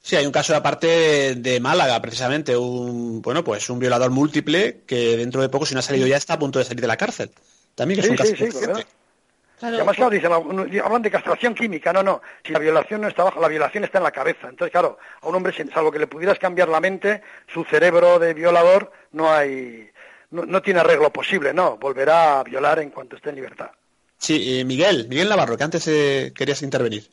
Sí, 0.00 0.16
hay 0.16 0.26
un 0.26 0.32
caso 0.32 0.56
aparte 0.56 1.36
de 1.36 1.60
Málaga, 1.60 2.02
precisamente, 2.02 2.56
un 2.56 3.22
bueno, 3.22 3.44
pues 3.44 3.70
un 3.70 3.78
violador 3.78 4.10
múltiple 4.10 4.80
que 4.84 5.16
dentro 5.16 5.40
de 5.42 5.48
poco, 5.48 5.64
si 5.64 5.74
no 5.74 5.78
ha 5.78 5.82
salido 5.82 6.08
ya, 6.08 6.16
está 6.16 6.34
a 6.34 6.38
punto 6.40 6.58
de 6.58 6.64
salir 6.64 6.80
de 6.80 6.88
la 6.88 6.96
cárcel. 6.96 7.30
También 7.76 8.00
es 8.00 8.08
un 8.08 8.16
caso 8.16 8.34
además, 9.62 9.96
claro, 9.96 10.10
dicen, 10.10 10.32
hablan 10.32 11.02
de 11.02 11.10
castración 11.10 11.54
química, 11.54 11.92
no, 11.92 12.02
no, 12.02 12.22
si 12.44 12.52
la 12.52 12.58
violación 12.58 13.00
no 13.00 13.08
está 13.08 13.22
abajo, 13.22 13.40
la 13.40 13.48
violación 13.48 13.84
está 13.84 13.98
en 13.98 14.04
la 14.04 14.10
cabeza. 14.10 14.48
Entonces, 14.48 14.72
claro, 14.72 14.98
a 15.20 15.28
un 15.28 15.34
hombre, 15.34 15.54
salvo 15.72 15.92
que 15.92 15.98
le 15.98 16.06
pudieras 16.06 16.38
cambiar 16.38 16.68
la 16.68 16.80
mente, 16.80 17.22
su 17.52 17.64
cerebro 17.64 18.18
de 18.18 18.34
violador 18.34 18.92
no 19.12 19.32
hay, 19.32 19.90
no, 20.30 20.62
tiene 20.62 20.80
arreglo 20.80 21.12
posible, 21.12 21.54
no, 21.54 21.76
volverá 21.76 22.40
a 22.40 22.44
violar 22.44 22.80
en 22.80 22.90
cuanto 22.90 23.16
esté 23.16 23.30
en 23.30 23.36
libertad. 23.36 23.70
Sí, 24.18 24.58
eh, 24.58 24.64
Miguel, 24.64 25.06
Miguel 25.08 25.28
Navarro, 25.28 25.56
que 25.56 25.64
antes 25.64 25.86
eh, 25.88 26.32
querías 26.34 26.62
intervenir. 26.62 27.08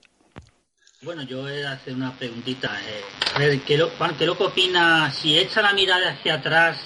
Bueno, 1.02 1.24
yo 1.24 1.42
voy 1.42 1.62
a 1.62 1.72
hacer 1.72 1.94
una 1.94 2.16
preguntita. 2.18 2.78
Eh, 2.82 3.02
a 3.36 3.40
ver, 3.40 3.62
¿qué 3.62 3.78
lo, 3.78 3.90
Juan, 3.92 4.18
¿qué 4.18 4.26
lo 4.26 4.38
que 4.38 4.44
opina 4.44 5.12
si 5.12 5.38
echa 5.38 5.62
la 5.62 5.74
mirada 5.74 6.12
hacia 6.12 6.36
atrás 6.36 6.78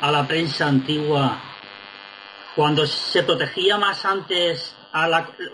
a 0.00 0.10
la 0.10 0.26
prensa 0.26 0.66
antigua 0.66 1.40
cuando 2.54 2.86
se 2.86 3.22
protegía 3.22 3.78
más 3.78 4.04
antes 4.04 4.74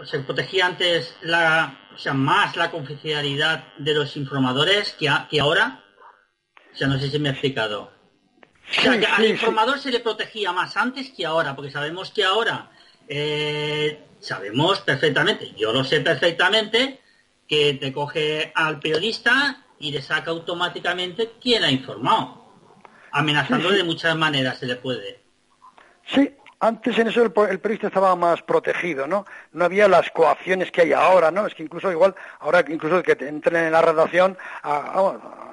se 0.05 0.21
protegía 0.21 0.67
antes 0.67 1.17
la, 1.23 1.89
o 1.95 1.99
sea, 1.99 2.15
más 2.15 2.57
la 2.57 2.71
confidencialidad 2.71 3.73
de 3.79 3.95
los 3.95 4.17
informadores 4.17 4.93
que, 4.93 5.11
que 5.31 5.41
ahora. 5.41 5.85
O 6.73 6.77
sea, 6.77 6.89
no 6.89 6.99
sé 6.99 7.11
si 7.11 7.19
me 7.19 7.29
he 7.29 7.33
explicado. 7.33 7.93
O 8.71 8.83
sea, 8.83 8.99
que 8.99 9.07
al 9.07 9.25
informador 9.25 9.79
se 9.79 9.91
le 9.91 10.01
protegía 10.01 10.53
más 10.53 10.77
antes 10.77 11.11
que 11.11 11.25
ahora, 11.25 11.57
porque 11.57 11.71
sabemos 11.71 12.11
que 12.11 12.25
ahora 12.25 12.71
eh, 13.09 14.05
sabemos 14.21 14.81
perfectamente, 14.81 15.55
yo 15.57 15.73
lo 15.73 15.85
sé 15.85 16.01
perfectamente, 16.01 17.01
que 17.47 17.75
te 17.75 17.93
coge 17.93 18.53
al 18.55 18.79
periodista 18.79 19.65
y 19.79 19.91
le 19.91 20.03
saca 20.03 20.31
automáticamente 20.31 21.33
quién 21.41 21.65
ha 21.65 21.71
informado. 21.71 22.47
Amenazándole 23.11 23.79
de 23.79 23.85
muchas 23.85 24.15
maneras 24.17 24.59
se 24.59 24.67
le 24.67 24.77
puede. 24.77 25.23
Sí, 26.07 26.31
antes 26.61 26.99
en 26.99 27.09
eso 27.09 27.23
el, 27.23 27.31
periodista 27.31 27.87
estaba 27.87 28.15
más 28.17 28.43
protegido, 28.43 29.07
¿no? 29.07 29.25
No 29.53 29.65
había 29.65 29.87
las 29.89 30.11
coacciones 30.11 30.71
que 30.71 30.83
hay 30.83 30.93
ahora, 30.93 31.31
¿no? 31.31 31.47
Es 31.47 31.55
que 31.55 31.63
incluso 31.63 31.91
igual, 31.91 32.15
ahora 32.41 32.65
incluso 32.69 33.03
que 33.03 33.13
entren 33.13 33.67
en 33.67 33.73
la 33.73 33.83
redacción, 33.83 34.37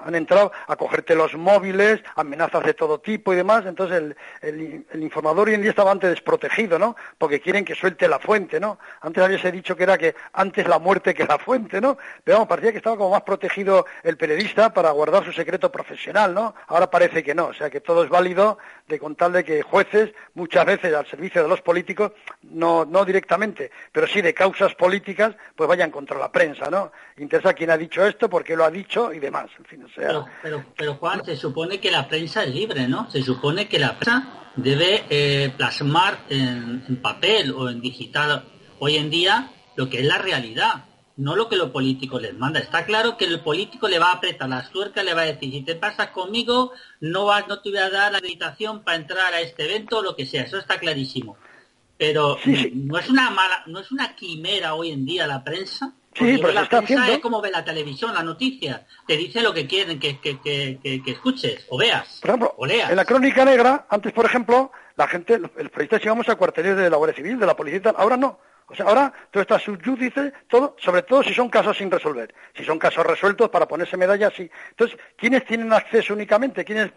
han 0.06 0.14
entrado 0.14 0.51
a 0.68 0.76
cogerte 0.76 1.16
los 1.16 1.34
móviles, 1.34 1.99
amenazas 2.16 2.64
de 2.64 2.76
todo 2.76 2.99
tipo 2.99 3.34
y 3.34 3.36
demás, 3.36 3.66
entonces 3.66 4.16
el, 4.41 4.86
informador 5.01 5.47
hoy 5.47 5.56
en 5.56 5.62
día 5.62 5.72
estaba 5.72 5.91
antes 5.91 6.12
desprotegido, 6.12 6.78
¿no? 6.78 6.95
Porque 7.18 7.41
quieren 7.41 7.66
que 7.66 7.74
suelte 7.74 8.08
la 8.08 8.20
fuente, 8.20 8.60
¿no? 8.60 8.78
Antes 9.01 9.24
habíase 9.24 9.51
dicho 9.51 9.76
que 9.76 9.84
era 9.84 9.97
que 9.97 10.16
antes 10.34 10.68
la 10.68 10.78
muerte 10.78 11.16
que 11.16 11.26
la 11.26 11.39
fuente, 11.39 11.82
¿no? 11.82 11.97
Pero 12.24 12.38
vamos, 12.38 12.49
parecía 12.49 12.72
que 12.72 12.78
estaba 12.78 12.97
como 12.97 13.10
más 13.10 13.24
protegido 13.24 13.88
el 14.03 14.16
periodista 14.16 14.72
para 14.72 14.91
guardar 14.91 15.26
su 15.26 15.32
secreto 15.32 15.72
profesional, 15.72 16.36
¿no? 16.36 16.53
Ahora 16.68 16.89
parece 16.91 17.24
que 17.24 17.34
no, 17.34 17.47
o 17.47 17.53
sea 17.53 17.72
que 17.72 17.82
todo 17.82 18.03
es 18.03 18.10
válido 18.10 18.60
de 18.88 18.99
contar 18.99 19.32
de 19.32 19.43
que 19.43 19.64
jueces 19.64 20.12
muchas 20.36 20.66
veces 20.68 20.93
al 20.93 21.08
servicio 21.08 21.41
de 21.41 21.49
los 21.49 21.62
políticos, 21.62 22.12
no, 22.43 22.86
no 22.86 23.06
directamente, 23.06 23.72
pero 23.91 24.06
sí 24.06 24.22
de 24.22 24.36
causas 24.36 24.76
políticas, 24.76 25.36
pues 25.56 25.68
vayan 25.68 25.89
contra 25.89 26.20
la 26.20 26.32
prensa, 26.32 26.70
¿no? 26.70 26.91
Interesa 27.18 27.53
quién 27.53 27.72
ha 27.72 27.78
dicho 27.78 28.06
esto, 28.06 28.30
por 28.30 28.43
qué 28.43 28.56
lo 28.56 28.66
ha 28.66 28.70
dicho 28.70 29.12
y 29.12 29.20
demás. 29.20 29.49
En 29.58 29.66
fin, 29.66 29.84
sea... 29.96 30.26
pero, 30.41 30.66
pero, 30.78 30.96
Juan, 30.96 31.24
se 31.26 31.36
supone 31.36 31.80
que 31.80 31.91
la 31.91 32.08
prensa 32.08 32.43
es 32.43 32.54
libre, 32.54 32.88
¿no? 32.88 33.10
Se 33.10 33.24
supone 33.24 33.68
que 33.68 33.80
la 33.80 33.98
prensa 33.98 34.52
debe 34.56 35.06
eh, 35.10 35.54
plasmar 35.56 36.20
en 36.30 37.00
papel 37.02 37.52
o 37.52 37.70
en 37.70 37.82
digital 37.82 38.46
hoy 38.80 38.98
en 38.98 39.10
día 39.10 39.52
lo 39.76 39.89
que 39.89 40.00
es 40.00 40.06
la 40.06 40.18
realidad 40.18 40.86
no 41.18 41.36
lo 41.36 41.48
que 41.48 41.56
los 41.56 41.72
políticos 41.72 42.22
les 42.22 42.34
manda. 42.34 42.60
Está 42.60 42.86
claro 42.86 43.18
que 43.18 43.26
el 43.26 43.39
político 43.39 43.88
le 43.88 44.00
va 44.00 44.10
a 44.10 44.16
apretar 44.16 44.50
las 44.50 44.70
tuercas, 44.70 45.06
le 45.06 45.14
va 45.14 45.22
a 45.22 45.26
decir, 45.26 45.52
si 45.52 45.62
te 45.62 45.76
pasas 45.76 46.10
conmigo, 46.10 46.72
no, 47.00 47.26
vas, 47.26 47.48
no 47.48 47.62
te 47.62 47.70
voy 47.70 47.80
a 47.80 47.89
dar 47.89 48.12
la 48.12 48.18
acreditación 48.18 48.84
para 48.84 48.98
entrar 48.98 49.34
a 49.34 49.41
este 49.41 49.66
evento 49.66 50.00
o 50.00 50.02
lo 50.02 50.16
que 50.16 50.26
sea, 50.26 50.43
eso 50.43 50.58
está 50.58 50.78
clarísimo. 50.78 51.38
Pero 51.98 52.38
no 52.74 52.98
es 52.98 53.10
una 53.10 53.30
mala, 53.30 53.64
no 53.68 53.80
es 53.80 53.91
una 53.91 54.16
quimera 54.16 54.76
hoy 54.76 54.91
en 54.91 55.06
día 55.06 55.28
la 55.28 55.43
prensa. 55.43 55.93
Sí, 56.18 56.38
pero 56.38 56.53
la 56.53 56.68
prensa 56.68 57.11
es 57.11 57.20
como 57.20 57.41
ve 57.41 57.51
la 57.51 57.63
televisión, 57.63 58.13
la 58.13 58.24
noticia, 58.24 58.86
te 59.05 59.18
dice 59.18 59.41
lo 59.41 59.53
que 59.53 59.68
quieren 59.68 59.99
que, 59.99 60.20
que, 60.20 60.39
que, 60.39 61.01
escuches 61.11 61.66
o 61.70 61.78
veas. 61.78 62.20
Por 62.22 62.30
ejemplo, 62.30 62.53
o 62.57 62.66
leas. 62.66 62.89
en 62.89 62.95
la 62.95 63.05
crónica 63.05 63.43
negra, 63.43 63.86
antes 63.89 64.13
por 64.13 64.26
ejemplo, 64.26 64.72
la 64.95 65.07
gente, 65.07 65.34
el 65.34 65.49
periodistas 65.49 66.05
íbamos 66.05 66.30
a 66.30 66.36
cuarteles 66.36 66.78
de 66.78 66.89
la 66.89 66.97
Guardia 66.97 67.18
Civil, 67.18 67.38
de 67.38 67.45
la 67.45 67.55
policía 67.55 67.80
y 67.80 67.82
tal, 67.82 67.95
ahora 67.97 68.16
no 68.16 68.39
o 68.68 68.76
sea, 68.76 68.88
ahora 68.88 69.13
todo 69.30 69.41
está 69.41 69.59
subyúdice, 69.59 70.34
todo, 70.47 70.76
sobre 70.80 71.03
todo 71.03 71.22
si 71.22 71.34
son 71.36 71.49
casos 71.49 71.78
sin 71.78 71.91
resolver. 71.91 72.34
Si 72.55 72.63
son 72.63 72.80
casos 72.80 73.05
resueltos 73.05 73.49
para 73.49 73.68
ponerse 73.68 73.95
medallas, 73.95 74.34
sí. 74.36 74.49
Entonces, 74.72 74.97
¿quiénes 75.16 75.45
tienen 75.45 75.72
acceso 75.72 76.13
únicamente? 76.13 76.66
¿Quiénes 76.66 76.91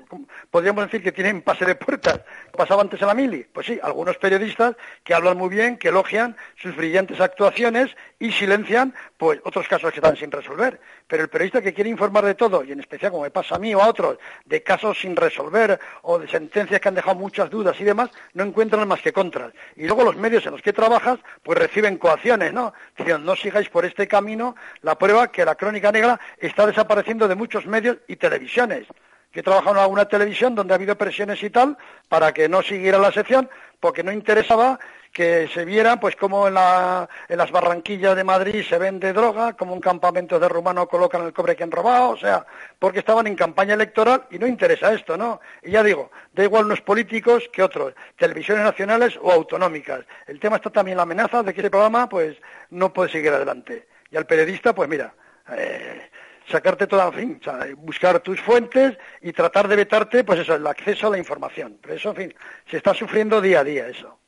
podríamos 0.51 0.85
decir 0.85 1.03
que 1.03 1.13
tienen 1.13 1.43
pase 1.43 1.67
de 1.67 1.75
puertas? 1.75 2.21
¿Pasaba 2.57 2.81
antes 2.81 3.01
en 3.03 3.09
la 3.09 3.15
mili? 3.15 3.45
Pues 3.53 3.67
sí, 3.67 3.79
algunos 3.83 4.17
periodistas 4.17 4.77
que 5.05 5.13
hablan 5.13 5.37
muy 5.37 5.51
bien, 5.51 5.77
que 5.77 5.89
elogian 5.89 6.37
sus 6.57 6.75
brillantes 6.75 7.21
actuaciones 7.21 7.95
y 8.19 8.33
silencian, 8.33 8.95
pues, 9.19 9.39
otros 9.45 9.69
casos 9.69 9.93
que 9.93 9.99
están 9.99 10.17
sin 10.17 10.31
resolver. 10.31 10.81
Pero 11.07 11.23
el 11.23 11.29
periodista 11.29 11.61
que 11.61 11.75
quiere 11.75 11.91
informar 11.91 12.25
de 12.25 12.35
todo, 12.35 12.65
y 12.65 12.73
en 12.73 12.81
especial 12.81 13.13
como 13.13 13.25
me 13.25 13.31
pasa 13.31 13.57
a 13.57 13.59
mí 13.59 13.75
o 13.75 13.83
a 13.83 13.89
otros, 13.89 14.19
de 14.47 14.63
casos 14.63 14.99
sin 14.99 15.15
resolver 15.15 15.79
o 16.03 16.19
de 16.19 16.29
sentencias 16.29 16.81
que 16.81 16.89
han 16.89 16.95
dejado 16.95 17.17
muchas 17.17 17.51
dudas 17.51 17.79
y 17.79 17.85
demás, 17.85 18.11
no 18.33 18.45
encuentran 18.45 18.89
más 18.89 19.03
que 19.03 19.13
contras. 19.13 19.53
Y 19.77 19.87
luego 19.87 20.05
los 20.05 20.17
medios 20.17 20.47
en 20.47 20.53
los 20.53 20.63
que 20.63 20.73
trabajas, 20.73 21.19
pues 21.43 21.58
reciben 21.59 21.99
coacciones, 21.99 22.53
¿no? 22.53 22.73
Diciendo, 22.97 23.25
no 23.25 23.37
sigáis 23.37 23.69
por 23.69 23.85
este 23.85 24.07
camino, 24.07 24.57
la 24.83 24.97
prueba 24.97 25.31
que 25.31 25.45
la 25.45 25.55
crónica 25.55 25.93
negra 25.93 26.21
está 26.39 26.67
desapareciendo 26.67 27.29
de 27.29 27.35
muchos 27.35 27.67
medios 27.67 27.99
y 28.07 28.17
televisiones. 28.17 28.87
Yo 29.33 29.41
he 29.41 29.43
trabajado 29.43 29.77
en 29.77 29.83
alguna 29.83 30.07
televisión 30.07 30.55
donde 30.55 30.73
ha 30.73 30.77
habido 30.77 30.97
presiones 30.97 31.43
y 31.43 31.51
tal 31.51 31.77
para 32.09 32.33
que 32.33 32.49
no 32.49 32.63
siguiera 32.63 32.99
la 32.99 33.13
sección 33.13 33.49
porque 33.81 34.03
no 34.03 34.11
interesaba 34.11 34.79
que 35.13 35.49
se 35.49 35.65
viera 35.65 35.99
pues 35.99 36.17
como 36.17 36.49
en, 36.49 36.55
las 36.55 37.51
barranquillas 37.51 38.17
de 38.17 38.25
Madrid 38.25 38.65
se 38.69 38.79
vende 38.79 39.13
droga, 39.13 39.55
como 39.55 39.75
un 39.75 39.81
campamento 39.81 40.39
de 40.39 40.49
rumano 40.49 40.89
colocan 40.89 41.25
el 41.25 41.33
cobre 41.33 41.57
que 41.57 41.65
han 41.65 41.71
robado, 41.71 42.11
o 42.11 42.17
sea, 42.17 42.47
porque 42.79 43.01
estaban 43.01 43.27
en 43.27 43.37
campaña 43.37 43.75
electoral 43.75 44.27
y 44.31 44.39
no 44.39 44.47
interesa 44.47 44.93
esto, 44.93 45.17
¿no? 45.17 45.41
Y 45.63 45.73
ya 45.73 45.83
digo, 45.83 46.11
da 46.33 46.45
igual 46.45 46.67
unos 46.67 46.81
políticos 46.81 47.49
que 47.53 47.63
otros, 47.63 47.95
televisiones 48.17 48.65
nacionales 48.65 49.19
o 49.21 49.33
autonómicas. 49.33 50.05
El 50.27 50.41
tema 50.41 50.57
está 50.57 50.71
también 50.71 50.97
la 50.97 51.03
amenaza 51.05 51.43
de 51.43 51.53
que 51.55 51.61
ese 51.61 51.71
programa 51.71 52.09
pues 52.09 52.37
no 52.71 52.93
puede 52.93 53.11
seguir 53.11 53.33
adelante. 53.33 53.89
Y 54.11 54.17
al 54.17 54.27
periodista, 54.27 54.75
pues 54.75 54.89
mira, 54.89 55.15
eh, 55.53 56.09
sacarte 56.51 56.87
toda, 56.87 57.07
en 57.09 57.13
fin, 57.13 57.41
buscar 57.79 58.21
tus 58.21 58.41
fuentes 58.41 58.97
y 59.21 59.33
tratar 59.33 59.69
de 59.69 59.77
vetarte, 59.77 60.25
pues 60.25 60.41
eso, 60.41 60.55
el 60.55 60.67
acceso 60.67 61.09
a 61.09 61.11
la 61.11 61.19
información. 61.19 61.79
Pero 61.81 61.95
eso, 61.95 62.11
en 62.11 62.17
fin, 62.17 62.35
se 62.71 62.79
está 62.79 62.95
sufriendo 62.95 63.41
día 63.41 63.61
a 63.61 63.65
día 63.65 63.89
eso. 63.89 64.19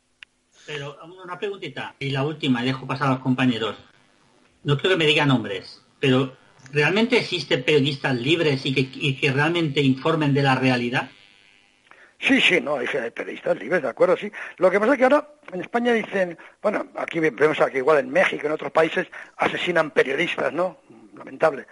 Pero 0.73 0.97
una 1.25 1.37
preguntita, 1.37 1.97
y 1.99 2.11
la 2.11 2.23
última, 2.23 2.63
dejo 2.63 2.87
pasar 2.87 3.09
a 3.09 3.11
los 3.15 3.19
compañeros. 3.19 3.77
No 4.63 4.79
creo 4.79 4.93
que 4.93 4.99
me 4.99 5.07
digan 5.07 5.27
nombres, 5.27 5.83
pero 5.99 6.37
¿realmente 6.73 7.19
existen 7.19 7.65
periodistas 7.65 8.15
libres 8.15 8.65
y 8.65 9.17
que, 9.17 9.33
realmente 9.33 9.81
informen 9.81 10.33
de 10.33 10.45
la 10.45 10.55
realidad? 10.55 11.11
Sí, 12.21 12.41
sí, 12.41 12.61
no, 12.61 12.77
hay 12.77 12.87
periodistas 12.87 13.59
libres, 13.59 13.83
de 13.83 13.89
acuerdo, 13.89 14.17
sí. 14.17 14.31
Lo 14.59 14.71
que 14.71 14.79
pasa 14.79 14.93
es 14.93 14.99
que 14.99 15.05
ahora 15.05 15.29
en 15.53 15.61
España 15.61 15.93
dicen, 15.93 16.39
bueno, 16.63 16.87
aquí 16.95 17.19
vemos 17.19 17.59
que 17.73 17.79
igual 17.79 17.99
en 17.99 18.11
México, 18.11 18.47
en 18.47 18.53
otros 18.53 18.71
países, 18.71 19.09
asesinan 19.39 19.91
periodistas, 19.91 20.53
¿no? 20.53 20.79
Lamentable. 21.17 21.67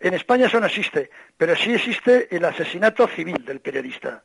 En 0.00 0.14
España 0.14 0.46
eso 0.46 0.58
no 0.58 0.66
existe, 0.66 1.08
pero 1.36 1.54
sí 1.54 1.74
existe 1.74 2.26
el 2.34 2.44
asesinato 2.44 3.06
civil 3.06 3.44
del 3.44 3.60
periodista 3.60 4.24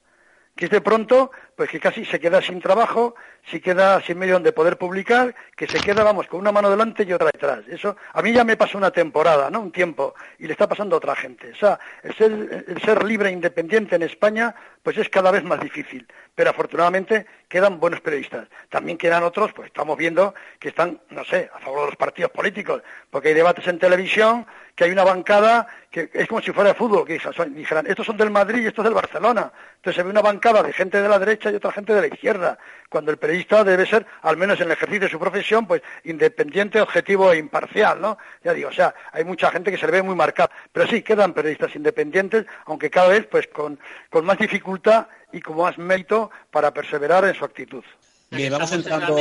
que 0.55 0.65
es 0.65 0.71
de 0.71 0.79
pronto, 0.79 1.31
pues 1.55 1.69
que 1.69 1.79
casi 1.79 2.05
se 2.05 2.19
queda 2.19 2.41
sin 2.41 2.61
trabajo, 2.61 3.15
se 3.49 3.59
queda 3.59 4.01
sin 4.01 4.17
medio 4.17 4.35
donde 4.35 4.53
poder 4.53 4.77
publicar, 4.77 5.35
que 5.55 5.67
se 5.67 5.79
queda, 5.79 6.03
vamos, 6.03 6.27
con 6.27 6.39
una 6.39 6.51
mano 6.51 6.69
delante 6.69 7.03
y 7.03 7.11
otra 7.11 7.29
detrás. 7.31 7.59
Eso 7.67 7.97
a 8.13 8.21
mí 8.21 8.31
ya 8.31 8.45
me 8.45 8.55
pasó 8.55 8.77
una 8.77 8.91
temporada, 8.91 9.49
¿no? 9.49 9.59
Un 9.59 9.71
tiempo, 9.71 10.15
y 10.39 10.47
le 10.47 10.53
está 10.53 10.67
pasando 10.67 10.95
a 10.95 10.97
otra 10.97 11.15
gente. 11.15 11.51
O 11.51 11.55
sea, 11.55 11.77
el 12.03 12.15
ser, 12.15 12.65
el 12.67 12.81
ser 12.81 13.03
libre 13.03 13.29
e 13.29 13.33
independiente 13.33 13.95
en 13.95 14.03
España, 14.03 14.55
pues 14.81 14.97
es 14.97 15.09
cada 15.09 15.29
vez 15.29 15.43
más 15.43 15.59
difícil. 15.59 16.07
Pero 16.33 16.49
afortunadamente 16.51 17.25
quedan 17.49 17.79
buenos 17.79 17.99
periodistas. 17.99 18.47
También 18.69 18.97
quedan 18.97 19.23
otros, 19.23 19.51
pues 19.51 19.67
estamos 19.67 19.97
viendo 19.97 20.33
que 20.59 20.69
están, 20.69 21.01
no 21.09 21.25
sé, 21.25 21.49
a 21.53 21.59
favor 21.59 21.81
de 21.81 21.85
los 21.87 21.95
partidos 21.97 22.31
políticos, 22.31 22.81
porque 23.09 23.29
hay 23.29 23.33
debates 23.33 23.67
en 23.67 23.77
televisión, 23.77 24.45
que 24.75 24.83
hay 24.83 24.91
una 24.91 25.05
bancada 25.05 25.67
que 25.89 26.09
es 26.13 26.27
como 26.27 26.41
si 26.41 26.51
fuera 26.51 26.71
de 26.71 26.75
fútbol, 26.75 27.07
que 27.07 27.17
dijeran, 27.49 27.87
estos 27.87 28.05
son 28.05 28.17
del 28.17 28.29
Madrid 28.29 28.63
y 28.63 28.67
estos 28.67 28.83
del 28.83 28.93
Barcelona. 28.93 29.49
Entonces 29.77 29.95
se 29.95 30.03
ve 30.03 30.09
una 30.09 30.21
bancada 30.21 30.61
de 30.61 30.73
gente 30.73 31.01
de 31.01 31.07
la 31.07 31.17
derecha 31.17 31.49
y 31.49 31.55
otra 31.55 31.71
gente 31.71 31.93
de 31.93 32.01
la 32.01 32.13
izquierda, 32.13 32.57
cuando 32.89 33.11
el 33.11 33.17
periodista 33.17 33.63
debe 33.63 33.85
ser, 33.85 34.05
al 34.21 34.35
menos 34.35 34.59
en 34.59 34.65
el 34.65 34.73
ejercicio 34.73 35.05
de 35.05 35.09
su 35.09 35.17
profesión, 35.17 35.65
pues 35.65 35.81
independiente, 36.03 36.81
objetivo 36.81 37.31
e 37.31 37.37
imparcial, 37.37 38.01
¿no? 38.01 38.17
Ya 38.43 38.53
digo, 38.53 38.67
o 38.67 38.73
sea, 38.73 38.93
hay 39.13 39.23
mucha 39.23 39.49
gente 39.51 39.71
que 39.71 39.77
se 39.77 39.85
le 39.85 39.93
ve 39.93 40.01
muy 40.01 40.15
marcada. 40.15 40.51
Pero 40.73 40.85
sí, 40.87 41.01
quedan 41.01 41.33
periodistas 41.33 41.73
independientes, 41.75 42.45
aunque 42.65 42.89
cada 42.89 43.07
vez 43.07 43.25
pues 43.27 43.47
con, 43.47 43.79
con 44.09 44.25
más 44.25 44.37
dificultad 44.37 45.07
y 45.31 45.39
con 45.39 45.55
más 45.55 45.77
mérito 45.77 46.29
para 46.51 46.73
perseverar 46.73 47.23
en 47.23 47.35
su 47.35 47.45
actitud. 47.45 47.83
Bien, 48.31 48.51
vamos 48.51 48.71
entrando... 48.73 49.15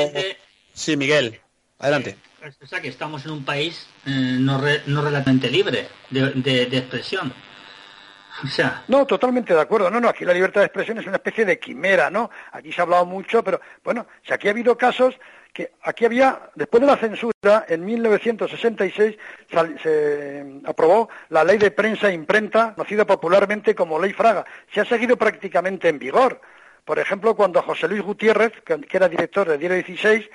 Sí, 0.72 0.96
Miguel, 0.96 1.40
adelante. 1.84 2.16
O 2.62 2.66
sea 2.66 2.80
que 2.80 2.88
estamos 2.88 3.24
en 3.24 3.32
un 3.32 3.44
país 3.44 3.86
eh, 4.06 4.10
no, 4.10 4.60
no 4.86 5.02
relativamente 5.02 5.50
libre 5.50 5.88
de, 6.10 6.62
expresión. 6.62 7.32
O 8.42 8.46
sea... 8.48 8.82
No, 8.88 9.06
totalmente 9.06 9.54
de 9.54 9.60
acuerdo. 9.60 9.90
No, 9.90 10.00
no, 10.00 10.08
aquí 10.08 10.24
la 10.24 10.34
libertad 10.34 10.60
de 10.60 10.66
expresión 10.66 10.98
es 10.98 11.06
una 11.06 11.16
especie 11.16 11.44
de 11.44 11.58
quimera, 11.58 12.10
¿no? 12.10 12.30
Aquí 12.52 12.72
se 12.72 12.80
ha 12.80 12.84
hablado 12.84 13.06
mucho, 13.06 13.42
pero 13.42 13.60
bueno, 13.82 14.06
si 14.26 14.32
aquí 14.32 14.48
ha 14.48 14.50
habido 14.50 14.76
casos 14.76 15.14
que 15.52 15.72
aquí 15.84 16.04
había, 16.04 16.50
después 16.56 16.80
de 16.80 16.86
la 16.88 16.96
censura, 16.96 17.64
en 17.68 17.84
1966 17.84 19.16
se 19.80 20.60
aprobó 20.66 21.08
la 21.28 21.44
ley 21.44 21.58
de 21.58 21.70
prensa 21.70 22.08
e 22.08 22.12
imprenta, 22.12 22.74
conocida 22.74 23.06
popularmente 23.06 23.74
como 23.74 24.00
Ley 24.00 24.12
Fraga. 24.12 24.44
Se 24.72 24.80
ha 24.80 24.84
seguido 24.84 25.16
prácticamente 25.16 25.88
en 25.88 26.00
vigor. 26.00 26.40
Por 26.84 26.98
ejemplo, 26.98 27.36
cuando 27.36 27.62
José 27.62 27.88
Luis 27.88 28.02
Gutiérrez, 28.02 28.52
que 28.64 28.96
era 28.96 29.08
director 29.08 29.48
de 29.48 29.56
Diario 29.56 29.76
16, 29.76 30.28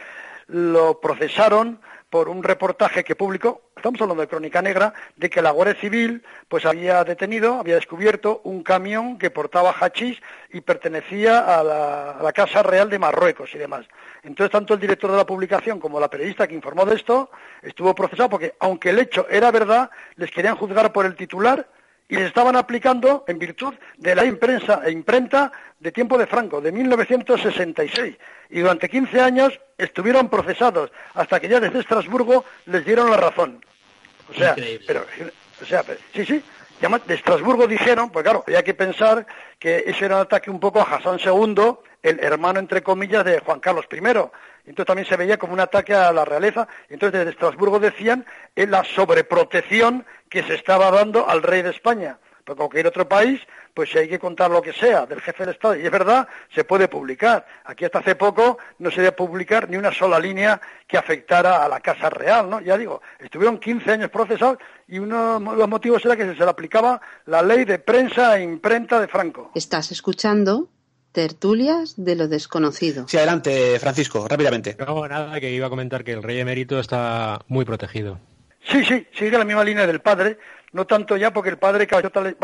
lo 0.50 1.00
procesaron 1.00 1.80
por 2.10 2.28
un 2.28 2.42
reportaje 2.42 3.04
que 3.04 3.16
publicó, 3.16 3.62
estamos 3.76 4.02
hablando 4.02 4.22
de 4.22 4.28
Crónica 4.28 4.64
Negra, 4.64 4.94
de 5.16 5.30
que 5.30 5.44
la 5.44 5.52
Guardia 5.52 5.80
Civil 5.80 6.24
pues 6.48 6.66
había 6.66 7.04
detenido, 7.04 7.60
había 7.60 7.76
descubierto 7.76 8.42
un 8.44 8.64
camión 8.64 9.20
que 9.20 9.30
portaba 9.30 9.76
hachís 9.80 10.18
y 10.52 10.62
pertenecía 10.62 11.40
a 11.40 11.64
la, 11.64 12.34
Casa 12.34 12.64
Real 12.64 12.90
de 12.90 12.98
Marruecos 12.98 13.54
y 13.54 13.60
demás. 13.60 13.86
Entonces, 14.24 14.52
tanto 14.52 14.74
el 14.74 14.80
director 14.80 15.12
de 15.12 15.18
la 15.18 15.26
publicación 15.26 15.80
como 15.80 16.00
la 16.00 16.10
periodista 16.10 16.48
que 16.48 16.56
informó 16.56 16.84
de 16.86 16.96
esto 16.96 17.30
estuvo 17.62 17.94
procesado 17.94 18.30
porque, 18.30 18.56
aunque 18.60 18.90
el 18.90 19.00
hecho 19.00 19.28
era 19.30 19.52
verdad, 19.52 19.92
les 20.16 20.32
querían 20.32 20.56
juzgar 20.56 20.92
por 20.92 21.06
el 21.06 21.16
titular 21.16 21.68
y 22.10 22.16
les 22.16 22.26
estaban 22.26 22.56
aplicando 22.56 23.24
en 23.28 23.38
virtud 23.38 23.74
de 23.98 24.16
la 24.16 24.26
imprensa 24.26 24.82
e 24.84 24.92
imprenta 24.92 25.52
de 25.80 25.92
tiempo 25.92 26.18
de 26.18 26.26
Franco, 26.26 26.60
de 26.60 26.72
1966. 26.72 28.18
Y 28.50 28.60
durante 28.60 28.90
15 28.90 29.22
años 29.22 29.60
estuvieron 29.78 30.28
procesados 30.28 30.92
hasta 31.14 31.40
que 31.40 31.48
ya 31.48 31.60
desde 31.60 31.80
Estrasburgo 31.80 32.44
les 32.66 32.84
dieron 32.84 33.12
la 33.12 33.18
razón. 33.18 33.64
O 34.28 34.34
sea, 34.34 34.56
pero, 34.86 35.06
o 35.62 35.66
sea, 35.66 35.84
sí, 36.14 36.26
sí, 36.26 36.44
de 36.80 37.14
Estrasburgo 37.14 37.68
dijeron, 37.68 38.10
pues 38.10 38.24
claro, 38.24 38.44
había 38.48 38.64
que 38.64 38.74
pensar 38.74 39.26
que 39.60 39.84
ese 39.86 40.06
era 40.06 40.16
un 40.16 40.22
ataque 40.22 40.50
un 40.50 40.60
poco 40.60 40.80
a 40.80 40.84
Hassan 40.84 41.20
II, 41.20 41.76
el 42.02 42.20
hermano, 42.22 42.60
entre 42.60 42.82
comillas, 42.82 43.26
de 43.26 43.40
Juan 43.40 43.60
Carlos 43.60 43.86
I. 43.92 43.98
Entonces 43.98 44.86
también 44.86 45.08
se 45.08 45.18
veía 45.18 45.38
como 45.38 45.54
un 45.54 45.60
ataque 45.60 45.94
a 45.94 46.12
la 46.14 46.24
realeza. 46.24 46.68
Entonces 46.90 47.20
desde 47.20 47.32
Estrasburgo 47.32 47.80
decían 47.80 48.26
en 48.56 48.72
la 48.72 48.84
sobreprotección 48.84 50.06
que 50.30 50.44
se 50.44 50.56
estaba 50.56 50.90
dando 50.90 51.28
al 51.28 51.44
rey 51.44 51.64
de 51.64 51.72
España. 51.72 52.18
Pero 52.50 52.58
cualquier 52.58 52.88
otro 52.88 53.08
país, 53.08 53.40
pues 53.76 53.92
si 53.92 54.00
hay 54.00 54.10
que 54.10 54.18
contar 54.18 54.50
lo 54.50 54.60
que 54.60 54.74
sea 54.74 55.06
del 55.06 55.22
jefe 55.22 55.46
del 55.46 55.54
Estado, 55.54 55.76
y 55.76 55.86
es 55.86 55.92
verdad, 55.92 56.28
se 56.56 56.64
puede 56.64 56.88
publicar. 56.88 57.46
Aquí 57.64 57.86
hasta 57.86 58.00
hace 58.00 58.16
poco 58.16 58.58
no 58.80 58.90
se 58.90 59.02
debe 59.02 59.12
publicar 59.12 59.70
ni 59.70 59.78
una 59.78 59.94
sola 59.94 60.20
línea 60.20 60.60
que 60.88 60.98
afectara 60.98 61.64
a 61.64 61.70
la 61.70 61.80
Casa 61.80 62.10
Real, 62.10 62.50
¿no? 62.50 62.60
Ya 62.60 62.76
digo, 62.76 63.04
estuvieron 63.20 63.60
15 63.60 63.92
años 63.92 64.10
procesados 64.10 64.58
y 64.88 64.98
uno 64.98 65.40
de 65.40 65.58
los 65.58 65.70
motivos 65.70 66.04
era 66.04 66.16
que 66.16 66.26
se 66.26 66.44
le 66.44 66.50
aplicaba 66.50 67.00
la 67.28 67.44
ley 67.44 67.66
de 67.66 67.78
prensa 67.78 68.40
e 68.40 68.42
imprenta 68.42 69.00
de 69.00 69.08
Franco. 69.08 69.52
Estás 69.54 69.92
escuchando 69.92 70.70
Tertulias 71.12 71.94
de 71.98 72.16
lo 72.16 72.28
desconocido. 72.28 73.08
Sí, 73.08 73.18
adelante, 73.18 73.78
Francisco, 73.80 74.28
rápidamente. 74.28 74.76
No, 74.80 75.08
nada, 75.08 75.40
que 75.40 75.52
iba 75.52 75.68
a 75.68 75.70
comentar 75.70 76.04
que 76.04 76.14
el 76.14 76.24
rey 76.24 76.40
emérito 76.40 76.80
está 76.80 77.42
muy 77.48 77.64
protegido. 77.66 78.20
Sí, 78.64 78.84
sí, 78.86 79.08
sigue 79.14 79.38
la 79.38 79.46
misma 79.46 79.64
línea 79.64 79.88
del 79.88 80.02
padre, 80.02 80.38
no 80.72 80.86
tanto 80.86 81.18
ya 81.18 81.32
porque 81.32 81.50
el 81.50 81.58
padre 81.58 81.84
hecho 81.84 82.10
tales, 82.10 82.36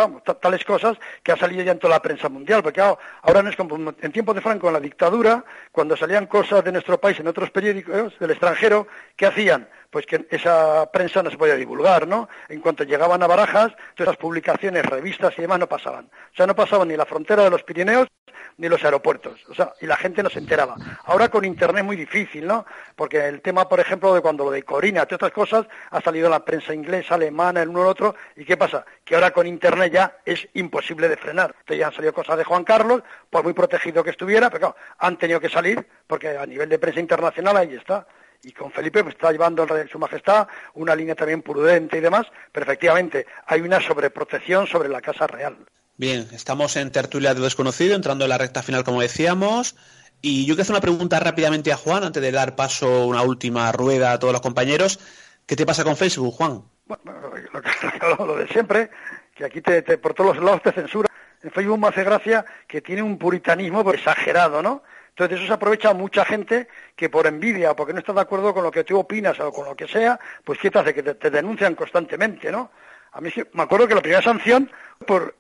tales 0.42 0.66
cosas 0.66 0.98
que 1.24 1.32
ha 1.32 1.38
salido 1.38 1.64
ya 1.64 1.72
en 1.72 1.80
toda 1.80 1.96
la 1.96 2.02
prensa 2.02 2.30
mundial, 2.30 2.64
porque 2.64 2.82
ahora 2.82 3.44
no 3.44 3.50
es 3.50 3.56
como 3.56 3.94
en 4.02 4.12
tiempos 4.12 4.36
de 4.36 4.42
Franco, 4.42 4.68
en 4.68 4.74
la 4.74 4.80
dictadura, 4.80 5.44
cuando 5.72 5.96
salían 5.96 6.28
cosas 6.28 6.64
de 6.64 6.72
nuestro 6.72 7.00
país 7.00 7.20
en 7.20 7.28
otros 7.28 7.52
periódicos 7.52 8.18
del 8.20 8.32
extranjero, 8.32 8.88
¿qué 9.16 9.26
hacían? 9.26 9.68
Pues 9.96 10.08
que 10.08 10.28
esa 10.30 10.92
prensa 10.92 11.24
no 11.24 11.32
se 11.32 11.38
podía 11.38 11.56
divulgar, 11.56 12.06
¿no? 12.06 12.28
En 12.50 12.60
cuanto 12.60 12.84
llegaban 12.84 13.24
a 13.24 13.28
Barajas, 13.28 13.72
todas 13.96 14.10
las 14.10 14.18
publicaciones, 14.18 14.86
revistas 14.86 15.34
y 15.38 15.42
demás 15.42 15.58
no 15.58 15.68
pasaban. 15.68 16.08
O 16.34 16.36
sea, 16.36 16.46
no 16.46 16.54
pasaban 16.54 16.90
ni 16.90 16.98
la 16.98 17.06
frontera 17.06 17.46
de 17.46 17.50
los 17.50 17.64
Pirineos 17.64 18.10
ni 18.58 18.68
los 18.68 18.84
aeropuertos. 18.84 19.40
O 19.48 19.54
sea, 19.54 19.72
y 19.80 19.86
la 19.86 19.96
gente 19.96 20.22
no 20.22 20.30
se 20.30 20.40
enteraba. 20.40 20.76
Ahora 21.06 21.30
con 21.30 21.46
Internet 21.46 21.78
es 21.80 21.86
muy 21.86 21.96
difícil, 21.96 22.46
¿no? 22.46 22.66
Porque 22.98 23.26
el 23.26 23.42
tema, 23.42 23.70
por 23.70 23.80
ejemplo, 23.80 24.14
de 24.14 24.20
cuando 24.20 24.44
lo 24.44 24.52
de 24.52 24.64
Corina, 24.64 25.06
todas 25.06 25.30
estas 25.30 25.32
cosas, 25.32 25.66
ha 25.92 26.02
salido 26.02 26.26
en 26.26 26.32
la 26.32 26.44
prensa 26.44 26.74
inglesa, 26.74 27.16
alemana, 27.16 27.62
el 27.62 27.70
uno 27.70 27.84
el 27.84 27.88
otro, 27.88 28.16
¿y 28.36 28.44
qué 28.44 28.58
pasa? 28.58 28.86
Que 29.06 29.16
ahora 29.16 29.32
con 29.32 29.48
Internet 29.48 29.94
ya 29.94 30.18
es 30.26 30.46
imposible 30.56 31.08
de 31.08 31.16
frenar. 31.16 31.56
Entonces 31.60 31.80
ya 31.80 31.88
han 31.88 31.94
salido 31.94 32.12
cosas 32.12 32.38
de 32.38 32.44
Juan 32.44 32.66
Carlos, 32.66 33.02
por 33.30 33.46
muy 33.46 33.54
protegido 33.54 34.04
que 34.04 34.10
estuviera, 34.10 34.50
pero 34.50 34.74
claro, 34.74 34.76
han 34.98 35.16
tenido 35.18 35.40
que 35.40 35.48
salir, 35.48 35.88
porque 36.06 36.38
a 36.38 36.46
nivel 36.46 36.68
de 36.68 36.80
prensa 36.80 37.00
internacional 37.00 37.56
ahí 37.56 37.76
está 37.76 38.06
y 38.46 38.52
con 38.52 38.72
Felipe 38.72 39.04
pues, 39.04 39.16
está 39.16 39.32
llevando 39.32 39.64
el 39.64 39.70
rey, 39.70 39.88
su 39.92 39.98
majestad 39.98 40.48
una 40.76 40.96
línea 40.96 41.16
también 41.16 41.42
prudente 41.42 41.98
y 41.98 42.02
demás, 42.02 42.28
pero 42.52 42.66
efectivamente 42.66 43.26
hay 43.48 43.62
una 43.62 43.82
sobreprotección 43.82 44.68
sobre 44.68 44.88
la 44.88 45.02
Casa 45.02 45.26
Real. 45.26 45.58
Bien, 45.98 46.28
estamos 46.32 46.76
en 46.76 46.92
tertulia 46.92 47.34
de 47.34 47.42
desconocido, 47.42 47.96
entrando 47.96 48.26
en 48.26 48.30
la 48.30 48.38
recta 48.38 48.62
final, 48.62 48.84
como 48.84 49.02
decíamos. 49.02 49.76
Y 50.22 50.46
yo 50.46 50.56
quiero 50.56 50.64
hacer 50.64 50.74
una 50.74 50.82
pregunta 50.82 51.20
rápidamente 51.20 51.72
a 51.72 51.78
Juan, 51.78 52.04
antes 52.04 52.22
de 52.22 52.32
dar 52.32 52.56
paso 52.56 53.08
una 53.08 53.22
última 53.22 53.72
rueda 53.72 54.12
a 54.12 54.20
todos 54.20 54.34
los 54.34 54.42
compañeros. 54.42 55.00
¿Qué 55.46 55.56
te 55.56 55.66
pasa 55.66 55.84
con 55.84 55.96
Facebook, 55.96 56.34
Juan? 56.36 56.64
Bueno, 56.86 57.04
lo, 58.26 58.36
de 58.36 58.48
siempre, 58.48 58.90
que 59.34 59.46
aquí 59.46 59.62
te, 59.62 59.82
por 59.98 60.14
todos 60.14 60.36
los 60.36 60.46
lados 60.46 60.62
te 60.64 60.72
censura. 60.72 61.10
En 61.42 61.52
Facebook 61.52 61.80
me 61.80 61.88
hace 61.88 62.04
gracia 62.04 62.46
que 62.68 62.82
tiene 62.82 63.02
un 63.02 63.18
puritanismo 63.18 63.90
exagerado, 63.92 64.62
¿no? 64.62 64.84
Entonces 65.16 65.38
eso 65.38 65.48
se 65.48 65.54
aprovecha 65.54 65.94
mucha 65.94 66.26
gente 66.26 66.68
que 66.94 67.10
por 67.10 67.26
envidia 67.26 67.72
o 67.72 67.76
porque 67.76 67.94
no 67.94 68.00
está 68.00 68.12
de 68.12 68.20
acuerdo 68.20 68.54
con 68.54 68.64
lo 68.64 68.72
que 68.72 68.84
tú 68.84 69.00
opinas 69.00 69.40
o 69.40 69.50
con 69.50 69.64
lo 69.64 69.74
que 69.74 69.88
sea, 69.88 70.20
pues 70.44 70.60
¿qué 70.60 70.70
te 70.70 70.80
hace? 70.80 70.94
Que 70.94 71.04
te, 71.04 71.30
denuncian 71.30 71.74
constantemente, 71.74 72.52
¿no? 72.52 72.70
A 73.14 73.22
mí 73.22 73.30
me 73.54 73.64
acuerdo 73.64 73.88
que 73.88 73.96
la 73.96 74.02
primera 74.02 74.22
sanción 74.22 74.70
por, 75.08 75.36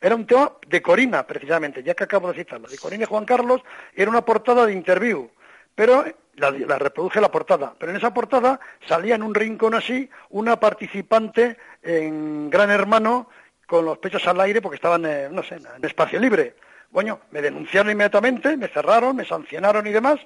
era 0.00 0.14
un 0.14 0.26
tema 0.26 0.52
de 0.64 0.80
Corina, 0.80 1.26
precisamente, 1.26 1.82
ya 1.82 1.94
que 1.94 2.04
acabo 2.04 2.28
de 2.28 2.38
citarlo. 2.38 2.68
De 2.68 2.78
Corina 2.78 3.02
y 3.02 3.06
Juan 3.06 3.24
Carlos 3.24 3.62
era 3.96 4.08
una 4.08 4.24
portada 4.24 4.64
de 4.64 4.72
interview, 4.72 5.28
pero 5.74 6.04
la, 6.36 6.52
la, 6.52 6.78
reproduje 6.78 7.20
la 7.20 7.32
portada. 7.32 7.74
Pero 7.80 7.90
en 7.90 7.98
esa 7.98 8.14
portada 8.14 8.60
salía 8.86 9.16
en 9.16 9.24
un 9.24 9.34
rincón 9.34 9.74
así 9.74 10.08
una 10.30 10.60
participante 10.60 11.56
en 11.82 12.48
Gran 12.48 12.70
Hermano 12.70 13.28
con 13.66 13.84
los 13.84 13.98
pechos 13.98 14.24
al 14.28 14.40
aire 14.40 14.62
porque 14.62 14.76
estaban, 14.76 15.02
no 15.32 15.42
sé, 15.42 15.56
en 15.56 15.84
espacio 15.84 16.20
libre. 16.20 16.54
Bueno, 16.90 17.20
me 17.30 17.42
denunciaron 17.42 17.92
inmediatamente, 17.92 18.56
me 18.56 18.68
cerraron, 18.68 19.16
me 19.16 19.24
sancionaron 19.24 19.86
y 19.86 19.92
demás. 19.92 20.18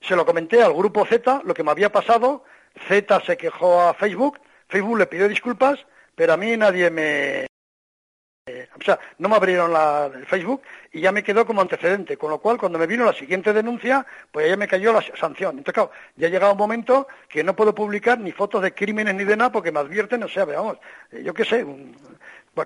Se 0.00 0.16
lo 0.16 0.26
comenté 0.26 0.62
al 0.62 0.74
grupo 0.74 1.06
Z, 1.06 1.42
lo 1.44 1.54
que 1.54 1.62
me 1.62 1.70
había 1.70 1.90
pasado. 1.90 2.44
Z 2.88 3.20
se 3.20 3.36
quejó 3.36 3.80
a 3.82 3.94
Facebook, 3.94 4.38
Facebook 4.68 4.98
le 4.98 5.06
pidió 5.06 5.28
disculpas, 5.28 5.78
pero 6.14 6.32
a 6.32 6.36
mí 6.36 6.56
nadie 6.56 6.90
me... 6.90 7.46
O 8.48 8.82
sea, 8.82 8.98
no 9.18 9.28
me 9.28 9.36
abrieron 9.36 9.72
la, 9.74 10.10
el 10.14 10.24
Facebook 10.24 10.62
y 10.90 11.02
ya 11.02 11.12
me 11.12 11.22
quedó 11.22 11.44
como 11.44 11.60
antecedente, 11.60 12.16
con 12.16 12.30
lo 12.30 12.38
cual 12.38 12.56
cuando 12.56 12.78
me 12.78 12.86
vino 12.86 13.04
la 13.04 13.12
siguiente 13.12 13.52
denuncia, 13.52 14.06
pues 14.32 14.48
ya 14.48 14.56
me 14.56 14.66
cayó 14.66 14.90
la 14.90 15.02
sanción. 15.16 15.58
Entonces, 15.58 15.74
claro, 15.74 15.90
ya 16.16 16.28
ha 16.28 16.30
llegado 16.30 16.52
un 16.52 16.58
momento 16.58 17.08
que 17.28 17.44
no 17.44 17.54
puedo 17.54 17.74
publicar 17.74 18.18
ni 18.18 18.32
fotos 18.32 18.62
de 18.62 18.72
crímenes 18.72 19.14
ni 19.16 19.24
de 19.24 19.36
nada 19.36 19.52
porque 19.52 19.70
me 19.70 19.80
advierten, 19.80 20.22
o 20.22 20.28
sea, 20.28 20.46
veamos, 20.46 20.78
eh, 21.12 21.22
yo 21.22 21.34
qué 21.34 21.44
sé, 21.44 21.62
un, 21.62 21.94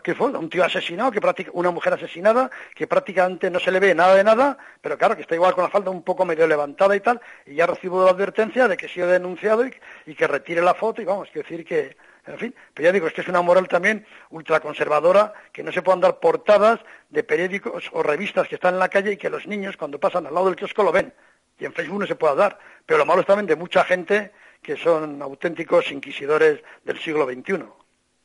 ¿Qué 0.00 0.14
fue? 0.14 0.28
Un 0.30 0.48
tío 0.48 0.64
asesinado, 0.64 1.10
que 1.10 1.20
una 1.52 1.70
mujer 1.70 1.94
asesinada, 1.94 2.50
que 2.74 2.86
prácticamente 2.86 3.50
no 3.50 3.58
se 3.58 3.70
le 3.70 3.80
ve 3.80 3.94
nada 3.94 4.14
de 4.14 4.24
nada, 4.24 4.56
pero 4.80 4.96
claro, 4.96 5.16
que 5.16 5.22
está 5.22 5.34
igual 5.34 5.54
con 5.54 5.64
la 5.64 5.70
falda 5.70 5.90
un 5.90 6.02
poco 6.02 6.24
medio 6.24 6.46
levantada 6.46 6.96
y 6.96 7.00
tal, 7.00 7.20
y 7.44 7.56
ya 7.56 7.66
recibo 7.66 8.04
la 8.04 8.10
advertencia 8.10 8.68
de 8.68 8.76
que 8.76 8.88
sido 8.88 9.08
denunciado 9.08 9.64
y, 9.66 10.14
que 10.14 10.26
retire 10.26 10.62
la 10.62 10.74
foto, 10.74 11.02
y 11.02 11.04
vamos, 11.04 11.28
quiero 11.32 11.48
decir 11.48 11.66
que, 11.66 11.96
en 12.26 12.38
fin, 12.38 12.54
pero 12.72 12.86
ya 12.86 12.92
digo, 12.92 13.06
es 13.06 13.12
que 13.12 13.20
es 13.20 13.28
una 13.28 13.42
moral 13.42 13.68
también 13.68 14.06
ultraconservadora, 14.30 15.32
que 15.52 15.62
no 15.62 15.72
se 15.72 15.82
puedan 15.82 16.00
dar 16.00 16.20
portadas 16.20 16.80
de 17.10 17.24
periódicos 17.24 17.90
o 17.92 18.02
revistas 18.02 18.48
que 18.48 18.54
están 18.54 18.74
en 18.74 18.80
la 18.80 18.88
calle 18.88 19.12
y 19.12 19.16
que 19.16 19.30
los 19.30 19.46
niños 19.46 19.76
cuando 19.76 19.98
pasan 19.98 20.26
al 20.26 20.34
lado 20.34 20.46
del 20.46 20.56
kiosco 20.56 20.82
lo 20.82 20.92
ven, 20.92 21.12
y 21.58 21.64
en 21.64 21.72
Facebook 21.72 22.00
no 22.00 22.06
se 22.06 22.16
puede 22.16 22.36
dar, 22.36 22.58
pero 22.86 22.98
lo 22.98 23.06
malo 23.06 23.20
es 23.20 23.26
también 23.26 23.46
de 23.46 23.56
mucha 23.56 23.84
gente 23.84 24.32
que 24.62 24.76
son 24.76 25.20
auténticos 25.20 25.90
inquisidores 25.90 26.62
del 26.84 26.98
siglo 27.00 27.26
XXI. 27.26 27.81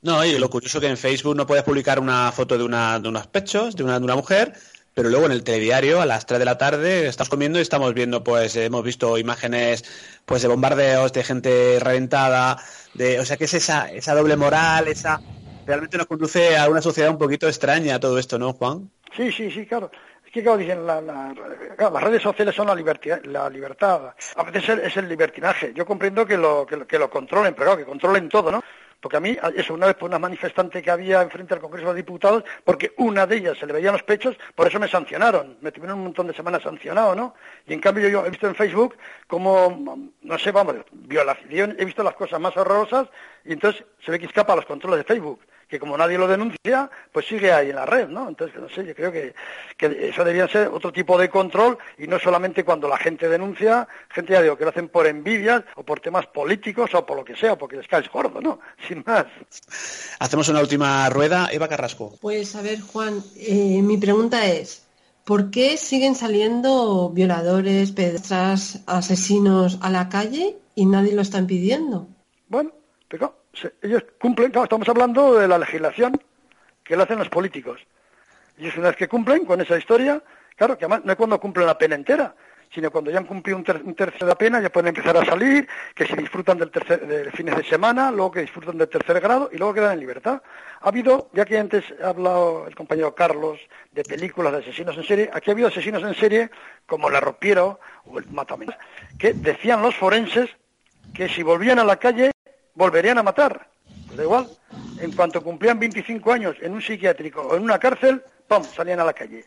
No, 0.07 0.23
y 0.23 0.39
lo 0.39 0.49
curioso 0.49 0.79
que 0.79 0.87
en 0.87 0.95
Facebook 0.95 1.35
no 1.35 1.45
puedes 1.45 1.65
publicar 1.65 1.99
una 1.99 2.31
foto 2.31 2.57
de, 2.57 2.63
una, 2.63 2.97
de 2.97 3.09
unos 3.09 3.27
pechos, 3.27 3.75
de 3.75 3.83
una, 3.83 3.99
de 3.99 4.05
una 4.05 4.15
mujer, 4.15 4.53
pero 4.93 5.09
luego 5.09 5.25
en 5.25 5.33
el 5.33 5.43
telediario 5.43 5.99
a 5.99 6.05
las 6.05 6.25
3 6.25 6.39
de 6.39 6.45
la 6.45 6.57
tarde 6.57 7.07
estás 7.07 7.27
comiendo 7.27 7.59
y 7.59 7.61
estamos 7.61 7.93
viendo, 7.93 8.23
pues 8.23 8.55
hemos 8.55 8.85
visto 8.85 9.17
imágenes 9.17 9.83
pues 10.23 10.43
de 10.43 10.47
bombardeos, 10.47 11.11
de 11.11 11.25
gente 11.25 11.77
reventada, 11.81 12.57
de, 12.93 13.19
o 13.19 13.25
sea 13.25 13.35
que 13.35 13.43
es 13.43 13.53
esa, 13.55 13.91
esa 13.91 14.15
doble 14.15 14.37
moral, 14.37 14.87
esa 14.87 15.19
realmente 15.65 15.97
nos 15.97 16.07
conduce 16.07 16.55
a 16.55 16.69
una 16.69 16.81
sociedad 16.81 17.11
un 17.11 17.17
poquito 17.17 17.49
extraña 17.49 17.99
todo 17.99 18.17
esto, 18.17 18.39
¿no, 18.39 18.53
Juan? 18.53 18.89
Sí, 19.13 19.29
sí, 19.33 19.51
sí, 19.51 19.65
claro. 19.65 19.91
Es 20.25 20.31
que, 20.31 20.41
como 20.41 20.55
dicen, 20.55 20.87
la, 20.87 21.01
las 21.01 22.03
redes 22.03 22.23
sociales 22.23 22.55
son 22.55 22.67
la 22.67 22.75
libertad, 22.75 23.19
la 23.25 23.49
libertad. 23.49 24.13
A 24.37 24.43
veces 24.43 24.69
es 24.85 24.95
el, 24.95 25.09
libertinaje. 25.09 25.73
Yo 25.73 25.85
comprendo 25.85 26.25
que 26.25 26.37
lo, 26.37 26.65
que, 26.65 26.87
que 26.87 26.97
lo 26.97 27.09
controlen, 27.09 27.53
pero 27.53 27.65
claro, 27.65 27.77
que 27.77 27.85
controlen 27.85 28.29
todo, 28.29 28.51
¿no? 28.53 28.63
Porque 28.99 29.17
a 29.17 29.19
mí, 29.19 29.37
eso, 29.55 29.73
una 29.73 29.87
vez 29.87 29.95
por 29.95 30.09
una 30.09 30.19
manifestante 30.19 30.81
que 30.81 30.89
había 30.89 31.21
enfrente 31.21 31.53
al 31.53 31.59
Congreso 31.59 31.89
de 31.89 32.01
Diputados, 32.01 32.43
porque 32.63 32.93
una 32.97 33.27
de 33.27 33.37
ellas 33.37 33.57
se 33.57 33.65
le 33.67 33.73
veían 33.73 33.93
los 33.93 34.03
pechos, 34.03 34.35
por 34.55 34.67
eso 34.67 34.79
me 34.79 34.87
sancionaron. 34.87 35.57
Me 35.61 35.71
tuvieron 35.71 35.99
un 35.99 36.05
montón 36.05 36.27
de 36.27 36.33
semanas 36.33 36.63
sancionado, 36.63 37.15
¿no? 37.15 37.35
Y 37.67 37.73
en 37.73 37.79
cambio 37.79 38.09
yo 38.09 38.25
he 38.25 38.29
visto 38.29 38.47
en 38.47 38.55
Facebook 38.55 38.95
como, 39.27 40.11
no 40.21 40.39
sé, 40.39 40.51
vamos, 40.51 40.75
violación, 40.91 41.75
he 41.77 41.85
visto 41.85 42.03
las 42.03 42.15
cosas 42.15 42.39
más 42.39 42.57
horrorosas 42.57 43.07
y 43.45 43.53
entonces 43.53 43.83
se 44.03 44.11
ve 44.11 44.19
que 44.19 44.25
escapa 44.25 44.53
a 44.53 44.57
los 44.57 44.65
controles 44.65 44.99
de 44.99 45.03
Facebook 45.03 45.41
que 45.67 45.79
como 45.79 45.97
nadie 45.97 46.17
lo 46.17 46.27
denuncia, 46.27 46.89
pues 47.11 47.27
sigue 47.27 47.51
ahí 47.51 47.69
en 47.69 47.75
la 47.75 47.85
red, 47.85 48.07
¿no? 48.07 48.29
Entonces, 48.29 48.59
no 48.59 48.69
sé, 48.69 48.85
yo 48.85 48.95
creo 48.95 49.11
que, 49.11 49.33
eso 49.77 50.23
debería 50.23 50.47
ser 50.47 50.67
otro 50.69 50.91
tipo 50.91 51.17
de 51.17 51.29
control 51.29 51.77
y 51.97 52.07
no 52.07 52.19
solamente 52.19 52.63
cuando 52.63 52.87
la 52.87 52.97
gente 52.97 53.27
denuncia, 53.27 53.87
gente 54.09 54.33
ya 54.33 54.41
digo 54.41 54.57
que 54.57 54.63
lo 54.63 54.69
hacen 54.69 54.89
por 54.89 55.07
envidias 55.07 55.63
o 55.75 55.83
por 55.83 55.99
temas 55.99 56.25
políticos 56.27 56.93
o 56.93 57.05
por 57.05 57.17
lo 57.17 57.25
que 57.25 57.35
sea, 57.35 57.57
porque 57.57 57.75
les 57.77 57.87
caes 57.87 58.09
gordo, 58.09 58.41
¿no? 58.41 58.59
Sin 58.87 59.03
más. 59.05 59.25
Hacemos 60.19 60.47
una 60.49 60.61
última 60.61 61.09
rueda. 61.09 61.49
Eva 61.51 61.67
Carrasco. 61.67 62.13
Pues 62.21 62.55
a 62.55 62.61
ver, 62.61 62.81
Juan, 62.81 63.23
eh, 63.35 63.81
mi 63.81 63.97
pregunta 63.97 64.45
es, 64.45 64.87
¿por 65.25 65.51
qué 65.51 65.77
siguen 65.77 66.15
saliendo 66.15 67.09
violadores, 67.09 67.91
pedras, 67.91 68.81
asesinos 68.87 69.79
a 69.81 69.89
la 69.89 70.09
calle 70.09 70.57
y 70.75 70.85
nadie 70.85 71.13
lo 71.13 71.21
está 71.21 71.39
impidiendo? 71.39 72.07
Bueno, 72.47 72.71
pero 73.07 73.35
ellos 73.81 74.03
cumplen, 74.19 74.51
claro, 74.51 74.65
estamos 74.65 74.89
hablando 74.89 75.35
de 75.35 75.47
la 75.47 75.57
legislación 75.57 76.19
que 76.83 76.95
lo 76.95 77.03
hacen 77.03 77.19
los 77.19 77.29
políticos. 77.29 77.81
Y 78.57 78.67
es 78.67 78.77
una 78.77 78.87
vez 78.87 78.97
que 78.97 79.07
cumplen 79.07 79.45
con 79.45 79.61
esa 79.61 79.77
historia, 79.77 80.21
claro, 80.55 80.77
que 80.77 80.85
además 80.85 81.05
no 81.05 81.11
es 81.11 81.17
cuando 81.17 81.39
cumplen 81.39 81.67
la 81.67 81.77
pena 81.77 81.95
entera, 81.95 82.33
sino 82.73 82.91
cuando 82.91 83.11
ya 83.11 83.19
han 83.19 83.25
cumplido 83.25 83.57
un, 83.57 83.63
tercio 83.63 84.19
de 84.19 84.25
la 84.25 84.35
pena 84.35 84.59
ya 84.59 84.69
pueden 84.69 84.89
empezar 84.89 85.15
a 85.17 85.25
salir, 85.25 85.67
que 85.95 86.05
se 86.05 86.15
disfrutan 86.15 86.57
del 86.57 86.71
tercer, 86.71 87.05
de 87.05 87.31
fines 87.31 87.55
de 87.55 87.63
semana, 87.63 88.11
luego 88.11 88.31
que 88.31 88.41
disfrutan 88.41 88.77
del 88.77 88.89
tercer 88.89 89.19
grado 89.19 89.49
y 89.51 89.57
luego 89.57 89.73
quedan 89.73 89.93
en 89.93 89.99
libertad. 89.99 90.41
Ha 90.81 90.89
habido, 90.89 91.29
ya 91.33 91.45
que 91.45 91.57
antes 91.57 91.85
ha 92.03 92.09
hablado 92.09 92.67
el 92.67 92.75
compañero 92.75 93.15
Carlos 93.15 93.59
de 93.91 94.03
películas 94.03 94.53
de 94.53 94.59
asesinos 94.59 94.97
en 94.97 95.03
serie, 95.03 95.29
aquí 95.33 95.49
ha 95.49 95.53
habido 95.53 95.69
asesinos 95.69 96.03
en 96.03 96.15
serie 96.15 96.49
como 96.85 97.09
La 97.09 97.19
Ropiero 97.19 97.79
o 98.05 98.19
el 98.19 98.25
Matamenos, 98.27 98.75
que 99.17 99.33
decían 99.33 99.81
los 99.81 99.95
forenses 99.95 100.49
que 101.13 101.29
si 101.29 101.43
volvían 101.43 101.79
a 101.79 101.83
la 101.83 101.97
calle 101.97 102.31
volverían 102.77 103.17
a 103.17 103.23
matar. 103.23 103.67
Pues 104.05 104.17
da 104.17 104.23
igual, 104.23 104.47
en 105.01 105.11
cuanto 105.11 105.43
cumplían 105.43 105.79
25 105.79 106.31
años 106.31 106.55
en 106.61 106.73
un 106.73 106.81
psiquiátrico 106.81 107.41
o 107.41 107.55
en 107.55 107.63
una 107.63 107.79
cárcel, 107.79 108.23
¡pum!, 108.47 108.63
salían 108.63 108.99
a 108.99 109.05
la 109.05 109.13
calle. 109.13 109.43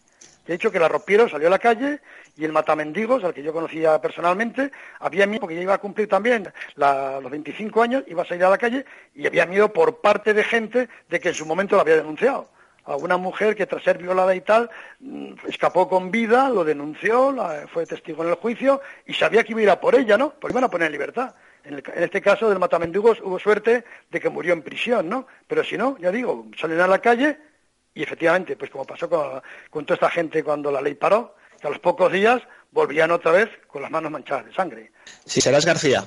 De 0.47 0.55
hecho, 0.55 0.73
que 0.73 0.81
la 0.81 0.89
Ropiero 0.89 1.29
salió 1.29 1.47
a 1.47 1.51
la 1.51 1.59
calle 1.61 2.01
y 2.37 2.45
el 2.45 2.53
Matamendigos, 2.53 3.23
al 3.23 3.33
que 3.33 3.43
yo 3.43 3.53
conocía 3.53 4.01
personalmente, 4.01 4.73
había 4.99 5.27
miedo, 5.27 5.41
porque 5.41 5.55
ya 5.55 5.63
iba 5.63 5.75
a 5.75 5.79
cumplir 5.79 6.09
también 6.09 6.53
los 6.75 7.31
25 7.31 7.83
años, 7.83 8.05
iba 8.09 8.23
a 8.23 8.27
salir 8.27 8.45
a 8.45 8.51
la 8.51 8.59
calle 8.59 8.85
y 9.15 9.27
había 9.27 9.47
miedo 9.47 9.73
por 9.73 10.01
parte 10.01 10.35
de 10.35 10.43
gente 10.43 10.89
de 11.09 11.21
que 11.21 11.29
en 11.29 11.35
su 11.35 11.47
momento 11.47 11.77
lo 11.77 11.83
había 11.83 11.97
denunciado. 11.97 12.49
A 12.85 12.97
una 12.97 13.17
mujer 13.17 13.55
que 13.55 13.67
tras 13.67 13.85
ser 13.85 13.99
violada 13.99 14.35
y 14.35 14.41
tal, 14.41 14.71
mm, 14.99 15.35
escapó 15.47 15.89
con 15.89 16.11
vida, 16.11 16.49
lo 16.49 16.65
denunció, 16.65 17.37
fue 17.73 17.87
testigo 17.87 18.25
en 18.25 18.31
el 18.31 18.35
juicio 18.37 18.81
y 19.07 19.15
sabía 19.15 19.45
que 19.45 19.53
iba 19.53 19.61
a 19.61 19.63
ir 19.63 19.71
a 19.71 19.81
por 19.81 19.95
ella, 19.95 20.19
¿no? 20.19 20.31
Porque 20.31 20.55
iban 20.55 20.65
a 20.65 20.71
poner 20.71 20.87
en 20.87 20.93
libertad. 20.93 21.35
En, 21.71 22.03
este 22.03 22.21
caso 22.21 22.49
del 22.49 22.59
Matamendigos 22.59 23.21
hubo 23.21 23.39
suerte 23.39 23.85
de 24.11 24.21
que 24.21 24.29
murió 24.29 24.53
en 24.53 24.63
prisión, 24.63 25.09
¿no? 25.09 25.27
Pero 25.47 25.65
si 25.65 25.77
no, 25.77 25.97
ya 25.99 26.11
digo, 26.11 26.47
salen 26.59 26.81
a 26.81 26.87
la 26.87 26.99
calle 26.99 27.39
y 27.95 28.03
efectivamente, 28.03 28.57
pues 28.57 28.71
como 28.71 28.85
pasó 28.85 29.09
con, 29.09 29.85
toda 29.85 29.95
esta 29.95 30.11
gente 30.11 30.43
cuando 30.45 30.71
la 30.71 30.81
ley 30.81 30.95
paró, 30.95 31.35
que 31.61 31.67
a 31.67 31.71
los 31.71 31.79
pocos 31.79 32.13
días 32.13 32.43
volvían 32.73 33.11
otra 33.11 33.33
vez 33.33 33.49
con 33.67 33.83
las 33.83 33.91
manos 33.91 34.11
manchadas 34.11 34.47
de 34.47 34.53
sangre. 34.53 34.93
Sí, 35.25 35.41
serás 35.41 35.67
García. 35.67 36.05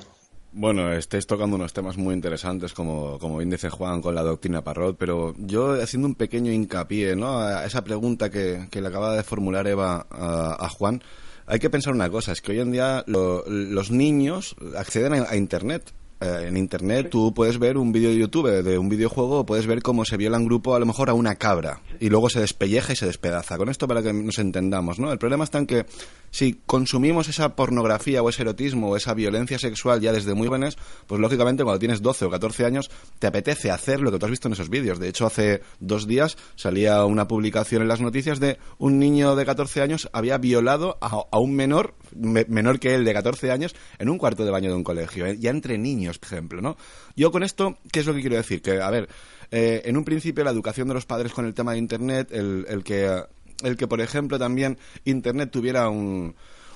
Bueno, 0.56 0.92
estáis 0.92 1.26
tocando 1.26 1.56
unos 1.56 1.72
temas 1.72 1.96
muy 1.96 2.14
interesantes, 2.14 2.74
como, 2.74 3.18
como 3.18 3.38
bien 3.38 3.50
dice 3.50 3.70
Juan, 3.70 4.00
con 4.00 4.14
la 4.14 4.22
doctrina 4.22 4.62
Parrot, 4.62 4.96
pero 4.96 5.34
yo 5.36 5.72
haciendo 5.82 6.06
un 6.06 6.14
pequeño 6.14 6.52
hincapié 6.52 7.16
¿no? 7.16 7.40
a 7.40 7.64
esa 7.64 7.82
pregunta 7.82 8.30
que, 8.30 8.68
le 8.70 8.86
acaba 8.86 9.16
de 9.16 9.24
formular 9.24 9.66
Eva 9.66 10.06
a, 10.08 10.68
Juan, 10.68 11.02
hay 11.46 11.58
que 11.58 11.70
pensar 11.70 11.92
una 11.92 12.10
cosa, 12.10 12.32
es 12.32 12.40
que 12.40 12.52
hoy 12.52 12.60
en 12.60 12.72
día 12.72 13.04
los 13.06 13.90
niños 13.90 14.56
acceden 14.76 15.24
a 15.28 15.36
Internet 15.36 15.92
eh, 16.20 16.46
en 16.48 16.56
internet 16.56 17.08
tú 17.10 17.34
puedes 17.34 17.58
ver 17.58 17.76
un 17.76 17.92
vídeo 17.92 18.10
de 18.10 18.16
YouTube 18.16 18.62
de 18.62 18.78
un 18.78 18.88
videojuego, 18.88 19.44
puedes 19.44 19.66
ver 19.66 19.82
cómo 19.82 20.04
se 20.04 20.16
viola 20.16 20.36
en 20.36 20.44
grupo 20.44 20.74
a 20.74 20.78
lo 20.78 20.86
mejor 20.86 21.10
a 21.10 21.14
una 21.14 21.34
cabra 21.36 21.82
y 22.00 22.08
luego 22.08 22.30
se 22.30 22.40
despelleja 22.40 22.92
y 22.92 22.96
se 22.96 23.06
despedaza. 23.06 23.56
Con 23.56 23.68
esto 23.68 23.88
para 23.88 24.02
que 24.02 24.12
nos 24.12 24.38
entendamos, 24.38 24.98
¿no? 24.98 25.12
El 25.12 25.18
problema 25.18 25.44
está 25.44 25.58
en 25.58 25.66
que 25.66 25.86
si 26.30 26.60
consumimos 26.66 27.28
esa 27.28 27.54
pornografía 27.54 28.22
o 28.22 28.28
ese 28.28 28.42
erotismo 28.42 28.90
o 28.90 28.96
esa 28.96 29.14
violencia 29.14 29.58
sexual 29.58 30.00
ya 30.00 30.12
desde 30.12 30.34
muy 30.34 30.48
jóvenes, 30.48 30.76
pues 31.06 31.20
lógicamente 31.20 31.62
cuando 31.62 31.78
tienes 31.78 32.02
12 32.02 32.24
o 32.24 32.30
14 32.30 32.64
años 32.64 32.90
te 33.18 33.26
apetece 33.26 33.70
hacer 33.70 34.00
lo 34.00 34.10
que 34.10 34.18
tú 34.18 34.26
has 34.26 34.30
visto 34.30 34.48
en 34.48 34.54
esos 34.54 34.68
vídeos. 34.68 34.98
De 34.98 35.08
hecho, 35.08 35.26
hace 35.26 35.62
dos 35.78 36.06
días 36.06 36.36
salía 36.56 37.04
una 37.04 37.28
publicación 37.28 37.82
en 37.82 37.88
las 37.88 38.00
noticias 38.00 38.40
de 38.40 38.58
un 38.78 38.98
niño 38.98 39.36
de 39.36 39.44
14 39.44 39.82
años 39.82 40.08
había 40.12 40.38
violado 40.38 40.98
a, 41.00 41.38
un 41.38 41.54
menor, 41.54 41.94
menor 42.14 42.80
que 42.80 42.94
él 42.94 43.04
de 43.04 43.12
14 43.12 43.50
años, 43.50 43.74
en 43.98 44.08
un 44.08 44.18
cuarto 44.18 44.44
de 44.44 44.50
baño 44.50 44.70
de 44.70 44.76
un 44.76 44.84
colegio, 44.84 45.26
¿eh? 45.26 45.38
ya 45.38 45.50
entre 45.50 45.78
niños, 45.78 46.18
por 46.18 46.32
ejemplo, 46.32 46.60
¿no? 46.60 46.76
Yo 47.16 47.30
con 47.30 47.42
esto, 47.42 47.78
¿qué 47.92 48.00
es 48.00 48.06
lo 48.06 48.14
que 48.14 48.20
quiero 48.20 48.36
decir? 48.36 48.62
Que, 48.62 48.80
a 48.80 48.90
ver, 48.90 49.08
eh, 49.50 49.82
en 49.84 49.96
un 49.96 50.04
principio 50.04 50.44
la 50.44 50.50
educación 50.50 50.88
de 50.88 50.94
los 50.94 51.06
padres 51.06 51.32
con 51.32 51.46
el 51.46 51.54
tema 51.54 51.72
de 51.72 51.78
Internet, 51.78 52.28
el, 52.32 52.66
el 52.68 52.82
que 52.82 53.22
el 53.62 53.76
que, 53.76 53.86
por 53.86 54.00
ejemplo, 54.00 54.38
también 54.38 54.78
Internet 55.04 55.50
tuviera 55.50 55.88
un, 55.88 56.34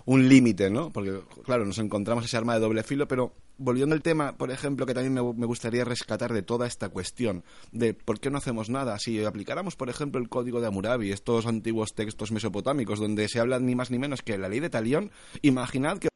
un 0.08 0.26
límite, 0.26 0.70
¿no? 0.70 0.90
Porque, 0.90 1.20
claro, 1.44 1.66
nos 1.66 1.78
encontramos 1.78 2.24
ese 2.24 2.38
arma 2.38 2.54
de 2.54 2.60
doble 2.60 2.82
filo, 2.82 3.06
pero 3.06 3.34
volviendo 3.58 3.94
al 3.94 4.00
tema, 4.00 4.38
por 4.38 4.50
ejemplo, 4.50 4.86
que 4.86 4.94
también 4.94 5.12
me, 5.12 5.46
gustaría 5.46 5.84
rescatar 5.84 6.32
de 6.32 6.40
toda 6.40 6.66
esta 6.66 6.88
cuestión 6.88 7.44
de 7.72 7.92
por 7.92 8.18
qué 8.18 8.30
no 8.30 8.38
hacemos 8.38 8.70
nada. 8.70 8.98
Si 8.98 9.22
aplicáramos, 9.22 9.76
por 9.76 9.90
ejemplo, 9.90 10.18
el 10.18 10.30
código 10.30 10.62
de 10.62 10.68
Hammurabi, 10.68 11.12
estos 11.12 11.44
antiguos 11.44 11.94
textos 11.94 12.32
mesopotámicos, 12.32 13.00
donde 13.00 13.28
se 13.28 13.38
habla 13.38 13.58
ni 13.58 13.74
más 13.74 13.90
ni 13.90 13.98
menos 13.98 14.22
que 14.22 14.38
la 14.38 14.48
ley 14.48 14.60
de 14.60 14.70
Talión, 14.70 15.10
imaginad 15.42 15.98
que 15.98 16.07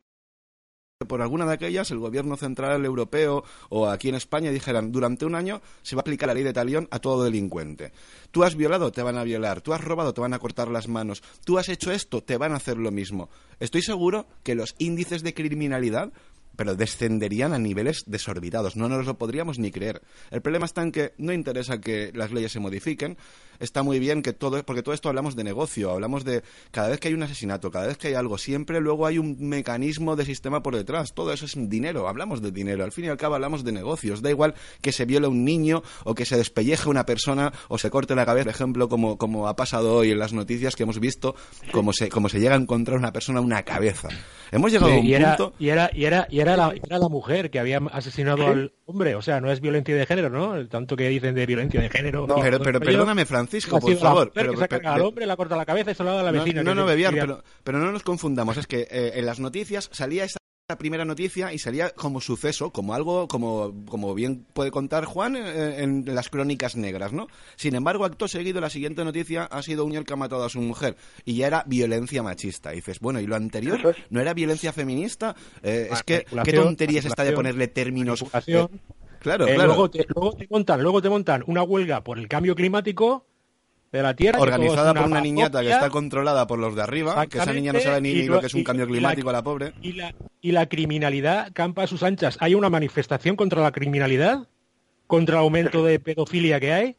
por 1.04 1.22
alguna 1.22 1.46
de 1.46 1.54
aquellas 1.54 1.90
el 1.90 1.98
gobierno 1.98 2.36
central 2.36 2.84
europeo 2.84 3.44
o 3.68 3.88
aquí 3.88 4.08
en 4.08 4.14
España 4.14 4.50
dijeran 4.50 4.92
durante 4.92 5.24
un 5.24 5.34
año 5.34 5.60
se 5.82 5.96
va 5.96 6.00
a 6.00 6.02
aplicar 6.02 6.28
la 6.28 6.34
ley 6.34 6.44
de 6.44 6.52
talión 6.52 6.88
a 6.90 6.98
todo 6.98 7.24
delincuente. 7.24 7.92
Tú 8.30 8.44
has 8.44 8.54
violado, 8.54 8.92
te 8.92 9.02
van 9.02 9.18
a 9.18 9.24
violar. 9.24 9.60
Tú 9.60 9.72
has 9.72 9.82
robado, 9.82 10.14
te 10.14 10.20
van 10.20 10.34
a 10.34 10.38
cortar 10.38 10.68
las 10.68 10.88
manos. 10.88 11.22
Tú 11.44 11.58
has 11.58 11.68
hecho 11.68 11.92
esto, 11.92 12.22
te 12.22 12.36
van 12.36 12.52
a 12.52 12.56
hacer 12.56 12.76
lo 12.78 12.90
mismo. 12.90 13.28
Estoy 13.60 13.82
seguro 13.82 14.26
que 14.42 14.54
los 14.54 14.74
índices 14.78 15.22
de 15.22 15.34
criminalidad 15.34 16.12
pero 16.56 16.74
descenderían 16.74 17.52
a 17.52 17.58
niveles 17.58 18.04
desorbitados. 18.06 18.76
No 18.76 18.88
nos 18.88 19.06
lo 19.06 19.16
podríamos 19.16 19.58
ni 19.58 19.70
creer. 19.70 20.02
El 20.30 20.42
problema 20.42 20.66
está 20.66 20.82
en 20.82 20.92
que 20.92 21.14
no 21.18 21.32
interesa 21.32 21.80
que 21.80 22.12
las 22.14 22.32
leyes 22.32 22.52
se 22.52 22.60
modifiquen. 22.60 23.16
Está 23.62 23.84
muy 23.84 24.00
bien 24.00 24.22
que 24.22 24.32
todo, 24.32 24.62
porque 24.64 24.82
todo 24.82 24.92
esto 24.92 25.08
hablamos 25.08 25.36
de 25.36 25.44
negocio, 25.44 25.92
hablamos 25.92 26.24
de 26.24 26.42
cada 26.72 26.88
vez 26.88 26.98
que 26.98 27.08
hay 27.08 27.14
un 27.14 27.22
asesinato, 27.22 27.70
cada 27.70 27.86
vez 27.86 27.96
que 27.96 28.08
hay 28.08 28.14
algo, 28.14 28.36
siempre 28.36 28.80
luego 28.80 29.06
hay 29.06 29.18
un 29.18 29.36
mecanismo 29.38 30.16
de 30.16 30.24
sistema 30.24 30.62
por 30.64 30.74
detrás. 30.74 31.14
Todo 31.14 31.32
eso 31.32 31.46
es 31.46 31.54
dinero, 31.56 32.08
hablamos 32.08 32.42
de 32.42 32.50
dinero. 32.50 32.82
Al 32.82 32.90
fin 32.90 33.04
y 33.04 33.08
al 33.08 33.16
cabo 33.16 33.36
hablamos 33.36 33.62
de 33.62 33.70
negocios. 33.70 34.20
Da 34.20 34.30
igual 34.30 34.54
que 34.80 34.90
se 34.90 35.04
viole 35.04 35.28
un 35.28 35.44
niño 35.44 35.82
o 36.04 36.14
que 36.14 36.24
se 36.24 36.36
despelleje 36.36 36.88
una 36.88 37.06
persona 37.06 37.52
o 37.68 37.78
se 37.78 37.88
corte 37.88 38.14
la 38.14 38.26
cabeza, 38.26 38.46
por 38.46 38.54
ejemplo, 38.54 38.88
como, 38.88 39.16
como 39.16 39.46
ha 39.46 39.54
pasado 39.54 39.94
hoy 39.94 40.10
en 40.10 40.18
las 40.18 40.32
noticias 40.32 40.74
que 40.74 40.82
hemos 40.82 40.98
visto, 40.98 41.36
como 41.70 41.92
se, 41.92 42.08
como 42.08 42.28
se 42.28 42.40
llega 42.40 42.54
a 42.54 42.58
encontrar 42.58 42.98
una 42.98 43.12
persona 43.12 43.40
una 43.40 43.62
cabeza. 43.62 44.08
Hemos 44.50 44.72
llegado 44.72 44.92
a 44.92 44.96
un 44.96 45.02
punto... 45.02 45.54
Y 45.58 45.68
era, 45.68 45.90
y 45.94 46.04
era, 46.04 46.26
y 46.28 46.40
era, 46.40 46.56
la, 46.56 46.74
era 46.74 46.98
la 46.98 47.08
mujer 47.08 47.50
que 47.50 47.58
había 47.58 47.78
asesinado 47.92 48.46
al 48.46 48.72
hombre. 48.84 49.14
O 49.14 49.22
sea, 49.22 49.40
no 49.40 49.50
es 49.50 49.60
violencia 49.60 49.94
de 49.94 50.04
género, 50.04 50.28
¿no? 50.28 50.66
Tanto 50.68 50.96
que 50.96 51.08
dicen 51.08 51.34
de 51.34 51.46
violencia 51.46 51.80
de 51.80 51.88
género. 51.88 52.26
No, 52.26 52.36
pero, 52.36 52.60
pero 52.60 52.80
perdóname, 52.80 53.24
Francisco, 53.52 53.80
por 53.80 53.96
favor. 53.96 54.32
pero, 54.34 54.54
que 54.54 54.86
al 54.86 55.02
hombre, 55.02 55.26
la 55.26 55.36
corta 55.36 55.56
la 55.56 55.66
cabeza 55.66 55.90
y 55.90 55.94
se 55.94 56.04
da 56.04 56.20
a 56.20 56.22
la 56.22 56.30
vecina. 56.30 56.62
No, 56.62 56.74
no, 56.74 56.86
Bebiar, 56.86 57.14
pero, 57.14 57.44
pero 57.62 57.78
no 57.78 57.92
nos 57.92 58.02
confundamos. 58.02 58.56
Es 58.56 58.66
que 58.66 58.88
eh, 58.90 59.12
en 59.14 59.26
las 59.26 59.40
noticias 59.40 59.88
salía 59.92 60.24
esa 60.24 60.38
primera 60.78 61.04
noticia 61.04 61.52
y 61.52 61.58
salía 61.58 61.90
como 61.90 62.20
suceso, 62.20 62.70
como 62.70 62.94
algo, 62.94 63.28
como, 63.28 63.84
como 63.86 64.14
bien 64.14 64.46
puede 64.52 64.70
contar 64.70 65.04
Juan 65.04 65.36
eh, 65.36 65.82
en, 65.82 66.04
las 66.06 66.30
crónicas 66.30 66.76
negras, 66.76 67.12
¿no? 67.12 67.28
Sin 67.56 67.74
embargo, 67.74 68.04
acto 68.04 68.28
seguido, 68.28 68.60
la 68.60 68.70
siguiente 68.70 69.04
noticia 69.04 69.44
ha 69.44 69.62
sido 69.62 69.84
un 69.84 69.92
que 69.92 70.12
ha 70.14 70.16
matado 70.16 70.44
a 70.44 70.48
su 70.48 70.60
mujer 70.60 70.96
y 71.26 71.36
ya 71.36 71.46
era 71.46 71.64
violencia 71.66 72.22
machista. 72.22 72.72
Y 72.72 72.76
dices, 72.76 73.00
bueno, 73.00 73.20
¿y 73.20 73.26
lo 73.26 73.36
anterior 73.36 73.94
no 74.08 74.20
era 74.20 74.32
violencia 74.32 74.72
feminista? 74.72 75.36
Eh, 75.62 75.90
es 75.92 76.02
que, 76.02 76.24
¿qué 76.44 76.52
tontería 76.54 77.00
es 77.00 77.04
esta 77.04 77.24
de 77.24 77.32
ponerle 77.32 77.68
términos? 77.68 78.22
Eh, 78.22 78.66
claro, 79.18 79.46
claro. 79.46 79.66
Luego 79.66 79.90
te, 79.90 80.06
luego 80.08 80.32
te 80.32 80.46
montan, 80.48 80.82
luego 80.82 81.02
te 81.02 81.10
montan 81.10 81.44
una 81.46 81.62
huelga 81.62 82.02
por 82.02 82.18
el 82.18 82.26
cambio 82.28 82.54
climático 82.54 83.26
de 83.92 84.02
la 84.02 84.16
Tierra. 84.16 84.40
Organizada 84.40 84.94
por 84.94 85.04
una 85.04 85.20
niñata 85.20 85.60
que 85.60 85.70
está 85.70 85.90
controlada 85.90 86.46
por 86.46 86.58
los 86.58 86.74
de 86.74 86.82
arriba, 86.82 87.26
que 87.26 87.38
esa 87.38 87.52
niña 87.52 87.72
no 87.72 87.80
sabe 87.80 88.00
ni, 88.00 88.22
lo, 88.24 88.40
que 88.40 88.46
es 88.46 88.54
un 88.54 88.64
cambio 88.64 88.86
climático 88.86 89.28
a 89.28 89.32
la 89.32 89.42
pobre. 89.42 89.74
Y 89.82 89.92
la, 89.92 90.14
y 90.40 90.52
la 90.52 90.66
criminalidad 90.66 91.52
campa 91.52 91.84
a 91.84 91.86
sus 91.86 92.02
anchas. 92.02 92.38
Hay 92.40 92.54
una 92.54 92.70
manifestación 92.70 93.36
contra 93.36 93.62
la 93.62 93.70
criminalidad, 93.70 94.48
contra 95.06 95.36
el 95.36 95.42
aumento 95.42 95.84
de 95.84 96.00
pedofilia 96.00 96.58
que 96.58 96.72
hay, 96.72 96.96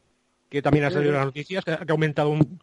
que 0.48 0.62
también 0.62 0.84
ha 0.84 0.90
salido 0.90 1.10
en 1.10 1.16
las 1.16 1.26
noticias, 1.26 1.64
que 1.64 1.72
ha 1.72 1.84
aumentado, 1.88 2.30
un 2.30 2.60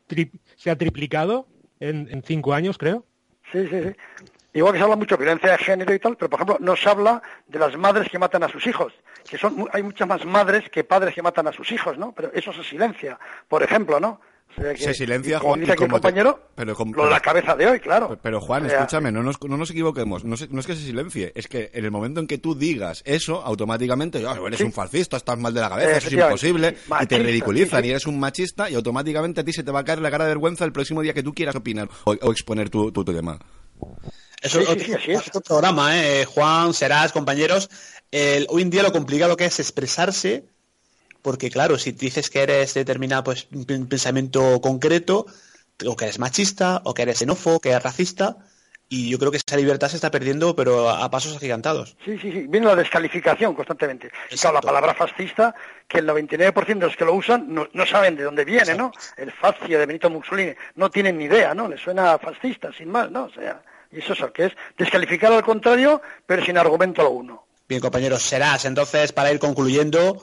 se 0.56 0.72
ha 0.72 0.78
triplicado 0.78 1.48
en, 1.80 2.08
en 2.10 2.24
cinco 2.24 2.54
años, 2.54 2.78
creo. 2.78 3.06
Sí, 3.52 3.68
sí, 3.70 3.78
sí. 3.84 4.30
Igual 4.54 4.74
que 4.74 4.80
se 4.80 4.84
habla 4.84 4.96
mucho 4.98 5.16
de 5.16 5.24
violencia 5.24 5.52
de 5.52 5.58
género 5.58 5.94
y 5.94 6.00
tal, 6.00 6.18
pero 6.18 6.30
por 6.30 6.40
ejemplo 6.40 6.58
no 6.60 6.76
se 6.76 6.90
habla 6.90 7.22
de 7.48 7.60
las 7.60 7.78
madres 7.78 8.10
que 8.10 8.20
matan 8.20 8.44
a 8.44 8.50
sus 8.50 8.66
hijos, 8.68 8.94
que 9.30 9.38
son 9.38 9.68
hay 9.72 9.82
muchas 9.84 10.08
más 10.08 10.26
madres 10.26 10.70
que 10.70 10.84
padres 10.84 11.16
que 11.16 11.22
matan 11.22 11.48
a 11.48 11.54
sus 11.54 11.72
hijos, 11.72 11.98
¿no? 11.98 12.12
Pero 12.12 12.32
eso 12.34 12.52
se 12.52 12.64
silencia, 12.64 13.18
por 13.48 13.64
ejemplo, 13.64 14.00
¿no? 14.00 14.20
se 14.76 14.94
silencia 14.94 15.40
Juan 15.40 15.62
dice 15.62 15.76
compañero 15.76 16.52
pero 16.56 16.76
lo 16.94 17.06
de 17.06 17.10
la 17.10 17.20
cabeza 17.20 17.56
de 17.56 17.68
hoy 17.68 17.80
claro. 17.80 18.18
Pero, 18.22 18.42
Juan 18.42 18.66
escúchame 18.66 19.12
no 19.12 19.24
nos, 19.24 19.42
no 19.42 19.58
nos 19.58 19.72
equivoquemos 19.72 20.26
no, 20.26 20.36
es 20.36 20.68
que 20.68 20.76
se 20.76 20.84
silencie 20.84 21.32
es 21.36 21.48
que 21.48 21.72
en 21.74 21.86
el 21.86 21.92
momento 21.92 22.20
en 22.20 22.28
que 22.28 22.38
tú 22.38 22.56
digas 22.56 23.02
eso 23.06 23.42
automáticamente 23.42 24.26
oh, 24.26 24.48
eres 24.48 24.62
un 24.62 24.74
fascista 24.74 25.18
estás 25.18 25.38
mal 25.38 25.54
de 25.54 25.62
la 25.62 25.70
cabeza 25.70 25.98
eso 25.98 26.08
es 26.08 26.14
imposible 26.14 26.78
y 27.02 27.06
te 27.06 27.20
ridiculizan 27.20 27.86
y 27.86 27.90
eres 27.90 28.08
un 28.08 28.20
machista 28.20 28.70
y 28.70 28.76
automáticamente 28.76 29.42
a 29.42 29.44
ti 29.44 29.54
se 29.54 29.64
te 29.64 29.72
va 29.72 29.80
a 29.80 29.86
caer 29.86 30.00
la 30.00 30.12
cara 30.12 30.26
de 30.26 30.32
vergüenza 30.32 30.66
el 30.66 30.72
próximo 30.72 31.02
día 31.02 31.14
que 31.14 31.24
tú 31.24 31.34
quieras 31.34 31.56
opinar 31.56 31.90
o, 32.04 32.14
exponer 32.32 32.70
tu, 32.70 32.92
tu 32.92 33.06
tema 33.06 33.40
eso 34.42 34.60
es 34.60 35.28
otro, 35.28 35.42
programa, 35.42 35.98
¿eh? 35.98 36.26
Juan, 36.26 36.74
Serás, 36.74 37.12
compañeros. 37.12 37.70
hoy 38.50 38.62
en 38.62 38.70
día 38.70 38.84
lo 38.84 38.92
complicado 38.92 39.38
que 39.38 39.46
es 39.46 39.60
expresarse, 39.60 40.46
porque 41.22 41.50
claro, 41.50 41.78
si 41.78 41.92
dices 41.92 42.30
que 42.30 42.42
eres 42.42 42.74
determinado 42.74 43.24
pues, 43.24 43.48
un 43.52 43.88
pensamiento 43.88 44.60
concreto, 44.62 45.26
o 45.86 45.96
que 45.96 46.06
eres 46.06 46.20
machista, 46.20 46.82
o 46.84 46.94
que 46.94 47.04
eres 47.04 47.20
xenófobo, 47.20 47.60
que 47.60 47.70
eres 47.70 47.84
racista, 47.84 48.38
y 48.94 49.10
yo 49.10 49.18
creo 49.18 49.32
que 49.32 49.38
esa 49.38 49.56
libertad 49.56 49.88
se 49.88 49.96
está 49.96 50.12
perdiendo, 50.12 50.54
pero 50.54 50.90
a 50.90 51.10
pasos 51.10 51.38
agigantados. 51.38 51.96
Sí, 52.04 52.18
sí, 52.20 52.30
sí. 52.30 52.46
Viene 52.50 52.68
la 52.68 52.76
descalificación 52.76 53.56
constantemente. 53.56 54.12
Claro, 54.30 54.56
la 54.56 54.62
palabra 54.62 54.94
fascista, 54.94 55.56
que 55.88 56.00
el 56.00 56.08
99% 56.10 56.66
de 56.66 56.88
los 56.88 56.98
que 56.98 57.06
lo 57.06 57.14
usan 57.14 57.46
no, 57.48 57.86
saben 57.86 58.18
de 58.18 58.24
dónde 58.24 58.44
viene, 58.44 58.76
¿no? 58.76 58.92
El 59.16 59.32
fascio 59.32 59.80
de 59.80 59.86
Benito 59.86 60.10
Mussolini, 60.10 60.52
no 60.76 60.92
tienen 60.92 61.18
ni 61.18 61.24
idea, 61.24 61.54
¿no? 61.54 61.70
Les 61.70 61.80
suena 61.80 62.20
fascista, 62.20 62.74
sin 62.74 62.90
más, 62.92 63.10
¿no? 63.10 63.24
O 63.24 63.30
sea, 63.30 63.64
Y 63.92 64.00
eso 64.00 64.14
es 64.14 64.20
lo 64.20 64.32
que 64.32 64.46
es 64.46 64.54
descalificar 64.78 65.32
al 65.34 65.44
contrario, 65.44 66.02
pero 66.26 66.44
sin 66.46 66.58
argumento 66.58 67.02
alguno. 67.02 67.46
Bien, 67.68 67.82
compañeros, 67.82 68.24
serás 68.24 68.66
entonces 68.66 69.12
para 69.12 69.32
ir 69.32 69.40
concluyendo 69.40 70.22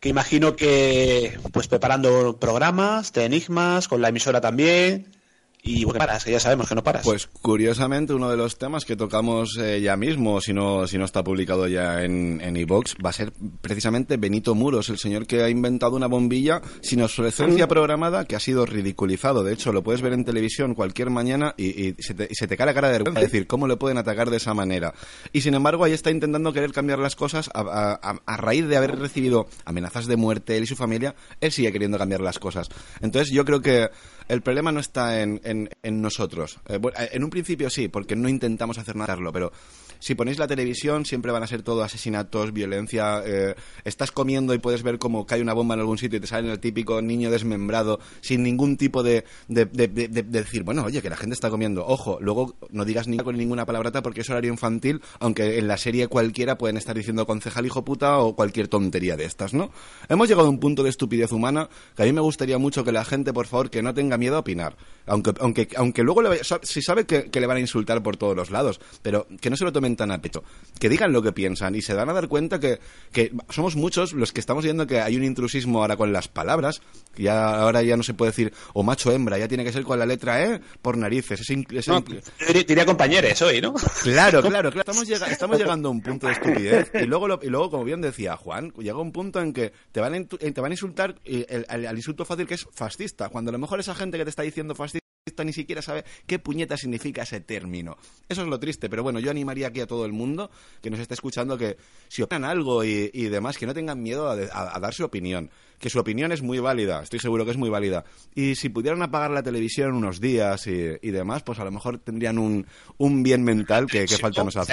que 0.00 0.08
imagino 0.08 0.54
que 0.54 1.38
pues 1.52 1.66
preparando 1.66 2.38
programas 2.38 3.12
de 3.12 3.24
enigmas 3.24 3.88
con 3.88 4.00
la 4.00 4.08
emisora 4.08 4.40
también 4.40 5.17
y 5.62 5.84
bueno, 5.84 5.98
paras, 5.98 6.24
que 6.24 6.30
ya 6.30 6.40
sabemos 6.40 6.68
que 6.68 6.74
no 6.74 6.82
paras. 6.84 7.04
Pues 7.04 7.26
curiosamente 7.26 8.14
uno 8.14 8.30
de 8.30 8.36
los 8.36 8.58
temas 8.58 8.84
que 8.84 8.96
tocamos 8.96 9.58
eh, 9.60 9.80
ya 9.80 9.96
mismo, 9.96 10.40
si 10.40 10.52
no, 10.52 10.86
si 10.86 10.98
no 10.98 11.04
está 11.04 11.22
publicado 11.24 11.66
ya 11.66 12.02
en 12.04 12.40
en 12.40 12.56
iVox, 12.56 12.94
va 13.04 13.10
a 13.10 13.12
ser 13.12 13.32
precisamente 13.60 14.16
Benito 14.16 14.54
Muros, 14.54 14.88
el 14.88 14.98
señor 14.98 15.26
que 15.26 15.42
ha 15.42 15.50
inventado 15.50 15.96
una 15.96 16.06
bombilla 16.06 16.62
sin 16.80 17.02
obsolescencia 17.02 17.66
programada 17.68 18.24
que 18.24 18.36
ha 18.36 18.40
sido 18.40 18.64
ridiculizado. 18.66 19.42
De 19.44 19.52
hecho, 19.52 19.72
lo 19.72 19.82
puedes 19.82 20.00
ver 20.00 20.12
en 20.12 20.24
televisión 20.24 20.74
cualquier 20.74 21.10
mañana 21.10 21.54
y, 21.56 21.88
y 21.88 21.94
se, 21.98 22.14
te, 22.14 22.28
y 22.30 22.34
se 22.34 22.46
te 22.46 22.56
cae 22.56 22.66
la 22.66 22.74
cara 22.74 22.88
de 22.88 22.92
vergüenza. 22.94 23.20
Es 23.20 23.32
decir, 23.32 23.46
¿cómo 23.46 23.66
le 23.66 23.76
pueden 23.76 23.98
atacar 23.98 24.30
de 24.30 24.36
esa 24.38 24.54
manera? 24.54 24.94
Y 25.32 25.40
sin 25.40 25.54
embargo, 25.54 25.84
ahí 25.84 25.92
está 25.92 26.10
intentando 26.10 26.52
querer 26.52 26.72
cambiar 26.72 26.98
las 26.98 27.16
cosas 27.16 27.50
a, 27.52 27.60
a- 27.60 28.00
a- 28.10 28.20
a 28.24 28.36
raíz 28.36 28.66
de 28.66 28.76
haber 28.76 28.96
recibido 28.98 29.48
amenazas 29.64 30.06
de 30.06 30.16
muerte 30.16 30.56
él 30.56 30.62
y 30.64 30.66
su 30.66 30.76
familia, 30.76 31.14
él 31.40 31.52
sigue 31.52 31.72
queriendo 31.72 31.98
cambiar 31.98 32.20
las 32.20 32.38
cosas. 32.38 32.68
Entonces, 33.00 33.32
yo 33.34 33.44
creo 33.44 33.60
que 33.60 33.88
el 34.28 34.42
problema 34.42 34.70
no 34.72 34.80
está 34.80 35.20
en, 35.22 35.40
en- 35.44 35.70
en 35.82 36.02
nosotros. 36.02 36.58
Eh, 36.68 36.78
eh, 36.98 37.08
en 37.12 37.24
un 37.24 37.30
principio 37.30 37.70
sí, 37.70 37.88
porque 37.88 38.14
no 38.16 38.28
intentamos 38.28 38.78
hacer 38.78 38.94
nada, 38.96 39.16
pero 39.32 39.52
si 39.98 40.14
ponéis 40.14 40.38
la 40.38 40.46
televisión 40.46 41.04
siempre 41.04 41.32
van 41.32 41.42
a 41.42 41.46
ser 41.46 41.62
todo 41.62 41.82
asesinatos, 41.82 42.52
violencia. 42.52 43.22
eh, 43.24 43.54
estás 43.84 44.12
comiendo 44.12 44.54
y 44.54 44.58
puedes 44.58 44.82
ver 44.82 44.98
cómo 44.98 45.26
cae 45.26 45.42
una 45.42 45.52
bomba 45.52 45.74
en 45.74 45.80
algún 45.80 45.98
sitio 45.98 46.18
y 46.18 46.20
te 46.20 46.26
sale 46.26 46.50
el 46.50 46.58
típico 46.60 47.00
niño 47.02 47.30
desmembrado 47.30 48.00
sin 48.20 48.42
ningún 48.42 48.76
tipo 48.76 49.02
de, 49.02 49.24
de, 49.48 49.64
de- 49.66 49.88
de- 49.88 50.08
de- 50.08 50.22
de 50.22 50.38
decir, 50.40 50.62
bueno, 50.62 50.84
oye, 50.84 51.02
que 51.02 51.10
la 51.10 51.16
gente 51.16 51.34
está 51.34 51.50
comiendo. 51.50 51.86
Ojo, 51.86 52.18
luego 52.20 52.56
no 52.70 52.84
digas 52.84 53.08
ni 53.08 53.16
con 53.18 53.36
ninguna 53.36 53.66
palabrata 53.66 54.02
porque 54.02 54.20
es 54.22 54.30
horario 54.30 54.50
infantil, 54.52 55.00
aunque 55.20 55.58
en 55.58 55.68
la 55.68 55.76
serie 55.76 56.08
cualquiera 56.08 56.58
pueden 56.58 56.76
estar 56.76 56.96
diciendo 56.96 57.26
concejal 57.26 57.66
hijo 57.66 57.84
puta 57.84 58.18
o 58.18 58.34
cualquier 58.36 58.68
tontería 58.68 59.16
de 59.16 59.24
estas, 59.24 59.54
¿no? 59.54 59.70
Hemos 60.08 60.28
llegado 60.28 60.46
a 60.46 60.50
un 60.50 60.60
punto 60.60 60.82
de 60.82 60.90
estupidez 60.90 61.32
humana 61.32 61.68
que 61.96 62.02
a 62.02 62.06
mí 62.06 62.12
me 62.12 62.20
gustaría 62.20 62.58
mucho 62.58 62.84
que 62.84 62.92
la 62.92 63.04
gente, 63.04 63.32
por 63.32 63.46
favor, 63.46 63.70
que 63.70 63.82
no 63.82 63.94
tenga 63.94 64.16
miedo 64.18 64.36
a 64.36 64.40
opinar. 64.40 64.76
Aunque, 65.06 65.32
aunque, 65.40 65.68
aunque 65.76 66.02
luego 66.02 66.22
le 66.22 66.40
si 66.62 66.82
sabe 66.82 67.06
que, 67.06 67.30
que 67.30 67.40
le 67.40 67.46
van 67.46 67.56
a 67.56 67.60
insultar 67.60 68.02
por 68.02 68.16
todos 68.16 68.36
los 68.36 68.50
lados, 68.50 68.80
pero 69.02 69.26
que 69.40 69.48
no 69.50 69.56
se 69.56 69.64
lo 69.64 69.72
tomen 69.72 69.87
tan 69.96 70.10
a 70.10 70.20
pecho. 70.20 70.42
Que 70.78 70.88
digan 70.88 71.12
lo 71.12 71.22
que 71.22 71.32
piensan 71.32 71.74
y 71.74 71.82
se 71.82 71.94
van 71.94 72.08
a 72.08 72.12
dar 72.12 72.28
cuenta 72.28 72.58
que, 72.60 72.78
que 73.12 73.32
somos 73.50 73.76
muchos 73.76 74.12
los 74.12 74.32
que 74.32 74.40
estamos 74.40 74.64
viendo 74.64 74.86
que 74.86 75.00
hay 75.00 75.16
un 75.16 75.24
intrusismo 75.24 75.80
ahora 75.80 75.96
con 75.96 76.12
las 76.12 76.28
palabras. 76.28 76.80
que 77.14 77.24
Ya, 77.24 77.60
ahora 77.60 77.82
ya 77.82 77.96
no 77.96 78.02
se 78.02 78.14
puede 78.14 78.30
decir 78.30 78.52
o 78.74 78.82
macho 78.82 79.10
o 79.10 79.12
hembra, 79.12 79.38
ya 79.38 79.48
tiene 79.48 79.64
que 79.64 79.72
ser 79.72 79.82
con 79.84 79.98
la 79.98 80.06
letra 80.06 80.44
E 80.44 80.60
por 80.82 80.96
narices. 80.96 81.40
Es 81.40 81.50
es 81.50 81.88
No, 81.88 82.04
diría, 82.52 82.86
compañeros 82.86 83.40
hoy, 83.42 83.60
¿no? 83.60 83.74
Claro, 84.02 84.40
claro, 84.42 84.70
claro. 84.70 84.80
Estamos, 84.80 85.06
llega- 85.08 85.26
estamos 85.26 85.58
llegando 85.58 85.88
a 85.88 85.92
un 85.92 86.00
punto 86.00 86.26
de 86.26 86.32
estupidez 86.34 86.90
y 86.94 87.04
luego, 87.06 87.28
lo- 87.28 87.40
y 87.42 87.48
luego, 87.48 87.70
como 87.70 87.84
bien 87.84 88.00
decía 88.00 88.36
Juan, 88.36 88.72
llega 88.78 88.98
un 88.98 89.12
punto 89.12 89.40
en 89.40 89.52
que 89.52 89.72
te 89.92 90.00
van 90.00 90.14
a, 90.14 90.16
eh, 90.18 90.26
te 90.52 90.60
van 90.60 90.70
a 90.70 90.74
insultar 90.74 91.16
eh, 91.24 91.64
al 91.68 91.96
insulto 91.96 92.24
fácil 92.24 92.46
que 92.46 92.54
es 92.54 92.66
fascista, 92.72 93.28
cuando 93.28 93.50
a 93.50 93.52
lo 93.52 93.58
mejor 93.58 93.80
esa 93.80 93.94
gente 93.94 94.18
que 94.18 94.24
te 94.24 94.30
está 94.30 94.42
diciendo 94.42 94.74
fascista 94.74 94.98
ni 95.44 95.52
siquiera 95.52 95.82
sabe 95.82 96.04
qué 96.26 96.38
puñeta 96.38 96.76
significa 96.76 97.22
ese 97.22 97.40
término. 97.40 97.96
Eso 98.28 98.42
es 98.42 98.48
lo 98.48 98.58
triste, 98.58 98.88
pero 98.90 99.02
bueno, 99.02 99.20
yo 99.20 99.30
animaría 99.30 99.68
aquí 99.68 99.80
a 99.80 99.86
todo 99.86 100.04
el 100.04 100.12
mundo 100.12 100.50
que 100.82 100.90
nos 100.90 101.00
esté 101.00 101.14
escuchando 101.14 101.56
que 101.58 101.76
si 102.08 102.22
opinan 102.22 102.44
algo 102.44 102.84
y, 102.84 103.10
y 103.12 103.24
demás, 103.24 103.56
que 103.58 103.66
no 103.66 103.74
tengan 103.74 104.02
miedo 104.02 104.28
a, 104.28 104.36
de- 104.36 104.50
a- 104.52 104.76
a 104.76 104.80
dar 104.80 104.92
su 104.94 105.04
opinión, 105.04 105.50
que 105.78 105.90
su 105.90 105.98
opinión 106.00 106.32
es 106.32 106.42
muy 106.42 106.58
válida, 106.58 107.02
estoy 107.02 107.20
seguro 107.20 107.44
que 107.44 107.52
es 107.52 107.56
muy 107.56 107.70
válida. 107.70 108.04
Y 108.34 108.56
si 108.56 108.68
pudieran 108.68 109.00
apagar 109.02 109.30
la 109.30 109.42
televisión 109.42 109.94
unos 109.94 110.20
días 110.20 110.66
y, 110.66 110.72
y 111.00 111.10
demás, 111.10 111.42
pues 111.44 111.58
a 111.60 111.64
lo 111.64 111.70
mejor 111.70 111.98
tendrían 111.98 112.38
un, 112.38 112.66
un 112.96 113.22
bien 113.22 113.44
mental 113.44 113.86
que, 113.86 114.00
que 114.06 114.16
falta 114.20 114.42
nos 114.44 114.56
hace. 114.56 114.72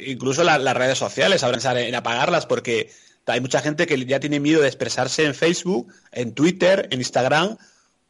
Incluso 0.00 0.42
la- 0.44 0.58
las 0.58 0.76
redes 0.76 0.98
sociales, 0.98 1.42
pensar 1.42 1.76
en 1.78 1.94
apagarlas 1.94 2.46
porque 2.46 2.90
hay 3.26 3.40
mucha 3.40 3.60
gente 3.60 3.86
que 3.86 4.04
ya 4.06 4.18
tiene 4.18 4.40
miedo 4.40 4.60
de 4.60 4.66
expresarse 4.66 5.24
en 5.24 5.34
Facebook, 5.36 5.92
en 6.10 6.34
Twitter, 6.34 6.88
en 6.90 6.98
Instagram, 6.98 7.56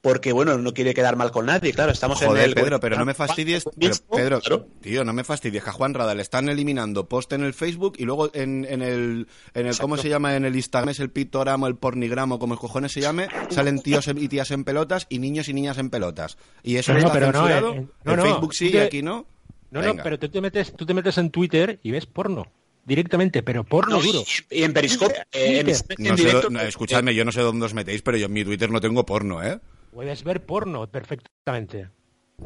porque 0.03 0.33
bueno, 0.33 0.57
no 0.59 0.73
quiere 0.73 0.95
quedar 0.95 1.17
mal 1.17 1.31
con 1.31 1.47
nadie. 1.47 1.73
Claro, 1.73 1.93
estamos 1.93 2.21
en 2.23 2.29
Joder, 2.29 2.45
el 2.49 2.55
Pedro, 2.55 2.81
pero 2.81 2.97
no 2.97 3.05
me 3.05 3.13
fastidies. 3.15 3.65
pero, 3.79 3.95
Pedro, 4.11 4.41
claro. 4.41 4.67
tío, 4.81 5.05
no 5.05 5.13
me 5.13 5.25
fastidies. 5.25 5.63
Que 5.63 5.71
a 5.71 5.73
Juan 5.73 5.93
Rada 5.95 6.15
le 6.15 6.23
están 6.23 6.49
eliminando 6.49 7.09
post 7.09 7.33
en 7.35 7.43
el 7.45 7.53
Facebook 7.55 7.95
y 7.99 8.05
luego 8.05 8.31
en, 8.35 8.65
en 8.69 8.81
el, 8.83 9.29
en 9.55 9.67
el 9.67 9.77
¿cómo 9.79 9.97
se 9.97 10.09
llama? 10.09 10.37
En 10.37 10.45
el 10.45 10.57
Instagram 10.57 10.89
es 10.91 11.01
el 11.01 11.11
pictograma, 11.11 11.67
el 11.69 11.77
pornigramo, 11.77 12.39
como 12.39 12.55
el 12.55 12.61
cojones 12.61 12.93
se 12.93 13.01
llame. 13.01 13.29
Salen 13.51 13.81
tíos 13.81 14.09
y 14.09 14.29
tías 14.29 14.51
en 14.53 14.65
pelotas 14.65 15.07
y 15.11 15.19
niños 15.19 15.49
y 15.49 15.55
niñas 15.55 15.77
en 15.79 15.91
pelotas. 15.91 16.39
Y 16.63 16.77
eso 16.77 16.93
No, 16.95 17.01
no, 17.01 17.07
está 17.07 17.13
pero 17.19 17.27
no, 17.33 17.39
censurado. 17.47 17.75
eh, 17.75 17.79
eh, 17.79 17.87
no, 18.05 18.13
en 18.13 18.17
no, 18.19 18.23
Facebook 18.25 18.55
sí 18.55 18.67
y 18.67 18.71
Twitter- 18.71 18.87
aquí 18.87 19.03
no. 19.03 19.27
No, 19.71 19.81
Venga. 19.81 19.93
no, 19.95 20.03
pero 20.03 20.19
tú 20.19 20.29
te 20.29 20.41
metes, 20.41 20.75
tú 20.75 20.85
te 20.87 20.95
metes 20.95 21.17
en 21.19 21.31
Twitter 21.31 21.79
y 21.83 21.91
ves 21.93 22.07
porno. 22.07 22.47
Directamente, 22.85 23.43
pero 23.43 23.63
porno 23.63 23.97
No, 23.99 24.03
duro. 24.03 24.25
y, 24.51 24.63
en 24.63 24.73
Periscope, 24.73 25.15
eh, 25.33 25.61
en, 25.61 25.69
en 25.69 25.77
No 26.11 26.17
directo, 26.17 26.51
no, 26.51 26.61
escuchadme, 26.63 27.15
yo 27.15 27.25
no 27.25 27.31
sé 27.31 27.43
dónde 27.43 27.67
os 27.67 27.75
metéis, 27.75 28.01
pero 28.03 28.17
yo 28.17 28.27
en 28.27 28.33
mi 28.33 28.43
Twitter 28.45 28.71
no 28.71 28.81
tengo 28.81 29.05
porno, 29.07 29.45
¿eh? 29.45 29.61
Puedes 29.91 30.23
ver 30.25 30.45
porno 30.45 30.87
perfectamente. 30.87 31.89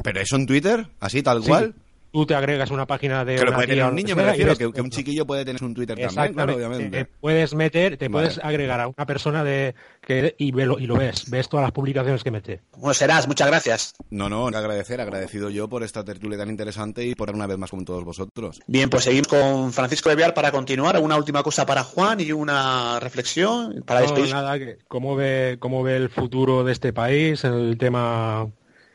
¿Pero 0.02 0.20
eso 0.20 0.36
en 0.36 0.46
Twitter? 0.46 0.86
¿Así, 1.00 1.22
tal 1.22 1.42
Sí. 1.42 1.48
cual? 1.48 1.74
Tú 2.14 2.24
te 2.26 2.36
agregas 2.36 2.70
una 2.70 2.86
página 2.86 3.24
de. 3.24 3.34
Que 3.34 3.44
lo 3.44 3.52
puede 3.52 3.66
tener 3.66 3.84
un 3.86 3.96
niño, 3.96 4.14
me 4.14 4.22
refiero, 4.22 4.50
ves 4.50 4.58
que, 4.58 4.70
que 4.72 4.80
un 4.80 4.88
chiquillo 4.90 5.26
puede 5.26 5.44
tener 5.44 5.64
un 5.64 5.74
Twitter 5.74 5.98
también, 5.98 6.32
claro, 6.32 6.54
obviamente. 6.54 6.88
Te 6.96 7.04
puedes 7.06 7.54
meter, 7.56 7.96
te 7.96 8.06
Vale. 8.06 8.28
puedes 8.28 8.44
agregar 8.44 8.80
a 8.80 8.86
una 8.86 9.04
persona 9.04 9.42
de 9.42 9.74
que 10.00 10.36
y, 10.38 10.52
velo- 10.52 10.78
y 10.78 10.86
lo 10.86 10.94
ves, 10.96 11.28
ves 11.28 11.48
todas 11.48 11.64
las 11.64 11.72
publicaciones 11.72 12.22
que 12.22 12.30
mete. 12.30 12.60
Bueno, 12.76 12.94
serás, 12.94 13.26
muchas 13.26 13.48
gracias. 13.48 13.94
No, 14.10 14.28
no, 14.28 14.46
agradecer, 14.46 15.00
agradecido 15.00 15.50
yo 15.50 15.68
por 15.68 15.82
esta 15.82 16.04
tertulia 16.04 16.38
tan 16.38 16.50
interesante 16.50 17.04
y 17.04 17.16
por 17.16 17.30
una 17.32 17.48
vez 17.48 17.58
más 17.58 17.72
con 17.72 17.84
todos 17.84 18.04
vosotros. 18.04 18.60
Bien, 18.68 18.88
pues 18.88 19.02
seguimos 19.02 19.26
con 19.26 19.72
Francisco 19.72 20.08
de 20.08 20.14
Vial 20.14 20.34
para 20.34 20.52
continuar. 20.52 21.00
Una 21.00 21.16
última 21.16 21.42
cosa 21.42 21.66
para 21.66 21.82
Juan 21.82 22.20
y 22.20 22.30
una 22.30 23.00
reflexión 23.00 23.82
para 23.84 24.02
No, 24.02 24.06
despedir. 24.06 24.32
nada, 24.32 24.56
cómo 24.86 25.16
ve, 25.16 25.56
cómo 25.58 25.82
ve 25.82 25.96
el 25.96 26.10
futuro 26.10 26.62
de 26.62 26.70
este 26.70 26.92
país 26.92 27.42
en 27.42 27.54
el 27.54 27.76
tema 27.76 28.46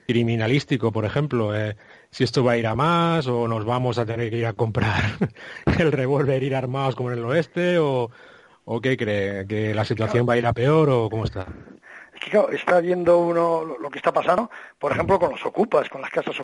criminalístico, 0.07 0.91
por 0.91 1.05
ejemplo. 1.05 1.55
eh, 1.55 1.75
si 2.11 2.23
esto 2.23 2.43
va 2.43 2.53
a 2.53 2.57
ir 2.57 2.67
a 2.67 2.75
más 2.75 3.27
o 3.27 3.47
nos 3.47 3.65
vamos 3.65 3.97
a 3.97 4.05
tener 4.05 4.29
que 4.29 4.37
ir 4.37 4.45
a 4.45 4.53
comprar 4.53 5.03
el 5.79 5.91
revólver, 5.91 6.43
ir 6.43 6.55
armados 6.55 6.95
como 6.95 7.11
en 7.11 7.19
el 7.19 7.25
oeste 7.25 7.77
o, 7.77 8.09
o 8.65 8.81
qué 8.81 8.97
cree, 8.97 9.47
que 9.47 9.73
la 9.73 9.85
situación 9.85 10.27
va 10.27 10.33
a 10.33 10.37
ir 10.37 10.45
a 10.45 10.53
peor 10.53 10.89
o 10.89 11.09
cómo 11.09 11.25
está. 11.25 11.47
Es 12.13 12.19
que 12.19 12.31
claro, 12.31 12.49
está 12.49 12.79
viendo 12.79 13.19
uno 13.19 13.63
lo, 13.63 13.89
que 13.89 13.99
está 13.99 14.11
pasando, 14.11 14.49
por 14.77 14.91
ejemplo, 14.91 15.19
con 15.19 15.31
los 15.31 15.45
ocupas, 15.45 15.87
con 15.89 16.01
las 16.01 16.11
casas 16.11 16.41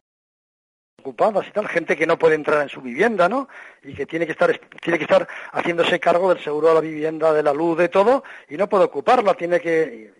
ocupadas 1.00 1.48
y 1.48 1.52
tal, 1.52 1.68
gente 1.68 1.96
que 1.96 2.08
no 2.08 2.18
puede 2.18 2.36
entrar 2.36 2.62
en 2.64 2.70
su 2.70 2.82
vivienda, 2.82 3.30
¿no? 3.30 3.48
Y 3.84 3.94
que 3.94 4.06
tiene 4.06 4.26
que 4.26 4.32
estar 4.32 4.60
tiene 4.82 4.98
que 4.98 5.04
estar 5.04 5.28
haciéndose 5.52 6.00
cargo 6.00 6.34
del 6.34 6.44
seguro 6.44 6.70
de 6.70 6.74
la 6.74 6.82
vivienda, 6.82 7.34
de 7.34 7.44
la 7.44 7.54
luz, 7.54 7.78
de 7.78 7.90
todo, 7.90 8.24
y 8.50 8.58
no 8.58 8.68
puede 8.70 8.86
ocuparla, 8.86 9.36
tiene 9.36 9.60
que 9.60 10.14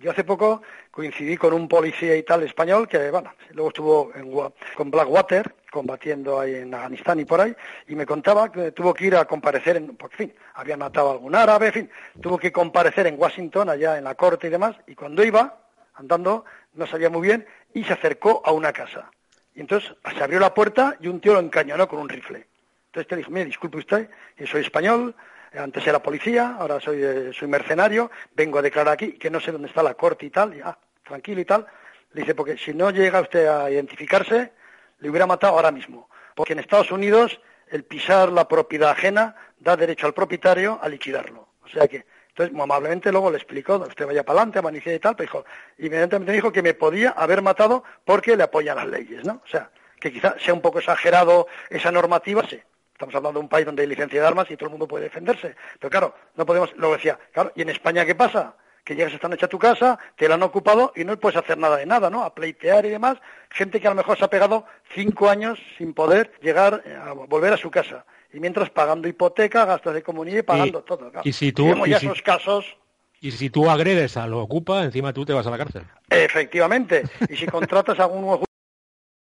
yo 0.00 0.10
hace 0.10 0.24
poco 0.24 0.62
coincidí 0.90 1.36
con 1.36 1.52
un 1.52 1.68
policía 1.68 2.16
y 2.16 2.22
tal 2.22 2.42
español 2.42 2.88
que, 2.88 3.10
bueno, 3.10 3.32
luego 3.52 3.68
estuvo 3.68 4.12
en 4.14 4.32
con 4.76 4.90
Blackwater 4.90 5.54
combatiendo 5.70 6.40
ahí 6.40 6.54
en 6.56 6.74
Afganistán 6.74 7.20
y 7.20 7.24
por 7.24 7.40
ahí, 7.40 7.54
y 7.88 7.94
me 7.94 8.06
contaba 8.06 8.50
que 8.50 8.72
tuvo 8.72 8.94
que 8.94 9.06
ir 9.06 9.16
a 9.16 9.26
comparecer, 9.26 9.76
en, 9.76 9.96
porque, 9.96 10.24
en 10.24 10.30
fin, 10.30 10.38
habían 10.54 10.78
matado 10.78 11.10
a 11.10 11.12
algún 11.12 11.34
árabe, 11.34 11.66
en 11.66 11.72
fin, 11.72 11.90
tuvo 12.20 12.38
que 12.38 12.50
comparecer 12.50 13.06
en 13.06 13.18
Washington, 13.18 13.68
allá 13.68 13.98
en 13.98 14.04
la 14.04 14.14
corte 14.14 14.46
y 14.46 14.50
demás, 14.50 14.76
y 14.86 14.94
cuando 14.94 15.22
iba, 15.22 15.58
andando, 15.94 16.44
no 16.74 16.86
sabía 16.86 17.10
muy 17.10 17.22
bien, 17.22 17.46
y 17.74 17.84
se 17.84 17.92
acercó 17.92 18.42
a 18.44 18.52
una 18.52 18.72
casa. 18.72 19.10
Y 19.54 19.60
entonces 19.60 19.92
se 20.16 20.22
abrió 20.22 20.40
la 20.40 20.54
puerta 20.54 20.96
y 21.00 21.08
un 21.08 21.20
tío 21.20 21.34
lo 21.34 21.40
encañonó 21.40 21.88
con 21.88 21.98
un 21.98 22.08
rifle. 22.08 22.46
Entonces 22.86 23.08
te 23.08 23.16
dijo, 23.16 23.30
mire, 23.30 23.46
disculpe 23.46 23.78
usted, 23.78 24.08
yo 24.38 24.46
soy 24.46 24.62
español, 24.62 25.14
eh, 25.14 25.16
antes 25.56 25.86
era 25.86 26.02
policía, 26.02 26.56
ahora 26.58 26.80
soy, 26.80 27.02
eh, 27.02 27.30
soy 27.32 27.48
mercenario, 27.48 28.10
vengo 28.34 28.58
a 28.58 28.62
declarar 28.62 28.94
aquí, 28.94 29.12
que 29.12 29.30
no 29.30 29.40
sé 29.40 29.52
dónde 29.52 29.68
está 29.68 29.82
la 29.82 29.94
corte 29.94 30.26
y 30.26 30.30
tal, 30.30 30.56
y, 30.56 30.60
ah, 30.60 30.76
tranquilo 31.04 31.40
y 31.40 31.44
tal. 31.44 31.66
Le 32.12 32.22
dice, 32.22 32.34
porque 32.34 32.56
si 32.56 32.74
no 32.74 32.90
llega 32.90 33.20
usted 33.20 33.46
a 33.46 33.70
identificarse, 33.70 34.52
le 34.98 35.10
hubiera 35.10 35.26
matado 35.26 35.54
ahora 35.54 35.70
mismo. 35.70 36.08
Porque 36.34 36.52
en 36.52 36.60
Estados 36.60 36.90
Unidos 36.90 37.40
el 37.70 37.84
pisar 37.84 38.30
la 38.30 38.48
propiedad 38.48 38.90
ajena 38.90 39.36
da 39.58 39.76
derecho 39.76 40.06
al 40.06 40.14
propietario 40.14 40.78
a 40.80 40.88
liquidarlo. 40.88 41.48
O 41.62 41.68
sea 41.68 41.86
que, 41.86 42.06
entonces, 42.28 42.54
muy 42.54 42.62
amablemente 42.62 43.10
luego 43.10 43.30
le 43.30 43.36
explicó, 43.36 43.76
usted 43.76 44.06
vaya 44.06 44.24
para 44.24 44.38
adelante, 44.38 44.62
manicie 44.62 44.94
y 44.94 44.98
tal, 44.98 45.16
pero 45.16 45.26
dijo, 45.26 45.44
inmediatamente 45.78 46.32
dijo 46.32 46.52
que 46.52 46.62
me 46.62 46.74
podía 46.74 47.10
haber 47.10 47.42
matado 47.42 47.84
porque 48.04 48.36
le 48.36 48.44
apoyan 48.44 48.76
las 48.76 48.86
leyes, 48.86 49.24
¿no? 49.24 49.42
O 49.44 49.48
sea, 49.48 49.70
que 50.00 50.12
quizá 50.12 50.36
sea 50.38 50.54
un 50.54 50.60
poco 50.60 50.78
exagerado 50.78 51.48
esa 51.68 51.90
normativa, 51.90 52.46
sí. 52.48 52.60
Estamos 52.98 53.14
hablando 53.14 53.38
de 53.38 53.44
un 53.44 53.48
país 53.48 53.64
donde 53.64 53.82
hay 53.82 53.88
licencia 53.88 54.20
de 54.20 54.26
armas 54.26 54.50
y 54.50 54.56
todo 54.56 54.66
el 54.66 54.70
mundo 54.72 54.88
puede 54.88 55.04
defenderse. 55.04 55.54
Pero 55.78 55.88
claro, 55.88 56.14
no 56.34 56.44
podemos, 56.44 56.74
luego 56.76 56.96
decía, 56.96 57.16
claro, 57.30 57.52
¿y 57.54 57.62
en 57.62 57.68
España 57.68 58.04
qué 58.04 58.16
pasa? 58.16 58.56
Que 58.84 58.96
llegas 58.96 59.12
esta 59.14 59.28
noche 59.28 59.44
a 59.44 59.48
tu 59.48 59.56
casa, 59.56 59.96
te 60.16 60.26
la 60.28 60.34
han 60.34 60.42
ocupado 60.42 60.92
y 60.96 61.04
no 61.04 61.16
puedes 61.16 61.38
hacer 61.38 61.58
nada 61.58 61.76
de 61.76 61.86
nada, 61.86 62.10
¿no? 62.10 62.24
A 62.24 62.34
pleitear 62.34 62.84
y 62.86 62.88
demás. 62.88 63.16
Gente 63.50 63.80
que 63.80 63.86
a 63.86 63.90
lo 63.90 63.94
mejor 63.94 64.18
se 64.18 64.24
ha 64.24 64.28
pegado 64.30 64.64
cinco 64.96 65.30
años 65.30 65.60
sin 65.76 65.94
poder 65.94 66.32
llegar 66.42 66.82
eh, 66.84 66.96
a 67.00 67.12
volver 67.12 67.52
a 67.52 67.56
su 67.56 67.70
casa. 67.70 68.04
Y 68.32 68.40
mientras 68.40 68.68
pagando 68.70 69.06
hipoteca, 69.06 69.64
gastos 69.64 69.94
de 69.94 70.02
comunidad 70.02 70.38
y 70.40 70.42
pagando 70.42 70.82
todo. 70.82 71.08
Claro. 71.12 71.20
y 71.22 71.32
si 71.32 71.52
tú- 71.52 71.66
Vemos 71.68 71.88
ya 71.88 72.00
si- 72.00 72.06
esos 72.06 72.20
casos, 72.22 72.76
Y 73.20 73.30
si 73.30 73.48
tú 73.48 73.70
agredes 73.70 74.16
a 74.16 74.26
lo 74.26 74.40
ocupa, 74.40 74.82
encima 74.82 75.12
tú 75.12 75.24
te 75.24 75.32
vas 75.32 75.46
a 75.46 75.50
la 75.50 75.58
cárcel. 75.58 75.84
efectivamente. 76.10 77.04
Y 77.28 77.36
si 77.36 77.46
contratas 77.46 77.96
a 78.00 78.04
algún 78.04 78.42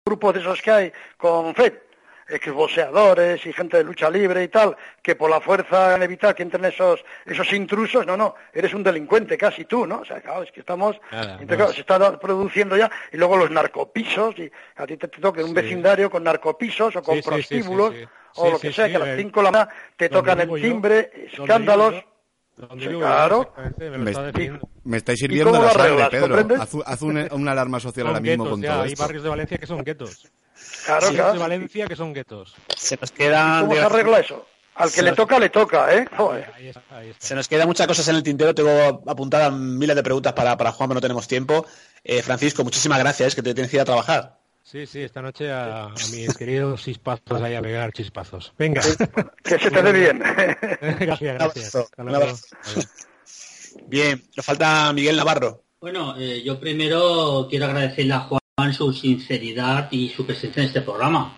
grupos 0.07 0.35
de 0.35 0.41
esos 0.41 0.63
que 0.63 0.71
hay 0.71 0.93
con 1.17 1.55
FED, 1.57 1.73
exboxeadores 2.29 3.45
y 3.47 3.53
gente 3.53 3.79
de 3.79 3.85
lucha 3.85 4.11
libre 4.11 4.45
y 4.45 4.49
tal, 4.49 4.77
que 5.03 5.17
por 5.17 5.31
la 5.31 5.41
fuerza 5.41 5.95
han 5.95 6.03
evitar 6.03 6.35
que 6.35 6.43
entren 6.43 6.67
esos, 6.67 7.03
esos 7.25 7.53
intrusos, 7.53 8.07
no, 8.07 8.17
no, 8.17 8.35
eres 8.53 8.75
un 8.75 8.83
delincuente 8.83 9.39
casi 9.39 9.65
tú, 9.65 9.87
¿no? 9.87 10.01
O 10.01 10.05
sea, 10.05 10.21
claro, 10.21 10.43
es 10.43 10.53
que 10.53 10.61
estamos, 10.61 11.01
se 11.75 11.81
está 11.81 12.19
produciendo 12.19 12.77
ya, 12.77 12.91
y 13.13 13.17
luego 13.17 13.37
los 13.37 13.51
narcopisos, 13.51 14.39
y 14.39 14.51
a 14.77 14.87
ti 14.87 14.97
te, 14.97 15.09
toca 15.09 15.43
un 15.43 15.55
vecindario 15.55 16.11
con 16.11 16.23
narcopisos 16.23 16.95
o 16.97 17.03
con 17.03 17.21
prostíbulos, 17.21 17.95
o 18.37 18.51
lo 18.51 18.59
que 18.59 18.73
sea, 18.73 18.89
que 18.89 18.97
a 18.97 19.01
las 19.01 19.17
cinco 19.17 19.41
de 19.41 19.45
la 19.45 19.51
mañana 19.51 19.71
te 19.97 20.09
tocan 20.09 20.41
el 20.41 20.61
timbre, 20.61 21.11
escándalos. 21.33 22.05
claro. 22.99 23.55
Me, 24.85 24.97
estáis 24.99 25.19
sirviendo 25.19 25.53
la 25.53 25.71
sangre, 25.71 26.09
Pedro. 26.11 26.63
Haz, 26.85 27.03
una, 27.03 27.53
alarma 27.53 27.81
social 27.81 28.07
ahora 28.09 28.21
mismo 28.21 28.49
con 28.49 28.61
todo 28.61 28.83
Hay 28.83 28.95
barrios 28.95 29.23
de 29.23 29.29
Valencia 29.29 29.59
que 29.59 29.67
son 29.67 29.83
guetos. 29.83 30.31
Claro, 30.89 31.11
claro. 31.11 31.33
de 31.35 31.39
Valencia 31.39 31.87
que 31.87 31.97
son 31.97 32.15
guetos. 32.15 32.55
Se 32.75 32.97
nos 32.97 33.13
queda... 33.13 33.61
¿Cómo 33.61 33.75
se 33.75 33.81
arregla 33.81 34.21
eso? 34.21 34.47
Al 34.75 34.91
que 34.91 35.03
le 35.03 35.13
toca, 35.13 35.39
le 35.39 35.51
toca, 35.51 35.95
¿eh? 35.95 36.07
Se 37.19 37.35
nos 37.35 37.47
quedan 37.47 37.69
muchas 37.69 37.87
cosas 37.87 38.09
en 38.09 38.17
el 38.17 38.23
tintero. 38.23 38.55
Tengo 38.55 39.03
apuntadas 39.07 39.53
miles 39.53 39.95
de 39.95 40.03
preguntas 40.03 40.33
para, 40.33 40.57
para 40.57 40.73
Juan, 40.73 40.89
pero 40.89 40.95
no 40.95 41.01
tenemos 41.03 41.29
tiempo. 41.29 41.67
Eh, 42.03 42.23
Francisco, 42.23 42.65
muchísimas 42.65 42.99
gracias, 43.01 43.35
que 43.35 43.43
te 43.43 43.53
tienes 43.53 43.71
que 43.71 43.77
ir 43.77 43.81
a 43.83 43.85
trabajar. 43.85 44.39
Sí, 44.63 44.87
sí, 44.87 45.03
esta 45.03 45.21
noche 45.21 45.53
a, 45.53 45.89
mis 46.13 46.35
queridos 46.37 46.83
chispazos 46.83 47.43
ahí 47.43 47.55
a 47.55 47.61
pegar 47.61 47.93
chispazos. 47.93 48.55
Venga. 48.57 48.81
que 49.43 49.59
se 49.59 49.71
te 49.71 49.83
dé 49.83 49.93
bien. 49.93 50.19
gracias, 51.01 51.39
gracias. 51.39 51.89
Bien, 53.87 54.23
nos 54.37 54.47
falta 54.47 54.93
Miguel 54.95 55.17
Navarro. 55.17 55.65
Bueno, 55.81 56.15
eh, 56.19 56.43
yo 56.43 56.59
primero 56.59 57.47
quiero 57.51 57.67
agradecerle 57.67 58.15
a 58.15 58.21
Juan 58.21 58.41
su 58.75 58.93
sinceridad 58.93 59.89
y 59.91 60.09
su 60.09 60.27
presencia 60.27 60.63
en 60.63 60.67
este 60.67 60.81
programa. 60.81 61.37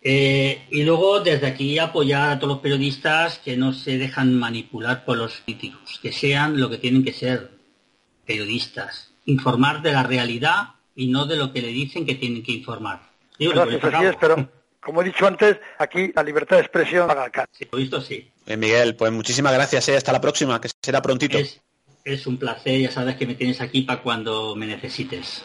Eh, 0.00 0.66
y 0.70 0.82
luego 0.84 1.20
desde 1.20 1.46
aquí 1.46 1.78
apoyar 1.78 2.30
a 2.30 2.38
todos 2.38 2.54
los 2.54 2.62
periodistas 2.62 3.38
que 3.38 3.56
no 3.56 3.72
se 3.72 3.98
dejan 3.98 4.38
manipular 4.38 5.04
por 5.04 5.18
los 5.18 5.38
políticos, 5.40 5.98
que 6.00 6.12
sean 6.12 6.60
lo 6.60 6.70
que 6.70 6.78
tienen 6.78 7.02
que 7.02 7.12
ser, 7.12 7.50
periodistas. 8.24 9.12
Informar 9.24 9.82
de 9.82 9.92
la 9.92 10.02
realidad 10.02 10.74
y 10.94 11.08
no 11.08 11.26
de 11.26 11.36
lo 11.36 11.52
que 11.52 11.62
le 11.62 11.68
dicen 11.68 12.06
que 12.06 12.14
tienen 12.14 12.42
que 12.42 12.52
informar. 12.52 13.00
Gracias, 13.38 14.16
pero 14.20 14.48
como 14.80 15.02
he 15.02 15.04
dicho 15.06 15.26
antes, 15.26 15.58
aquí 15.78 16.12
la 16.14 16.22
libertad 16.22 16.56
de 16.56 16.62
expresión 16.62 17.10
haga 17.10 17.24
acá. 17.24 17.48
Sí, 17.52 17.66
visto 17.72 18.00
sí. 18.00 18.30
Miguel, 18.46 18.96
pues 18.96 19.12
muchísimas 19.12 19.52
gracias, 19.52 19.88
eh. 19.88 19.96
hasta 19.96 20.12
la 20.12 20.20
próxima, 20.20 20.60
que 20.60 20.68
será 20.80 21.02
prontito. 21.02 21.38
es 22.04 22.26
un 22.26 22.36
placer, 22.38 22.80
ya 22.80 22.90
sabes 22.90 23.16
que 23.16 23.26
me 23.26 23.34
tienes 23.34 23.60
aquí 23.60 23.82
para 23.82 24.02
cuando 24.02 24.54
me 24.56 24.66
necesites. 24.66 25.44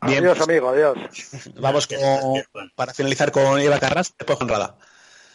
Adiós, 0.00 0.38
pues, 0.38 0.48
amigo, 0.48 0.68
adiós. 0.70 0.96
Vamos 1.60 1.88
para 2.74 2.94
finalizar 2.94 3.30
con 3.30 3.58
Eva 3.60 3.78
Carras, 3.78 4.14
después 4.18 4.38
con 4.38 4.48
Rada. 4.48 4.76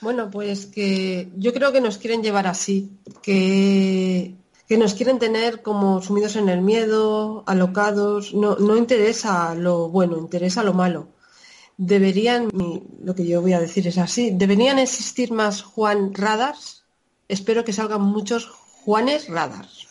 Bueno, 0.01 0.29
pues 0.29 0.65
que 0.65 1.29
yo 1.35 1.53
creo 1.53 1.71
que 1.71 1.81
nos 1.81 1.97
quieren 1.97 2.21
llevar 2.21 2.47
así, 2.47 2.91
que, 3.21 4.35
que 4.67 4.77
nos 4.77 4.93
quieren 4.93 5.19
tener 5.19 5.61
como 5.61 6.01
sumidos 6.01 6.35
en 6.35 6.49
el 6.49 6.61
miedo, 6.61 7.43
alocados. 7.47 8.33
No, 8.33 8.55
no 8.55 8.75
interesa 8.75 9.55
lo 9.55 9.89
bueno, 9.89 10.17
interesa 10.17 10.63
lo 10.63 10.73
malo. 10.73 11.07
Deberían, 11.77 12.49
lo 13.03 13.15
que 13.15 13.25
yo 13.25 13.41
voy 13.41 13.53
a 13.53 13.59
decir 13.59 13.87
es 13.87 13.97
así, 13.97 14.31
deberían 14.31 14.79
existir 14.79 15.31
más 15.31 15.61
Juan 15.61 16.13
Radars. 16.13 16.85
Espero 17.27 17.65
que 17.65 17.73
salgan 17.73 18.01
muchos 18.01 18.47
Juanes 18.47 19.27
Radars. 19.27 19.84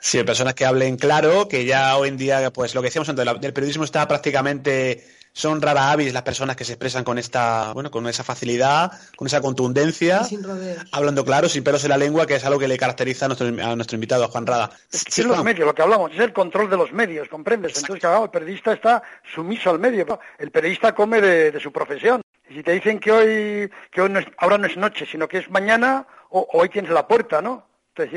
Sí, 0.00 0.22
personas 0.24 0.54
que 0.54 0.64
hablen 0.64 0.96
claro, 0.96 1.48
que 1.48 1.64
ya 1.64 1.96
hoy 1.96 2.08
en 2.08 2.16
día, 2.16 2.52
pues 2.52 2.74
lo 2.74 2.80
que 2.80 2.86
decíamos 2.86 3.08
antes, 3.08 3.26
del 3.40 3.52
periodismo 3.52 3.84
está 3.84 4.06
prácticamente, 4.06 5.04
son 5.38 5.62
rara 5.62 5.92
avis 5.92 6.12
las 6.12 6.22
personas 6.22 6.56
que 6.56 6.64
se 6.64 6.72
expresan 6.72 7.04
con 7.04 7.16
esta, 7.16 7.72
bueno, 7.72 7.90
con 7.90 8.06
esa 8.08 8.24
facilidad, 8.24 8.90
con 9.14 9.28
esa 9.28 9.40
contundencia, 9.40 10.22
hablando 10.90 11.24
claro, 11.24 11.48
sin 11.48 11.62
pelos 11.62 11.84
en 11.84 11.90
la 11.90 11.96
lengua, 11.96 12.26
que 12.26 12.34
es 12.34 12.44
algo 12.44 12.58
que 12.58 12.66
le 12.66 12.76
caracteriza 12.76 13.26
a 13.26 13.28
nuestro, 13.28 13.46
a 13.46 13.76
nuestro 13.76 13.94
invitado, 13.94 14.24
a 14.24 14.28
Juan 14.28 14.46
Rada. 14.46 14.70
Es, 14.90 15.18
los 15.18 15.44
medios, 15.44 15.66
lo 15.66 15.74
que 15.74 15.82
hablamos, 15.82 16.12
es 16.12 16.18
el 16.18 16.32
control 16.32 16.68
de 16.68 16.76
los 16.76 16.92
medios, 16.92 17.28
¿comprendes? 17.28 17.76
Entonces, 17.76 18.00
claro, 18.00 18.24
el 18.24 18.30
periodista 18.30 18.72
está 18.72 19.00
sumiso 19.32 19.70
al 19.70 19.78
medio, 19.78 20.18
el 20.38 20.50
periodista 20.50 20.92
come 20.92 21.20
de, 21.20 21.60
su 21.60 21.70
profesión. 21.70 22.20
Y 22.50 22.54
si 22.54 22.62
te 22.62 22.72
dicen 22.72 22.98
que 22.98 23.12
hoy, 23.12 23.70
que 23.92 24.00
hoy 24.00 24.10
no 24.10 24.18
es, 24.18 24.26
ahora 24.38 24.58
no 24.58 24.66
es 24.66 24.76
noche, 24.76 25.06
sino 25.08 25.28
que 25.28 25.38
es 25.38 25.50
mañana, 25.50 26.06
o 26.30 26.48
hoy 26.52 26.68
tienes 26.68 26.90
la 26.90 27.06
puerta, 27.06 27.42
¿no? 27.42 27.67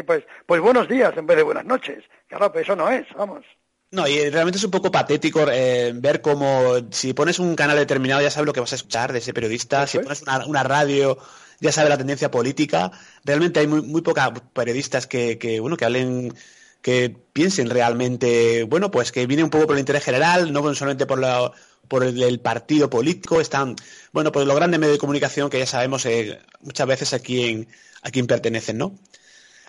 Pues, 0.05 0.23
pues 0.45 0.61
buenos 0.61 0.87
días 0.87 1.15
en 1.17 1.25
vez 1.25 1.37
de 1.37 1.43
buenas 1.43 1.65
noches. 1.65 2.03
Claro, 2.27 2.51
pero 2.51 2.63
eso 2.63 2.75
no 2.75 2.89
es, 2.89 3.05
vamos. 3.15 3.45
No, 3.91 4.07
y 4.07 4.29
realmente 4.29 4.57
es 4.57 4.63
un 4.63 4.71
poco 4.71 4.89
patético 4.89 5.45
eh, 5.51 5.91
ver 5.93 6.21
cómo 6.21 6.77
si 6.91 7.13
pones 7.13 7.39
un 7.39 7.55
canal 7.55 7.77
determinado 7.77 8.21
ya 8.21 8.31
sabes 8.31 8.45
lo 8.45 8.53
que 8.53 8.61
vas 8.61 8.71
a 8.71 8.77
escuchar 8.77 9.11
de 9.11 9.19
ese 9.19 9.33
periodista, 9.33 9.85
si 9.85 9.99
pones 9.99 10.23
una, 10.47 10.63
radio 10.63 11.17
ya 11.59 11.73
sabes 11.73 11.89
la 11.89 11.97
tendencia 11.97 12.31
política. 12.31 12.91
Realmente 13.25 13.59
hay 13.59 13.67
muy, 13.67 13.81
muy 13.81 14.01
pocos 14.01 14.23
periodistas 14.53 15.07
que, 15.07 15.37
que, 15.37 15.59
bueno, 15.59 15.75
que 15.75 15.85
hablen, 15.85 16.33
que 16.81 17.15
piensen 17.33 17.69
realmente, 17.69 18.63
bueno, 18.63 18.91
pues 18.91 19.11
que 19.11 19.27
viene 19.27 19.43
un 19.43 19.49
poco 19.49 19.67
por 19.67 19.75
el 19.75 19.81
interés 19.81 20.03
general, 20.03 20.53
no 20.53 20.73
solamente 20.73 21.05
por 21.05 21.19
la, 21.19 21.51
por 21.87 22.05
el, 22.05 22.39
partido 22.39 22.89
político, 22.89 23.41
están, 23.41 23.75
bueno, 24.13 24.31
por 24.31 24.45
los 24.45 24.55
grandes 24.55 24.79
medios 24.79 24.95
de 24.95 24.99
comunicación 24.99 25.49
que 25.49 25.59
ya 25.59 25.65
sabemos 25.65 26.05
eh, 26.05 26.39
muchas 26.61 26.87
veces 26.87 27.13
a 27.13 27.19
quién, 27.19 27.67
a 28.01 28.09
quién 28.09 28.27
pertenecen, 28.27 28.77
¿no? 28.77 28.95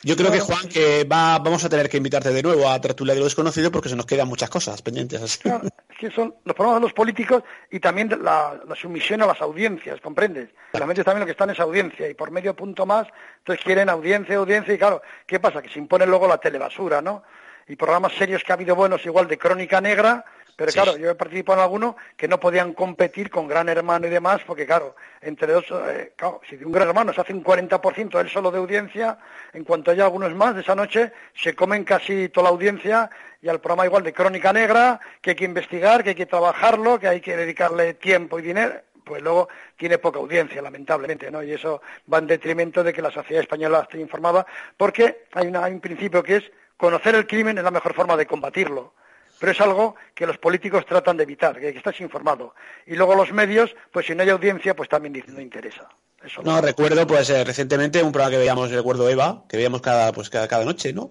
Yo 0.04 0.16
creo 0.16 0.32
que 0.32 0.40
Juan, 0.40 0.68
que 0.68 1.04
va, 1.04 1.38
vamos 1.38 1.64
a 1.64 1.68
tener 1.68 1.88
que 1.88 1.96
invitarte 1.96 2.32
de 2.32 2.42
nuevo 2.42 2.68
a 2.68 2.80
Tertulia 2.80 3.14
de 3.14 3.20
lo 3.20 3.24
Desconocido 3.26 3.70
porque 3.70 3.88
se 3.88 3.94
nos 3.94 4.04
quedan 4.04 4.26
muchas 4.26 4.50
cosas 4.50 4.82
pendientes. 4.82 5.38
Claro, 5.38 5.62
es 5.64 5.96
que 5.96 6.10
son 6.10 6.34
los 6.44 6.56
problemas 6.56 6.80
de 6.80 6.86
los 6.86 6.92
políticos 6.92 7.44
y 7.70 7.78
también 7.78 8.10
la, 8.20 8.60
sumisión 8.74 9.22
a 9.22 9.26
las 9.26 9.40
audiencias, 9.40 10.00
¿comprendes? 10.00 10.48
Realmente 10.72 11.04
también 11.04 11.20
lo 11.20 11.26
que 11.26 11.32
están 11.32 11.50
es 11.50 11.60
audiencia 11.60 12.08
y 12.08 12.14
por 12.14 12.32
medio 12.32 12.56
punto 12.56 12.84
más, 12.84 13.06
entonces 13.38 13.64
quieren 13.64 13.88
audiencia, 13.88 14.36
audiencia 14.36 14.74
y 14.74 14.78
claro, 14.78 15.02
¿qué 15.24 15.38
pasa? 15.38 15.62
Que 15.62 15.68
se 15.68 15.78
impone 15.78 16.04
luego 16.04 16.26
la 16.26 16.38
telebasura, 16.38 17.00
¿no? 17.00 17.22
Y 17.68 17.76
programas 17.76 18.12
serios 18.14 18.42
que 18.42 18.50
ha 18.52 18.56
habido 18.56 18.74
buenos 18.74 19.06
igual 19.06 19.28
de 19.28 19.38
Crónica 19.38 19.80
Negra, 19.80 20.24
pero 20.56 20.72
claro, 20.72 20.96
yo 20.96 21.10
he 21.10 21.14
participado 21.14 21.58
en 21.58 21.64
algunos 21.64 21.94
que 22.16 22.28
no 22.28 22.38
podían 22.38 22.74
competir 22.74 23.30
con 23.30 23.48
Gran 23.48 23.68
Hermano 23.68 24.06
y 24.06 24.10
demás, 24.10 24.42
porque 24.46 24.66
claro, 24.66 24.94
entre 25.20 25.52
dos, 25.52 25.64
eh, 25.88 26.12
claro, 26.16 26.40
si 26.48 26.56
de 26.56 26.64
un 26.64 26.72
Gran 26.72 26.88
Hermano 26.88 27.12
se 27.12 27.20
hace 27.20 27.32
un 27.32 27.42
40% 27.42 28.20
él 28.20 28.28
solo 28.28 28.50
de 28.50 28.58
audiencia, 28.58 29.18
en 29.52 29.64
cuanto 29.64 29.90
haya 29.90 30.04
algunos 30.04 30.34
más 30.34 30.54
de 30.54 30.60
esa 30.60 30.74
noche, 30.74 31.12
se 31.34 31.54
comen 31.54 31.84
casi 31.84 32.28
toda 32.28 32.44
la 32.44 32.50
audiencia 32.50 33.10
y 33.40 33.48
al 33.48 33.60
programa 33.60 33.86
igual 33.86 34.02
de 34.02 34.12
Crónica 34.12 34.52
Negra, 34.52 35.00
que 35.20 35.30
hay 35.30 35.36
que 35.36 35.44
investigar, 35.44 36.04
que 36.04 36.10
hay 36.10 36.16
que 36.16 36.26
trabajarlo, 36.26 37.00
que 37.00 37.08
hay 37.08 37.20
que 37.20 37.36
dedicarle 37.36 37.94
tiempo 37.94 38.38
y 38.38 38.42
dinero, 38.42 38.74
pues 39.04 39.22
luego 39.22 39.48
tiene 39.76 39.98
poca 39.98 40.18
audiencia, 40.18 40.62
lamentablemente, 40.62 41.30
¿no? 41.30 41.42
Y 41.42 41.52
eso 41.52 41.82
va 42.12 42.18
en 42.18 42.26
detrimento 42.26 42.84
de 42.84 42.92
que 42.92 43.02
la 43.02 43.10
sociedad 43.10 43.42
española 43.42 43.80
esté 43.80 43.98
informada, 43.98 44.46
porque 44.76 45.24
hay, 45.32 45.52
hay 45.54 45.72
un 45.72 45.80
principio 45.80 46.22
que 46.22 46.36
es 46.36 46.52
conocer 46.76 47.14
el 47.14 47.26
crimen 47.26 47.58
es 47.58 47.64
la 47.64 47.70
mejor 47.70 47.94
forma 47.94 48.16
de 48.16 48.26
combatirlo 48.26 48.92
pero 49.42 49.50
es 49.50 49.60
algo 49.60 49.96
que 50.14 50.24
los 50.24 50.38
políticos 50.38 50.86
tratan 50.86 51.16
de 51.16 51.24
evitar, 51.24 51.58
que 51.58 51.70
estás 51.70 52.00
informado. 52.00 52.54
Y 52.86 52.94
luego 52.94 53.16
los 53.16 53.32
medios, 53.32 53.74
pues 53.90 54.06
si 54.06 54.14
no 54.14 54.22
hay 54.22 54.28
audiencia, 54.28 54.76
pues 54.76 54.88
también 54.88 55.20
no 55.26 55.40
interesa. 55.40 55.88
no, 56.44 56.60
recuerdo 56.60 57.04
pues 57.08 57.28
eh, 57.28 57.42
recientemente 57.42 58.00
un 58.04 58.12
programa 58.12 58.30
que 58.30 58.38
veíamos, 58.38 58.70
recuerdo 58.70 59.08
Eva, 59.08 59.42
que 59.48 59.56
veíamos 59.56 59.80
cada, 59.80 60.12
pues, 60.12 60.30
cada, 60.30 60.46
cada 60.46 60.64
noche, 60.64 60.92
¿no? 60.92 61.10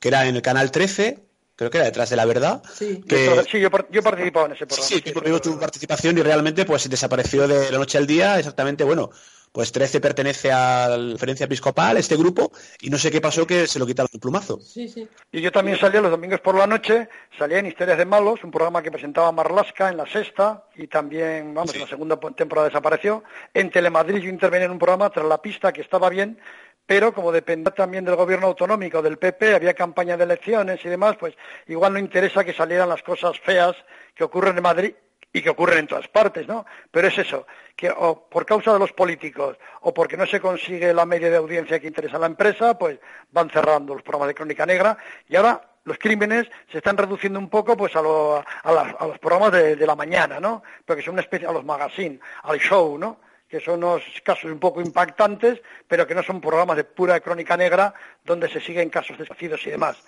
Que 0.00 0.08
era 0.08 0.26
en 0.26 0.34
el 0.34 0.42
canal 0.42 0.72
13, 0.72 1.20
creo 1.54 1.70
que 1.70 1.78
era 1.78 1.84
detrás 1.84 2.10
de 2.10 2.16
la 2.16 2.24
verdad. 2.24 2.60
Sí, 2.74 3.04
sí 3.08 3.60
yo, 3.60 3.70
yo 3.88 4.02
participado 4.02 4.46
en 4.46 4.52
ese 4.54 4.66
programa. 4.66 4.88
Sí, 4.88 5.00
sí 5.04 5.12
tú 5.12 5.40
tu 5.40 5.60
participación 5.60 6.18
y 6.18 6.22
realmente 6.22 6.64
pues 6.64 6.90
desapareció 6.90 7.46
de 7.46 7.70
la 7.70 7.78
noche 7.78 7.98
al 7.98 8.06
día 8.08 8.36
exactamente, 8.40 8.82
bueno, 8.82 9.12
pues 9.52 9.72
13 9.72 10.00
pertenece 10.00 10.52
a 10.52 10.88
la 10.88 11.10
conferencia 11.10 11.44
episcopal, 11.44 11.96
este 11.96 12.16
grupo, 12.16 12.52
y 12.80 12.90
no 12.90 12.98
sé 12.98 13.10
qué 13.10 13.20
pasó 13.20 13.46
que 13.46 13.66
se 13.66 13.78
lo 13.78 13.86
quitaron 13.86 14.10
el 14.12 14.20
plumazo. 14.20 14.60
Sí, 14.60 14.88
sí. 14.88 15.08
Y 15.32 15.40
yo 15.40 15.50
también 15.50 15.78
salía 15.78 16.00
los 16.00 16.10
domingos 16.10 16.40
por 16.40 16.54
la 16.54 16.66
noche, 16.66 17.08
salía 17.36 17.58
en 17.58 17.66
Historias 17.66 17.98
de 17.98 18.04
Malos, 18.04 18.44
un 18.44 18.50
programa 18.50 18.82
que 18.82 18.92
presentaba 18.92 19.32
Marlasca 19.32 19.88
en 19.88 19.96
la 19.96 20.06
sexta, 20.06 20.64
y 20.76 20.86
también, 20.86 21.52
vamos, 21.52 21.74
en 21.74 21.80
la 21.80 21.86
segunda 21.88 22.16
temporada 22.16 22.68
desapareció. 22.68 23.24
En 23.52 23.70
Telemadrid 23.70 24.22
yo 24.22 24.28
intervenía 24.28 24.66
en 24.66 24.72
un 24.72 24.78
programa 24.78 25.10
tras 25.10 25.26
la 25.26 25.42
pista 25.42 25.72
que 25.72 25.80
estaba 25.80 26.08
bien, 26.08 26.38
pero 26.86 27.12
como 27.12 27.32
dependía 27.32 27.72
también 27.72 28.04
del 28.04 28.16
gobierno 28.16 28.48
autonómico, 28.48 29.02
del 29.02 29.18
PP, 29.18 29.54
había 29.54 29.74
campaña 29.74 30.16
de 30.16 30.24
elecciones 30.24 30.84
y 30.84 30.88
demás, 30.88 31.16
pues 31.18 31.34
igual 31.66 31.92
no 31.92 31.98
interesa 31.98 32.44
que 32.44 32.52
salieran 32.52 32.88
las 32.88 33.02
cosas 33.02 33.38
feas 33.40 33.76
que 34.14 34.24
ocurren 34.24 34.56
en 34.56 34.62
Madrid 34.62 34.94
y 35.32 35.42
que 35.42 35.50
ocurren 35.50 35.78
en 35.78 35.86
todas 35.86 36.08
partes, 36.08 36.46
¿no? 36.46 36.66
Pero 36.90 37.08
es 37.08 37.18
eso, 37.18 37.46
que 37.76 37.90
o 37.90 38.28
por 38.28 38.44
causa 38.44 38.72
de 38.72 38.78
los 38.78 38.92
políticos 38.92 39.56
o 39.82 39.94
porque 39.94 40.16
no 40.16 40.26
se 40.26 40.40
consigue 40.40 40.92
la 40.92 41.06
media 41.06 41.30
de 41.30 41.36
audiencia 41.36 41.78
que 41.78 41.86
interesa 41.86 42.16
a 42.16 42.20
la 42.20 42.26
empresa, 42.26 42.76
pues 42.76 42.98
van 43.30 43.50
cerrando 43.50 43.94
los 43.94 44.02
programas 44.02 44.28
de 44.28 44.34
Crónica 44.34 44.66
Negra 44.66 44.96
y 45.28 45.36
ahora 45.36 45.60
los 45.84 45.98
crímenes 45.98 46.46
se 46.70 46.78
están 46.78 46.96
reduciendo 46.96 47.38
un 47.38 47.48
poco 47.48 47.76
pues 47.76 47.94
a, 47.96 48.02
los 48.02 49.18
programas 49.18 49.52
de, 49.52 49.86
la 49.86 49.96
mañana, 49.96 50.38
¿no? 50.40 50.62
Porque 50.84 51.02
son 51.02 51.14
una 51.14 51.22
especie, 51.22 51.46
a 51.46 51.52
los 51.52 51.64
magazines, 51.64 52.20
al 52.42 52.58
show, 52.58 52.98
¿no? 52.98 53.18
que 53.50 53.58
son 53.58 53.82
unos 53.82 54.04
casos 54.22 54.44
un 54.44 54.60
poco 54.60 54.80
impactantes, 54.80 55.60
pero 55.88 56.06
que 56.06 56.14
no 56.14 56.22
son 56.22 56.40
programas 56.40 56.76
de 56.76 56.84
pura 56.84 57.18
crónica 57.18 57.56
negra 57.56 57.92
donde 58.24 58.48
se 58.48 58.60
siguen 58.60 58.90
casos 58.90 59.18
desconocidos 59.18 59.66
y 59.66 59.70
demás, 59.70 60.04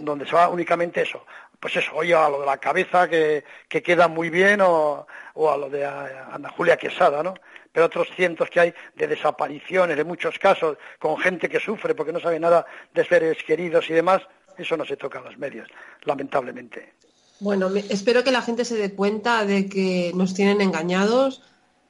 donde 0.00 0.26
se 0.26 0.34
va 0.34 0.48
únicamente 0.48 1.02
eso, 1.02 1.24
pues 1.60 1.76
eso, 1.76 1.92
oye, 1.94 2.14
a 2.14 2.28
lo 2.28 2.40
de 2.40 2.46
la 2.46 2.58
cabeza 2.58 3.08
que, 3.08 3.44
queda 3.68 4.08
muy 4.08 4.30
bien 4.30 4.60
o 4.60 5.06
o 5.34 5.50
a 5.50 5.56
lo 5.56 5.68
de 5.68 5.84
Ana 5.84 6.50
Julia 6.50 6.76
Quesada, 6.76 7.22
¿no? 7.22 7.34
Pero 7.72 7.86
otros 7.86 8.08
cientos 8.14 8.48
que 8.50 8.60
hay 8.60 8.74
de 8.94 9.08
desapariciones, 9.08 9.96
de 9.96 10.04
muchos 10.04 10.38
casos, 10.38 10.78
con 10.98 11.18
gente 11.18 11.48
que 11.48 11.58
sufre 11.58 11.94
porque 11.94 12.12
no 12.12 12.20
sabe 12.20 12.38
nada 12.38 12.64
de 12.94 13.04
seres 13.04 13.42
queridos 13.42 13.90
y 13.90 13.94
demás, 13.94 14.22
eso 14.56 14.76
no 14.76 14.84
se 14.84 14.96
toca 14.96 15.18
en 15.18 15.24
los 15.24 15.38
medios, 15.38 15.68
lamentablemente. 16.04 16.92
Bueno, 17.40 17.68
espero 17.90 18.22
que 18.22 18.30
la 18.30 18.42
gente 18.42 18.64
se 18.64 18.76
dé 18.76 18.94
cuenta 18.94 19.44
de 19.44 19.68
que 19.68 20.12
nos 20.14 20.34
tienen 20.34 20.60
engañados, 20.60 21.42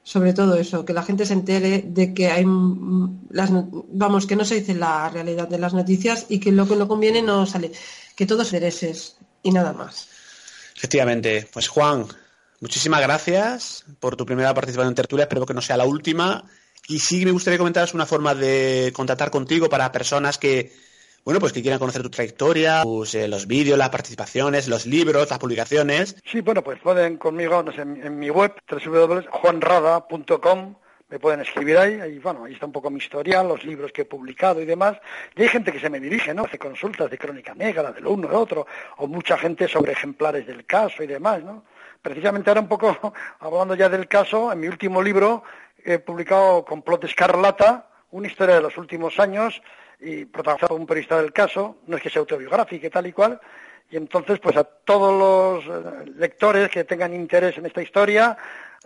sobre 0.05 0.33
todo 0.33 0.55
eso, 0.55 0.85
que 0.85 0.93
la 0.93 1.01
gente 1.01 1.25
se 1.25 1.33
entere 1.33 1.83
de 1.83 2.13
que 2.13 2.29
hay 2.29 2.45
las 3.31 3.49
vamos, 3.51 4.27
que 4.27 4.35
no 4.35 4.45
se 4.45 4.59
dice 4.59 4.75
la 4.75 5.09
realidad 5.09 5.47
de 5.47 5.57
las 5.57 5.73
noticias 5.73 6.27
y 6.29 6.39
que 6.39 6.51
lo 6.51 6.67
que 6.67 6.75
no 6.75 6.87
conviene 6.87 7.23
no 7.23 7.47
sale, 7.47 7.71
que 8.15 8.27
todos 8.27 8.53
intereses 8.53 9.17
y 9.41 9.51
nada 9.51 9.73
más. 9.73 10.07
Efectivamente, 10.77 11.49
pues 11.51 11.67
Juan, 11.69 12.05
muchísimas 12.61 13.01
gracias 13.01 13.83
por 13.99 14.15
tu 14.15 14.27
primera 14.27 14.53
participación 14.53 14.89
en 14.89 14.95
tertulia, 14.95 15.23
espero 15.23 15.43
que 15.47 15.55
no 15.55 15.61
sea 15.61 15.75
la 15.75 15.85
última. 15.85 16.45
Y 16.87 16.99
sí 16.99 17.25
me 17.25 17.31
gustaría 17.31 17.57
comentaros 17.57 17.95
una 17.95 18.05
forma 18.05 18.35
de 18.35 18.93
contactar 18.95 19.31
contigo 19.31 19.69
para 19.69 19.91
personas 19.91 20.37
que 20.37 20.71
bueno, 21.25 21.39
pues 21.39 21.53
que 21.53 21.63
quieran 21.63 21.79
conocer 21.79 22.03
tu 22.03 22.11
trayectoria, 22.11 22.83
eh, 22.83 23.27
los 23.27 23.47
vídeos, 23.47 23.79
las 23.79 23.89
participaciones, 23.89 24.67
los 24.67 24.85
libros, 24.85 25.27
las 25.27 25.39
publicaciones. 25.39 26.17
Sí, 26.23 26.41
bueno, 26.41 26.63
pues 26.63 26.79
pueden 26.79 27.17
conmigo 27.17 27.63
no 27.63 27.71
sé, 27.71 27.81
en, 27.81 28.19
mi 28.19 28.29
web, 28.29 28.53
www.juanrada.com, 28.69 30.75
me 31.09 31.17
pueden 31.17 31.41
escribir 31.41 31.79
ahí, 31.79 31.99
ahí, 31.99 32.19
bueno, 32.19 32.45
ahí 32.45 32.53
está 32.53 32.67
un 32.67 32.71
poco 32.71 32.91
mi 32.91 32.99
historial, 32.99 33.47
los 33.47 33.63
libros 33.63 33.91
que 33.91 34.03
he 34.03 34.05
publicado 34.05 34.61
y 34.61 34.65
demás. 34.65 34.97
Y 35.35 35.41
hay 35.41 35.47
gente 35.47 35.71
que 35.71 35.79
se 35.79 35.89
me 35.89 35.99
dirige, 35.99 36.31
¿no? 36.35 36.43
Hace 36.43 36.59
consultas 36.59 37.09
de 37.09 37.17
crónica 37.17 37.55
negra, 37.55 37.91
de 37.91 38.01
lo 38.01 38.11
uno, 38.11 38.27
de 38.27 38.35
otro, 38.35 38.67
o 38.97 39.07
mucha 39.07 39.35
gente 39.35 39.67
sobre 39.67 39.93
ejemplares 39.93 40.45
del 40.45 40.63
caso 40.67 41.01
y 41.01 41.07
demás, 41.07 41.41
¿no? 41.41 41.63
Precisamente 42.03 42.51
ahora 42.51 42.61
un 42.61 42.67
poco, 42.67 43.13
hablando 43.39 43.73
ya 43.73 43.89
del 43.89 44.07
caso, 44.07 44.51
en 44.51 44.59
mi 44.59 44.67
último 44.67 45.01
libro 45.01 45.41
he 45.83 45.97
publicado 45.97 46.63
Complot 46.65 47.05
Escarlata, 47.05 47.89
una 48.11 48.27
historia 48.27 48.53
de 48.53 48.61
los 48.61 48.77
últimos 48.77 49.19
años, 49.19 49.63
y 49.99 50.25
protagonizado 50.25 50.69
por 50.69 50.79
un 50.81 50.87
periodista 50.87 51.21
del 51.21 51.33
caso, 51.33 51.77
no 51.87 51.97
es 51.97 52.03
que 52.03 52.09
sea 52.09 52.21
autobiográfico 52.21 52.87
y 52.87 52.89
tal 52.89 53.07
y 53.07 53.11
cual, 53.11 53.39
y 53.89 53.97
entonces 53.97 54.39
pues 54.39 54.57
a 54.57 54.63
todos 54.63 55.63
los 55.65 55.65
eh, 55.65 56.11
lectores 56.17 56.69
que 56.69 56.83
tengan 56.83 57.13
interés 57.13 57.57
en 57.57 57.65
esta 57.65 57.81
historia, 57.81 58.37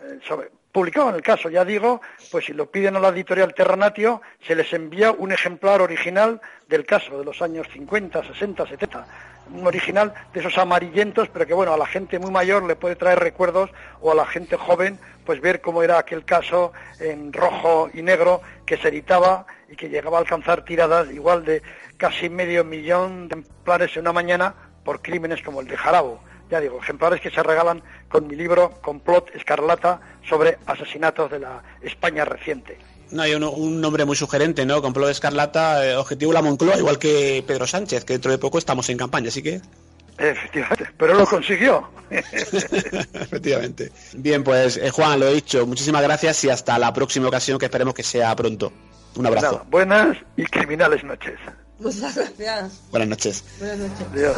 eh, 0.02 0.18
sobre, 0.26 0.50
publicado 0.72 1.10
en 1.10 1.16
el 1.16 1.22
caso, 1.22 1.48
ya 1.48 1.64
digo, 1.64 2.00
pues 2.30 2.44
si 2.44 2.52
lo 2.52 2.70
piden 2.70 2.96
a 2.96 3.00
la 3.00 3.08
editorial 3.08 3.54
Terranatio, 3.54 4.22
se 4.46 4.54
les 4.54 4.72
envía 4.72 5.10
un 5.10 5.32
ejemplar 5.32 5.82
original 5.82 6.40
del 6.68 6.86
caso 6.86 7.18
de 7.18 7.24
los 7.24 7.42
años 7.42 7.66
50, 7.72 8.22
60, 8.24 8.66
70 8.66 9.06
un 9.52 9.66
original 9.66 10.14
de 10.32 10.40
esos 10.40 10.56
amarillentos, 10.58 11.28
pero 11.28 11.46
que 11.46 11.54
bueno, 11.54 11.72
a 11.72 11.76
la 11.76 11.86
gente 11.86 12.18
muy 12.18 12.30
mayor 12.30 12.62
le 12.64 12.76
puede 12.76 12.96
traer 12.96 13.18
recuerdos 13.18 13.70
o 14.00 14.12
a 14.12 14.14
la 14.14 14.26
gente 14.26 14.56
joven, 14.56 14.98
pues 15.24 15.40
ver 15.40 15.60
cómo 15.60 15.82
era 15.82 15.98
aquel 15.98 16.24
caso 16.24 16.72
en 16.98 17.32
rojo 17.32 17.90
y 17.92 18.02
negro 18.02 18.40
que 18.64 18.76
se 18.76 18.88
editaba 18.88 19.46
y 19.70 19.76
que 19.76 19.88
llegaba 19.88 20.18
a 20.18 20.20
alcanzar 20.20 20.64
tiradas 20.64 21.10
igual 21.12 21.44
de 21.44 21.62
casi 21.96 22.28
medio 22.28 22.64
millón 22.64 23.28
de 23.28 23.40
ejemplares 23.40 23.96
en 23.96 24.02
una 24.02 24.12
mañana 24.12 24.54
por 24.84 25.00
crímenes 25.00 25.42
como 25.42 25.60
el 25.60 25.68
de 25.68 25.76
Jarabo. 25.76 26.20
Ya 26.50 26.60
digo, 26.60 26.80
ejemplares 26.82 27.20
que 27.20 27.30
se 27.30 27.42
regalan 27.42 27.82
con 28.08 28.26
mi 28.26 28.34
libro 28.34 28.72
Complot 28.82 29.30
Escarlata 29.36 30.00
sobre 30.28 30.58
asesinatos 30.66 31.30
de 31.30 31.38
la 31.38 31.62
España 31.80 32.24
reciente. 32.24 32.76
No, 33.12 33.22
hay 33.22 33.34
un, 33.34 33.80
nombre 33.80 34.04
muy 34.04 34.16
sugerente, 34.16 34.66
¿no? 34.66 34.82
Complot 34.82 35.10
Escarlata, 35.10 35.86
eh, 35.86 35.96
objetivo 35.96 36.32
la 36.32 36.42
Moncloa, 36.42 36.76
igual 36.76 36.98
que 36.98 37.44
Pedro 37.46 37.66
Sánchez, 37.66 38.04
que 38.04 38.14
dentro 38.14 38.32
de 38.32 38.38
poco 38.38 38.58
estamos 38.58 38.88
en 38.88 38.98
campaña, 38.98 39.28
así 39.28 39.42
que... 39.42 39.60
Efectivamente, 40.18 40.88
pero 40.98 41.14
lo 41.14 41.26
consiguió. 41.26 41.88
Efectivamente. 42.10 43.90
Bien, 44.12 44.44
pues 44.44 44.76
eh, 44.76 44.90
Juan, 44.90 45.18
lo 45.18 45.28
he 45.28 45.34
dicho, 45.34 45.66
muchísimas 45.66 46.02
gracias 46.02 46.44
y 46.44 46.50
hasta 46.50 46.78
la 46.78 46.92
próxima 46.92 47.28
ocasión 47.28 47.58
que 47.58 47.66
esperemos 47.66 47.94
que 47.94 48.02
sea 48.02 48.34
pronto. 48.36 48.70
Un 49.16 49.26
abrazo. 49.26 49.66
buenas 49.70 50.16
y 50.36 50.44
criminales 50.44 51.04
noches. 51.04 51.38
Muchas 51.78 52.14
gracias. 52.14 52.80
Buenas 52.90 53.08
noches. 53.08 53.44
Buenas 53.58 53.78
noches. 53.78 54.06
Adiós. 54.12 54.36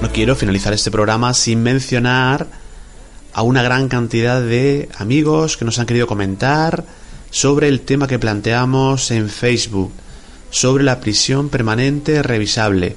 No 0.00 0.10
quiero 0.12 0.34
finalizar 0.34 0.72
este 0.72 0.90
programa 0.90 1.34
sin 1.34 1.62
mencionar 1.62 2.46
a 3.32 3.42
una 3.42 3.62
gran 3.62 3.88
cantidad 3.88 4.40
de 4.40 4.88
amigos 4.96 5.56
que 5.56 5.64
nos 5.64 5.78
han 5.78 5.86
querido 5.86 6.06
comentar 6.06 6.84
sobre 7.30 7.68
el 7.68 7.82
tema 7.82 8.08
que 8.08 8.18
planteamos 8.18 9.10
en 9.10 9.28
Facebook, 9.28 9.92
sobre 10.50 10.84
la 10.84 11.00
prisión 11.00 11.48
permanente 11.48 12.22
revisable, 12.22 12.96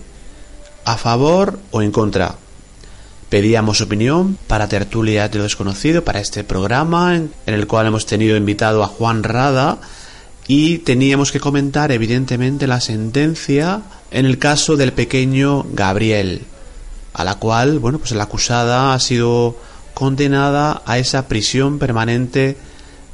a 0.85 0.97
favor 0.97 1.59
o 1.71 1.81
en 1.81 1.91
contra. 1.91 2.35
Pedíamos 3.29 3.81
opinión 3.81 4.37
para 4.47 4.67
Tertulia 4.67 5.27
de 5.27 5.37
lo 5.37 5.43
Desconocido, 5.43 6.03
para 6.03 6.19
este 6.19 6.43
programa 6.43 7.15
en 7.15 7.31
el 7.45 7.67
cual 7.67 7.87
hemos 7.87 8.05
tenido 8.05 8.37
invitado 8.37 8.83
a 8.83 8.87
Juan 8.87 9.23
Rada 9.23 9.79
y 10.47 10.79
teníamos 10.79 11.31
que 11.31 11.39
comentar 11.39 11.91
evidentemente 11.91 12.67
la 12.67 12.81
sentencia 12.81 13.81
en 14.11 14.25
el 14.25 14.37
caso 14.37 14.77
del 14.77 14.93
pequeño 14.93 15.65
Gabriel 15.71 16.45
a 17.13 17.23
la 17.23 17.35
cual, 17.35 17.79
bueno, 17.79 17.99
pues 17.99 18.11
la 18.11 18.23
acusada 18.23 18.93
ha 18.93 18.99
sido 18.99 19.55
condenada 19.93 20.81
a 20.85 20.97
esa 20.97 21.27
prisión 21.27 21.77
permanente 21.79 22.57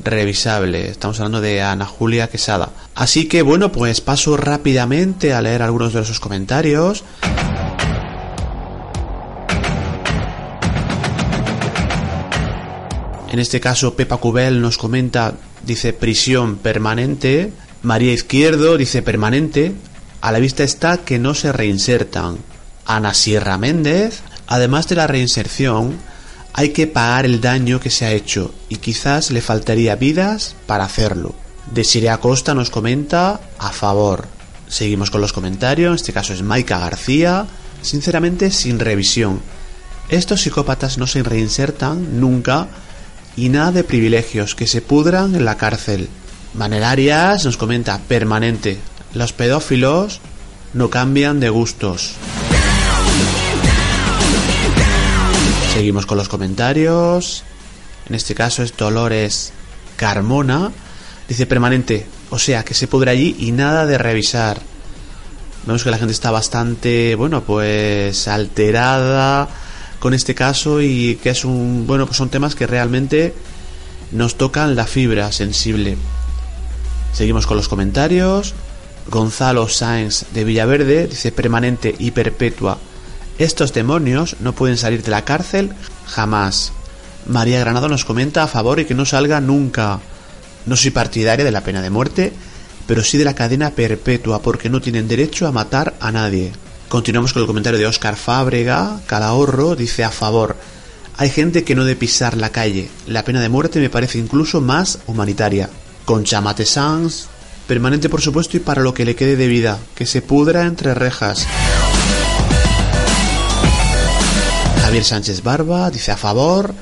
revisable. 0.04 0.90
Estamos 0.90 1.20
hablando 1.20 1.42
de 1.42 1.62
Ana 1.62 1.86
Julia 1.86 2.28
Quesada. 2.28 2.70
Así 2.96 3.28
que 3.28 3.42
bueno, 3.42 3.72
pues 3.72 4.02
paso 4.02 4.38
rápidamente 4.38 5.34
a 5.34 5.42
leer 5.42 5.62
algunos 5.62 5.94
de 5.94 6.02
esos 6.02 6.20
comentarios. 6.20 7.04
En 13.32 13.40
este 13.40 13.60
caso, 13.60 13.96
Pepa 13.96 14.18
Cubel 14.18 14.62
nos 14.62 14.78
comenta, 14.78 15.36
dice 15.66 15.94
prisión 15.94 16.58
permanente. 16.58 17.54
María 17.84 18.12
Izquierdo 18.12 18.78
dice 18.78 19.02
permanente. 19.02 19.74
A 20.22 20.32
la 20.32 20.40
vista 20.40 20.64
está 20.64 20.98
que 20.98 21.20
no 21.20 21.34
se 21.34 21.52
reinsertan. 21.52 22.38
Ana 22.86 23.14
Sierra 23.14 23.58
Méndez, 23.58 24.22
además 24.48 24.90
de 24.90 24.96
la 24.96 25.08
reinserción, 25.08 25.96
hay 26.60 26.72
que 26.72 26.88
pagar 26.88 27.26
el 27.26 27.40
daño 27.40 27.80
que 27.80 27.90
se 27.90 28.06
ha 28.06 28.12
hecho 28.12 28.54
y 28.68 28.80
quizás 28.80 29.32
le 29.32 29.40
faltaría 29.40 29.96
vidas 29.96 30.58
para 30.68 30.84
hacerlo. 30.84 31.34
Desiree 31.72 32.10
Acosta 32.10 32.54
nos 32.54 32.70
comenta 32.70 33.40
a 33.58 33.70
favor. 33.70 34.28
Seguimos 34.68 35.10
con 35.10 35.22
los 35.22 35.32
comentarios, 35.32 35.92
en 35.92 35.96
este 35.96 36.12
caso 36.12 36.34
es 36.34 36.44
Maika 36.44 36.78
García, 36.78 37.48
sinceramente 37.82 38.52
sin 38.52 38.78
revisión. 38.78 39.40
Estos 40.10 40.42
psicópatas 40.42 40.98
no 40.98 41.08
se 41.08 41.24
reinsertan 41.24 42.20
nunca 42.20 42.68
y 43.38 43.48
nada 43.48 43.72
de 43.72 43.86
privilegios 43.86 44.54
que 44.54 44.68
se 44.68 44.82
pudran 44.82 45.36
en 45.36 45.46
la 45.46 45.56
cárcel. 45.56 46.10
Manerarias 46.56 47.46
nos 47.46 47.56
comenta 47.56 48.00
permanente. 48.00 48.78
Los 49.14 49.32
pedófilos 49.32 50.20
no 50.74 50.90
cambian 50.90 51.40
de 51.40 51.48
gustos. 51.48 52.16
Seguimos 55.80 56.06
con 56.06 56.18
los 56.18 56.28
comentarios. 56.28 57.46
En 58.10 58.14
este 58.14 58.36
caso 58.36 58.64
es 58.64 58.76
Dolores 58.76 59.54
Carmona. 59.96 60.74
Dice 61.30 61.46
permanente, 61.46 62.06
o 62.32 62.38
sea 62.38 62.66
que 62.66 62.74
se 62.74 62.90
pudre 62.90 63.12
allí 63.12 63.38
y 63.40 63.54
nada 63.54 63.86
de 63.86 63.98
revisar. 63.98 64.60
Vemos 65.66 65.86
que 65.86 65.90
la 65.90 65.98
gente 65.98 66.12
está 66.12 66.32
bastante, 66.32 67.16
bueno, 67.16 67.44
pues 67.46 68.28
alterada 68.28 69.48
con 70.00 70.14
este 70.14 70.36
caso 70.36 70.82
y 70.82 71.18
que 71.24 71.30
es 71.30 71.46
un, 71.46 71.88
bueno, 71.88 72.06
pues 72.08 72.18
son 72.18 72.28
temas 72.28 72.56
que 72.56 72.68
realmente 72.68 73.34
nos 74.12 74.36
tocan 74.36 74.76
la 74.76 74.86
fibra 74.86 75.32
sensible. 75.32 75.96
Seguimos 77.14 77.48
con 77.48 77.56
los 77.56 77.70
comentarios. 77.70 78.54
Gonzalo 79.08 79.70
Sáenz 79.70 80.26
de 80.34 80.44
Villaverde 80.44 81.08
dice 81.08 81.32
permanente 81.32 81.96
y 81.98 82.12
perpetua 82.12 82.78
estos 83.40 83.74
demonios 83.74 84.36
no 84.42 84.54
pueden 84.54 84.78
salir 84.78 85.02
de 85.02 85.12
la 85.12 85.24
cárcel 85.24 85.72
jamás. 86.06 86.74
María 87.26 87.60
Granado 87.60 87.88
nos 87.88 88.06
comenta 88.06 88.44
a 88.44 88.48
favor 88.48 88.80
y 88.80 88.86
que 88.86 88.94
no 88.94 89.06
salga 89.06 89.40
nunca. 89.40 90.00
No 90.66 90.76
soy 90.76 90.92
partidaria 90.92 91.46
de 91.46 91.52
la 91.52 91.64
pena 91.64 91.82
de 91.82 91.90
muerte, 91.90 92.34
pero 92.86 93.04
sí 93.04 93.18
de 93.18 93.24
la 93.24 93.36
cadena 93.36 93.72
perpetua 93.72 94.42
porque 94.42 94.70
no 94.70 94.82
tienen 94.82 95.08
derecho 95.08 95.48
a 95.48 95.54
matar 95.54 95.96
a 96.02 96.12
nadie. 96.12 96.52
Continuamos 96.90 97.32
con 97.32 97.42
el 97.42 97.48
comentario 97.48 97.80
de 97.80 97.86
Óscar 97.86 98.18
Fábrega. 98.18 99.00
Calahorro 99.06 99.76
dice 99.76 100.04
a 100.04 100.10
favor. 100.10 100.58
Hay 101.16 101.30
gente 101.30 101.64
que 101.64 101.76
no 101.76 101.86
debe 101.86 102.00
pisar 102.00 102.36
la 102.36 102.52
calle. 102.52 102.90
La 103.08 103.24
pena 103.24 103.42
de 103.42 103.50
muerte 103.50 103.80
me 103.80 103.90
parece 103.90 104.18
incluso 104.18 104.60
más 104.60 105.00
humanitaria. 105.08 105.70
Con 106.04 106.24
Chamate 106.24 106.66
Sanz, 106.66 107.28
permanente 107.68 108.10
por 108.10 108.22
supuesto 108.22 108.58
y 108.58 108.60
para 108.60 108.82
lo 108.82 108.94
que 108.94 109.06
le 109.06 109.16
quede 109.16 109.36
de 109.36 109.48
vida, 109.48 109.80
que 109.96 110.06
se 110.06 110.22
pudra 110.22 110.66
entre 110.66 110.94
rejas. 110.94 111.46
Javier 114.90 115.06
Sánchez 115.06 115.44
Barba 115.44 115.92
dice 115.92 116.12
a 116.12 116.18
favor 116.18 116.74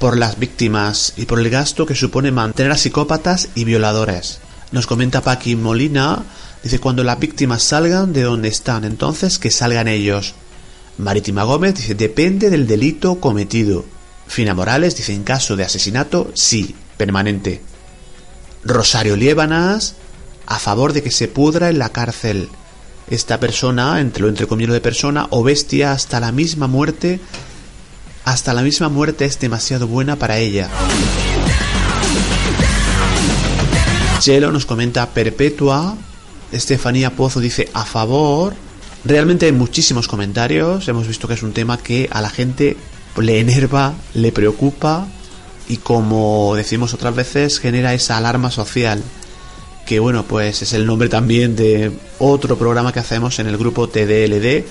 por 0.00 0.18
las 0.18 0.36
víctimas 0.36 1.12
y 1.16 1.26
por 1.26 1.38
el 1.38 1.48
gasto 1.48 1.86
que 1.86 1.94
supone 1.94 2.32
mantener 2.32 2.72
a 2.72 2.76
psicópatas 2.76 3.50
y 3.54 3.62
violadores. 3.62 4.40
Nos 4.72 4.88
comenta 4.88 5.20
Paqui 5.20 5.54
Molina, 5.54 6.24
dice 6.64 6.80
cuando 6.80 7.04
las 7.04 7.20
víctimas 7.20 7.62
salgan 7.62 8.12
de 8.12 8.22
donde 8.22 8.48
están, 8.48 8.82
entonces 8.82 9.38
que 9.38 9.52
salgan 9.52 9.86
ellos. 9.86 10.34
Marítima 10.98 11.44
Gómez 11.44 11.76
dice 11.76 11.94
depende 11.94 12.50
del 12.50 12.66
delito 12.66 13.20
cometido. 13.20 13.84
Fina 14.26 14.54
Morales 14.54 14.96
dice 14.96 15.14
en 15.14 15.22
caso 15.22 15.54
de 15.54 15.62
asesinato, 15.62 16.32
sí, 16.34 16.74
permanente. 16.96 17.60
Rosario 18.64 19.14
Liébanas, 19.14 19.94
a 20.46 20.58
favor 20.58 20.92
de 20.92 21.04
que 21.04 21.12
se 21.12 21.28
pudra 21.28 21.70
en 21.70 21.78
la 21.78 21.90
cárcel. 21.90 22.48
Esta 23.08 23.38
persona, 23.38 24.00
entre 24.00 24.22
lo 24.22 24.28
entrecomillado 24.28 24.74
de 24.74 24.80
persona 24.80 25.28
o 25.30 25.44
bestia, 25.44 25.92
hasta 25.92 26.18
la 26.18 26.32
misma 26.32 26.66
muerte, 26.66 27.20
hasta 28.24 28.54
la 28.54 28.62
misma 28.62 28.88
muerte 28.88 29.24
es 29.24 29.38
demasiado 29.38 29.86
buena 29.86 30.16
para 30.16 30.38
ella. 30.38 30.68
Chelo 34.20 34.52
nos 34.52 34.66
comenta 34.66 35.08
Perpetua. 35.10 35.96
Estefanía 36.52 37.10
Pozo 37.10 37.40
dice 37.40 37.68
a 37.74 37.84
favor. 37.84 38.54
Realmente 39.04 39.46
hay 39.46 39.52
muchísimos 39.52 40.06
comentarios. 40.06 40.86
Hemos 40.86 41.08
visto 41.08 41.26
que 41.26 41.34
es 41.34 41.42
un 41.42 41.52
tema 41.52 41.78
que 41.78 42.08
a 42.12 42.20
la 42.20 42.30
gente 42.30 42.76
le 43.16 43.40
enerva, 43.40 43.94
le 44.14 44.32
preocupa 44.32 45.06
y 45.68 45.78
como 45.78 46.54
decimos 46.56 46.94
otras 46.94 47.14
veces 47.14 47.58
genera 47.58 47.94
esa 47.94 48.16
alarma 48.16 48.50
social 48.50 49.02
que 49.86 50.00
bueno 50.00 50.24
pues 50.24 50.62
es 50.62 50.72
el 50.72 50.86
nombre 50.86 51.08
también 51.08 51.56
de 51.56 51.92
otro 52.18 52.56
programa 52.56 52.92
que 52.92 53.00
hacemos 53.00 53.38
en 53.38 53.46
el 53.46 53.58
grupo 53.58 53.88
TDLD 53.88 54.64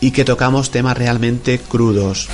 y 0.00 0.10
que 0.10 0.24
tocamos 0.24 0.70
temas 0.70 0.96
realmente 0.96 1.58
crudos. 1.58 2.28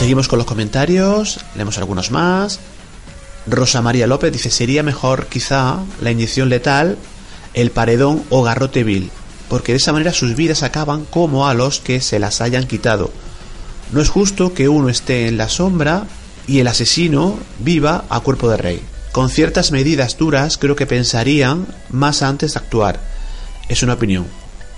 Seguimos 0.00 0.28
con 0.28 0.38
los 0.38 0.46
comentarios, 0.46 1.40
leemos 1.54 1.76
algunos 1.76 2.10
más. 2.10 2.58
Rosa 3.46 3.82
María 3.82 4.06
López 4.06 4.32
dice, 4.32 4.50
sería 4.50 4.82
mejor 4.82 5.26
quizá 5.26 5.80
la 6.00 6.10
inyección 6.10 6.48
letal, 6.48 6.96
el 7.52 7.70
paredón 7.70 8.24
o 8.30 8.42
garrote 8.42 8.82
vil, 8.82 9.10
porque 9.50 9.72
de 9.72 9.76
esa 9.76 9.92
manera 9.92 10.14
sus 10.14 10.36
vidas 10.36 10.62
acaban 10.62 11.04
como 11.04 11.46
a 11.46 11.52
los 11.52 11.80
que 11.80 12.00
se 12.00 12.18
las 12.18 12.40
hayan 12.40 12.66
quitado. 12.66 13.10
No 13.92 14.00
es 14.00 14.08
justo 14.08 14.54
que 14.54 14.70
uno 14.70 14.88
esté 14.88 15.28
en 15.28 15.36
la 15.36 15.50
sombra 15.50 16.06
y 16.46 16.60
el 16.60 16.68
asesino 16.68 17.38
viva 17.58 18.06
a 18.08 18.20
cuerpo 18.20 18.48
de 18.48 18.56
rey. 18.56 18.82
Con 19.12 19.28
ciertas 19.28 19.70
medidas 19.70 20.16
duras 20.16 20.56
creo 20.56 20.76
que 20.76 20.86
pensarían 20.86 21.66
más 21.90 22.22
antes 22.22 22.54
de 22.54 22.60
actuar. 22.60 23.00
Es 23.68 23.82
una 23.82 23.92
opinión. 23.92 24.26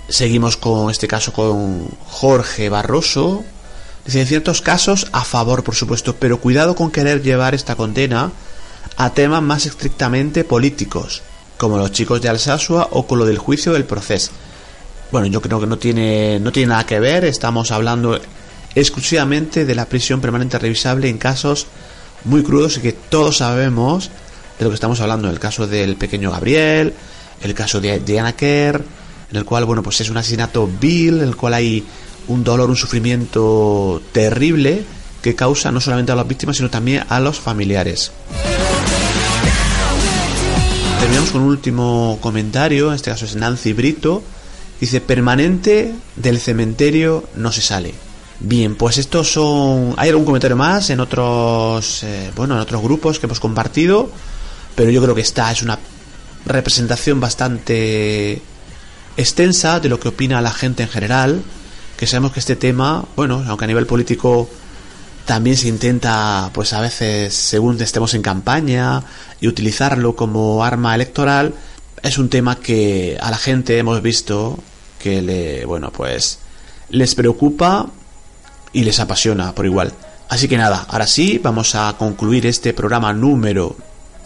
Seguimos 0.09 0.57
con 0.57 0.91
este 0.91 1.07
caso 1.07 1.31
con 1.31 1.87
Jorge 2.09 2.67
Barroso. 2.67 3.45
En 4.05 4.27
ciertos 4.27 4.61
casos 4.61 5.07
a 5.11 5.23
favor, 5.23 5.63
por 5.63 5.75
supuesto, 5.75 6.15
pero 6.15 6.39
cuidado 6.39 6.75
con 6.75 6.91
querer 6.91 7.21
llevar 7.21 7.55
esta 7.55 7.75
condena 7.75 8.31
a 8.97 9.13
temas 9.13 9.41
más 9.41 9.65
estrictamente 9.65 10.43
políticos, 10.43 11.21
como 11.57 11.77
los 11.77 11.91
chicos 11.91 12.21
de 12.21 12.29
Alsasua 12.29 12.89
o 12.91 13.07
con 13.07 13.19
lo 13.19 13.25
del 13.25 13.37
juicio 13.37 13.73
del 13.73 13.85
proceso. 13.85 14.31
Bueno, 15.11 15.27
yo 15.27 15.41
creo 15.41 15.59
que 15.59 15.67
no 15.67 15.77
tiene, 15.77 16.39
no 16.39 16.51
tiene 16.51 16.69
nada 16.69 16.85
que 16.85 16.99
ver, 16.99 17.23
estamos 17.23 17.71
hablando 17.71 18.19
exclusivamente 18.75 19.65
de 19.65 19.75
la 19.75 19.85
prisión 19.85 20.19
permanente 20.19 20.59
revisable 20.59 21.07
en 21.07 21.17
casos 21.17 21.67
muy 22.25 22.43
crudos 22.43 22.77
y 22.77 22.81
que 22.81 22.93
todos 22.93 23.37
sabemos 23.37 24.09
de 24.57 24.65
lo 24.65 24.69
que 24.69 24.75
estamos 24.75 24.99
hablando, 24.99 25.29
el 25.29 25.39
caso 25.39 25.65
del 25.65 25.95
pequeño 25.95 26.31
Gabriel, 26.31 26.93
el 27.41 27.53
caso 27.53 27.79
de 27.79 27.99
Diana 27.99 28.35
Kerr, 28.35 28.83
en 29.31 29.37
el 29.37 29.45
cual, 29.45 29.65
bueno, 29.65 29.81
pues 29.81 30.01
es 30.01 30.09
un 30.09 30.17
asesinato 30.17 30.69
vil, 30.79 31.17
en 31.17 31.29
el 31.29 31.35
cual 31.35 31.55
hay 31.55 31.83
un 32.27 32.43
dolor, 32.43 32.69
un 32.69 32.75
sufrimiento 32.75 34.01
terrible 34.11 34.83
que 35.21 35.35
causa 35.35 35.71
no 35.71 35.79
solamente 35.79 36.11
a 36.11 36.15
las 36.15 36.27
víctimas, 36.27 36.57
sino 36.57 36.69
también 36.69 37.03
a 37.09 37.19
los 37.19 37.39
familiares. 37.39 38.11
Terminamos 40.99 41.31
con 41.31 41.41
un 41.41 41.49
último 41.49 42.17
comentario, 42.21 42.89
en 42.89 42.95
este 42.95 43.11
caso 43.11 43.25
es 43.25 43.35
Nancy 43.35 43.73
Brito, 43.73 44.23
dice, 44.79 45.01
permanente 45.01 45.93
del 46.15 46.39
cementerio 46.39 47.25
no 47.35 47.51
se 47.51 47.61
sale. 47.61 47.93
Bien, 48.39 48.75
pues 48.75 48.97
estos 48.97 49.31
son... 49.31 49.93
Hay 49.97 50.09
algún 50.09 50.25
comentario 50.25 50.57
más 50.57 50.89
en 50.89 50.99
otros, 50.99 52.03
eh, 52.03 52.31
bueno, 52.35 52.55
en 52.55 52.61
otros 52.61 52.81
grupos 52.81 53.19
que 53.19 53.25
hemos 53.25 53.39
compartido, 53.39 54.09
pero 54.75 54.91
yo 54.91 55.01
creo 55.01 55.15
que 55.15 55.21
esta 55.21 55.51
es 55.51 55.61
una 55.61 55.79
representación 56.45 57.19
bastante 57.19 58.41
extensa 59.15 59.79
de 59.79 59.89
lo 59.89 59.99
que 59.99 60.09
opina 60.09 60.41
la 60.41 60.51
gente 60.51 60.83
en 60.83 60.89
general, 60.89 61.41
que 62.03 62.07
sabemos 62.07 62.33
que 62.33 62.41
este 62.41 62.57
tema, 62.57 63.05
bueno, 63.15 63.45
aunque 63.47 63.63
a 63.63 63.67
nivel 63.67 63.85
político 63.85 64.49
también 65.23 65.55
se 65.55 65.69
intenta, 65.69 66.49
pues 66.53 66.73
a 66.73 66.81
veces, 66.81 67.33
según 67.33 67.81
estemos 67.81 68.13
en 68.13 68.21
campaña 68.21 69.03
y 69.39 69.47
utilizarlo 69.47 70.13
como 70.13 70.65
arma 70.65 70.95
electoral, 70.95 71.53
es 72.01 72.17
un 72.17 72.27
tema 72.27 72.57
que 72.57 73.17
a 73.21 73.31
la 73.31 73.37
gente 73.37 73.77
hemos 73.77 74.01
visto 74.01 74.59
que 74.99 75.21
le, 75.21 75.63
bueno, 75.63 75.91
pues 75.93 76.39
les 76.89 77.15
preocupa 77.15 77.89
y 78.73 78.83
les 78.83 78.99
apasiona 78.99 79.55
por 79.55 79.65
igual. 79.65 79.93
Así 80.27 80.49
que 80.49 80.57
nada, 80.57 80.85
ahora 80.89 81.07
sí, 81.07 81.39
vamos 81.41 81.73
a 81.73 81.95
concluir 81.97 82.45
este 82.47 82.73
programa 82.73 83.13
número 83.13 83.77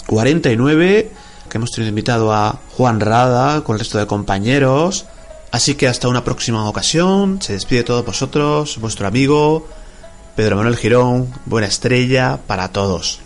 49, 0.08 1.12
que 1.48 1.58
hemos 1.60 1.72
tenido 1.72 1.90
invitado 1.90 2.34
a 2.34 2.60
Juan 2.76 3.02
Rada 3.02 3.64
con 3.64 3.76
el 3.76 3.82
resto 3.82 4.00
de 4.00 4.08
compañeros. 4.08 5.06
Así 5.52 5.76
que 5.76 5.88
hasta 5.88 6.08
una 6.08 6.24
próxima 6.24 6.68
ocasión, 6.70 7.42
se 7.42 7.54
despide 7.54 7.80
de 7.80 7.86
todos 7.86 8.06
vosotros, 8.06 8.78
vuestro 8.80 9.08
amigo 9.08 9.68
Pedro 10.36 10.56
Manuel 10.58 10.78
Girón, 10.78 11.34
buena 11.46 11.68
estrella 11.68 12.40
para 12.46 12.72
todos. 12.72 13.22